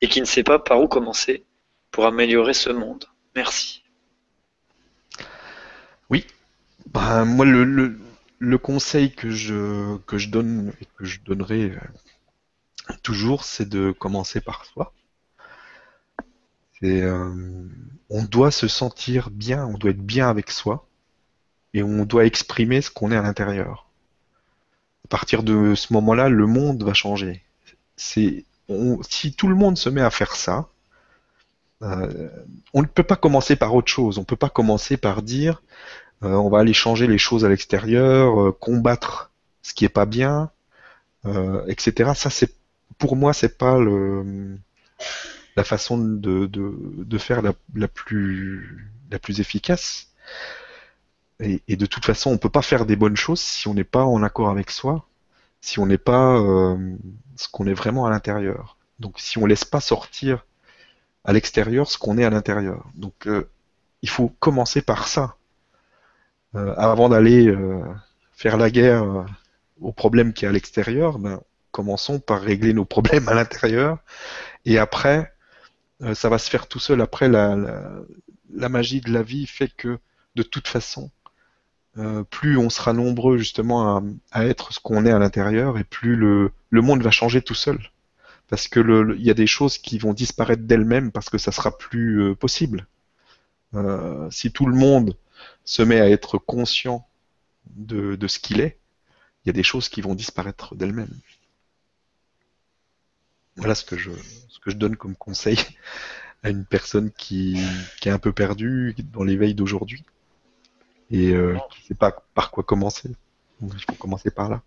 et 0.00 0.08
qui 0.08 0.20
ne 0.20 0.26
sait 0.26 0.42
pas 0.42 0.58
par 0.58 0.80
où 0.80 0.88
commencer 0.88 1.44
pour 1.92 2.06
améliorer 2.06 2.54
ce 2.54 2.70
monde? 2.70 3.04
Merci. 3.36 3.84
Oui. 6.10 6.26
Ben, 6.86 7.24
moi, 7.24 7.46
le, 7.46 7.62
le, 7.62 8.00
conseil 8.58 9.12
que 9.14 9.30
je, 9.30 9.98
donne 10.28 10.72
et 10.80 10.86
que 10.96 11.04
je 11.04 11.20
donnerai 11.20 11.72
euh, 11.72 12.94
toujours, 13.02 13.44
c'est 13.44 13.68
de 13.68 13.92
commencer 13.92 14.40
par 14.40 14.64
soi. 14.64 14.92
Euh, 16.84 17.68
on 18.08 18.22
doit 18.24 18.50
se 18.50 18.68
sentir 18.68 19.30
bien, 19.30 19.66
on 19.66 19.78
doit 19.78 19.90
être 19.90 20.04
bien 20.04 20.28
avec 20.28 20.50
soi 20.50 20.86
et 21.74 21.82
on 21.82 22.04
doit 22.04 22.24
exprimer 22.24 22.80
ce 22.80 22.90
qu'on 22.90 23.10
est 23.10 23.16
à 23.16 23.22
l'intérieur. 23.22 23.88
À 25.04 25.08
partir 25.08 25.42
de 25.42 25.74
ce 25.74 25.92
moment-là, 25.92 26.28
le 26.28 26.46
monde 26.46 26.82
va 26.82 26.94
changer. 26.94 27.42
Si 27.96 28.44
tout 29.36 29.48
le 29.48 29.54
monde 29.54 29.76
se 29.76 29.88
met 29.88 30.02
à 30.02 30.10
faire 30.10 30.36
ça, 30.36 30.68
euh, 31.82 32.28
on 32.74 32.82
ne 32.82 32.86
peut 32.86 33.02
pas 33.02 33.16
commencer 33.16 33.56
par 33.56 33.74
autre 33.74 33.90
chose. 33.90 34.18
On 34.18 34.22
ne 34.22 34.26
peut 34.26 34.36
pas 34.36 34.50
commencer 34.50 34.96
par 34.96 35.22
dire 35.22 35.62
on 36.22 36.48
va 36.48 36.58
aller 36.58 36.72
changer 36.72 37.06
les 37.06 37.18
choses 37.18 37.44
à 37.44 37.48
l'extérieur, 37.48 38.40
euh, 38.40 38.52
combattre 38.52 39.30
ce 39.62 39.74
qui 39.74 39.84
est 39.84 39.90
pas 39.90 40.06
bien, 40.06 40.50
etc. 41.66 42.12
Ça, 42.14 42.30
c'est 42.30 42.54
pour 42.96 43.16
moi, 43.16 43.34
c'est 43.34 43.58
pas 43.58 43.78
la 45.56 45.64
façon 45.64 45.98
de, 45.98 47.18
faire 47.18 47.42
la, 47.42 47.88
plus, 47.88 48.88
efficace. 49.38 50.08
Et, 51.40 51.76
de 51.76 51.86
toute 51.86 52.06
façon, 52.06 52.30
on 52.30 52.38
peut 52.38 52.48
pas 52.48 52.62
faire 52.62 52.86
des 52.86 52.96
bonnes 52.96 53.16
choses 53.16 53.40
si 53.40 53.68
on 53.68 53.74
n'est 53.74 53.84
pas 53.84 54.04
en 54.04 54.22
accord 54.22 54.48
avec 54.48 54.70
soi, 54.70 55.06
si 55.60 55.78
on 55.78 55.86
n'est 55.86 55.98
pas 55.98 56.38
ce 57.36 57.48
qu'on 57.52 57.66
est 57.66 57.74
vraiment 57.74 58.06
à 58.06 58.10
l'intérieur. 58.10 58.78
Donc, 59.00 59.20
si 59.20 59.36
on 59.36 59.44
laisse 59.44 59.66
pas 59.66 59.80
sortir 59.80 60.46
à 61.28 61.32
l'extérieur 61.32 61.90
ce 61.90 61.98
qu'on 61.98 62.16
est 62.16 62.24
à 62.24 62.30
l'intérieur. 62.30 62.86
Donc 62.94 63.26
euh, 63.26 63.48
il 64.00 64.08
faut 64.08 64.30
commencer 64.40 64.80
par 64.80 65.08
ça. 65.08 65.36
Euh, 66.54 66.74
avant 66.76 67.08
d'aller 67.08 67.48
euh, 67.48 67.82
faire 68.32 68.56
la 68.56 68.70
guerre 68.70 69.26
aux 69.80 69.92
problèmes 69.92 70.32
qui 70.32 70.44
est 70.44 70.48
à 70.48 70.52
l'extérieur, 70.52 71.18
ben, 71.18 71.40
commençons 71.70 72.20
par 72.20 72.40
régler 72.40 72.72
nos 72.72 72.84
problèmes 72.84 73.28
à 73.28 73.34
l'intérieur. 73.34 73.98
Et 74.64 74.78
après, 74.78 75.32
ça 76.14 76.28
va 76.28 76.38
se 76.38 76.48
faire 76.48 76.68
tout 76.68 76.78
seul. 76.78 77.00
Après, 77.00 77.28
la, 77.28 77.56
magie 78.68 79.00
de 79.00 79.12
la 79.12 79.22
vie 79.22 79.46
fait 79.46 79.70
que 79.76 79.98
de 80.34 80.42
toute 80.42 80.68
façon, 80.68 81.10
plus 82.30 82.56
on 82.56 82.70
sera 82.70 82.92
nombreux 82.92 83.38
justement 83.38 84.02
à, 84.32 84.46
être 84.46 84.72
ce 84.72 84.80
qu'on 84.80 85.06
est 85.06 85.10
à 85.10 85.18
l'intérieur, 85.18 85.78
et 85.78 85.84
plus 85.84 86.16
le, 86.16 86.52
monde 86.70 87.02
va 87.02 87.10
changer 87.10 87.42
tout 87.42 87.54
seul 87.54 87.78
parce 88.48 88.66
que 88.68 89.14
il 89.16 89.24
y 89.24 89.30
a 89.30 89.34
des 89.34 89.46
choses 89.46 89.78
qui 89.78 89.98
vont 89.98 90.14
disparaître 90.14 90.62
d'elles-mêmes 90.62 91.12
parce 91.12 91.30
que 91.30 91.38
ça 91.38 91.52
sera 91.52 91.76
plus 91.76 92.22
euh, 92.22 92.34
possible. 92.34 92.86
Euh, 93.74 94.28
si 94.30 94.50
tout 94.50 94.66
le 94.66 94.74
monde 94.74 95.14
se 95.68 95.82
met 95.82 96.00
à 96.00 96.08
être 96.08 96.38
conscient 96.38 97.06
de, 97.66 98.16
de 98.16 98.26
ce 98.26 98.38
qu'il 98.38 98.62
est, 98.62 98.78
il 99.44 99.48
y 99.48 99.50
a 99.50 99.52
des 99.52 99.62
choses 99.62 99.90
qui 99.90 100.00
vont 100.00 100.14
disparaître 100.14 100.74
d'elles-mêmes. 100.74 101.14
Voilà 103.56 103.74
ce 103.74 103.84
que 103.84 103.98
je 103.98 104.10
ce 104.48 104.60
que 104.60 104.70
je 104.70 104.76
donne 104.76 104.96
comme 104.96 105.14
conseil 105.14 105.58
à 106.42 106.48
une 106.48 106.64
personne 106.64 107.10
qui, 107.10 107.60
qui 108.00 108.08
est 108.08 108.12
un 108.12 108.18
peu 108.18 108.32
perdue 108.32 108.96
dans 109.12 109.24
l'éveil 109.24 109.54
d'aujourd'hui 109.54 110.04
et 111.10 111.34
euh, 111.34 111.58
qui 111.70 111.82
ne 111.82 111.86
sait 111.88 111.94
pas 111.94 112.12
par 112.32 112.50
quoi 112.50 112.64
commencer. 112.64 113.10
Donc, 113.60 113.74
il 113.74 113.84
faut 113.84 113.92
commencer 113.92 114.30
par 114.30 114.48
là. 114.48 114.62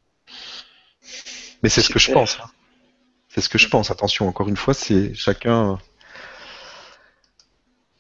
Mais 1.63 1.69
c'est 1.69 1.81
ce 1.81 1.89
que 1.89 1.97
je 1.97 2.11
pense. 2.11 2.37
Hein. 2.39 2.51
C'est 3.29 3.41
ce 3.41 3.49
que 3.49 3.57
je 3.57 3.69
pense. 3.69 3.89
Attention, 3.89 4.27
encore 4.27 4.49
une 4.49 4.57
fois, 4.57 4.75
c'est 4.75 5.15
chacun, 5.15 5.79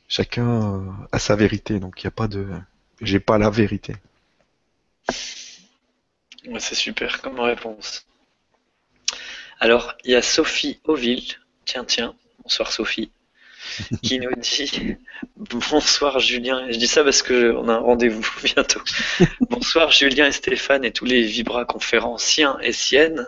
chacun 0.07 0.85
a 1.11 1.17
sa 1.17 1.35
vérité. 1.35 1.79
Donc 1.79 2.03
il 2.03 2.05
n'y 2.05 2.09
a 2.09 2.11
pas 2.11 2.27
de, 2.27 2.47
j'ai 3.01 3.19
pas 3.19 3.37
la 3.37 3.49
vérité. 3.49 3.95
C'est 6.59 6.75
super 6.75 7.21
comme 7.21 7.39
réponse. 7.39 8.05
Alors 9.59 9.95
il 10.03 10.11
y 10.11 10.15
a 10.15 10.21
Sophie 10.21 10.79
Auville. 10.85 11.23
Tiens, 11.65 11.85
tiens. 11.85 12.15
Bonsoir 12.43 12.71
Sophie. 12.71 13.11
qui 14.01 14.19
nous 14.19 14.33
dit 14.37 14.97
bonsoir 15.35 16.19
Julien. 16.19 16.65
je 16.71 16.77
dis 16.77 16.87
ça 16.87 17.03
parce 17.03 17.21
qu'on 17.21 17.69
a 17.69 17.73
un 17.73 17.77
rendez-vous 17.77 18.27
bientôt. 18.43 18.81
bonsoir 19.39 19.91
Julien 19.91 20.27
et 20.27 20.31
Stéphane 20.31 20.83
et 20.83 20.91
tous 20.91 21.05
les 21.05 21.21
Vibra 21.21 21.65
conférenciens 21.65 22.57
et 22.61 22.71
siennes. 22.71 23.27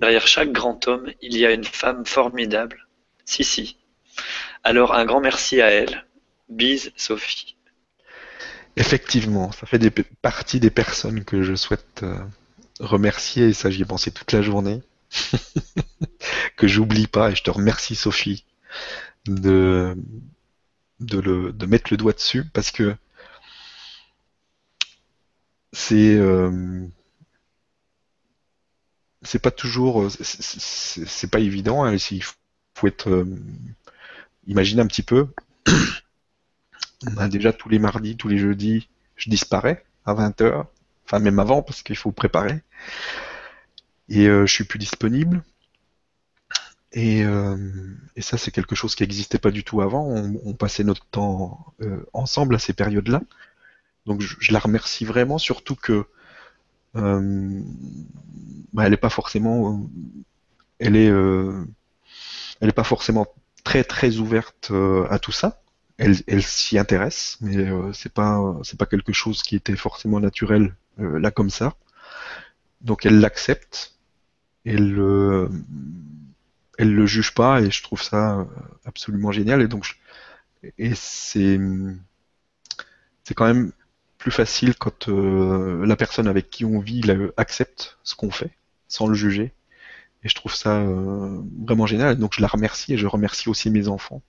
Derrière 0.00 0.26
chaque 0.26 0.52
grand 0.52 0.86
homme, 0.88 1.12
il 1.20 1.36
y 1.36 1.44
a 1.44 1.50
une 1.50 1.64
femme 1.64 2.06
formidable. 2.06 2.86
Si, 3.24 3.44
si. 3.44 3.76
Alors 4.62 4.94
un 4.94 5.04
grand 5.04 5.20
merci 5.20 5.60
à 5.60 5.70
elle. 5.70 6.06
Bise, 6.48 6.92
Sophie. 6.96 7.56
Effectivement, 8.80 9.52
ça 9.52 9.66
fait 9.66 9.78
partie 10.22 10.58
des 10.58 10.70
personnes 10.70 11.22
que 11.22 11.42
je 11.42 11.54
souhaite 11.54 12.02
euh, 12.02 12.18
remercier, 12.80 13.48
et 13.48 13.52
ça 13.52 13.70
j'y 13.70 13.82
ai 13.82 13.84
pensé 13.84 14.10
toute 14.10 14.32
la 14.32 14.40
journée. 14.40 14.80
que 16.56 16.66
j'oublie 16.66 17.06
pas, 17.06 17.30
et 17.30 17.34
je 17.34 17.42
te 17.42 17.50
remercie 17.50 17.94
Sophie 17.94 18.46
de, 19.26 19.94
mettre 21.66 21.92
le 21.92 21.98
doigt 21.98 22.14
dessus, 22.14 22.46
parce 22.54 22.70
que 22.70 22.96
c'est... 25.74 26.16
Euh, 26.16 26.86
pas 29.42 29.50
toujours, 29.50 30.04
euh, 30.04 30.08
c'est 30.08 31.30
pas 31.30 31.40
évident. 31.40 31.84
Hein, 31.84 31.96
il 32.10 32.24
faut 32.24 32.86
être, 32.86 33.26
imagine 34.46 34.80
un 34.80 34.86
petit 34.86 35.02
peu. 35.02 35.28
Déjà 37.30 37.52
tous 37.52 37.68
les 37.68 37.78
mardis, 37.78 38.16
tous 38.16 38.28
les 38.28 38.38
jeudis, 38.38 38.88
je 39.16 39.30
disparais 39.30 39.84
à 40.04 40.14
20h, 40.14 40.66
enfin 41.06 41.18
même 41.18 41.38
avant 41.38 41.62
parce 41.62 41.82
qu'il 41.82 41.96
faut 41.96 42.12
préparer. 42.12 42.62
Et 44.08 44.26
euh, 44.26 44.46
je 44.46 44.52
suis 44.52 44.64
plus 44.64 44.78
disponible. 44.78 45.42
Et, 46.92 47.20
et 47.20 48.20
ça, 48.22 48.36
c'est 48.36 48.50
quelque 48.50 48.74
chose 48.74 48.96
qui 48.96 49.04
n'existait 49.04 49.38
pas 49.38 49.52
du 49.52 49.62
tout 49.62 49.80
avant. 49.80 50.08
On, 50.08 50.54
passait 50.54 50.82
notre 50.82 51.06
temps 51.06 51.72
ensemble 52.12 52.56
à 52.56 52.58
ces 52.58 52.72
périodes-là. 52.72 53.22
Donc 54.06 54.22
je, 54.22 54.52
la 54.52 54.58
remercie 54.58 55.04
vraiment, 55.04 55.38
surtout 55.38 55.76
que 55.76 56.06
euh, 56.96 57.62
bah, 58.72 58.84
elle 58.84 58.90
n'est 58.90 58.96
pas 58.96 59.10
forcément, 59.10 59.72
euh, 59.72 59.86
elle 60.78 60.96
est, 60.96 61.08
euh, 61.08 61.64
elle 62.60 62.68
est 62.68 62.72
pas 62.72 62.84
forcément 62.84 63.26
très 63.64 63.84
très 63.84 64.16
ouverte 64.16 64.72
à 65.10 65.18
tout 65.18 65.32
ça. 65.32 65.59
Elle, 66.02 66.42
s'y 66.42 66.78
intéresse, 66.78 67.36
mais 67.42 67.68
c'est 67.92 68.12
pas 68.12 68.40
c'est 68.62 68.78
pas 68.78 68.86
quelque 68.86 69.12
chose 69.12 69.42
qui 69.42 69.54
était 69.54 69.76
forcément 69.76 70.18
naturel 70.18 70.74
là 70.96 71.30
comme 71.30 71.50
ça. 71.50 71.74
Donc 72.80 73.04
elle 73.04 73.20
l'accepte, 73.20 73.94
elle 74.64 74.98
elle 76.78 76.94
le 76.94 77.06
juge 77.06 77.34
pas 77.34 77.60
et 77.60 77.70
je 77.70 77.82
trouve 77.82 78.02
ça 78.02 78.46
absolument 78.86 79.30
génial 79.30 79.60
et 79.60 79.68
donc 79.68 79.84
c'est 80.94 81.60
c'est 83.24 83.34
quand 83.34 83.46
même 83.46 83.72
plus 84.18 84.30
facile 84.30 84.74
quand 84.74 85.08
euh, 85.08 85.86
la 85.86 85.96
personne 85.96 86.28
avec 86.28 86.50
qui 86.50 86.64
on 86.64 86.78
vit 86.78 87.02
accepte 87.36 87.98
ce 88.02 88.14
qu'on 88.14 88.30
fait 88.30 88.50
sans 88.86 89.06
le 89.06 89.14
juger. 89.14 89.52
Et 90.22 90.28
je 90.28 90.34
trouve 90.34 90.54
ça 90.54 90.76
euh, 90.76 91.40
vraiment 91.64 91.86
génial. 91.86 92.16
Donc 92.18 92.34
je 92.34 92.42
la 92.42 92.48
remercie 92.48 92.92
et 92.92 92.98
je 92.98 93.06
remercie 93.06 93.48
aussi 93.48 93.70
mes 93.70 93.88
enfants 93.88 94.22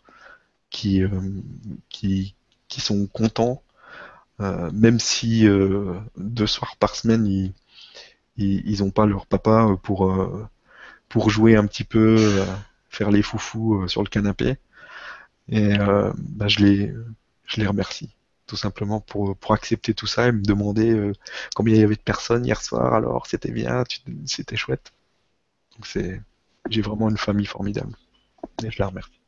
qui, 0.72 1.03
euh, 1.03 1.10
qui, 1.89 2.35
qui 2.68 2.81
sont 2.81 3.07
contents, 3.07 3.64
même 4.73 4.99
si 4.99 5.45
deux 6.18 6.48
soirs 6.48 6.76
par 6.77 6.95
semaine 6.95 7.27
ils 7.27 7.53
ils, 8.38 8.84
ont 8.84 8.89
pas 8.89 9.06
leur 9.06 9.27
papa 9.27 9.77
pour 9.84 10.11
pour 11.10 11.30
jouer 11.30 11.56
un 11.56 11.68
petit 11.68 11.84
peu, 11.84 12.43
faire 12.89 13.11
les 13.11 13.22
foufous 13.22 13.88
sur 13.88 14.02
le 14.02 14.10
canapé. 14.10 14.57
Et 15.49 15.77
bah, 15.77 16.48
je 16.48 16.60
les 16.60 16.93
je 17.45 17.61
les 17.61 17.68
remercie 17.68 18.15
tout 18.52 18.57
simplement 18.57 18.99
pour, 18.99 19.38
pour 19.38 19.53
accepter 19.53 19.93
tout 19.93 20.07
ça 20.07 20.27
et 20.27 20.34
me 20.34 20.41
demander 20.41 20.91
euh, 20.91 21.14
combien 21.56 21.73
il 21.73 21.80
y 21.80 21.84
avait 21.85 21.95
de 21.95 22.02
personnes 22.02 22.45
hier 22.45 22.61
soir, 22.61 22.93
alors 22.93 23.26
c'était 23.26 23.49
bien, 23.49 23.85
c'était 24.26 24.57
chouette. 24.57 24.91
Donc 25.72 25.88
j'ai 26.69 26.81
vraiment 26.81 27.10
une 27.10 27.18
famille 27.18 27.45
formidable 27.45 27.95
et 28.61 28.69
je 28.69 28.77
la 28.80 28.88
remercie. 28.88 29.20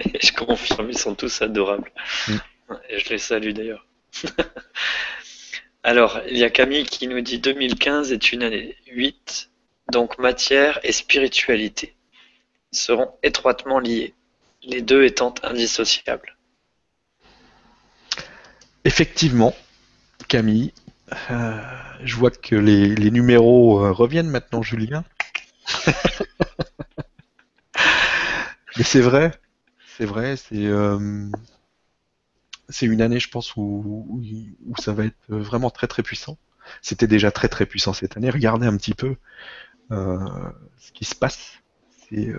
Et 0.00 0.18
je 0.22 0.32
confirme, 0.32 0.90
ils 0.90 0.98
sont 0.98 1.14
tous 1.14 1.42
adorables. 1.42 1.92
Mm. 2.28 2.36
Et 2.88 2.98
je 2.98 3.08
les 3.10 3.18
salue 3.18 3.52
d'ailleurs. 3.52 3.86
Alors, 5.82 6.20
il 6.28 6.36
y 6.36 6.44
a 6.44 6.50
Camille 6.50 6.84
qui 6.84 7.08
nous 7.08 7.20
dit 7.20 7.38
2015 7.38 8.12
est 8.12 8.32
une 8.32 8.42
année 8.42 8.76
8, 8.92 9.50
donc 9.92 10.18
matière 10.18 10.78
et 10.82 10.92
spiritualité 10.92 11.94
seront 12.72 13.12
étroitement 13.22 13.78
liés, 13.78 14.14
les 14.62 14.82
deux 14.82 15.04
étant 15.04 15.34
indissociables. 15.42 16.36
Effectivement, 18.84 19.54
Camille, 20.28 20.72
euh, 21.30 21.60
je 22.04 22.16
vois 22.16 22.30
que 22.30 22.54
les, 22.54 23.10
numéros 23.10 23.84
euh, 23.84 23.90
reviennent 23.90 24.30
maintenant, 24.30 24.62
Julien. 24.62 25.04
Mais 28.76 28.84
c'est 28.84 29.00
vrai, 29.00 29.32
c'est 30.00 30.06
vrai, 30.06 30.36
c'est 30.36 30.64
euh, 30.66 31.28
c'est 32.70 32.86
une 32.86 33.02
année, 33.02 33.20
je 33.20 33.28
pense, 33.28 33.54
où, 33.56 34.08
où, 34.66 34.76
ça 34.78 34.94
va 34.94 35.04
être 35.04 35.18
vraiment 35.28 35.68
très 35.68 35.88
très 35.88 36.02
puissant. 36.02 36.38
C'était 36.80 37.06
déjà 37.06 37.30
très 37.30 37.48
très 37.48 37.66
puissant 37.66 37.92
cette 37.92 38.16
année. 38.16 38.30
Regardez 38.30 38.66
un 38.66 38.76
petit 38.78 38.94
peu 38.94 39.16
ce 39.90 40.92
qui 40.94 41.04
se 41.04 41.14
passe. 41.14 41.58
C'est 42.08 42.32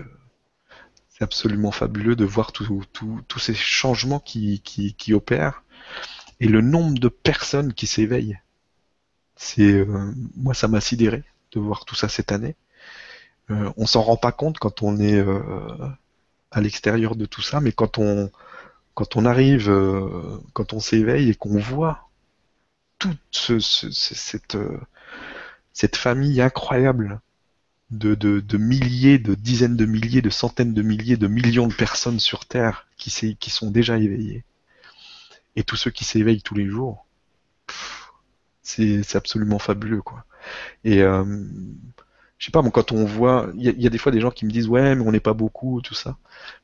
absolument 1.20 1.70
fabuleux 1.70 2.16
de 2.16 2.24
voir 2.24 2.50
tous 2.50 3.38
ces 3.38 3.54
changements 3.54 4.18
qui, 4.18 4.60
qui, 4.62 5.14
opèrent 5.14 5.62
et 6.40 6.48
le 6.48 6.62
nombre 6.62 6.98
de 6.98 7.08
personnes 7.08 7.74
qui 7.74 7.86
s'éveillent. 7.86 8.40
Euh, 9.60 10.12
moi 10.36 10.54
ça 10.54 10.66
m'a 10.66 10.80
sidéré 10.80 11.22
de 11.52 11.60
voir 11.60 11.84
tout 11.84 11.94
ça 11.94 12.08
cette 12.08 12.32
année. 12.32 12.56
Euh, 13.50 13.72
on 13.76 13.86
s'en 13.86 14.02
rend 14.02 14.16
pas 14.16 14.32
compte 14.32 14.58
quand 14.58 14.82
on 14.82 14.98
est 14.98 15.16
euh, 15.16 15.88
à 16.52 16.60
l'extérieur 16.60 17.16
de 17.16 17.26
tout 17.26 17.42
ça, 17.42 17.60
mais 17.60 17.72
quand 17.72 17.98
on 17.98 18.30
quand 18.94 19.16
on 19.16 19.24
arrive, 19.24 19.70
euh, 19.70 20.38
quand 20.52 20.74
on 20.74 20.80
s'éveille 20.80 21.30
et 21.30 21.34
qu'on 21.34 21.58
voit 21.58 22.08
toute 22.98 23.52
cette 23.90 24.56
cette 25.72 25.96
famille 25.96 26.40
incroyable 26.40 27.20
de, 27.90 28.14
de, 28.14 28.56
milliers, 28.56 29.18
de 29.18 29.34
dizaines 29.34 29.76
de 29.76 29.84
milliers, 29.84 30.22
de 30.22 30.30
centaines 30.30 30.72
de 30.74 30.82
milliers, 30.82 31.16
de 31.16 31.26
millions 31.26 31.66
de 31.66 31.74
personnes 31.74 32.20
sur 32.20 32.46
Terre 32.46 32.86
qui, 32.96 33.36
qui 33.36 33.50
sont 33.50 33.70
déjà 33.70 33.98
éveillées. 33.98 34.44
Et 35.56 35.64
tous 35.64 35.76
ceux 35.76 35.90
qui 35.90 36.04
s'éveillent 36.04 36.42
tous 36.42 36.54
les 36.54 36.66
jours, 36.66 37.06
c'est 38.62 39.16
absolument 39.16 39.58
fabuleux, 39.58 40.00
quoi. 40.00 40.24
Et 40.84 41.02
euh, 41.02 41.24
je 42.42 42.46
sais 42.46 42.50
pas, 42.50 42.68
quand 42.70 42.90
on 42.90 43.04
voit, 43.04 43.52
il 43.54 43.80
y, 43.80 43.86
a 43.86 43.88
des 43.88 43.98
fois 43.98 44.10
des 44.10 44.20
gens 44.20 44.32
qui 44.32 44.44
me 44.46 44.50
disent 44.50 44.66
ouais, 44.66 44.96
mais 44.96 45.06
on 45.06 45.12
n'est 45.12 45.20
pas 45.20 45.32
beaucoup, 45.32 45.80
tout 45.80 45.94
ça. 45.94 46.16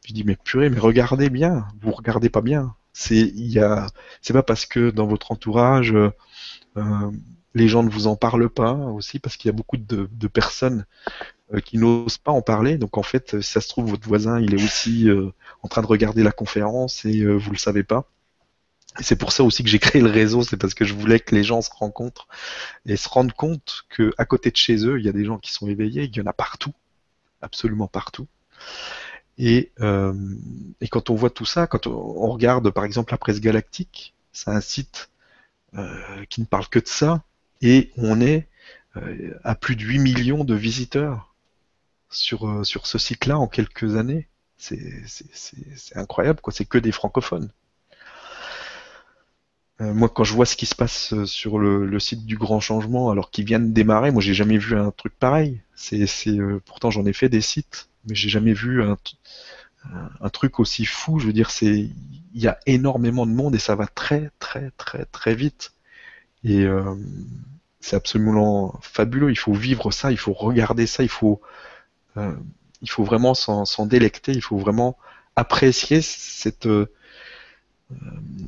Je 0.04 0.12
dis 0.12 0.24
mais 0.24 0.34
purée, 0.34 0.70
mais 0.70 0.80
regardez 0.80 1.30
bien, 1.30 1.68
vous 1.80 1.92
regardez 1.92 2.30
pas 2.30 2.40
bien. 2.40 2.74
C'est 2.92 3.14
il 3.14 3.46
y 3.46 3.60
a, 3.60 3.86
c'est 4.20 4.32
pas 4.32 4.42
parce 4.42 4.66
que 4.66 4.90
dans 4.90 5.06
votre 5.06 5.30
entourage 5.30 5.94
euh, 5.94 6.10
les 7.54 7.68
gens 7.68 7.84
ne 7.84 7.90
vous 7.90 8.08
en 8.08 8.16
parlent 8.16 8.48
pas 8.48 8.72
aussi 8.72 9.20
parce 9.20 9.36
qu'il 9.36 9.50
y 9.50 9.54
a 9.54 9.56
beaucoup 9.56 9.76
de, 9.76 10.26
personnes 10.26 10.84
euh, 11.54 11.60
qui 11.60 11.78
n'osent 11.78 12.18
pas 12.18 12.32
en 12.32 12.42
parler. 12.42 12.76
Donc 12.76 12.98
en 12.98 13.04
fait, 13.04 13.40
si 13.40 13.52
ça 13.52 13.60
se 13.60 13.68
trouve, 13.68 13.90
votre 13.90 14.08
voisin, 14.08 14.40
il 14.40 14.54
est 14.54 14.64
aussi 14.64 15.08
euh, 15.08 15.30
en 15.62 15.68
train 15.68 15.82
de 15.82 15.86
regarder 15.86 16.24
la 16.24 16.32
conférence 16.32 17.04
et 17.04 17.24
vous 17.24 17.52
le 17.52 17.56
savez 17.56 17.84
pas. 17.84 18.10
Et 18.98 19.02
c'est 19.02 19.16
pour 19.16 19.32
ça 19.32 19.44
aussi 19.44 19.62
que 19.62 19.68
j'ai 19.68 19.78
créé 19.78 20.02
le 20.02 20.10
réseau, 20.10 20.42
c'est 20.42 20.56
parce 20.56 20.74
que 20.74 20.84
je 20.84 20.94
voulais 20.94 21.20
que 21.20 21.34
les 21.34 21.44
gens 21.44 21.62
se 21.62 21.70
rencontrent 21.70 22.26
et 22.86 22.96
se 22.96 23.08
rendent 23.08 23.32
compte 23.32 23.84
que 23.90 24.12
à 24.18 24.24
côté 24.24 24.50
de 24.50 24.56
chez 24.56 24.86
eux, 24.86 24.98
il 24.98 25.06
y 25.06 25.08
a 25.08 25.12
des 25.12 25.24
gens 25.24 25.38
qui 25.38 25.52
sont 25.52 25.68
éveillés, 25.68 26.04
il 26.04 26.16
y 26.16 26.20
en 26.20 26.26
a 26.26 26.32
partout, 26.32 26.72
absolument 27.42 27.86
partout. 27.86 28.26
Et, 29.36 29.70
et 30.80 30.88
quand 30.88 31.10
on 31.10 31.14
voit 31.14 31.30
tout 31.30 31.44
ça, 31.44 31.68
quand 31.68 31.86
on 31.86 32.28
regarde 32.28 32.70
par 32.70 32.84
exemple 32.84 33.12
la 33.12 33.18
presse 33.18 33.40
galactique, 33.40 34.14
c'est 34.32 34.50
un 34.50 34.60
site 34.60 35.10
qui 36.28 36.40
ne 36.40 36.46
parle 36.46 36.66
que 36.66 36.80
de 36.80 36.88
ça, 36.88 37.22
et 37.62 37.92
on 37.96 38.20
est 38.20 38.48
euh, 38.96 39.38
à 39.44 39.54
plus 39.54 39.76
de 39.76 39.82
8 39.82 39.98
millions 39.98 40.44
de 40.44 40.54
visiteurs 40.54 41.34
sur, 42.10 42.48
euh, 42.48 42.64
sur 42.64 42.86
ce 42.86 42.98
site-là 42.98 43.38
en 43.38 43.46
quelques 43.46 43.96
années. 43.96 44.28
C'est 44.56 44.80
incroyable, 45.94 46.40
quoi. 46.40 46.52
C'est 46.52 46.64
que 46.64 46.78
des 46.78 46.90
francophones. 46.90 47.50
Euh, 49.80 49.94
moi, 49.94 50.08
quand 50.08 50.24
je 50.24 50.34
vois 50.34 50.46
ce 50.46 50.56
qui 50.56 50.66
se 50.66 50.74
passe 50.74 51.14
sur 51.24 51.58
le, 51.58 51.98
site 52.00 52.26
du 52.26 52.36
Grand 52.36 52.60
Changement, 52.60 53.10
alors 53.10 53.30
qu'il 53.30 53.44
vient 53.44 53.60
de 53.60 53.72
démarrer, 53.72 54.10
moi, 54.10 54.22
j'ai 54.22 54.34
jamais 54.34 54.58
vu 54.58 54.76
un 54.76 54.90
truc 54.90 55.14
pareil. 55.18 55.60
C'est, 55.76 56.06
pourtant, 56.66 56.90
j'en 56.90 57.06
ai 57.06 57.12
fait 57.12 57.28
des 57.28 57.40
sites, 57.40 57.88
mais 58.06 58.14
j'ai 58.14 58.28
jamais 58.28 58.52
vu 58.52 58.82
un, 58.82 58.96
un, 60.20 60.28
truc 60.30 60.60
aussi 60.60 60.84
fou. 60.84 61.18
Je 61.18 61.26
veux 61.26 61.32
dire, 61.32 61.50
c'est, 61.50 61.90
il 62.34 62.42
y 62.42 62.48
a 62.48 62.58
énormément 62.66 63.26
de 63.26 63.32
monde 63.32 63.54
et 63.54 63.58
ça 63.58 63.74
va 63.74 63.86
très, 63.86 64.30
très, 64.38 64.70
très, 64.72 65.04
très 65.06 65.34
vite. 65.34 65.72
Et 66.44 66.64
euh, 66.64 66.94
c'est 67.80 67.96
absolument 67.96 68.78
fabuleux. 68.82 69.30
Il 69.30 69.38
faut 69.38 69.52
vivre 69.52 69.90
ça, 69.92 70.10
il 70.10 70.18
faut 70.18 70.32
regarder 70.32 70.86
ça, 70.86 71.02
il 71.02 71.08
faut, 71.08 71.40
euh, 72.16 72.34
il 72.82 72.90
faut 72.90 73.04
vraiment 73.04 73.34
s'en 73.34 73.86
délecter, 73.86 74.32
il 74.32 74.42
faut 74.42 74.58
vraiment 74.58 74.96
apprécier 75.36 76.02
cette, 76.02 76.66
euh, 76.66 76.90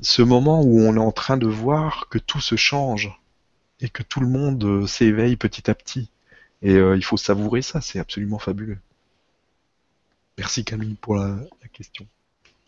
ce 0.03 0.23
moment 0.23 0.63
où 0.63 0.81
on 0.81 0.97
est 0.97 1.01
en 1.01 1.13
train 1.13 1.37
de 1.37 1.47
voir 1.47 2.09
que 2.09 2.19
tout 2.19 2.41
se 2.41 2.57
change 2.57 3.11
et 3.81 3.89
que 3.89 4.03
tout 4.03 4.21
le 4.21 4.27
monde 4.27 4.87
s'éveille 4.87 5.37
petit 5.37 5.71
à 5.71 5.75
petit. 5.75 6.11
Et 6.63 6.75
il 6.75 7.05
faut 7.05 7.17
savourer 7.17 7.63
ça, 7.63 7.81
c'est 7.81 7.99
absolument 7.99 8.39
fabuleux. 8.39 8.79
Merci 10.37 10.65
Camille 10.65 10.97
pour 11.01 11.17
la, 11.17 11.29
la 11.63 11.69
question. 11.73 12.07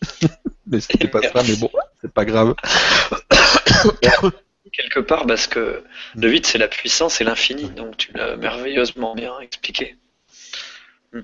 mais 0.67 0.81
c'était 0.81 1.09
pas 1.09 1.23
ça, 1.23 1.43
mais 1.47 1.57
bon, 1.57 1.71
c'est 2.01 2.13
pas 2.13 2.25
grave 2.25 2.55
quelque 4.73 5.01
part 5.01 5.27
parce 5.27 5.47
que 5.47 5.85
le 6.15 6.31
8 6.31 6.47
c'est 6.47 6.59
la 6.59 6.69
puissance 6.69 7.21
et 7.21 7.25
l'infini, 7.25 7.71
donc 7.71 7.97
tu 7.97 8.13
l'as 8.13 8.37
merveilleusement 8.37 9.15
bien 9.15 9.39
expliqué. 9.41 9.97
Hmm. 11.13 11.23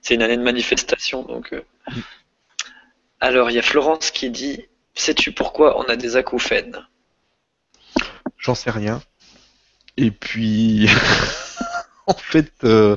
C'est 0.00 0.14
une 0.14 0.22
année 0.22 0.36
de 0.36 0.42
manifestation, 0.42 1.22
donc. 1.22 1.52
Euh. 1.52 1.62
Alors 3.20 3.50
il 3.50 3.54
y 3.54 3.58
a 3.58 3.62
Florence 3.62 4.10
qui 4.10 4.30
dit 4.30 4.66
Sais-tu 4.94 5.32
pourquoi 5.32 5.78
on 5.78 5.84
a 5.84 5.96
des 5.96 6.16
acouphènes? 6.16 6.86
J'en 8.38 8.54
sais 8.54 8.70
rien. 8.70 9.02
Et 9.96 10.10
puis, 10.10 10.88
en 12.06 12.14
fait, 12.14 12.52
euh, 12.64 12.96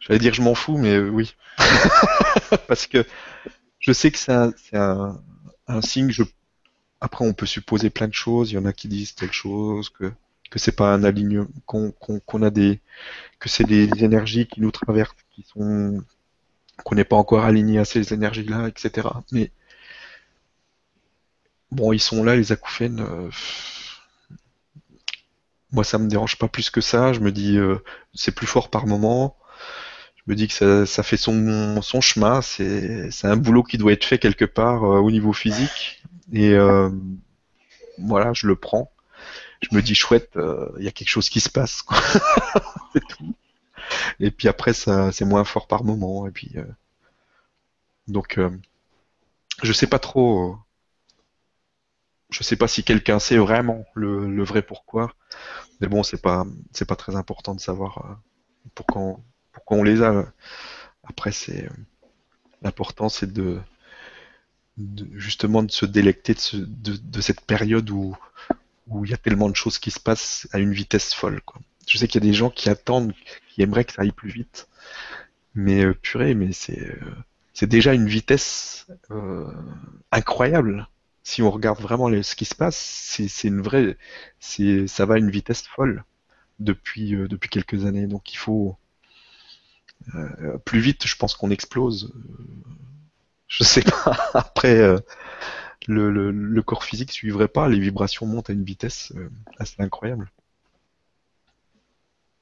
j'allais 0.00 0.18
dire 0.18 0.34
je 0.34 0.42
m'en 0.42 0.54
fous, 0.54 0.76
mais 0.76 0.98
oui. 0.98 1.34
Parce 2.68 2.86
que 2.86 3.04
je 3.80 3.92
sais 3.92 4.10
que 4.10 4.18
c'est 4.18 4.32
un, 4.32 5.20
signe, 5.82 6.12
après, 7.00 7.24
on 7.24 7.32
peut 7.32 7.46
supposer 7.46 7.90
plein 7.90 8.08
de 8.08 8.14
choses. 8.14 8.50
Il 8.50 8.54
y 8.54 8.58
en 8.58 8.64
a 8.64 8.72
qui 8.72 8.88
disent 8.88 9.14
telle 9.14 9.32
chose, 9.32 9.88
que 9.90 10.12
que 10.50 10.58
c'est 10.58 10.72
pas 10.72 10.92
un 10.92 11.04
alignement, 11.04 11.46
qu'on 11.66 12.42
a 12.42 12.50
des, 12.50 12.80
que 13.38 13.48
c'est 13.48 13.64
des 13.64 13.88
énergies 14.02 14.46
qui 14.46 14.60
nous 14.60 14.70
traversent, 14.70 15.14
qui 15.30 15.42
sont, 15.42 16.02
qu'on 16.84 16.94
n'est 16.94 17.04
pas 17.04 17.16
encore 17.16 17.44
aligné 17.44 17.78
à 17.78 17.84
ces 17.84 18.12
énergies-là, 18.12 18.68
etc. 18.68 19.08
Mais 19.32 19.50
bon, 21.70 21.92
ils 21.92 22.00
sont 22.00 22.24
là, 22.24 22.36
les 22.36 22.52
acouphènes. 22.52 23.00
Euh, 23.00 23.30
moi, 25.72 25.84
ça 25.84 25.98
me 25.98 26.08
dérange 26.08 26.36
pas 26.36 26.48
plus 26.48 26.70
que 26.70 26.80
ça. 26.80 27.12
Je 27.12 27.20
me 27.20 27.32
dis, 27.32 27.58
euh, 27.58 27.78
c'est 28.14 28.34
plus 28.34 28.46
fort 28.46 28.70
par 28.70 28.86
moment. 28.86 29.36
Je 30.16 30.22
me 30.32 30.34
dis 30.34 30.48
que 30.48 30.84
ça, 30.84 31.02
fait 31.02 31.16
son, 31.16 31.80
son 31.82 32.00
chemin. 32.00 32.42
C'est 32.42 33.10
un 33.24 33.36
boulot 33.36 33.62
qui 33.62 33.78
doit 33.78 33.92
être 33.92 34.04
fait 34.04 34.18
quelque 34.18 34.44
part 34.44 34.84
euh, 34.84 34.98
au 34.98 35.10
niveau 35.10 35.32
physique. 35.32 36.02
Et 36.32 36.54
voilà, 37.98 38.32
je 38.32 38.46
le 38.46 38.54
prends. 38.54 38.92
Je 39.60 39.74
me 39.74 39.82
dis 39.82 39.94
chouette, 39.94 40.38
il 40.78 40.84
y 40.84 40.88
a 40.88 40.92
quelque 40.92 41.08
chose 41.08 41.28
qui 41.30 41.40
se 41.40 41.48
passe. 41.48 41.82
c'est 42.92 43.06
tout. 43.08 43.34
Et 44.20 44.30
puis 44.30 44.48
après, 44.48 44.72
c'est 44.74 45.22
moins 45.22 45.44
fort 45.44 45.66
par 45.66 45.84
moment. 45.84 46.26
Et 46.26 46.30
puis 46.30 46.52
euh, 46.56 46.64
donc, 48.06 48.40
je 49.62 49.72
sais 49.72 49.86
pas 49.86 49.98
trop. 49.98 50.58
je 52.30 52.42
sais 52.42 52.56
pas 52.56 52.68
si 52.68 52.84
quelqu'un 52.84 53.18
sait 53.18 53.38
vraiment 53.38 53.84
le, 53.94 54.42
vrai 54.44 54.62
pourquoi. 54.62 55.12
Mais 55.80 55.88
bon, 55.88 56.02
c'est 56.02 56.20
pas, 56.22 56.44
c'est 56.72 56.88
pas 56.88 56.96
très 56.96 57.16
important 57.16 57.54
de 57.54 57.60
savoir 57.60 58.20
pourquoi 58.74 59.02
on, 59.02 59.22
pourquoi 59.52 59.76
on 59.78 59.82
les 59.82 60.02
a. 60.02 60.32
Après, 61.04 61.32
c'est 61.32 61.68
l'important, 62.62 63.08
c'est 63.08 63.32
de 63.32 63.60
justement 65.14 65.62
de 65.62 65.70
se 65.70 65.86
délecter 65.86 66.34
de, 66.54 67.20
cette 67.20 67.40
période 67.42 67.90
où 67.90 68.16
il 69.04 69.10
y 69.10 69.14
a 69.14 69.18
tellement 69.18 69.48
de 69.48 69.56
choses 69.56 69.78
qui 69.78 69.90
se 69.90 70.00
passent 70.00 70.48
à 70.52 70.58
une 70.58 70.72
vitesse 70.72 71.14
folle. 71.14 71.40
Je 71.88 71.98
sais 71.98 72.06
qu'il 72.08 72.22
y 72.22 72.26
a 72.26 72.28
des 72.30 72.34
gens 72.34 72.50
qui 72.50 72.68
attendent, 72.68 73.12
qui 73.48 73.62
aimeraient 73.62 73.84
que 73.84 73.92
ça 73.94 74.02
aille 74.02 74.12
plus 74.12 74.30
vite, 74.30 74.68
mais 75.54 75.84
euh, 75.84 75.94
purée, 75.94 76.34
mais 76.34 76.52
c'est 76.52 76.80
euh, 76.80 77.00
c'est 77.54 77.66
déjà 77.66 77.94
une 77.94 78.08
vitesse 78.08 78.86
euh, 79.10 79.50
incroyable. 80.12 80.88
Si 81.24 81.42
on 81.42 81.50
regarde 81.50 81.80
vraiment 81.80 82.08
ce 82.22 82.36
qui 82.36 82.44
se 82.46 82.54
passe, 82.54 82.76
c'est 82.76 83.48
une 83.48 83.60
vraie, 83.60 83.98
ça 84.40 85.06
va 85.06 85.14
à 85.14 85.18
une 85.18 85.30
vitesse 85.30 85.62
folle 85.66 86.04
depuis 86.60 87.10
depuis 87.12 87.50
quelques 87.50 87.84
années. 87.86 88.06
Donc 88.06 88.32
il 88.32 88.38
faut 88.38 88.78
plus 90.64 90.80
vite, 90.80 91.06
je 91.06 91.16
pense 91.16 91.34
qu'on 91.34 91.50
explose 91.50 92.12
je 93.48 93.64
sais 93.64 93.82
pas. 93.82 94.16
Après, 94.34 94.78
le, 95.86 96.10
le, 96.10 96.30
le 96.30 96.62
corps 96.62 96.84
physique 96.84 97.12
suivrait 97.12 97.48
pas, 97.48 97.68
les 97.68 97.80
vibrations 97.80 98.26
montent 98.26 98.50
à 98.50 98.52
une 98.52 98.64
vitesse 98.64 99.12
assez 99.58 99.82
incroyable. 99.82 100.30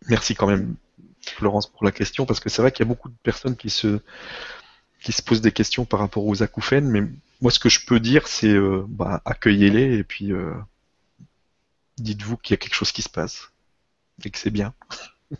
Merci 0.08 0.34
quand 0.34 0.46
même, 0.46 0.76
Florence, 1.20 1.66
pour 1.66 1.84
la 1.84 1.92
question, 1.92 2.26
parce 2.26 2.40
que 2.40 2.48
c'est 2.48 2.62
vrai 2.62 2.70
qu'il 2.72 2.84
y 2.84 2.88
a 2.88 2.88
beaucoup 2.88 3.08
de 3.08 3.16
personnes 3.22 3.56
qui 3.56 3.70
se, 3.70 4.00
posent 5.24 5.40
des 5.40 5.52
questions 5.52 5.84
par 5.84 6.00
rapport 6.00 6.24
aux 6.26 6.42
acouphènes, 6.42 6.88
mais 6.88 7.02
moi 7.40 7.50
ce 7.50 7.58
que 7.58 7.68
je 7.68 7.84
peux 7.84 8.00
dire, 8.00 8.28
c'est 8.28 8.52
euh, 8.52 8.84
bah, 8.88 9.20
accueillez-les 9.24 9.98
et 9.98 10.04
puis 10.04 10.32
euh, 10.32 10.52
dites-vous 11.98 12.36
qu'il 12.36 12.52
y 12.52 12.54
a 12.54 12.58
quelque 12.58 12.74
chose 12.74 12.92
qui 12.92 13.02
se 13.02 13.08
passe 13.08 13.50
et 14.24 14.30
que 14.30 14.38
c'est 14.38 14.50
bien. 14.50 14.74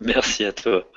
Merci 0.00 0.44
à 0.44 0.52
toi. 0.52 0.90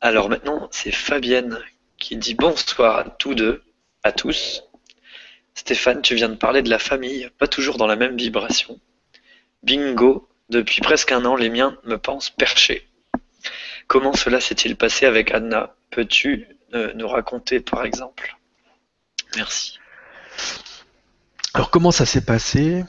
Alors 0.00 0.28
maintenant, 0.28 0.68
c'est 0.70 0.92
Fabienne 0.92 1.58
qui 1.98 2.16
dit 2.16 2.34
bonsoir 2.34 2.98
à 2.98 3.04
tous 3.04 3.34
deux, 3.34 3.62
à 4.02 4.12
tous. 4.12 4.62
Stéphane, 5.54 6.02
tu 6.02 6.14
viens 6.14 6.28
de 6.28 6.34
parler 6.34 6.62
de 6.62 6.68
la 6.68 6.78
famille, 6.78 7.30
pas 7.38 7.46
toujours 7.46 7.78
dans 7.78 7.86
la 7.86 7.96
même 7.96 8.16
vibration. 8.16 8.78
Bingo, 9.64 10.28
depuis 10.50 10.82
presque 10.82 11.10
un 11.10 11.24
an, 11.24 11.36
les 11.36 11.48
miens 11.48 11.78
me 11.84 11.96
pensent 11.96 12.28
perché. 12.28 12.86
Comment 13.86 14.12
cela 14.12 14.40
s'est-il 14.40 14.76
passé 14.76 15.06
avec 15.06 15.32
Anna? 15.32 15.74
Peux-tu 15.90 16.46
euh, 16.74 16.92
nous 16.94 17.08
raconter 17.08 17.60
par 17.60 17.84
exemple? 17.84 18.36
Merci. 19.36 19.78
Alors 21.54 21.70
comment 21.70 21.92
ça 21.92 22.04
s'est 22.04 22.24
passé? 22.24 22.84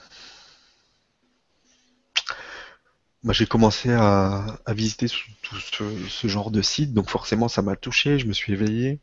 Moi, 3.24 3.34
j'ai 3.34 3.48
commencé 3.48 3.92
à, 3.92 4.60
visiter 4.68 5.08
ce 5.08 6.28
genre 6.28 6.52
de 6.52 6.62
site, 6.62 6.94
donc 6.94 7.10
forcément 7.10 7.48
ça 7.48 7.64
m'a 7.64 7.76
touché, 7.76 8.20
je 8.20 8.28
me 8.28 8.34
suis 8.34 8.54
éveillé 8.54 9.00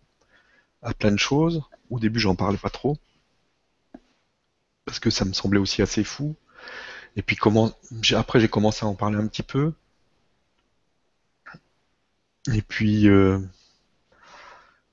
à 0.82 0.94
plein 0.94 1.10
de 1.10 1.18
choses. 1.18 1.62
Au 1.90 1.98
début, 1.98 2.20
j'en 2.20 2.36
parlais 2.36 2.58
pas 2.58 2.70
trop, 2.70 2.96
parce 4.84 5.00
que 5.00 5.10
ça 5.10 5.24
me 5.24 5.32
semblait 5.32 5.58
aussi 5.58 5.82
assez 5.82 6.04
fou. 6.04 6.36
Et 7.16 7.22
puis 7.22 7.36
comment, 7.36 7.72
après 8.12 8.40
j'ai 8.40 8.48
commencé 8.48 8.84
à 8.84 8.88
en 8.88 8.94
parler 8.94 9.18
un 9.18 9.26
petit 9.26 9.42
peu. 9.42 9.72
Et 12.52 12.62
puis 12.62 13.08
euh, 13.08 13.38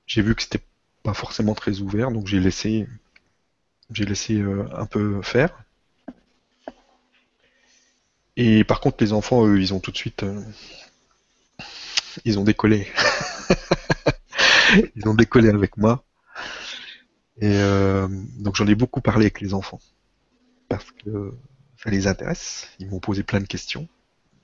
j'ai 0.06 0.22
vu 0.22 0.34
que 0.34 0.42
c'était 0.42 0.62
pas 1.02 1.14
forcément 1.14 1.54
très 1.54 1.80
ouvert, 1.80 2.10
donc 2.10 2.26
j'ai 2.26 2.40
laissé, 2.40 2.86
j'ai 3.90 4.04
laissé 4.04 4.34
euh, 4.34 4.68
un 4.76 4.86
peu 4.86 5.22
faire. 5.22 5.64
Et 8.36 8.64
par 8.64 8.80
contre, 8.80 9.02
les 9.02 9.12
enfants, 9.12 9.44
eux, 9.46 9.60
ils 9.60 9.74
ont 9.74 9.80
tout 9.80 9.90
de 9.90 9.96
suite, 9.96 10.22
euh, 10.22 10.40
ils 12.24 12.38
ont 12.38 12.44
décollé. 12.44 12.86
Ils 14.94 15.08
ont 15.08 15.14
décollé 15.14 15.48
avec 15.48 15.76
moi. 15.78 16.04
Et 17.40 17.58
donc 18.38 18.54
j'en 18.54 18.66
ai 18.68 18.76
beaucoup 18.76 19.00
parlé 19.00 19.24
avec 19.24 19.40
les 19.40 19.52
enfants 19.52 19.80
parce 20.68 20.86
que 20.92 21.34
ça 21.82 21.90
les 21.90 22.06
intéresse. 22.06 22.68
Ils 22.78 22.88
m'ont 22.88 23.00
posé 23.00 23.22
plein 23.22 23.40
de 23.40 23.46
questions. 23.46 23.88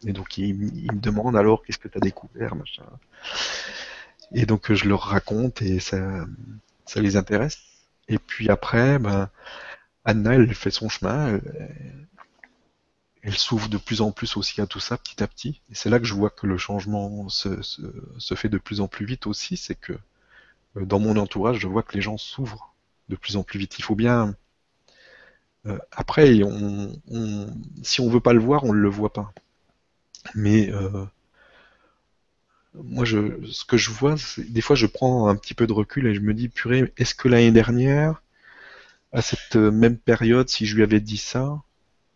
Et 0.07 0.13
donc 0.13 0.39
ils, 0.39 0.55
me 0.55 1.01
demandent 1.01 1.37
alors 1.37 1.65
qu'est-ce 1.65 1.79
que 1.79 1.89
tu 1.89 1.99
as 1.99 2.01
découvert, 2.01 2.55
machin. 2.55 2.85
Et 4.33 4.47
donc 4.47 4.73
je 4.73 4.89
leur 4.89 5.03
raconte 5.03 5.63
et 5.63 5.81
ça, 5.81 6.27
ça 6.85 7.01
les 7.01 7.17
intéresse. 7.17 7.59
Et 8.09 8.19
puis 8.19 8.51
après, 8.51 8.99
ben, 8.99 9.31
Anna, 10.05 10.35
elle 10.35 10.55
fait 10.55 10.71
son 10.71 10.89
chemin. 10.89 11.29
Elle, 11.29 11.97
elle 13.27 13.37
s'ouvre 13.37 13.69
de 13.69 13.77
plus 13.77 14.03
en 14.03 14.13
plus 14.13 14.37
aussi 14.37 14.61
à 14.61 14.69
tout 14.69 14.79
ça 14.79 14.97
petit 14.97 15.21
à 15.21 15.27
petit. 15.27 15.61
Et 15.69 15.75
c'est 15.75 15.91
là 15.91 15.99
que 15.99 16.05
je 16.05 16.15
vois 16.15 16.31
que 16.31 16.47
le 16.47 16.57
changement 16.57 17.29
se, 17.29 17.61
se, 17.61 17.83
se 18.19 18.35
fait 18.37 18.49
de 18.49 18.57
plus 18.57 18.81
en 18.81 18.87
plus 18.87 19.05
vite 19.05 19.27
aussi. 19.27 19.57
C'est 19.57 19.75
que 19.75 19.95
euh, 20.77 20.85
dans 20.85 21.01
mon 21.01 21.17
entourage, 21.17 21.59
je 21.59 21.67
vois 21.67 21.83
que 21.83 21.95
les 21.95 22.01
gens 22.01 22.19
s'ouvrent 22.19 22.73
de 23.09 23.17
plus 23.17 23.37
en 23.37 23.43
plus 23.43 23.59
vite. 23.59 23.81
Il 23.81 23.83
faut 23.83 23.97
bien. 23.97 24.37
Euh, 25.67 25.79
après, 25.93 26.43
on, 26.43 26.93
on- 27.11 27.47
si 27.83 28.01
on 28.01 28.09
veut 28.09 28.21
pas 28.21 28.33
le 28.33 28.41
voir, 28.41 28.65
on 28.65 28.73
ne 28.73 28.81
le 28.81 28.89
voit 28.89 29.13
pas. 29.13 29.33
Mais 30.35 30.71
euh, 30.73 31.05
moi, 32.75 33.05
je, 33.05 33.45
ce 33.47 33.65
que 33.65 33.77
je 33.77 33.91
vois, 33.91 34.15
des 34.39 34.61
fois, 34.61 34.77
je 34.77 34.87
prends 34.87 35.29
un 35.29 35.37
petit 35.37 35.55
peu 35.55 35.67
de 35.67 35.73
recul 35.73 36.07
et 36.07 36.15
je 36.15 36.21
me 36.21 36.35
dis, 36.35 36.49
purée, 36.49 36.93
est-ce 36.99 37.15
que 37.15 37.29
l'année 37.29 37.51
dernière, 37.51 38.23
à 39.13 39.23
cette 39.23 39.57
euh, 39.57 39.71
même 39.73 39.99
période, 39.99 40.49
si 40.51 40.67
je 40.67 40.77
lui 40.77 40.85
avais 40.85 41.01
dit 41.01 41.19
ça, 41.19 41.63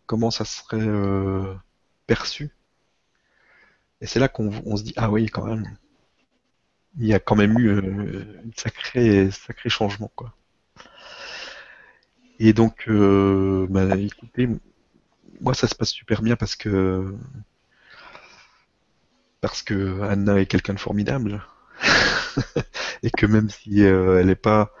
comment 0.07 0.31
ça 0.31 0.45
serait 0.45 0.79
perçu? 2.07 2.51
Et 4.01 4.05
c'est 4.05 4.19
là 4.19 4.27
qu'on 4.27 4.51
on 4.65 4.75
se 4.75 4.83
dit, 4.83 4.93
ah 4.97 5.09
oui, 5.09 5.27
quand 5.27 5.45
même, 5.45 5.77
il 6.97 7.05
y 7.05 7.13
a 7.13 7.19
quand 7.19 7.35
même 7.35 7.57
eu 7.59 7.69
un 7.79 8.51
sacré, 8.55 9.29
sacré 9.31 9.69
changement, 9.69 10.09
quoi. 10.15 10.33
Et 12.43 12.53
donc, 12.53 12.85
euh, 12.87 13.67
bah, 13.69 13.95
écoutez, 13.95 14.49
moi, 15.41 15.53
ça 15.53 15.67
se 15.67 15.75
passe 15.75 15.91
super 15.91 16.23
bien 16.23 16.35
parce 16.35 16.55
que 16.55 17.15
parce 19.41 19.61
que 19.61 20.01
Anna 20.01 20.39
est 20.39 20.47
quelqu'un 20.47 20.73
de 20.73 20.79
formidable 20.79 21.43
et 23.03 23.11
que 23.11 23.27
même 23.27 23.51
si 23.51 23.83
euh, 23.83 24.19
elle 24.19 24.25
n'est 24.25 24.35
pas 24.35 24.73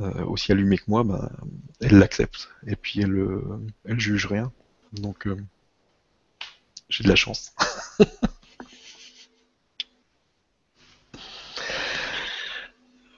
euh, 0.00 0.24
aussi 0.26 0.52
allumée 0.52 0.76
que 0.76 0.84
moi, 0.88 1.04
bah, 1.04 1.32
elle 1.80 1.98
l'accepte 1.98 2.50
et 2.66 2.76
puis 2.76 3.00
elle 3.00 3.40
elle 3.86 3.98
juge 3.98 4.26
rien. 4.26 4.52
Donc, 4.92 5.26
j'ai 6.90 7.02
de 7.02 7.08
la 7.08 7.16
chance. 7.16 7.54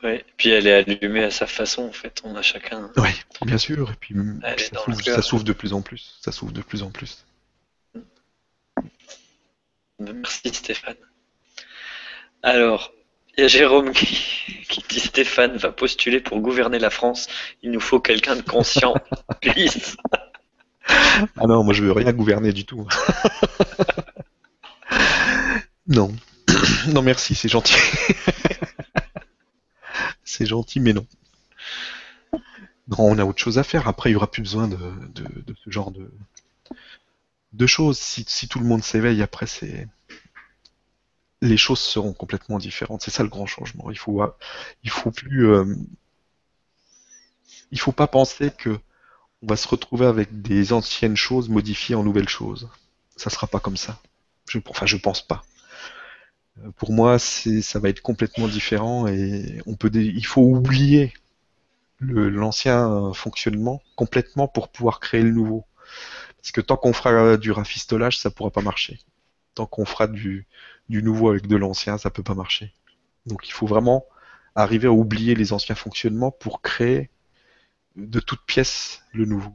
Ouais. 0.07 0.25
Puis 0.37 0.51
elle 0.51 0.69
est 0.69 0.73
allumée 0.73 1.25
à 1.25 1.33
sa 1.33 1.47
façon 1.47 1.83
en 1.83 1.93
fait. 1.93 2.23
On 2.25 2.37
a 2.37 2.43
chacun. 2.43 2.93
Oui, 2.97 3.11
bien 3.45 3.59
sûr. 3.59 3.91
Et 3.91 3.97
puis, 3.99 4.15
ça 4.57 4.79
s'ouvre, 4.79 5.03
ça 5.03 5.23
s'ouvre 5.23 5.45
de 5.45 5.53
plus 5.53 5.73
en 5.73 5.83
plus. 5.83 6.19
Ça 6.21 6.31
s'ouvre 6.31 6.53
de 6.53 6.63
plus 6.63 6.83
en 6.85 6.91
plus. 6.91 7.25
Merci 9.99 10.53
Stéphane. 10.53 10.95
Alors, 12.43 12.93
il 13.37 13.41
y 13.41 13.45
a 13.45 13.49
Jérôme 13.49 13.93
qui, 13.93 14.17
qui 14.69 14.85
dit 14.89 15.01
Stéphane 15.01 15.57
va 15.57 15.73
postuler 15.73 16.21
pour 16.21 16.39
gouverner 16.41 16.79
la 16.79 16.91
France. 16.91 17.27
Il 17.63 17.73
nous 17.73 17.81
faut 17.81 17.99
quelqu'un 17.99 18.37
de 18.37 18.43
conscient. 18.43 18.95
Please. 19.41 19.97
Ah 20.89 21.47
non, 21.49 21.65
moi 21.65 21.75
je 21.75 21.83
veux 21.83 21.91
rien 21.91 22.13
gouverner 22.13 22.53
du 22.53 22.65
tout. 22.65 22.87
Non. 25.89 26.13
Non, 26.89 27.03
merci, 27.03 27.35
c'est 27.35 27.49
gentil. 27.49 27.77
C'est 30.37 30.45
gentil, 30.45 30.81
mais 30.81 30.93
non. 30.93 31.07
Non, 32.89 32.99
on 32.99 33.19
a 33.19 33.25
autre 33.25 33.39
chose 33.39 33.59
à 33.59 33.63
faire. 33.63 33.89
Après, 33.89 34.11
il 34.11 34.13
y 34.13 34.17
aura 34.17 34.31
plus 34.31 34.43
besoin 34.43 34.69
de, 34.69 34.77
ce 35.65 35.71
genre 35.71 35.91
de, 37.53 37.67
choses. 37.67 37.99
Si, 37.99 38.49
tout 38.49 38.59
le 38.59 38.67
monde 38.67 38.83
s'éveille, 38.83 39.23
après, 39.23 39.47
les 41.41 41.57
choses 41.57 41.81
seront 41.81 42.13
complètement 42.13 42.59
différentes. 42.59 43.01
C'est 43.03 43.11
ça 43.11 43.23
le 43.23 43.31
grand 43.31 43.47
changement. 43.47 43.91
Il 43.91 43.97
faut, 43.97 44.23
il 44.85 44.91
faut 44.91 45.11
plus, 45.11 45.49
euh, 45.49 45.75
il 47.71 47.81
faut 47.81 47.93
pas 47.93 48.07
penser 48.07 48.51
que 48.51 48.79
on 49.43 49.47
va 49.47 49.57
se 49.57 49.69
retrouver 49.69 50.05
avec 50.05 50.43
des 50.43 50.75
anciennes 50.75 51.17
choses 51.17 51.49
modifiées 51.49 51.95
en 51.95 52.05
nouvelles 52.05 52.29
choses. 52.29 52.69
Ça 53.17 53.31
sera 53.31 53.47
pas 53.47 53.61
comme 53.61 53.77
ça. 53.79 53.99
Enfin, 54.69 54.85
je 54.85 54.99
pense 54.99 55.27
pas. 55.27 55.43
Pour 56.77 56.93
moi, 56.93 57.19
ça 57.19 57.79
va 57.79 57.89
être 57.89 58.01
complètement 58.01 58.49
différent 58.49 59.07
et 59.07 59.61
il 59.67 60.27
faut 60.27 60.43
oublier 60.43 61.13
l'ancien 62.01 63.13
fonctionnement 63.15 63.83
complètement 63.95 64.49
pour 64.49 64.69
pouvoir 64.69 65.01
créer 65.01 65.23
le 65.23 65.33
nouveau. 65.33 65.67
Parce 66.37 66.53
que 66.53 66.61
tant 66.61 66.77
qu'on 66.77 66.93
fera 66.93 67.37
du 67.37 67.51
rafistolage, 67.51 68.19
ça 68.19 68.31
pourra 68.31 68.51
pas 68.51 68.63
marcher. 68.63 69.01
Tant 69.55 69.67
qu'on 69.67 69.85
fera 69.85 70.07
du, 70.07 70.47
nouveau 70.89 71.31
avec 71.31 71.47
de 71.47 71.57
l'ancien, 71.57 71.99
ça 71.99 72.11
peut 72.11 72.23
pas 72.23 72.35
marcher. 72.35 72.73
Donc 73.27 73.49
il 73.49 73.53
faut 73.53 73.67
vraiment 73.67 74.07
arriver 74.55 74.87
à 74.87 74.93
oublier 74.93 75.35
les 75.35 75.53
anciens 75.53 75.75
fonctionnements 75.75 76.31
pour 76.31 76.63
créer 76.63 77.11
de 77.97 78.21
toutes 78.21 78.47
pièces 78.47 79.03
le 79.13 79.25
nouveau. 79.25 79.55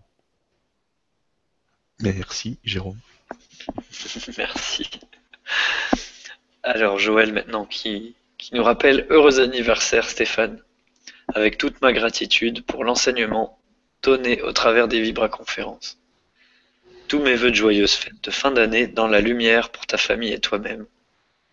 Merci, 1.99 2.59
Jérôme. 2.63 2.99
Merci. 4.37 4.89
Alors 6.63 6.99
Joël 6.99 7.33
maintenant 7.33 7.65
qui, 7.65 8.15
nous 8.53 8.63
rappelle 8.63 9.07
heureux 9.09 9.39
anniversaire 9.39 10.09
Stéphane. 10.09 10.61
Avec 11.33 11.57
toute 11.57 11.81
ma 11.81 11.93
gratitude 11.93 12.65
pour 12.65 12.83
l'enseignement 12.83 13.57
donné 14.01 14.41
au 14.41 14.51
travers 14.51 14.88
des 14.88 15.01
Vibra-conférences. 15.01 15.97
Tous 17.07 17.19
mes 17.19 17.35
voeux 17.35 17.51
de 17.51 17.55
joyeuses 17.55 17.93
fêtes 17.93 18.21
de 18.23 18.31
fin 18.31 18.51
d'année 18.51 18.88
dans 18.88 19.07
la 19.07 19.21
lumière 19.21 19.69
pour 19.69 19.85
ta 19.85 19.97
famille 19.97 20.33
et 20.33 20.39
toi-même. 20.39 20.85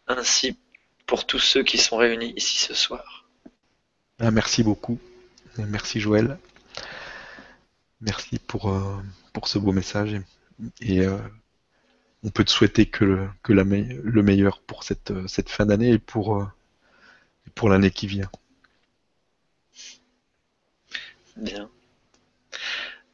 Ainsi 0.09 0.59
pour 1.07 1.27
tous 1.27 1.39
ceux 1.39 1.63
qui 1.63 1.79
sont 1.79 1.97
réunis 1.97 2.33
ici 2.37 2.59
ce 2.59 2.75
soir. 2.75 3.29
Ah, 4.19 4.31
merci 4.31 4.63
beaucoup. 4.65 4.99
Merci, 5.59 6.01
Joël. 6.01 6.39
Merci 8.01 8.39
pour, 8.39 8.71
euh, 8.71 8.97
ce 9.45 9.59
beau 9.59 9.73
message. 9.73 10.15
Et, 10.81 10.97
et, 10.97 11.01
euh, 11.01 11.19
on 12.25 12.31
peut 12.31 12.45
te 12.45 12.51
souhaiter 12.51 12.87
que, 12.87 13.05
le, 13.05 13.29
que 13.43 13.53
la 13.53 13.65
me- 13.65 14.01
le 14.03 14.23
meilleur 14.23 14.61
pour 14.61 14.83
cette, 14.85 15.11
euh, 15.13 15.27
cette 15.29 15.49
fin 15.51 15.67
d'année 15.67 15.93
et 15.93 15.99
pour, 15.99 16.37
euh, 16.43 16.47
et 17.47 17.51
pour 17.51 17.69
l'année 17.69 17.91
qui 17.91 18.07
vient. 18.07 18.31
Bien. 21.37 21.71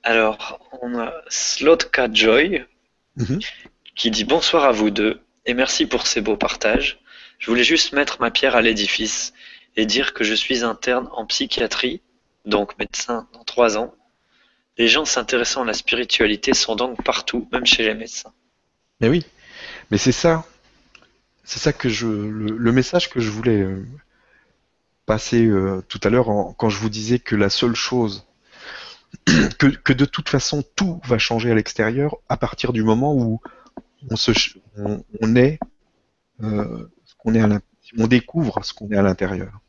Alors, 0.03 0.61
on 0.83 0.99
a 0.99 1.13
Slotka 1.29 2.09
Joy 2.13 2.65
Mhm. 3.17 3.39
qui 3.95 4.11
dit 4.11 4.25
bonsoir 4.25 4.65
à 4.65 4.73
vous 4.73 4.91
deux 4.91 5.21
et 5.47 5.55
merci 5.55 5.87
pour 5.87 6.07
ces 6.07 6.21
beaux 6.21 6.37
partages. 6.37 7.01
Je 7.39 7.51
voulais 7.51 7.65
juste 7.65 7.93
mettre 7.93 8.21
ma 8.21 8.31
pierre 8.31 8.57
à 8.57 8.63
l'édifice 8.63 9.35
et 9.77 9.87
dire 9.87 10.15
que 10.15 10.25
je 10.25 10.35
suis 10.35 10.65
interne 10.65 11.09
en 11.13 11.27
psychiatrie, 11.27 12.01
donc 12.45 12.79
médecin 12.79 13.29
dans 13.33 13.45
trois 13.45 13.77
ans. 13.77 13.95
Les 14.79 14.89
gens 14.89 15.05
s'intéressant 15.05 15.63
à 15.63 15.67
la 15.67 15.75
spiritualité 15.75 16.55
sont 16.55 16.75
donc 16.77 17.03
partout, 17.05 17.49
même 17.53 17.67
chez 17.67 17.83
les 17.85 17.95
médecins. 17.95 18.33
Mais 19.01 19.09
oui, 19.09 19.27
mais 19.91 19.99
c'est 19.99 20.13
ça, 20.13 20.47
c'est 21.45 21.59
ça 21.59 21.73
que 21.73 21.89
je, 21.89 22.07
le, 22.07 22.73
message 22.73 23.11
que 23.11 23.21
je 23.21 23.31
voulais 23.31 23.61
euh, 23.61 23.85
passer 25.07 25.45
euh, 25.47 25.83
tout 25.89 26.01
à 26.05 26.11
l'heure 26.11 26.55
quand 26.57 26.69
je 26.69 26.79
vous 26.79 26.89
disais 26.89 27.19
que 27.19 27.37
la 27.37 27.51
seule 27.51 27.75
chose, 27.75 28.27
que, 29.59 29.67
que 29.67 29.93
de 29.93 30.05
toute 30.05 30.29
façon 30.29 30.65
tout 30.77 31.01
va 31.05 31.19
changer 31.19 31.51
à 31.51 31.55
l'extérieur 31.55 32.17
à 32.29 32.37
partir 32.37 32.73
du 32.73 32.83
moment 32.83 33.15
où 33.15 33.41
on 34.11 34.17
se, 34.17 34.33
on, 34.77 35.05
on 35.21 35.37
est, 35.37 35.59
euh, 36.43 36.91
qu'on 37.19 37.35
est 37.35 37.41
à 37.41 37.61
on 37.99 38.07
découvre 38.07 38.65
ce 38.65 38.73
qu'on 38.73 38.91
est 38.91 38.97
à 38.97 39.03
l'intérieur. 39.03 39.61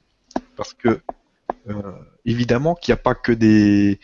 Parce 0.56 0.74
que 0.74 1.02
euh, 1.70 1.92
évidemment 2.26 2.76
qu'il 2.76 2.92
n'y 2.94 3.00
a 3.00 3.04
pas 3.04 3.16
que 3.16 3.32
des 3.32 4.00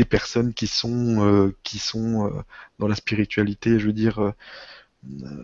des 0.00 0.06
personnes 0.06 0.54
qui 0.54 0.66
sont 0.66 1.26
euh, 1.26 1.54
qui 1.62 1.78
sont 1.78 2.26
euh, 2.26 2.30
dans 2.78 2.88
la 2.88 2.94
spiritualité, 2.94 3.78
je 3.78 3.86
veux 3.86 3.92
dire, 3.92 4.18
euh, 4.22 4.32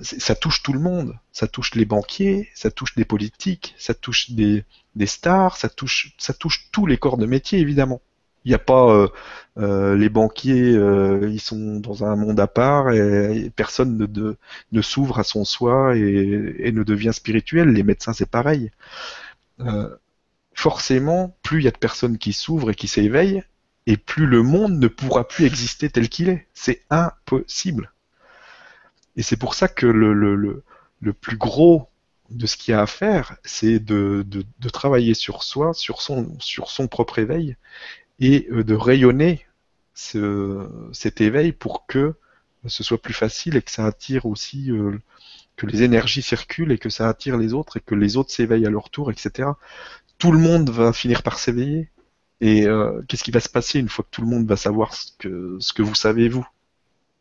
ça 0.01 0.35
touche 0.35 0.63
tout 0.63 0.73
le 0.73 0.81
monde. 0.81 1.15
Ça 1.31 1.47
touche 1.47 1.75
les 1.75 1.85
banquiers, 1.85 2.49
ça 2.55 2.71
touche 2.71 2.95
des 2.95 3.05
politiques, 3.05 3.75
ça 3.79 3.93
touche 3.93 4.31
des, 4.31 4.65
des 4.95 5.07
stars, 5.07 5.59
ça 5.59 5.69
touche 5.69 6.15
ça 6.17 6.33
touche 6.33 6.69
tous 6.73 6.87
les 6.87 6.97
corps 6.97 7.19
de 7.19 7.27
métier 7.27 7.59
évidemment. 7.59 8.01
Il 8.47 8.51
n'y 8.51 8.55
a 8.55 8.59
pas 8.61 9.09
les 9.57 10.09
banquiers, 10.09 10.71
ils 11.37 11.41
sont 11.41 11.81
dans 11.81 12.05
un 12.05 12.15
monde 12.15 12.39
à 12.39 12.47
part 12.47 12.93
et, 12.93 13.51
personne 13.57 13.99
ne, 13.99 14.37
ne 14.73 14.83
s'ouvre 14.83 15.19
à 15.19 15.25
son 15.25 15.45
soi 15.45 15.97
et, 15.97 16.71
ne 16.73 16.85
devient 16.85 17.13
spirituel. 17.13 17.71
Les 17.71 17.83
médecins, 17.83 18.13
c'est 18.13 18.31
pareil. 18.31 18.71
Forcément, 20.55 21.37
plus 21.43 21.61
il 21.61 21.65
y 21.65 21.69
a 21.69 21.73
de 21.73 21.77
personnes 21.89 22.19
qui 22.19 22.33
s'ouvrent 22.33 22.71
et 22.71 22.75
qui 22.75 22.89
s'éveillent, 22.89 23.43
et 23.87 23.97
plus 23.97 24.27
le 24.27 24.43
monde 24.43 24.79
ne 24.79 24.89
pourra 24.89 25.27
plus 25.27 25.45
exister 25.45 25.89
tel 25.89 26.09
qu'il 26.09 26.29
est. 26.29 26.47
C'est 26.55 26.83
impossible. 26.91 27.93
Et 29.17 29.23
c'est 29.23 29.37
pour 29.37 29.55
ça 29.55 29.69
que 29.69 29.87
le, 29.87 30.63
plus 31.13 31.37
gros 31.37 31.89
de 32.31 32.47
ce 32.47 32.57
qu'il 32.57 32.73
y 32.73 32.75
a 32.75 32.83
à 32.83 32.87
faire, 32.87 33.37
c'est 33.45 33.79
de, 33.79 34.25
travailler 34.73 35.15
sur 35.15 35.43
soi, 35.43 35.73
sur 35.73 36.03
son, 36.03 36.89
propre 36.89 37.19
éveil, 37.19 37.57
et 38.19 38.49
euh, 38.51 38.65
de 38.65 38.75
rayonner 38.75 39.47
ce, 39.95 40.69
cet 40.93 41.21
éveil 41.21 41.53
pour 41.53 41.87
que 41.87 42.15
ce 42.67 42.83
soit 42.83 43.01
plus 43.01 43.15
facile 43.15 43.57
et 43.57 43.63
que 43.63 43.71
ça 43.71 43.87
attire 43.87 44.27
aussi, 44.27 44.71
euh, 44.71 44.99
que 45.57 45.67
les 45.67 45.83
énergies 45.83 46.23
circulent 46.23 46.73
et 46.73 46.79
que 46.79 46.91
ça 46.91 47.09
attire 47.09 47.37
les 47.37 47.53
autres 47.53 47.79
et 47.79 47.81
que 47.81 47.95
les 47.95 48.17
autres 48.17 48.31
s'éveillent 48.31 48.67
à 48.67 48.71
leur 48.71 48.91
tour, 48.91 49.11
etc. 49.11 49.51
Tout 50.19 50.33
le 50.33 50.39
monde 50.39 50.71
va 50.71 50.93
finir 50.93 51.23
par 51.23 51.39
s'éveiller. 51.39 51.89
Et 52.41 52.67
euh, 52.67 53.03
qu'est-ce 53.09 53.25
qui 53.25 53.31
va 53.31 53.41
se 53.41 53.49
passer 53.49 53.79
une 53.79 53.89
fois 53.89 54.05
que 54.05 54.11
tout 54.11 54.21
le 54.21 54.29
monde 54.29 54.47
va 54.47 54.57
savoir 54.57 54.95
ce 54.95 55.13
que, 55.19 55.83
vous 55.83 55.95
savez, 55.95 56.29
vous? 56.29 56.47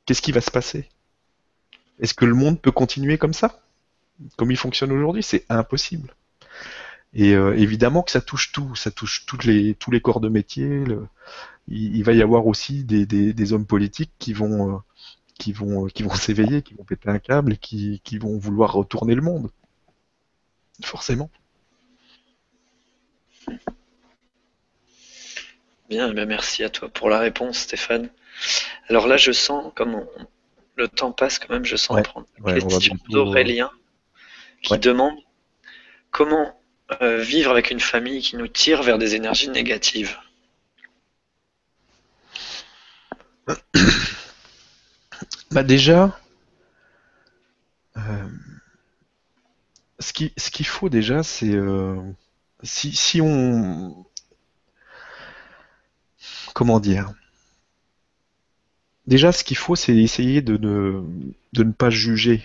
Qu'est-ce 0.05 0.21
qui 0.21 0.31
va 0.31 0.41
se 0.41 0.51
passer? 0.51 0.89
Est-ce 1.99 2.13
que 2.13 2.25
le 2.25 2.35
monde 2.35 2.61
peut 2.61 2.71
continuer 2.71 3.17
comme 3.17 3.33
ça? 3.33 3.61
Comme 4.37 4.51
il 4.51 4.57
fonctionne 4.57 4.91
aujourd'hui 4.91 5.23
C'est 5.23 5.45
impossible. 5.49 6.13
Et 7.13 7.33
euh, 7.33 7.55
évidemment 7.57 8.03
que 8.03 8.11
ça 8.11 8.21
touche 8.21 8.51
tout, 8.51 8.75
ça 8.75 8.91
touche 8.91 9.25
tous 9.25 9.39
les 9.45 10.01
corps 10.01 10.19
de 10.19 10.27
métier. 10.27 10.83
il, 11.69 12.03
va 12.03 12.11
y 12.11 12.21
avoir 12.21 12.45
aussi 12.45 12.83
des, 12.83 13.53
hommes 13.53 13.65
politiques 13.65 14.11
qui 14.19 14.33
vont, 14.33 14.75
euh, 14.75 14.79
qui 15.39 15.53
vont, 15.53 15.87
s'éveiller, 16.15 16.61
qui 16.61 16.73
vont 16.73 16.83
péter 16.83 17.09
un 17.09 17.19
câble 17.19 17.53
et 17.53 17.57
qui 17.57 18.17
vont 18.17 18.37
vouloir 18.37 18.73
retourner 18.73 19.15
le 19.15 19.21
monde. 19.21 19.49
Forcément. 20.83 21.29
Bien, 25.89 26.11
bien, 26.13 26.25
merci 26.25 26.63
à 26.63 26.69
toi 26.69 26.89
pour 26.89 27.09
la 27.09 27.19
réponse, 27.19 27.59
Stéphane. 27.59 28.09
Alors 28.89 29.07
là, 29.07 29.17
je 29.17 29.31
sens, 29.31 29.71
comme 29.75 29.95
on- 29.95 30.09
le 30.75 30.87
temps 30.87 31.11
passe 31.11 31.39
quand 31.39 31.49
même, 31.53 31.63
je 31.65 31.75
sens 31.75 31.95
Ouais, 31.95 32.03
prendre 32.03 32.27
ouais, 32.41 32.53
va 32.53 32.59
question 32.61 32.95
bientôt- 32.95 33.11
d'Aurélien 33.11 33.71
qui 34.61 34.73
Ouais. 34.73 34.79
demande 34.79 35.15
comment 36.11 36.59
euh, 37.01 37.17
vivre 37.19 37.49
avec 37.49 37.71
une 37.71 37.79
famille 37.79 38.21
qui 38.21 38.35
nous 38.35 38.47
tire 38.47 38.83
vers 38.83 38.99
des 38.99 39.15
énergies 39.15 39.49
négatives. 39.49 40.17
Bah 45.51 45.63
déjà, 45.63 46.19
euh, 47.97 48.27
ce 49.99 50.11
qui, 50.13 50.33
ce 50.37 50.51
qu'il 50.51 50.65
faut 50.67 50.89
déjà, 50.89 51.23
c'est 51.23 51.53
euh, 51.53 51.95
si, 52.63 52.93
si 52.95 53.21
on, 53.21 54.05
comment 56.55 56.79
dire, 56.79 57.13
déjà 59.07 59.33
ce 59.33 59.43
qu'il 59.43 59.57
faut, 59.57 59.75
c'est 59.75 59.95
essayer 59.95 60.41
de 60.41 60.57
ne, 60.57 61.71
pas 61.71 61.91
juger, 61.91 62.43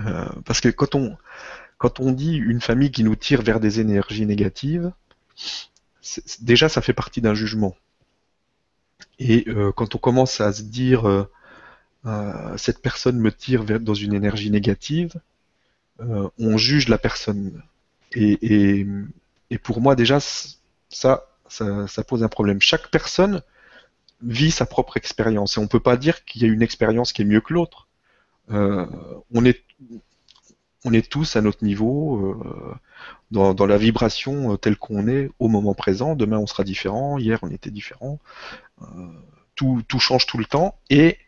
Euh, 0.00 0.28
parce 0.44 0.60
que 0.60 0.68
quand 0.68 0.94
on, 0.94 2.12
dit 2.12 2.36
une 2.36 2.60
famille 2.60 2.90
qui 2.90 3.02
nous 3.02 3.16
tire 3.16 3.40
vers 3.42 3.60
des 3.60 3.80
énergies 3.80 4.26
négatives, 4.26 4.92
déjà 6.40 6.68
ça 6.68 6.82
fait 6.82 6.92
partie 6.92 7.22
d'un 7.22 7.34
jugement. 7.34 7.74
Et 9.18 9.44
euh, 9.48 9.72
quand 9.72 9.94
on 9.94 9.98
commence 9.98 10.40
à 10.42 10.52
se 10.52 10.62
dire 10.62 11.08
euh, 11.08 12.56
cette 12.58 12.82
personne 12.82 13.18
me 13.18 13.32
tire 13.32 13.64
dans 13.80 13.94
une 13.94 14.14
énergie 14.14 14.50
négative, 14.50 15.14
on 16.38 16.58
juge 16.58 16.88
la 16.88 16.98
personne. 16.98 17.62
Et, 18.12 18.86
pour 19.62 19.80
moi, 19.80 19.96
déjà, 19.96 20.18
ça, 20.90 21.35
ça, 21.48 22.04
pose 22.04 22.22
un 22.22 22.28
problème. 22.28 22.60
Chaque 22.60 22.90
personne 22.90 23.42
vit 24.22 24.50
sa 24.50 24.66
propre 24.66 24.96
expérience 24.96 25.56
et 25.56 25.60
on 25.60 25.66
peut 25.66 25.80
pas 25.80 25.96
dire 25.96 26.24
qu'il 26.24 26.42
y 26.42 26.44
a 26.44 26.48
une 26.48 26.62
expérience 26.62 27.12
qui 27.12 27.22
est 27.22 27.26
mieux 27.26 27.40
que 27.40 27.52
l'autre. 27.52 27.88
Euh, 28.50 28.86
on 29.34 29.44
est, 29.44 29.62
tous 31.10 31.36
à 31.36 31.40
notre 31.40 31.64
niveau, 31.64 32.16
euh, 32.16 32.74
dans, 33.30 33.66
la 33.66 33.76
vibration 33.76 34.52
euh, 34.52 34.56
telle 34.56 34.76
qu'on 34.76 35.08
est 35.08 35.30
au 35.38 35.48
moment 35.48 35.74
présent. 35.74 36.14
Demain, 36.14 36.38
on 36.38 36.46
sera 36.46 36.64
différent. 36.64 37.18
Hier, 37.18 37.38
on 37.42 37.50
était 37.50 37.70
différent. 37.70 38.18
Tout, 39.54 39.82
change 39.98 40.26
tout 40.26 40.38
le 40.38 40.44
temps 40.44 40.78
et 40.90 41.18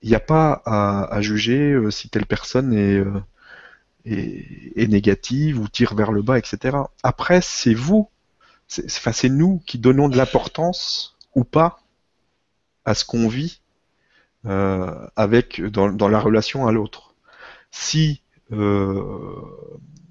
il 0.00 0.08
n'y 0.08 0.16
a 0.16 0.20
pas 0.20 0.62
à, 0.64 1.20
juger 1.20 1.78
si 1.90 2.08
telle 2.08 2.26
personne 2.26 2.72
est 4.04 4.88
négative 4.88 5.60
ou 5.60 5.68
tire 5.68 5.94
vers 5.94 6.10
le 6.10 6.22
bas, 6.22 6.38
etc. 6.38 6.78
Après, 7.04 7.40
c'est 7.40 7.74
vous, 7.74 8.08
c'est 8.72 9.28
nous 9.28 9.62
qui 9.66 9.78
donnons 9.78 10.08
de 10.08 10.16
l'importance 10.16 11.16
ou 11.34 11.44
pas 11.44 11.80
à 12.84 12.94
ce 12.94 13.04
qu'on 13.04 13.28
vit 13.28 13.60
euh, 14.46 15.06
avec 15.16 15.62
dans, 15.62 16.08
la 16.08 16.20
relation 16.20 16.66
à 16.66 16.72
l'autre. 16.72 17.14
Si 17.70 18.22
euh, 18.52 19.02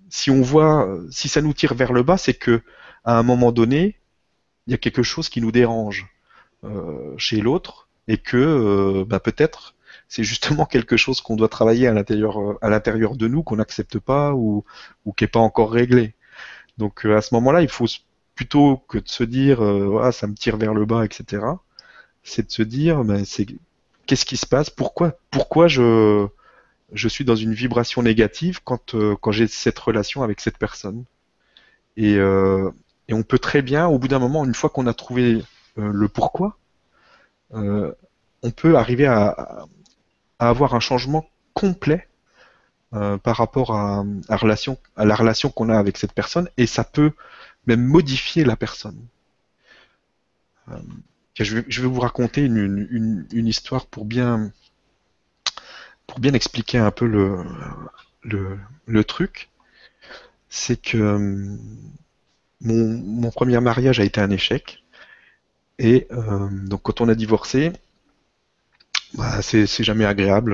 si 0.09 0.29
on 0.31 0.41
voit, 0.41 0.89
si 1.09 1.29
ça 1.29 1.41
nous 1.41 1.53
tire 1.53 1.73
vers 1.73 1.93
le 1.93 2.03
bas, 2.03 2.17
c'est 2.17 2.33
que 2.33 2.61
à 3.03 3.17
un 3.17 3.23
moment 3.23 3.51
donné, 3.51 3.97
il 4.67 4.71
y 4.71 4.73
a 4.73 4.77
quelque 4.77 5.03
chose 5.03 5.29
qui 5.29 5.41
nous 5.41 5.51
dérange 5.51 6.07
euh, 6.63 7.13
chez 7.17 7.41
l'autre 7.41 7.87
et 8.07 8.17
que 8.17 9.03
bah, 9.07 9.19
peut-être 9.19 9.75
c'est 10.07 10.23
justement 10.23 10.65
quelque 10.65 10.97
chose 10.97 11.21
qu'on 11.21 11.35
doit 11.35 11.49
travailler 11.49 11.87
à 11.87 11.93
l'intérieur 11.93 13.15
de 13.15 13.27
nous 13.27 13.43
qu'on 13.43 13.55
n'accepte 13.57 13.99
pas 13.99 14.33
ou, 14.33 14.65
ou 15.05 15.13
qui 15.13 15.23
n'est 15.23 15.29
pas 15.29 15.39
encore 15.39 15.71
réglé. 15.71 16.13
Donc 16.77 17.05
à 17.05 17.21
ce 17.21 17.33
moment-là, 17.35 17.61
il 17.61 17.69
faut 17.69 17.85
s- 17.85 18.01
plutôt 18.35 18.77
que 18.87 18.97
de 18.97 19.07
se 19.07 19.23
dire 19.23 19.63
euh, 19.63 19.99
ah, 20.03 20.11
ça 20.11 20.27
me 20.27 20.35
tire 20.35 20.57
vers 20.57 20.73
le 20.73 20.85
bas, 20.85 21.05
etc. 21.05 21.43
C'est 22.23 22.47
de 22.47 22.51
se 22.51 22.63
dire 22.63 23.03
ben, 23.03 23.25
c'est 23.25 23.45
qu'est-ce 24.07 24.25
qui 24.25 24.37
se 24.37 24.45
passe, 24.45 24.69
pourquoi 24.69 25.17
pourquoi 25.31 25.67
je 25.67 26.27
je 26.93 27.07
suis 27.07 27.25
dans 27.25 27.35
une 27.35 27.53
vibration 27.53 28.01
négative 28.03 28.61
quand 28.63 28.95
euh, 28.95 29.15
quand 29.21 29.31
j'ai 29.31 29.47
cette 29.47 29.79
relation 29.79 30.23
avec 30.23 30.39
cette 30.41 30.57
personne? 30.57 31.05
Et, 31.97 32.15
euh, 32.15 32.71
et 33.07 33.13
on 33.13 33.23
peut 33.23 33.39
très 33.39 33.61
bien, 33.61 33.87
au 33.87 33.99
bout 33.99 34.07
d'un 34.07 34.19
moment, 34.19 34.45
une 34.45 34.55
fois 34.55 34.69
qu'on 34.69 34.87
a 34.87 34.93
trouvé 34.93 35.43
le 35.77 36.07
pourquoi, 36.07 36.57
on 37.51 38.51
peut 38.55 38.75
arriver 38.77 39.05
à, 39.07 39.65
à 40.39 40.49
avoir 40.49 40.73
un 40.75 40.79
changement 40.79 41.25
complet 41.53 42.07
par 42.91 43.37
rapport 43.37 43.75
à, 43.75 44.03
à 44.29 44.37
relation, 44.37 44.77
à 44.95 45.05
la 45.05 45.15
relation 45.15 45.49
qu'on 45.49 45.69
a 45.69 45.77
avec 45.77 45.97
cette 45.97 46.13
personne, 46.13 46.49
et 46.57 46.67
ça 46.67 46.83
peut 46.83 47.13
même 47.67 47.83
modifier 47.83 48.43
la 48.43 48.55
personne. 48.55 48.99
Euh, 50.69 50.77
je, 51.35 51.55
vais, 51.55 51.87
vous 51.87 51.99
raconter 51.99 52.43
une, 52.43 53.27
histoire 53.47 53.85
pour 53.85 54.05
bien, 54.05 54.51
pour 56.07 56.19
bien 56.19 56.33
expliquer 56.33 56.77
un 56.77 56.91
peu 56.91 57.07
le, 57.07 57.43
le, 58.85 59.03
truc. 59.03 59.49
C'est 60.49 60.79
que 60.79 61.57
mon, 62.61 63.31
premier 63.31 63.59
mariage 63.59 63.99
a 63.99 64.03
été 64.03 64.21
un 64.21 64.29
échec. 64.29 64.83
Et 65.79 66.07
euh, 66.11 66.49
donc 66.67 66.83
quand 66.83 67.01
on 67.01 67.09
a 67.09 67.15
divorcé, 67.15 67.71
bah, 69.15 69.41
c'est 69.41 69.83
jamais 69.83 70.05
agréable. 70.05 70.53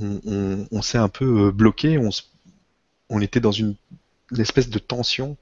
On, 0.00 0.82
s'est 0.82 0.98
un 0.98 1.08
peu 1.08 1.50
bloqué, 1.50 2.00
on 3.08 3.20
était 3.20 3.40
dans 3.40 3.52
une, 3.52 3.76
espèce 4.36 4.70
de 4.70 4.78
tension 4.78 5.36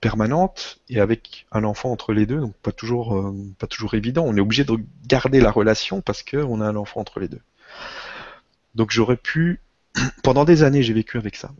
permanente 0.00 0.80
et 0.88 1.00
avec 1.00 1.46
un 1.52 1.64
enfant 1.64 1.90
entre 1.92 2.12
les 2.12 2.26
deux, 2.26 2.40
donc 2.40 2.54
pas 2.56 2.72
toujours, 2.72 3.32
pas 3.58 3.66
toujours 3.66 3.94
évident. 3.94 4.24
On 4.26 4.36
est 4.36 4.40
obligé 4.40 4.64
de 4.64 4.76
garder 5.06 5.40
la 5.40 5.50
relation 5.50 6.00
parce 6.00 6.22
qu'on 6.22 6.60
a 6.60 6.66
un 6.66 6.76
enfant 6.76 7.00
entre 7.00 7.20
les 7.20 7.28
deux. 7.28 7.40
Donc 8.74 8.90
j'aurais 8.90 9.16
pu, 9.16 9.60
pendant 10.22 10.44
des 10.44 10.62
années, 10.62 10.82
j'ai 10.82 10.94
vécu 10.94 11.18
avec 11.18 11.36
ça. 11.36 11.50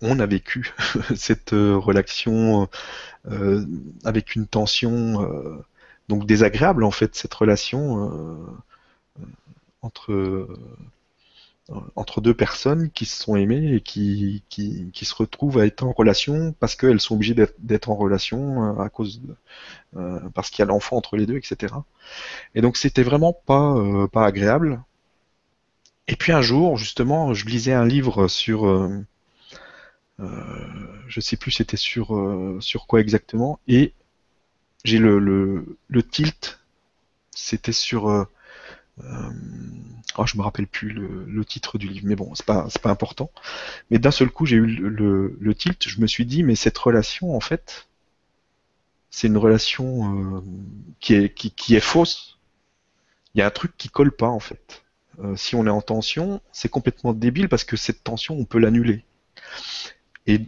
On 0.00 0.20
a 0.20 0.26
vécu 0.26 0.74
cette 1.16 1.52
euh, 1.52 1.76
relation 1.76 2.68
euh, 3.30 3.66
avec 4.04 4.36
une 4.36 4.46
tension 4.46 5.22
euh, 5.22 5.64
donc 6.08 6.26
désagréable 6.26 6.84
en 6.84 6.90
fait, 6.90 7.14
cette 7.14 7.34
relation 7.34 8.46
entre 9.82 10.48
entre 11.96 12.20
deux 12.20 12.34
personnes 12.34 12.90
qui 12.90 13.04
se 13.06 13.22
sont 13.22 13.36
aimées 13.36 13.74
et 13.74 13.80
qui, 13.80 14.42
qui, 14.48 14.90
qui, 14.92 15.04
se 15.04 15.14
retrouvent 15.14 15.58
à 15.58 15.66
être 15.66 15.84
en 15.84 15.92
relation 15.92 16.54
parce 16.58 16.74
qu'elles 16.74 17.00
sont 17.00 17.14
obligées 17.14 17.36
d'être 17.60 17.88
en 17.88 17.94
relation 17.94 18.78
à 18.80 18.88
cause 18.88 19.22
de, 19.22 19.34
parce 20.34 20.50
qu'il 20.50 20.58
y 20.58 20.62
a 20.62 20.66
l'enfant 20.66 20.96
entre 20.96 21.16
les 21.16 21.24
deux, 21.24 21.36
etc. 21.36 21.74
Et 22.54 22.62
donc 22.62 22.76
c'était 22.76 23.04
vraiment 23.04 23.32
pas, 23.32 23.76
pas 24.12 24.26
agréable. 24.26 24.82
Et 26.08 26.16
puis 26.16 26.32
un 26.32 26.42
jour, 26.42 26.76
justement, 26.76 27.32
je 27.32 27.46
lisais 27.46 27.72
un 27.72 27.86
livre 27.86 28.28
sur, 28.28 28.66
euh, 28.66 29.04
euh, 30.20 30.28
je 31.08 31.20
sais 31.20 31.36
plus 31.36 31.50
c'était 31.50 31.76
sur 31.76 32.16
euh, 32.16 32.58
sur 32.60 32.86
quoi 32.86 33.00
exactement, 33.00 33.60
et 33.68 33.94
j'ai 34.84 34.98
le, 34.98 35.18
le, 35.18 35.78
le, 35.88 36.02
tilt, 36.02 36.60
c'était 37.30 37.72
sur, 37.72 38.08
euh, 38.08 38.24
oh, 40.18 40.26
je 40.26 40.36
me 40.36 40.42
rappelle 40.42 40.66
plus 40.66 40.90
le, 40.90 41.44
titre 41.44 41.78
du 41.78 41.88
livre, 41.88 42.06
mais 42.06 42.16
bon, 42.16 42.34
c'est 42.34 42.46
pas 42.46 42.68
pas 42.82 42.90
important. 42.90 43.30
Mais 43.90 43.98
d'un 43.98 44.10
seul 44.10 44.30
coup, 44.30 44.46
j'ai 44.46 44.56
eu 44.56 44.66
le, 44.66 45.54
tilt, 45.54 45.88
je 45.88 46.00
me 46.00 46.06
suis 46.06 46.26
dit, 46.26 46.42
mais 46.42 46.54
cette 46.54 46.78
relation, 46.78 47.36
en 47.36 47.40
fait, 47.40 47.88
c'est 49.10 49.26
une 49.28 49.36
relation 49.36 50.42
qui 51.00 51.14
est 51.14 51.34
qui, 51.34 51.74
est 51.74 51.80
fausse. 51.80 52.38
Il 53.34 53.38
y 53.38 53.42
a 53.42 53.46
un 53.46 53.50
truc 53.50 53.76
qui 53.76 53.88
colle 53.88 54.12
pas 54.12 54.28
en 54.28 54.40
fait. 54.40 54.84
Euh, 55.20 55.36
si 55.36 55.54
on 55.54 55.66
est 55.66 55.70
en 55.70 55.82
tension, 55.82 56.40
c'est 56.52 56.68
complètement 56.70 57.12
débile 57.12 57.48
parce 57.48 57.64
que 57.64 57.76
cette 57.76 58.02
tension, 58.02 58.36
on 58.36 58.44
peut 58.44 58.58
l'annuler. 58.58 59.04
Et 60.26 60.40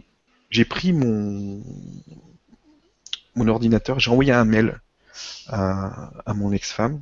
j'ai 0.49 0.65
pris 0.65 0.93
mon 0.93 1.61
ordinateur, 3.47 3.99
j'ai 3.99 4.11
envoyé 4.11 4.31
un 4.31 4.45
mail 4.45 4.79
à, 5.47 6.33
mon 6.33 6.51
ex-femme 6.51 7.01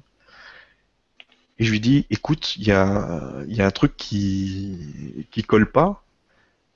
et 1.59 1.63
je 1.63 1.71
lui 1.71 1.80
dis 1.80 2.05
écoute, 2.09 2.55
il 2.57 2.63
y 2.63 2.71
a, 2.71 2.85
un 3.59 3.71
truc 3.71 3.95
qui, 3.97 5.27
qui 5.31 5.43
colle 5.43 5.71
pas, 5.71 6.03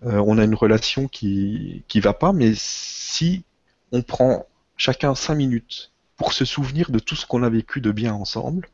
euh, 0.05 0.21
on 0.25 0.37
a 0.37 0.43
une 0.43 0.55
relation 0.55 1.07
qui, 1.07 1.83
qui 1.87 1.99
va 1.99 2.13
pas, 2.13 2.33
mais 2.33 2.53
si 2.55 3.43
on 3.91 4.01
prend 4.03 4.45
chacun 4.75 5.15
cinq 5.15 5.35
minutes 5.35 5.91
pour 6.17 6.33
se 6.33 6.45
souvenir 6.45 6.91
de 6.91 6.99
tout 6.99 7.15
ce 7.15 7.25
qu'on 7.25 7.43
a 7.43 7.49
vécu 7.49 7.81
de 7.81 7.91
bien 7.91 8.13
ensemble, 8.13 8.69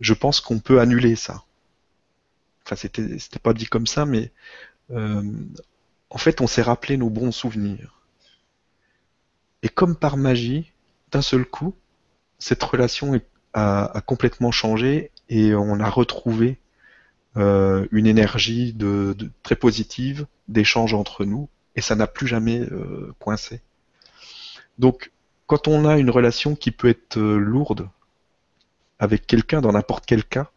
je 0.00 0.14
pense 0.14 0.40
qu'on 0.40 0.58
peut 0.58 0.80
annuler 0.80 1.16
ça. 1.16 1.44
Enfin, 2.64 2.76
c'était, 2.76 3.18
c'était 3.18 3.38
pas 3.38 3.54
dit 3.54 3.66
comme 3.66 3.86
ça, 3.86 4.04
mais 4.04 4.32
euh, 4.90 5.22
en 6.10 6.18
fait, 6.18 6.40
on 6.40 6.46
s'est 6.46 6.62
rappelé 6.62 6.96
nos 6.96 7.10
bons 7.10 7.32
souvenirs. 7.32 8.02
Et 9.62 9.68
comme 9.68 9.96
par 9.96 10.16
magie, 10.16 10.72
d'un 11.10 11.22
seul 11.22 11.44
coup, 11.44 11.74
cette 12.38 12.62
relation 12.62 13.14
a, 13.56 14.00
complètement 14.06 14.52
changé 14.52 15.10
et 15.28 15.54
on 15.54 15.80
a 15.80 15.90
retrouvé 15.90 16.58
euh, 17.36 17.86
une 17.90 18.06
énergie 18.06 18.72
de, 18.72 19.16
très 19.42 19.56
positive 19.56 20.26
d'échange 20.48 20.94
entre 20.94 21.24
nous 21.24 21.48
et 21.74 21.80
ça 21.80 21.96
n'a 21.96 22.06
plus 22.06 22.26
jamais 22.26 22.60
euh, 22.60 23.12
coincé. 23.18 23.60
Donc, 24.78 25.10
quand 25.46 25.68
on 25.68 25.84
a 25.86 25.98
une 25.98 26.10
relation 26.10 26.54
qui 26.54 26.70
peut 26.70 26.88
être 26.88 27.18
lourde, 27.18 27.88
avec 28.98 29.26
quelqu'un 29.26 29.60
dans 29.60 29.72
n'importe 29.72 30.06
quel 30.06 30.24
cas, 30.24 30.50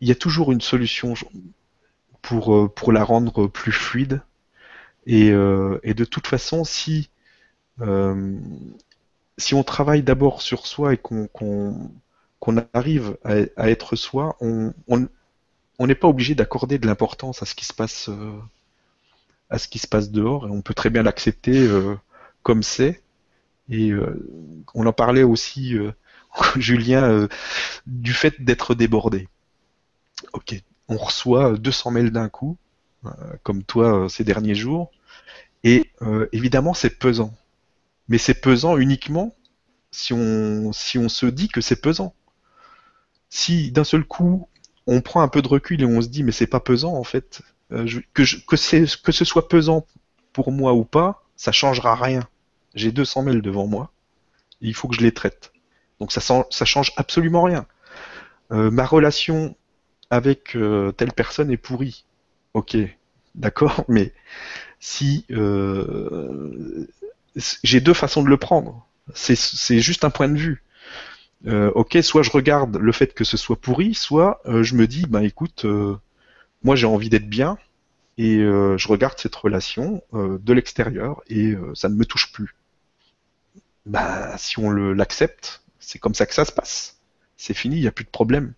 il 0.00 0.08
y 0.08 0.12
a 0.12 0.14
toujours 0.14 0.52
une 0.52 0.60
solution 0.60 1.14
pour, 2.22 2.54
euh, 2.54 2.68
pour 2.68 2.92
la 2.92 3.04
rendre 3.04 3.46
plus 3.46 3.72
fluide. 3.72 4.22
Et, 5.06 5.30
euh, 5.30 5.78
de 5.84 6.04
toute 6.04 6.26
façon, 6.26 6.64
si, 6.64 7.10
euh, 7.80 8.38
si 9.38 9.54
on 9.54 9.62
travaille 9.64 10.02
d'abord 10.02 10.42
sur 10.42 10.66
soi 10.66 10.94
et 10.94 10.96
qu'on 10.96 11.28
arrive 12.72 13.16
à, 13.24 13.70
être 13.70 13.96
soi, 13.96 14.36
on 14.40 14.72
n'est 15.80 15.94
pas 15.94 16.08
obligé 16.08 16.34
d'accorder 16.34 16.78
de 16.78 16.86
l'importance 16.86 17.42
à 17.42 17.46
ce 17.46 17.54
qui 17.54 17.64
se 17.64 17.72
passe 17.72 18.10
à 19.50 19.58
ce 19.58 19.68
qui 19.68 19.78
se 19.78 19.86
passe 19.86 20.10
dehors 20.10 20.46
et 20.46 20.50
on 20.50 20.62
peut 20.62 20.74
très 20.74 20.90
bien 20.90 21.02
l'accepter 21.02 21.68
comme 22.42 22.62
c'est. 22.62 23.02
Et 23.70 23.92
on 24.74 24.86
en 24.86 24.92
parlait 24.92 25.22
aussi 25.22 25.76
Julien, 26.56 27.04
euh, 27.04 27.28
du 27.86 28.12
fait 28.12 28.42
d'être 28.42 28.74
débordé. 28.74 29.28
Ok, 30.32 30.60
on 30.88 30.96
reçoit 30.96 31.56
200 31.56 31.90
mails 31.90 32.10
d'un 32.10 32.28
coup, 32.28 32.56
euh, 33.04 33.10
comme 33.42 33.62
toi 33.62 34.04
euh, 34.04 34.08
ces 34.08 34.24
derniers 34.24 34.54
jours, 34.54 34.90
et 35.62 35.90
évidemment 36.32 36.74
c'est 36.74 36.98
pesant. 36.98 37.34
Mais 38.08 38.18
c'est 38.18 38.34
pesant 38.34 38.76
uniquement 38.76 39.34
si 39.90 40.12
on, 40.12 40.72
si 40.72 40.98
on 40.98 41.08
se 41.08 41.26
dit 41.26 41.48
que 41.48 41.60
c'est 41.60 41.80
pesant. 41.80 42.14
Si 43.28 43.72
d'un 43.72 43.84
seul 43.84 44.04
coup 44.04 44.48
on 44.86 45.00
prend 45.00 45.22
un 45.22 45.28
peu 45.28 45.42
de 45.42 45.48
recul 45.48 45.80
et 45.80 45.86
on 45.86 46.00
se 46.02 46.08
dit 46.08 46.22
mais 46.22 46.32
c'est 46.32 46.46
pas 46.46 46.60
pesant 46.60 46.94
en 46.94 47.04
fait, 47.04 47.42
que, 47.70 48.22
que, 48.46 49.02
que 49.02 49.12
ce 49.12 49.24
soit 49.24 49.48
pesant 49.48 49.86
pour 50.32 50.52
moi 50.52 50.74
ou 50.74 50.84
pas, 50.84 51.24
ça 51.36 51.52
changera 51.52 51.94
rien. 51.94 52.28
J'ai 52.74 52.92
200 52.92 53.22
mails 53.22 53.42
devant 53.42 53.66
moi, 53.66 53.92
et 54.60 54.68
il 54.68 54.74
faut 54.74 54.88
que 54.88 54.96
je 54.96 55.00
les 55.00 55.12
traite. 55.12 55.52
Donc 56.00 56.12
ça, 56.12 56.20
ça 56.20 56.64
change 56.64 56.92
absolument 56.96 57.42
rien. 57.42 57.66
Euh, 58.52 58.70
ma 58.70 58.84
relation 58.84 59.56
avec 60.10 60.56
euh, 60.56 60.92
telle 60.92 61.12
personne 61.12 61.50
est 61.50 61.56
pourrie. 61.56 62.04
Ok, 62.52 62.76
d'accord, 63.34 63.84
mais 63.88 64.12
si 64.80 65.24
euh, 65.30 66.86
j'ai 67.62 67.80
deux 67.80 67.94
façons 67.94 68.22
de 68.22 68.28
le 68.28 68.36
prendre, 68.36 68.86
c'est 69.14 69.78
juste 69.80 70.04
un 70.04 70.10
point 70.10 70.28
de 70.28 70.38
vue. 70.38 70.62
ok, 71.46 71.98
soit 72.02 72.22
je 72.22 72.30
regarde 72.30 72.76
le 72.76 72.92
fait 72.92 73.14
que 73.14 73.24
ce 73.24 73.36
soit 73.36 73.56
pourri, 73.60 73.94
soit 73.94 74.40
je 74.46 74.74
me 74.74 74.86
dis, 74.86 75.06
bah 75.06 75.22
écoute, 75.22 75.66
moi 76.62 76.76
j'ai 76.76 76.86
envie 76.86 77.10
d'être 77.10 77.28
bien 77.28 77.58
et 78.18 78.36
je 78.38 78.88
regarde 78.88 79.18
cette 79.18 79.34
relation 79.34 80.02
de 80.12 80.52
l'extérieur 80.52 81.22
et 81.28 81.54
ça 81.74 81.88
ne 81.88 81.94
me 81.94 82.04
touche 82.04 82.32
plus. 82.32 82.54
Bah 83.86 84.36
si 84.38 84.58
on 84.58 84.70
l'accepte, 84.70 85.62
c'est 85.78 85.98
comme 85.98 86.14
ça 86.14 86.26
que 86.26 86.34
ça 86.34 86.44
se 86.44 86.52
passe. 86.52 86.98
C'est 87.36 87.54
fini, 87.54 87.76
il 87.76 87.82
n'y 87.82 87.86
a 87.86 87.92
plus 87.92 88.04
de 88.04 88.10
problème. 88.10 88.54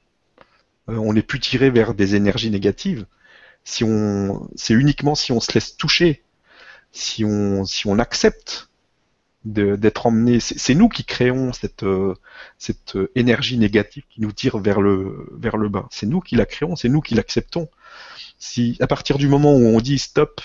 Euh, 0.89 0.97
on 0.97 1.12
n'est 1.12 1.23
plus 1.23 1.40
tiré 1.40 1.70
vers 1.70 1.94
des 1.94 2.15
énergies 2.15 2.51
négatives. 2.51 3.07
Si 3.65 3.85
on, 3.85 4.48
c'est 4.55 4.74
uniquement 4.74 5.15
si 5.15 5.32
on 5.32 5.40
se 5.40 5.53
laisse 5.53 5.77
toucher, 5.77 6.23
si 6.92 7.24
on, 7.24 7.64
si 7.64 7.86
on 7.86 7.98
accepte 7.98 8.68
d'être 9.44 10.06
emmené, 10.06 10.40
c'est 10.40 10.74
nous 10.74 10.88
qui 10.88 11.04
créons 11.04 11.52
cette, 11.52 11.84
euh, 11.84 12.14
cette 12.58 12.98
énergie 13.14 13.58
négative 13.58 14.02
qui 14.10 14.20
nous 14.20 14.32
tire 14.32 14.58
vers 14.58 14.80
le, 14.80 15.28
vers 15.38 15.56
le 15.56 15.68
bas. 15.68 15.86
C'est 15.92 16.06
nous 16.06 16.20
qui 16.20 16.34
la 16.34 16.46
créons, 16.46 16.74
c'est 16.74 16.88
nous 16.88 17.00
qui 17.00 17.14
l'acceptons. 17.14 17.68
Si 18.38 18.76
à 18.80 18.88
partir 18.88 19.18
du 19.18 19.28
moment 19.28 19.54
où 19.54 19.64
on 19.64 19.80
dit 19.80 19.98
stop, 19.98 20.40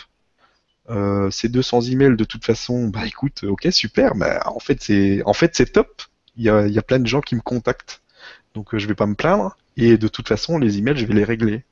euh, 0.92 1.32
ces 1.32 1.50
200 1.50 1.82
emails 1.82 2.16
de 2.16 2.24
toute 2.26 2.46
façon, 2.46 2.90
bah 2.90 3.08
écoute, 3.08 3.44
ok 3.44 3.68
super, 3.72 4.14
mais 4.14 4.38
en 4.46 4.60
fait 4.60 4.82
c'est, 4.82 5.24
en 5.26 5.34
fait 5.34 5.56
c'est 5.56 5.72
top 5.72 6.04
il 6.38 6.44
y 6.44 6.50
a, 6.50 6.82
plein 6.82 7.00
de 7.00 7.08
gens 7.08 7.22
qui 7.22 7.36
me 7.36 7.42
contactent. 7.42 8.02
Donc 8.54 8.74
euh, 8.74 8.80
je 8.80 8.88
vais 8.88 8.96
pas 8.96 9.06
me 9.06 9.16
plaindre. 9.16 9.58
Et 9.78 9.98
de 9.98 10.08
toute 10.08 10.28
façon, 10.28 10.58
les 10.58 10.78
emails, 10.78 10.98
je 10.98 11.06
vais 11.06 11.14
les 11.14 11.24
régler. 11.24 11.64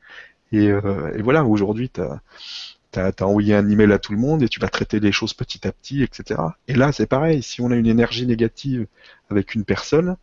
Et, 0.51 0.69
euh, 0.69 1.11
voilà, 1.21 1.43
aujourd'hui, 1.45 1.91
tu 2.91 2.99
as, 2.99 3.13
envoyé 3.21 3.55
un 3.55 3.69
email 3.69 3.91
à 3.91 3.99
tout 3.99 4.11
le 4.11 4.17
monde 4.17 4.43
et 4.43 4.49
tu 4.49 4.59
vas 4.59 4.69
traiter 4.69 4.99
les 4.99 5.11
choses 5.11 5.33
petit 5.33 5.67
à 5.67 5.71
petit, 5.71 6.03
etc. 6.03 6.41
Et 6.67 6.73
là, 6.73 6.91
c'est 6.91 7.07
pareil. 7.07 7.43
Si 7.43 7.61
on 7.61 7.71
a 7.71 7.75
une 7.75 7.87
énergie 7.87 8.25
négative 8.25 8.87
avec 9.29 9.55
une 9.55 9.65
personne, 9.65 10.17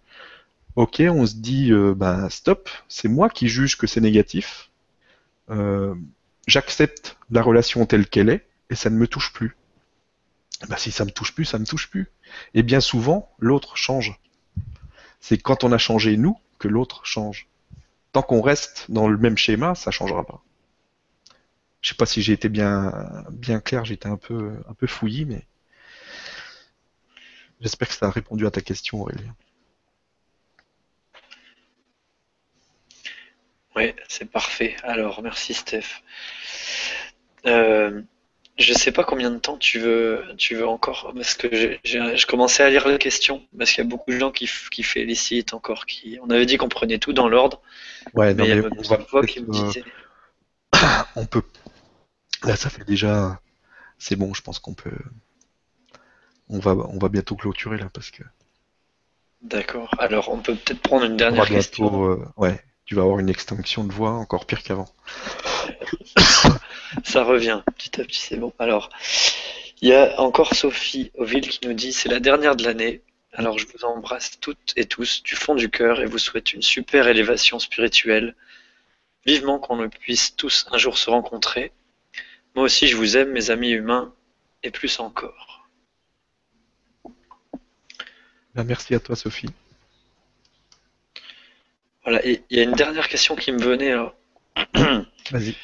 ok, 0.76 1.02
on 1.08 1.26
se 1.26 1.36
dit, 1.36 1.72
euh, 1.72 1.94
ben 1.94 2.28
stop, 2.30 2.68
c'est 2.88 3.08
moi 3.08 3.28
qui 3.30 3.48
juge 3.48 3.76
que 3.76 3.86
c'est 3.86 4.00
négatif. 4.00 4.70
J'accepte 6.46 7.18
la 7.30 7.42
relation 7.42 7.86
telle 7.86 8.06
qu'elle 8.06 8.30
est 8.30 8.46
et 8.70 8.76
ça 8.76 8.88
ne 8.88 8.96
me 8.96 9.08
touche 9.08 9.32
plus. 9.32 9.56
Ben, 10.68 10.76
si 10.76 10.90
ça 10.90 11.04
me 11.04 11.10
touche 11.10 11.34
plus, 11.34 11.44
ça 11.44 11.58
me 11.58 11.66
touche 11.66 11.90
plus. 11.90 12.10
Et 12.54 12.62
bien 12.62 12.80
souvent, 12.80 13.34
l'autre 13.38 13.76
change. 13.76 14.18
C'est 15.20 15.38
quand 15.38 15.64
on 15.64 15.72
a 15.72 15.78
changé 15.78 16.16
nous 16.16 16.38
que 16.58 16.68
l'autre 16.68 17.04
change. 17.04 17.48
Tant 18.12 18.22
qu'on 18.22 18.40
reste 18.40 18.86
dans 18.90 19.08
le 19.08 19.18
même 19.18 19.36
schéma, 19.36 19.74
ça 19.74 19.90
changera 19.90 20.24
pas. 20.24 20.42
Je 21.86 21.92
sais 21.92 21.96
pas 21.96 22.04
si 22.04 22.20
j'ai 22.20 22.32
été 22.32 22.48
bien, 22.48 22.92
bien 23.30 23.60
clair, 23.60 23.84
j'étais 23.84 24.08
un 24.08 24.16
peu, 24.16 24.56
un 24.68 24.74
peu 24.74 24.88
fouillis, 24.88 25.24
mais 25.24 25.46
j'espère 27.60 27.86
que 27.86 27.94
ça 27.94 28.06
a 28.06 28.10
répondu 28.10 28.44
à 28.44 28.50
ta 28.50 28.60
question, 28.60 29.02
Aurélien. 29.02 29.36
Oui, 33.76 33.94
c'est 34.08 34.28
parfait. 34.28 34.74
Alors, 34.82 35.22
merci 35.22 35.54
Steph. 35.54 36.02
Euh, 37.46 38.02
je 38.58 38.72
sais 38.72 38.90
pas 38.90 39.04
combien 39.04 39.30
de 39.30 39.38
temps 39.38 39.56
tu 39.56 39.78
veux, 39.78 40.24
tu 40.36 40.56
veux 40.56 40.66
encore, 40.66 41.12
parce 41.14 41.34
que 41.34 41.78
je 41.84 42.26
commençais 42.26 42.64
à 42.64 42.70
lire 42.70 42.88
les 42.88 42.98
questions, 42.98 43.46
parce 43.56 43.70
qu'il 43.70 43.84
y 43.84 43.86
a 43.86 43.88
beaucoup 43.88 44.10
de 44.10 44.18
gens 44.18 44.32
qui, 44.32 44.50
qui 44.72 44.82
félicitent 44.82 45.54
encore, 45.54 45.86
qui, 45.86 46.18
on 46.20 46.30
avait 46.30 46.46
dit 46.46 46.56
qu'on 46.56 46.68
prenait 46.68 46.98
tout 46.98 47.12
dans 47.12 47.28
l'ordre. 47.28 47.62
Ouais, 48.12 48.34
mais, 48.34 48.48
il 48.48 48.56
y 48.56 48.58
a 48.58 48.68
on 48.76 48.82
va 48.82 48.96
voix 49.08 49.24
qui 49.24 49.40
me 49.40 49.52
disait. 49.52 49.84
on 51.14 51.26
peut. 51.26 51.42
Là, 52.44 52.56
ça 52.56 52.70
fait 52.70 52.84
déjà. 52.84 53.40
C'est 53.98 54.16
bon, 54.16 54.34
je 54.34 54.42
pense 54.42 54.58
qu'on 54.58 54.74
peut. 54.74 54.98
On 56.48 56.58
va, 56.58 56.72
on 56.72 56.98
va 56.98 57.08
bientôt 57.08 57.36
clôturer 57.36 57.78
là, 57.78 57.88
parce 57.92 58.10
que. 58.10 58.22
D'accord. 59.42 59.90
Alors, 59.98 60.28
on 60.28 60.38
peut 60.38 60.54
peut-être 60.54 60.80
prendre 60.80 61.04
une 61.04 61.16
dernière 61.16 61.46
question. 61.46 62.10
Euh, 62.10 62.24
ouais, 62.36 62.62
tu 62.84 62.94
vas 62.94 63.02
avoir 63.02 63.18
une 63.18 63.28
extinction 63.28 63.84
de 63.84 63.92
voix 63.92 64.12
encore 64.12 64.46
pire 64.46 64.62
qu'avant. 64.62 64.88
Ça 67.04 67.24
revient 67.24 67.62
petit 67.76 68.00
à 68.00 68.04
petit, 68.04 68.20
c'est 68.20 68.36
bon. 68.36 68.52
Alors, 68.58 68.90
il 69.80 69.88
y 69.88 69.94
a 69.94 70.20
encore 70.20 70.54
Sophie 70.54 71.10
Oville 71.16 71.42
qui 71.42 71.66
nous 71.66 71.74
dit 71.74 71.92
c'est 71.92 72.08
la 72.08 72.20
dernière 72.20 72.56
de 72.56 72.64
l'année. 72.64 73.02
Alors, 73.32 73.58
je 73.58 73.66
vous 73.66 73.84
embrasse 73.84 74.38
toutes 74.40 74.72
et 74.76 74.86
tous 74.86 75.22
du 75.22 75.34
fond 75.34 75.54
du 75.54 75.68
cœur 75.68 76.00
et 76.00 76.06
vous 76.06 76.18
souhaite 76.18 76.54
une 76.54 76.62
super 76.62 77.08
élévation 77.08 77.58
spirituelle. 77.58 78.34
Vivement 79.26 79.58
qu'on 79.58 79.76
ne 79.76 79.88
puisse 79.88 80.36
tous 80.36 80.66
un 80.70 80.78
jour 80.78 80.96
se 80.96 81.10
rencontrer. 81.10 81.72
Moi 82.56 82.64
aussi, 82.64 82.88
je 82.88 82.96
vous 82.96 83.16
aime, 83.16 83.30
mes 83.30 83.50
amis 83.50 83.70
humains, 83.70 84.12
et 84.62 84.70
plus 84.70 84.98
encore. 84.98 85.68
Merci 88.54 88.94
à 88.94 89.00
toi, 89.00 89.14
Sophie. 89.14 89.50
Voilà, 92.02 92.24
il 92.26 92.42
y 92.50 92.58
a 92.58 92.62
une 92.62 92.72
dernière 92.72 93.08
question 93.08 93.36
qui 93.36 93.52
me 93.52 93.62
venait. 93.62 93.94
Vas-y 95.30 95.54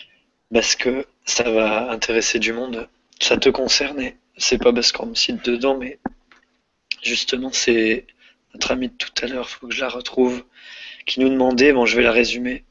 parce 0.52 0.76
que 0.76 1.06
ça 1.24 1.50
va 1.50 1.90
intéresser 1.90 2.38
du 2.38 2.52
monde. 2.52 2.88
Ça 3.20 3.36
te 3.36 3.48
concerne 3.48 4.00
et 4.00 4.16
c'est 4.36 4.58
pas 4.58 4.72
parce 4.72 4.92
qu'on 4.92 5.06
me 5.06 5.14
cite 5.14 5.44
dedans, 5.44 5.76
mais 5.78 5.98
justement, 7.02 7.50
c'est 7.52 8.06
notre 8.54 8.72
ami 8.72 8.88
de 8.88 8.94
tout 8.94 9.12
à 9.22 9.26
l'heure, 9.26 9.46
il 9.48 9.52
faut 9.52 9.66
que 9.68 9.74
je 9.74 9.80
la 9.80 9.88
retrouve, 9.88 10.44
qui 11.06 11.20
nous 11.20 11.28
demandait, 11.28 11.72
bon, 11.72 11.86
je 11.86 11.96
vais 11.96 12.02
la 12.02 12.12
résumer, 12.12 12.64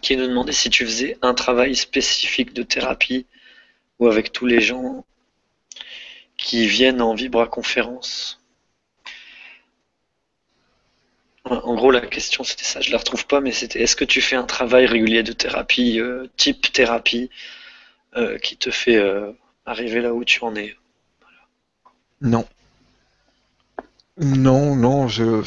qui 0.00 0.16
nous 0.16 0.26
demandait 0.26 0.52
si 0.52 0.70
tu 0.70 0.84
faisais 0.84 1.18
un 1.22 1.34
travail 1.34 1.76
spécifique 1.76 2.52
de 2.52 2.62
thérapie 2.62 3.26
ou 3.98 4.08
avec 4.08 4.32
tous 4.32 4.46
les 4.46 4.60
gens 4.60 5.04
qui 6.36 6.66
viennent 6.66 7.00
en 7.02 7.14
vibra 7.14 7.46
conférence 7.46 8.40
En 11.48 11.74
gros, 11.76 11.92
la 11.92 12.00
question 12.00 12.42
c'était 12.42 12.64
ça, 12.64 12.80
je 12.80 12.90
la 12.90 12.98
retrouve 12.98 13.26
pas, 13.26 13.40
mais 13.40 13.52
c'était 13.52 13.80
est-ce 13.80 13.94
que 13.94 14.04
tu 14.04 14.20
fais 14.20 14.34
un 14.34 14.44
travail 14.44 14.86
régulier 14.86 15.22
de 15.22 15.32
thérapie, 15.32 16.00
euh, 16.00 16.26
type 16.36 16.72
thérapie, 16.72 17.30
euh, 18.16 18.36
qui 18.38 18.56
te 18.56 18.70
fait 18.70 18.96
euh, 18.96 19.30
arriver 19.64 20.00
là 20.00 20.12
où 20.12 20.24
tu 20.24 20.42
en 20.42 20.56
es? 20.56 20.76
Non. 22.20 22.46
Non, 24.18 24.74
non, 24.74 25.06
je. 25.06 25.44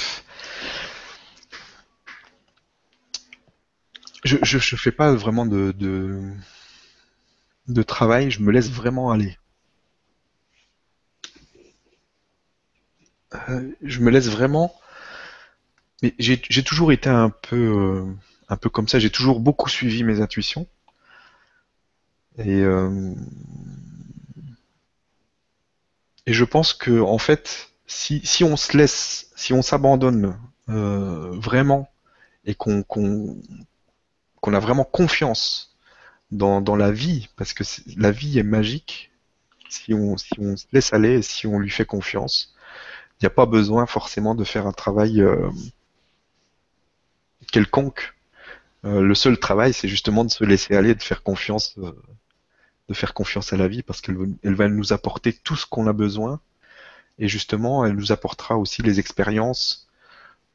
Je, 4.23 4.37
je, 4.41 4.75
fais 4.75 4.91
pas 4.91 5.13
vraiment 5.13 5.45
de, 5.45 6.23
travail, 7.87 8.31
je 8.31 8.41
me 8.41 8.51
laisse 8.51 8.69
vraiment 8.69 9.11
aller. 9.11 9.37
je 13.81 13.99
me 13.99 14.09
laisse 14.09 14.27
vraiment 14.27 14.73
mais 16.01 16.15
j'ai 16.17 16.63
toujours 16.63 16.91
été 16.91 17.09
un 17.09 17.29
peu, 17.29 17.55
euh, 17.55 18.05
un 18.47 18.57
peu 18.57 18.69
comme 18.69 18.87
ça. 18.87 18.99
J'ai 18.99 19.09
toujours 19.09 19.39
beaucoup 19.39 19.69
suivi 19.69 20.03
mes 20.03 20.21
intuitions. 20.21 20.67
Et, 22.37 22.61
euh, 22.61 23.13
et 26.25 26.33
je 26.33 26.45
pense 26.45 26.73
que 26.73 27.01
en 27.01 27.17
fait, 27.17 27.71
si, 27.85 28.43
on 28.43 28.55
se 28.55 28.77
laisse, 28.77 29.31
si 29.35 29.51
on 29.51 29.61
s'abandonne 29.61 30.39
euh, 30.69 31.31
vraiment 31.33 31.89
et 32.45 32.55
qu'on 32.55 32.85
qu'on 34.41 34.53
a 34.53 34.59
vraiment 34.59 34.83
confiance 34.83 35.75
dans, 36.31 36.75
la 36.75 36.91
vie, 36.91 37.29
parce 37.35 37.53
que 37.53 37.63
la 37.97 38.11
vie 38.11 38.37
est 38.39 38.43
magique, 38.43 39.11
si 39.69 39.93
on, 39.93 40.17
se 40.17 40.65
laisse 40.71 40.93
aller 40.93 41.21
si 41.21 41.47
on 41.47 41.59
lui 41.59 41.69
fait 41.69 41.85
confiance, 41.85 42.53
il 43.19 43.25
n'y 43.25 43.27
a 43.27 43.31
pas 43.31 43.45
besoin 43.45 43.85
forcément 43.85 44.35
de 44.35 44.43
faire 44.43 44.67
un 44.67 44.71
travail 44.71 45.21
euh, 45.21 45.49
quelconque. 47.51 48.13
Euh, 48.85 49.01
le 49.01 49.15
seul 49.15 49.39
travail, 49.39 49.73
c'est 49.73 49.87
justement 49.87 50.23
de 50.23 50.29
se 50.29 50.43
laisser 50.43 50.75
aller, 50.75 50.95
de 50.95 51.03
faire 51.03 51.23
confiance, 51.23 51.75
euh, 51.79 51.91
de 52.87 52.93
faire 52.93 53.13
confiance 53.13 53.51
à 53.51 53.57
la 53.57 53.67
vie, 53.67 53.83
parce 53.83 54.01
qu'elle 54.01 54.17
elle 54.43 54.55
va 54.55 54.69
nous 54.69 54.93
apporter 54.93 55.33
tout 55.33 55.55
ce 55.55 55.65
qu'on 55.65 55.87
a 55.87 55.93
besoin, 55.93 56.39
et 57.17 57.27
justement, 57.27 57.85
elle 57.85 57.93
nous 57.93 58.11
apportera 58.11 58.57
aussi 58.57 58.81
les 58.81 58.99
expériences 58.99 59.88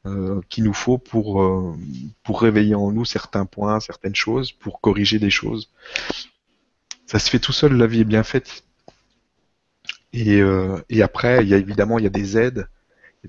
euh, 0.05 0.41
qu'il 0.49 0.63
nous 0.63 0.73
faut 0.73 0.97
pour 0.97 1.75
pour 2.23 2.41
réveiller 2.41 2.75
en 2.75 2.91
nous 2.91 3.05
certains 3.05 3.45
points, 3.45 3.79
certaines 3.79 4.15
choses, 4.15 4.51
pour 4.51 4.81
corriger 4.81 5.19
des 5.19 5.29
choses. 5.29 5.69
Ça 7.05 7.19
se 7.19 7.29
fait 7.29 7.39
tout 7.39 7.53
seul, 7.53 7.73
la 7.73 7.87
vie 7.87 8.01
est 8.01 8.05
bien 8.05 8.23
faite. 8.23 8.63
Et, 10.13 10.39
et 10.89 11.01
après, 11.03 11.43
il 11.43 11.49
y 11.49 11.53
a 11.53 11.57
évidemment, 11.57 11.99
il 11.99 12.03
y 12.03 12.07
a 12.07 12.11
des 12.11 12.37
aides, 12.37 12.67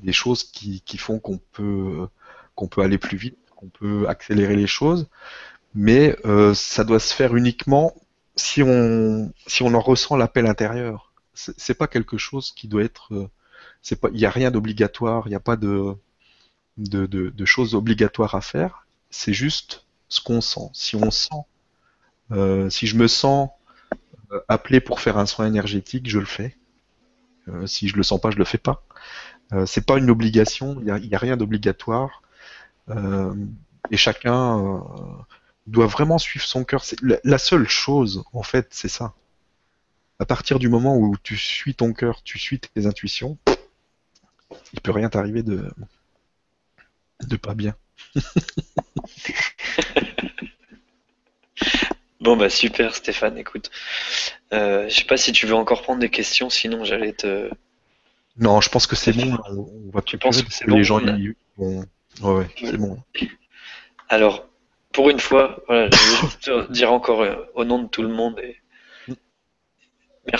des 0.02 0.12
choses 0.12 0.44
qui, 0.44 0.82
font 0.98 1.18
qu'on 1.18 1.38
peut 1.38 2.06
qu'on 2.54 2.68
peut 2.68 2.82
aller 2.82 2.98
plus 2.98 3.16
vite 3.16 3.38
qu'on 3.56 3.68
peut 3.68 4.06
accélérer 4.08 4.54
les 4.54 4.66
choses, 4.66 5.08
mais 5.74 6.16
euh, 6.24 6.54
ça 6.54 6.84
doit 6.84 7.00
se 7.00 7.14
faire 7.14 7.34
uniquement 7.34 7.94
si 8.36 8.62
on, 8.62 9.32
en 9.60 9.80
ressent 9.80 10.16
l'appel 10.16 10.46
intérieur. 10.46 11.12
C'est 11.34 11.74
pas 11.74 11.86
quelque 11.86 12.18
chose 12.18 12.52
qui 12.52 12.68
doit 12.68 12.82
être. 12.84 13.14
Euh, 13.14 13.28
il 14.12 14.18
n'y 14.18 14.26
a 14.26 14.30
rien 14.30 14.50
d'obligatoire, 14.50 15.26
il 15.26 15.30
n'y 15.30 15.36
a 15.36 15.40
pas 15.40 15.56
de, 15.56 15.94
de, 16.76 17.44
choses 17.44 17.74
obligatoires 17.74 18.34
à 18.34 18.40
faire. 18.40 18.86
C'est 19.10 19.32
juste 19.32 19.86
ce 20.08 20.20
qu'on 20.20 20.40
sent. 20.40 20.68
Si 20.72 20.96
on 20.96 21.10
sent, 21.10 21.44
euh, 22.32 22.70
si 22.70 22.86
je 22.86 22.96
me 22.96 23.08
sens 23.08 23.50
appelé 24.48 24.80
pour 24.80 25.00
faire 25.00 25.18
un 25.18 25.26
soin 25.26 25.46
énergétique, 25.46 26.08
je 26.08 26.18
le 26.18 26.26
fais. 26.26 26.56
si 27.66 27.88
je 27.88 27.96
le 27.96 28.02
sens 28.02 28.20
pas, 28.20 28.30
je 28.30 28.38
le 28.38 28.44
fais 28.44 28.58
pas. 28.58 28.82
c'est 29.66 29.86
pas 29.86 29.98
une 29.98 30.10
obligation, 30.10 30.78
il 30.80 31.08
n'y 31.08 31.14
a, 31.14 31.18
rien 31.18 31.36
d'obligatoire. 31.36 32.22
Euh, 32.88 33.34
et 33.90 33.96
chacun 33.96 34.58
euh, 34.58 34.80
doit 35.66 35.86
vraiment 35.86 36.18
suivre 36.18 36.44
son 36.44 36.64
cœur. 36.64 36.84
La 37.24 37.38
seule 37.38 37.68
chose, 37.68 38.24
en 38.32 38.42
fait, 38.42 38.68
c'est 38.70 38.88
ça. 38.88 39.14
À 40.18 40.24
partir 40.24 40.58
du 40.58 40.68
moment 40.68 40.96
où 40.96 41.16
tu 41.22 41.36
suis 41.36 41.74
ton 41.74 41.92
cœur, 41.92 42.22
tu 42.22 42.38
suis 42.38 42.58
tes 42.58 42.86
intuitions, 42.86 43.38
il 44.72 44.80
peut 44.80 44.92
rien 44.92 45.08
t'arriver 45.08 45.42
de 45.42 45.70
de 47.24 47.36
pas 47.36 47.54
bien. 47.54 47.74
bon 52.20 52.36
bah 52.36 52.50
super 52.50 52.94
Stéphane, 52.94 53.38
écoute. 53.38 53.70
Euh, 54.52 54.88
je 54.88 54.94
sais 54.94 55.04
pas 55.04 55.16
si 55.16 55.32
tu 55.32 55.46
veux 55.46 55.54
encore 55.54 55.82
prendre 55.82 56.00
des 56.00 56.10
questions, 56.10 56.50
sinon 56.50 56.84
j'allais 56.84 57.12
te. 57.12 57.50
Non, 58.38 58.60
je 58.60 58.68
pense 58.68 58.86
que 58.86 58.96
c'est 58.96 59.12
bon. 59.12 59.38
On 59.48 59.90
va 59.92 60.02
tu 60.02 60.18
penses 60.18 60.42
que 60.42 60.52
c'est 60.52 60.66
bon 60.66 60.76
Les 60.76 60.84
gens 60.84 61.00
vont, 61.56 61.84
Ouais, 62.22 62.46
c'est 62.58 62.76
bon. 62.76 63.02
Alors, 64.08 64.46
pour 64.92 65.10
une 65.10 65.20
fois, 65.20 65.62
voilà, 65.66 65.90
je 65.90 65.96
vais 65.96 66.60
juste 66.60 66.70
dire 66.70 66.92
encore 66.92 67.22
euh, 67.22 67.36
au 67.54 67.64
nom 67.64 67.82
de 67.82 67.88
tout 67.88 68.02
le 68.02 68.08
monde 68.08 68.38
et 68.40 68.56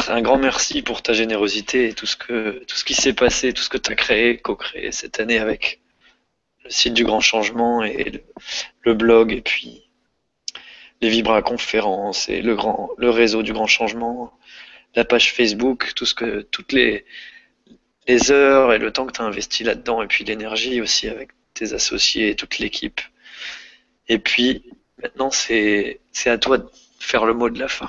un 0.09 0.21
grand 0.21 0.39
merci 0.39 0.83
pour 0.83 1.03
ta 1.03 1.13
générosité 1.13 1.89
et 1.89 1.95
tout 1.95 2.07
ce 2.07 2.17
que 2.17 2.65
tout 2.67 2.77
ce 2.77 2.85
qui 2.85 2.95
s'est 2.95 3.13
passé, 3.13 3.53
tout 3.53 3.63
ce 3.63 3.69
que 3.69 3.79
tu 3.79 3.93
as 3.93 3.95
créé, 3.95 4.39
co-créé 4.39 4.91
cette 4.93 5.21
année 5.21 5.39
avec 5.39 5.81
le 6.67 6.71
site 6.71 6.95
du 6.95 7.05
Grand 7.05 7.21
Changement 7.21 7.83
et 7.85 8.25
le, 8.83 8.95
blog 8.95 9.33
et 9.33 9.41
puis 9.41 9.89
les 11.01 11.09
Vibra 11.09 11.43
conférences 11.43 12.29
et 12.29 12.43
le 12.43 12.55
grand 12.55 12.91
le 12.99 13.11
réseau 13.11 13.43
du 13.43 13.53
Grand 13.53 13.67
Changement, 13.67 14.33
la 14.95 15.05
page 15.05 15.33
Facebook, 15.33 15.93
tout 15.95 16.07
ce 16.07 16.15
que 16.15 16.43
toutes 16.43 16.73
les 16.73 17.05
les 18.09 18.31
heures 18.31 18.73
et 18.73 18.79
le 18.79 18.93
temps 18.93 19.07
que 19.07 19.13
tu 19.13 19.21
as 19.21 19.25
investi 19.25 19.65
là-dedans 19.65 20.03
et 20.03 20.07
puis 20.07 20.25
l'énergie 20.25 20.81
aussi 20.81 21.09
avec 21.09 21.31
tes 21.55 21.73
associés 21.73 22.31
et 22.31 22.37
toute 22.37 22.59
l'équipe. 22.59 23.01
Et 24.09 24.19
puis, 24.19 24.63
maintenant, 25.03 25.31
c'est 25.31 26.01
à 26.27 26.39
toi 26.39 26.59
de 26.59 26.69
faire 27.01 27.25
le 27.25 27.35
mot 27.35 27.51
de 27.51 27.59
la 27.59 27.69
fin. 27.69 27.89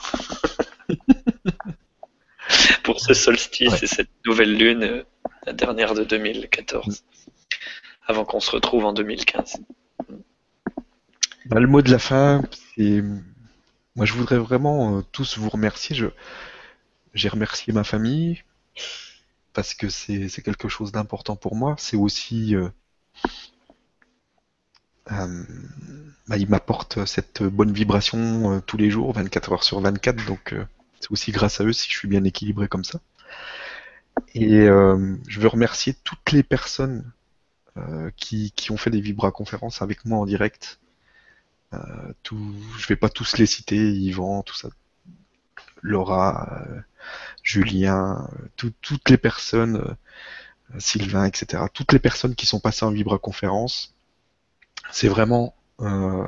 Pour 2.83 2.99
ce 2.99 3.13
solstice 3.13 3.83
et 3.83 3.87
cette 3.87 4.09
nouvelle 4.25 4.55
lune, 4.55 5.03
la 5.45 5.53
dernière 5.53 5.93
de 5.93 6.03
2014, 6.03 7.03
avant 8.07 8.25
qu'on 8.25 8.39
se 8.39 8.51
retrouve 8.51 8.85
en 8.85 8.93
2015. 8.93 9.57
Bah, 11.45 11.59
le 11.59 11.67
mot 11.67 11.81
de 11.81 11.91
la 11.91 11.99
fin, 11.99 12.41
c'est 12.75 13.03
moi, 13.95 14.05
je 14.05 14.13
voudrais 14.13 14.37
vraiment 14.37 15.01
tous 15.11 15.37
vous 15.37 15.49
remercier. 15.49 15.95
J'ai 17.13 17.29
remercié 17.29 17.73
ma 17.73 17.83
famille 17.83 18.43
parce 19.53 19.73
que 19.73 19.89
c'est, 19.89 20.29
quelque 20.43 20.67
chose 20.67 20.91
d'important 20.91 21.35
pour 21.35 21.55
moi. 21.55 21.75
C'est 21.79 21.97
aussi 21.97 22.55
euh, 25.11 25.43
bah, 26.27 26.37
il 26.37 26.49
m'apporte 26.49 27.05
cette 27.05 27.43
bonne 27.43 27.71
vibration 27.71 28.53
euh, 28.53 28.59
tous 28.59 28.77
les 28.77 28.89
jours, 28.89 29.13
24 29.13 29.53
heures 29.53 29.63
sur 29.63 29.79
24, 29.79 30.25
donc 30.25 30.53
euh, 30.53 30.65
c'est 30.99 31.11
aussi 31.11 31.31
grâce 31.31 31.61
à 31.61 31.63
eux 31.63 31.73
si 31.73 31.89
je 31.89 31.97
suis 31.97 32.07
bien 32.07 32.23
équilibré 32.23 32.67
comme 32.67 32.83
ça. 32.83 32.99
Et 34.33 34.65
je 34.65 35.39
veux 35.39 35.47
remercier 35.47 35.95
toutes 36.03 36.31
les 36.31 36.41
personnes 36.41 37.11
qui, 38.17 38.51
qui, 38.51 38.71
ont 38.71 38.77
fait 38.77 38.89
des 38.89 39.01
Vibra 39.01 39.31
conférences 39.31 39.81
avec 39.81 40.05
moi 40.05 40.19
en 40.19 40.25
direct. 40.25 40.79
tout, 42.23 42.55
je 42.77 42.87
vais 42.87 42.95
pas 42.95 43.09
tous 43.09 43.37
les 43.37 43.45
citer, 43.45 43.91
Yvan, 43.91 44.43
tout 44.43 44.55
ça, 44.55 44.69
Laura, 45.81 46.63
Julien, 47.43 48.29
toutes 48.55 49.09
les 49.09 49.17
personnes, 49.17 49.95
Sylvain, 50.79 51.25
etc. 51.25 51.63
Toutes 51.73 51.93
les 51.93 51.99
personnes 51.99 52.35
qui 52.35 52.45
sont 52.45 52.59
passées 52.59 52.85
en 52.85 52.91
Vibra 52.91 53.19
conférence 53.19 53.93
c'est 54.91 55.07
vraiment 55.07 55.55
euh, 55.81 56.27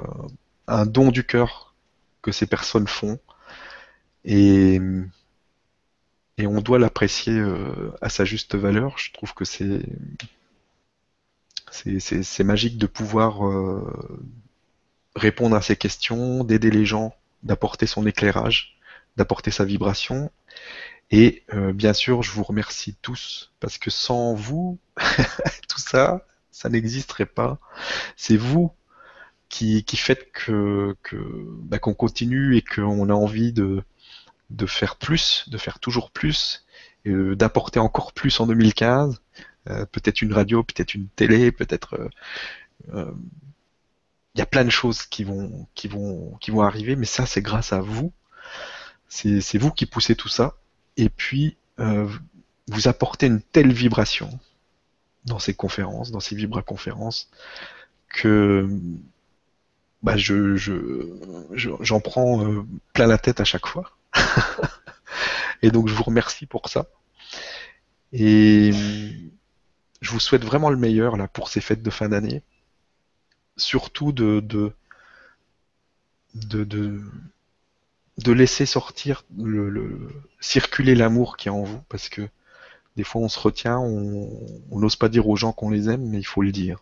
un 0.68 0.86
don 0.86 1.12
du 1.12 1.26
cœur 1.26 1.76
que 2.22 2.32
ces 2.32 2.46
personnes 2.46 2.88
font 2.88 3.20
et, 4.26 4.80
et 6.38 6.48
on 6.48 6.62
doit 6.62 6.80
l'apprécier 6.80 7.34
euh, 7.34 7.94
à 8.02 8.10
sa 8.10 8.26
juste 8.26 8.56
valeur. 8.56 8.98
Je 8.98 9.12
trouve 9.14 9.34
que 9.34 9.46
c'est 9.46 9.82
c'est 11.72 12.44
magique 12.44 12.78
de 12.78 12.88
pouvoir 12.88 13.46
euh, 13.48 14.18
répondre 15.16 15.56
à 15.56 15.62
ces 15.62 15.76
questions, 15.76 16.44
d'aider 16.44 16.72
les 16.72 16.86
gens, 16.86 17.16
d'apporter 17.44 17.88
son 17.88 18.06
éclairage, 18.06 18.78
d'apporter 19.18 19.52
sa 19.52 19.66
vibration. 19.66 20.32
Et 21.12 21.44
bien 21.74 21.94
sûr, 21.94 22.22
je 22.22 22.32
vous 22.32 22.44
remercie 22.44 22.96
tous 23.02 23.52
parce 23.60 23.80
que 23.80 23.90
sans 23.90 24.36
vous, 24.36 24.78
tout 25.68 25.80
ça, 25.80 26.24
ça 26.52 26.70
n'existerait 26.70 27.26
pas. 27.26 27.58
C'est 28.16 28.38
vous 28.38 28.72
qui, 29.50 29.84
faites 29.96 30.28
bah, 30.48 31.80
qu'on 31.80 31.96
continue 31.96 32.58
et 32.58 32.62
qu'on 32.62 33.10
a 33.10 33.14
envie 33.14 33.54
de, 33.54 33.84
de 34.50 34.66
faire 34.66 34.96
plus, 34.96 35.46
de 35.50 35.58
faire 35.58 35.80
toujours 35.80 36.12
plus, 36.12 36.66
euh, 37.08 37.36
d'apporter 37.36 37.80
encore 37.80 38.14
plus 38.14 38.40
en 38.40 38.48
2015. 38.48 39.22
Euh, 39.68 39.86
peut-être 39.86 40.22
une 40.22 40.34
radio, 40.34 40.64
peut-être 40.64 40.94
une 40.94 41.08
télé, 41.10 41.52
peut-être. 41.52 42.10
Euh, 42.94 43.12
il 44.36 44.40
y 44.40 44.42
a 44.42 44.46
plein 44.46 44.64
de 44.64 44.70
choses 44.70 45.04
qui 45.04 45.24
vont, 45.24 45.68
qui 45.76 45.88
vont, 45.88 46.38
qui 46.40 46.52
vont 46.52 46.62
arriver, 46.62 46.96
mais 46.96 47.06
ça, 47.06 47.26
c'est 47.26 47.42
grâce 47.42 47.74
à 47.74 47.82
vous. 47.82 48.14
C'est 49.08 49.58
vous 49.58 49.72
qui 49.72 49.86
poussez 49.86 50.16
tout 50.16 50.30
ça. 50.30 50.56
Et 50.96 51.10
puis, 51.10 51.58
vous 51.78 52.88
apportez 52.88 53.26
une 53.26 53.42
telle 53.42 53.74
vibration 53.74 54.40
dans 55.26 55.40
ces 55.40 55.54
conférences, 55.54 56.12
dans 56.12 56.20
ces 56.20 56.36
vibra-conférences, 56.36 57.30
que 58.08 58.70
bah, 60.02 60.18
je, 60.18 60.56
j'en 61.82 62.00
prends 62.00 62.46
euh, 62.46 62.66
plein 62.94 63.08
la 63.08 63.18
tête 63.18 63.40
à 63.40 63.46
chaque 63.46 63.68
fois. 63.68 63.92
et 65.62 65.72
donc 65.72 65.88
je 65.88 65.94
vous 65.94 66.04
remercie 66.04 66.46
pour 66.46 66.70
ça. 66.70 66.88
Et 68.14 68.72
je 70.02 70.12
vous 70.12 70.20
souhaite 70.20 70.44
vraiment 70.44 70.70
le 70.70 70.78
meilleur 70.78 71.18
là 71.18 71.28
pour 71.28 71.50
ces 71.50 71.62
fêtes 71.62 71.84
de 71.84 71.90
fin 71.90 72.10
d'année. 72.10 72.42
Surtout 73.58 74.12
de 74.12 74.40
de, 74.40 74.74
de, 76.64 77.02
de, 78.18 78.32
laisser 78.32 78.66
sortir 78.66 79.26
le 79.38 80.10
circuler 80.40 80.96
l'amour 80.96 81.38
qui 81.38 81.48
est 81.48 81.52
en 81.52 81.64
vous 81.64 81.82
parce 81.90 82.08
que 82.10 82.30
des 83.00 83.06
fois, 83.06 83.22
on 83.22 83.30
se 83.30 83.40
retient, 83.40 83.80
on 83.80 84.78
n'ose 84.78 84.98
pas 84.98 85.08
dire 85.08 85.30
aux 85.30 85.38
gens 85.38 85.54
qu'on 85.54 85.70
les 85.70 85.90
aime, 85.90 86.06
mais 86.10 86.20
il 86.20 86.26
faut 86.26 86.42
le 86.42 86.52
dire. 86.52 86.80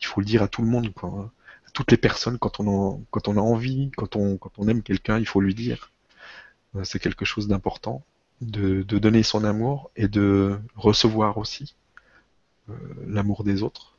Il 0.00 0.06
faut 0.06 0.20
le 0.20 0.24
dire 0.24 0.42
à 0.42 0.48
tout 0.48 0.62
le 0.62 0.68
monde, 0.68 0.90
quoi. 0.94 1.30
À 1.66 1.70
toutes 1.72 1.90
les 1.90 1.98
personnes, 1.98 2.38
quand 2.38 2.60
on 2.60 2.94
a, 2.94 2.98
quand 3.10 3.28
on 3.28 3.36
a 3.36 3.40
envie, 3.40 3.90
quand 3.94 4.16
on, 4.16 4.38
quand 4.38 4.52
on 4.56 4.68
aime 4.68 4.82
quelqu'un, 4.82 5.18
il 5.18 5.26
faut 5.26 5.42
lui 5.42 5.54
dire. 5.54 5.92
Euh, 6.76 6.84
c'est 6.84 6.98
quelque 6.98 7.26
chose 7.26 7.46
d'important, 7.46 8.02
de, 8.40 8.82
donner 8.84 9.22
son 9.22 9.44
amour 9.44 9.90
et 9.96 10.08
de 10.08 10.58
recevoir 10.76 11.36
aussi 11.36 11.74
l'amour 13.06 13.44
des 13.44 13.62
autres. 13.62 13.96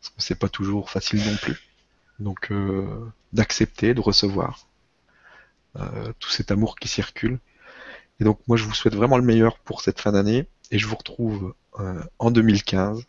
Parce 0.00 0.10
que 0.10 0.22
c'est 0.22 0.38
pas 0.38 0.48
toujours 0.48 0.90
facile 0.90 1.24
non 1.24 1.36
plus. 1.36 1.60
Donc, 2.18 2.50
euh, 2.50 3.12
d'accepter, 3.32 3.94
de 3.94 4.00
recevoir 4.00 4.66
tout 6.18 6.28
cet 6.28 6.50
amour 6.50 6.76
qui 6.76 6.86
circule 6.86 7.38
et 8.22 8.24
donc 8.24 8.38
moi 8.46 8.56
je 8.56 8.62
vous 8.62 8.74
souhaite 8.74 8.94
vraiment 8.94 9.16
le 9.16 9.24
meilleur 9.24 9.58
pour 9.58 9.80
cette 9.80 10.00
fin 10.00 10.12
d'année 10.12 10.46
et 10.70 10.78
je 10.78 10.86
vous 10.86 10.94
retrouve 10.94 11.54
euh, 11.80 12.00
en 12.20 12.30
2015 12.30 13.04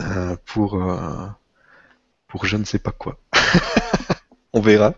euh, 0.00 0.36
pour 0.44 0.74
euh, 0.82 1.26
pour 2.26 2.46
je 2.46 2.56
ne 2.56 2.64
sais 2.64 2.80
pas 2.80 2.90
quoi. 2.90 3.16
on 4.52 4.60
verra, 4.60 4.94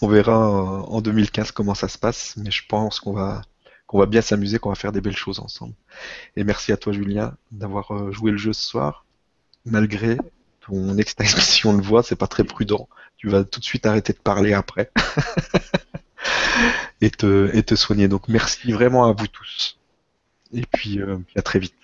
on 0.00 0.08
verra 0.08 0.38
en 0.38 1.02
2015 1.02 1.50
comment 1.52 1.74
ça 1.74 1.88
se 1.88 1.98
passe, 1.98 2.34
mais 2.38 2.50
je 2.50 2.62
pense 2.66 2.98
qu'on 2.98 3.12
va 3.12 3.42
qu'on 3.86 3.98
va 3.98 4.06
bien 4.06 4.20
s'amuser, 4.20 4.58
qu'on 4.58 4.70
va 4.70 4.74
faire 4.74 4.92
des 4.92 5.00
belles 5.00 5.16
choses 5.16 5.40
ensemble. 5.40 5.74
Et 6.36 6.44
merci 6.44 6.72
à 6.72 6.76
toi 6.76 6.92
Julien 6.92 7.36
d'avoir 7.52 8.12
joué 8.12 8.32
le 8.32 8.36
jeu 8.36 8.52
ce 8.52 8.64
soir, 8.64 9.04
malgré 9.64 10.18
ton 10.60 10.98
extinction 10.98 11.76
de 11.76 11.82
voix, 11.82 12.02
c'est 12.02 12.16
pas 12.16 12.26
très 12.26 12.44
prudent. 12.44 12.88
Tu 13.16 13.28
vas 13.28 13.44
tout 13.44 13.60
de 13.60 13.64
suite 13.64 13.86
arrêter 13.86 14.12
de 14.12 14.18
parler 14.18 14.52
après. 14.52 14.90
et 17.00 17.10
te, 17.10 17.54
et 17.54 17.62
te 17.62 17.74
soigner. 17.74 18.08
Donc 18.08 18.28
merci 18.28 18.72
vraiment 18.72 19.04
à 19.04 19.12
vous 19.12 19.28
tous. 19.28 19.78
Et 20.52 20.64
puis 20.72 21.00
euh, 21.00 21.18
à 21.36 21.42
très 21.42 21.58
vite. 21.58 21.74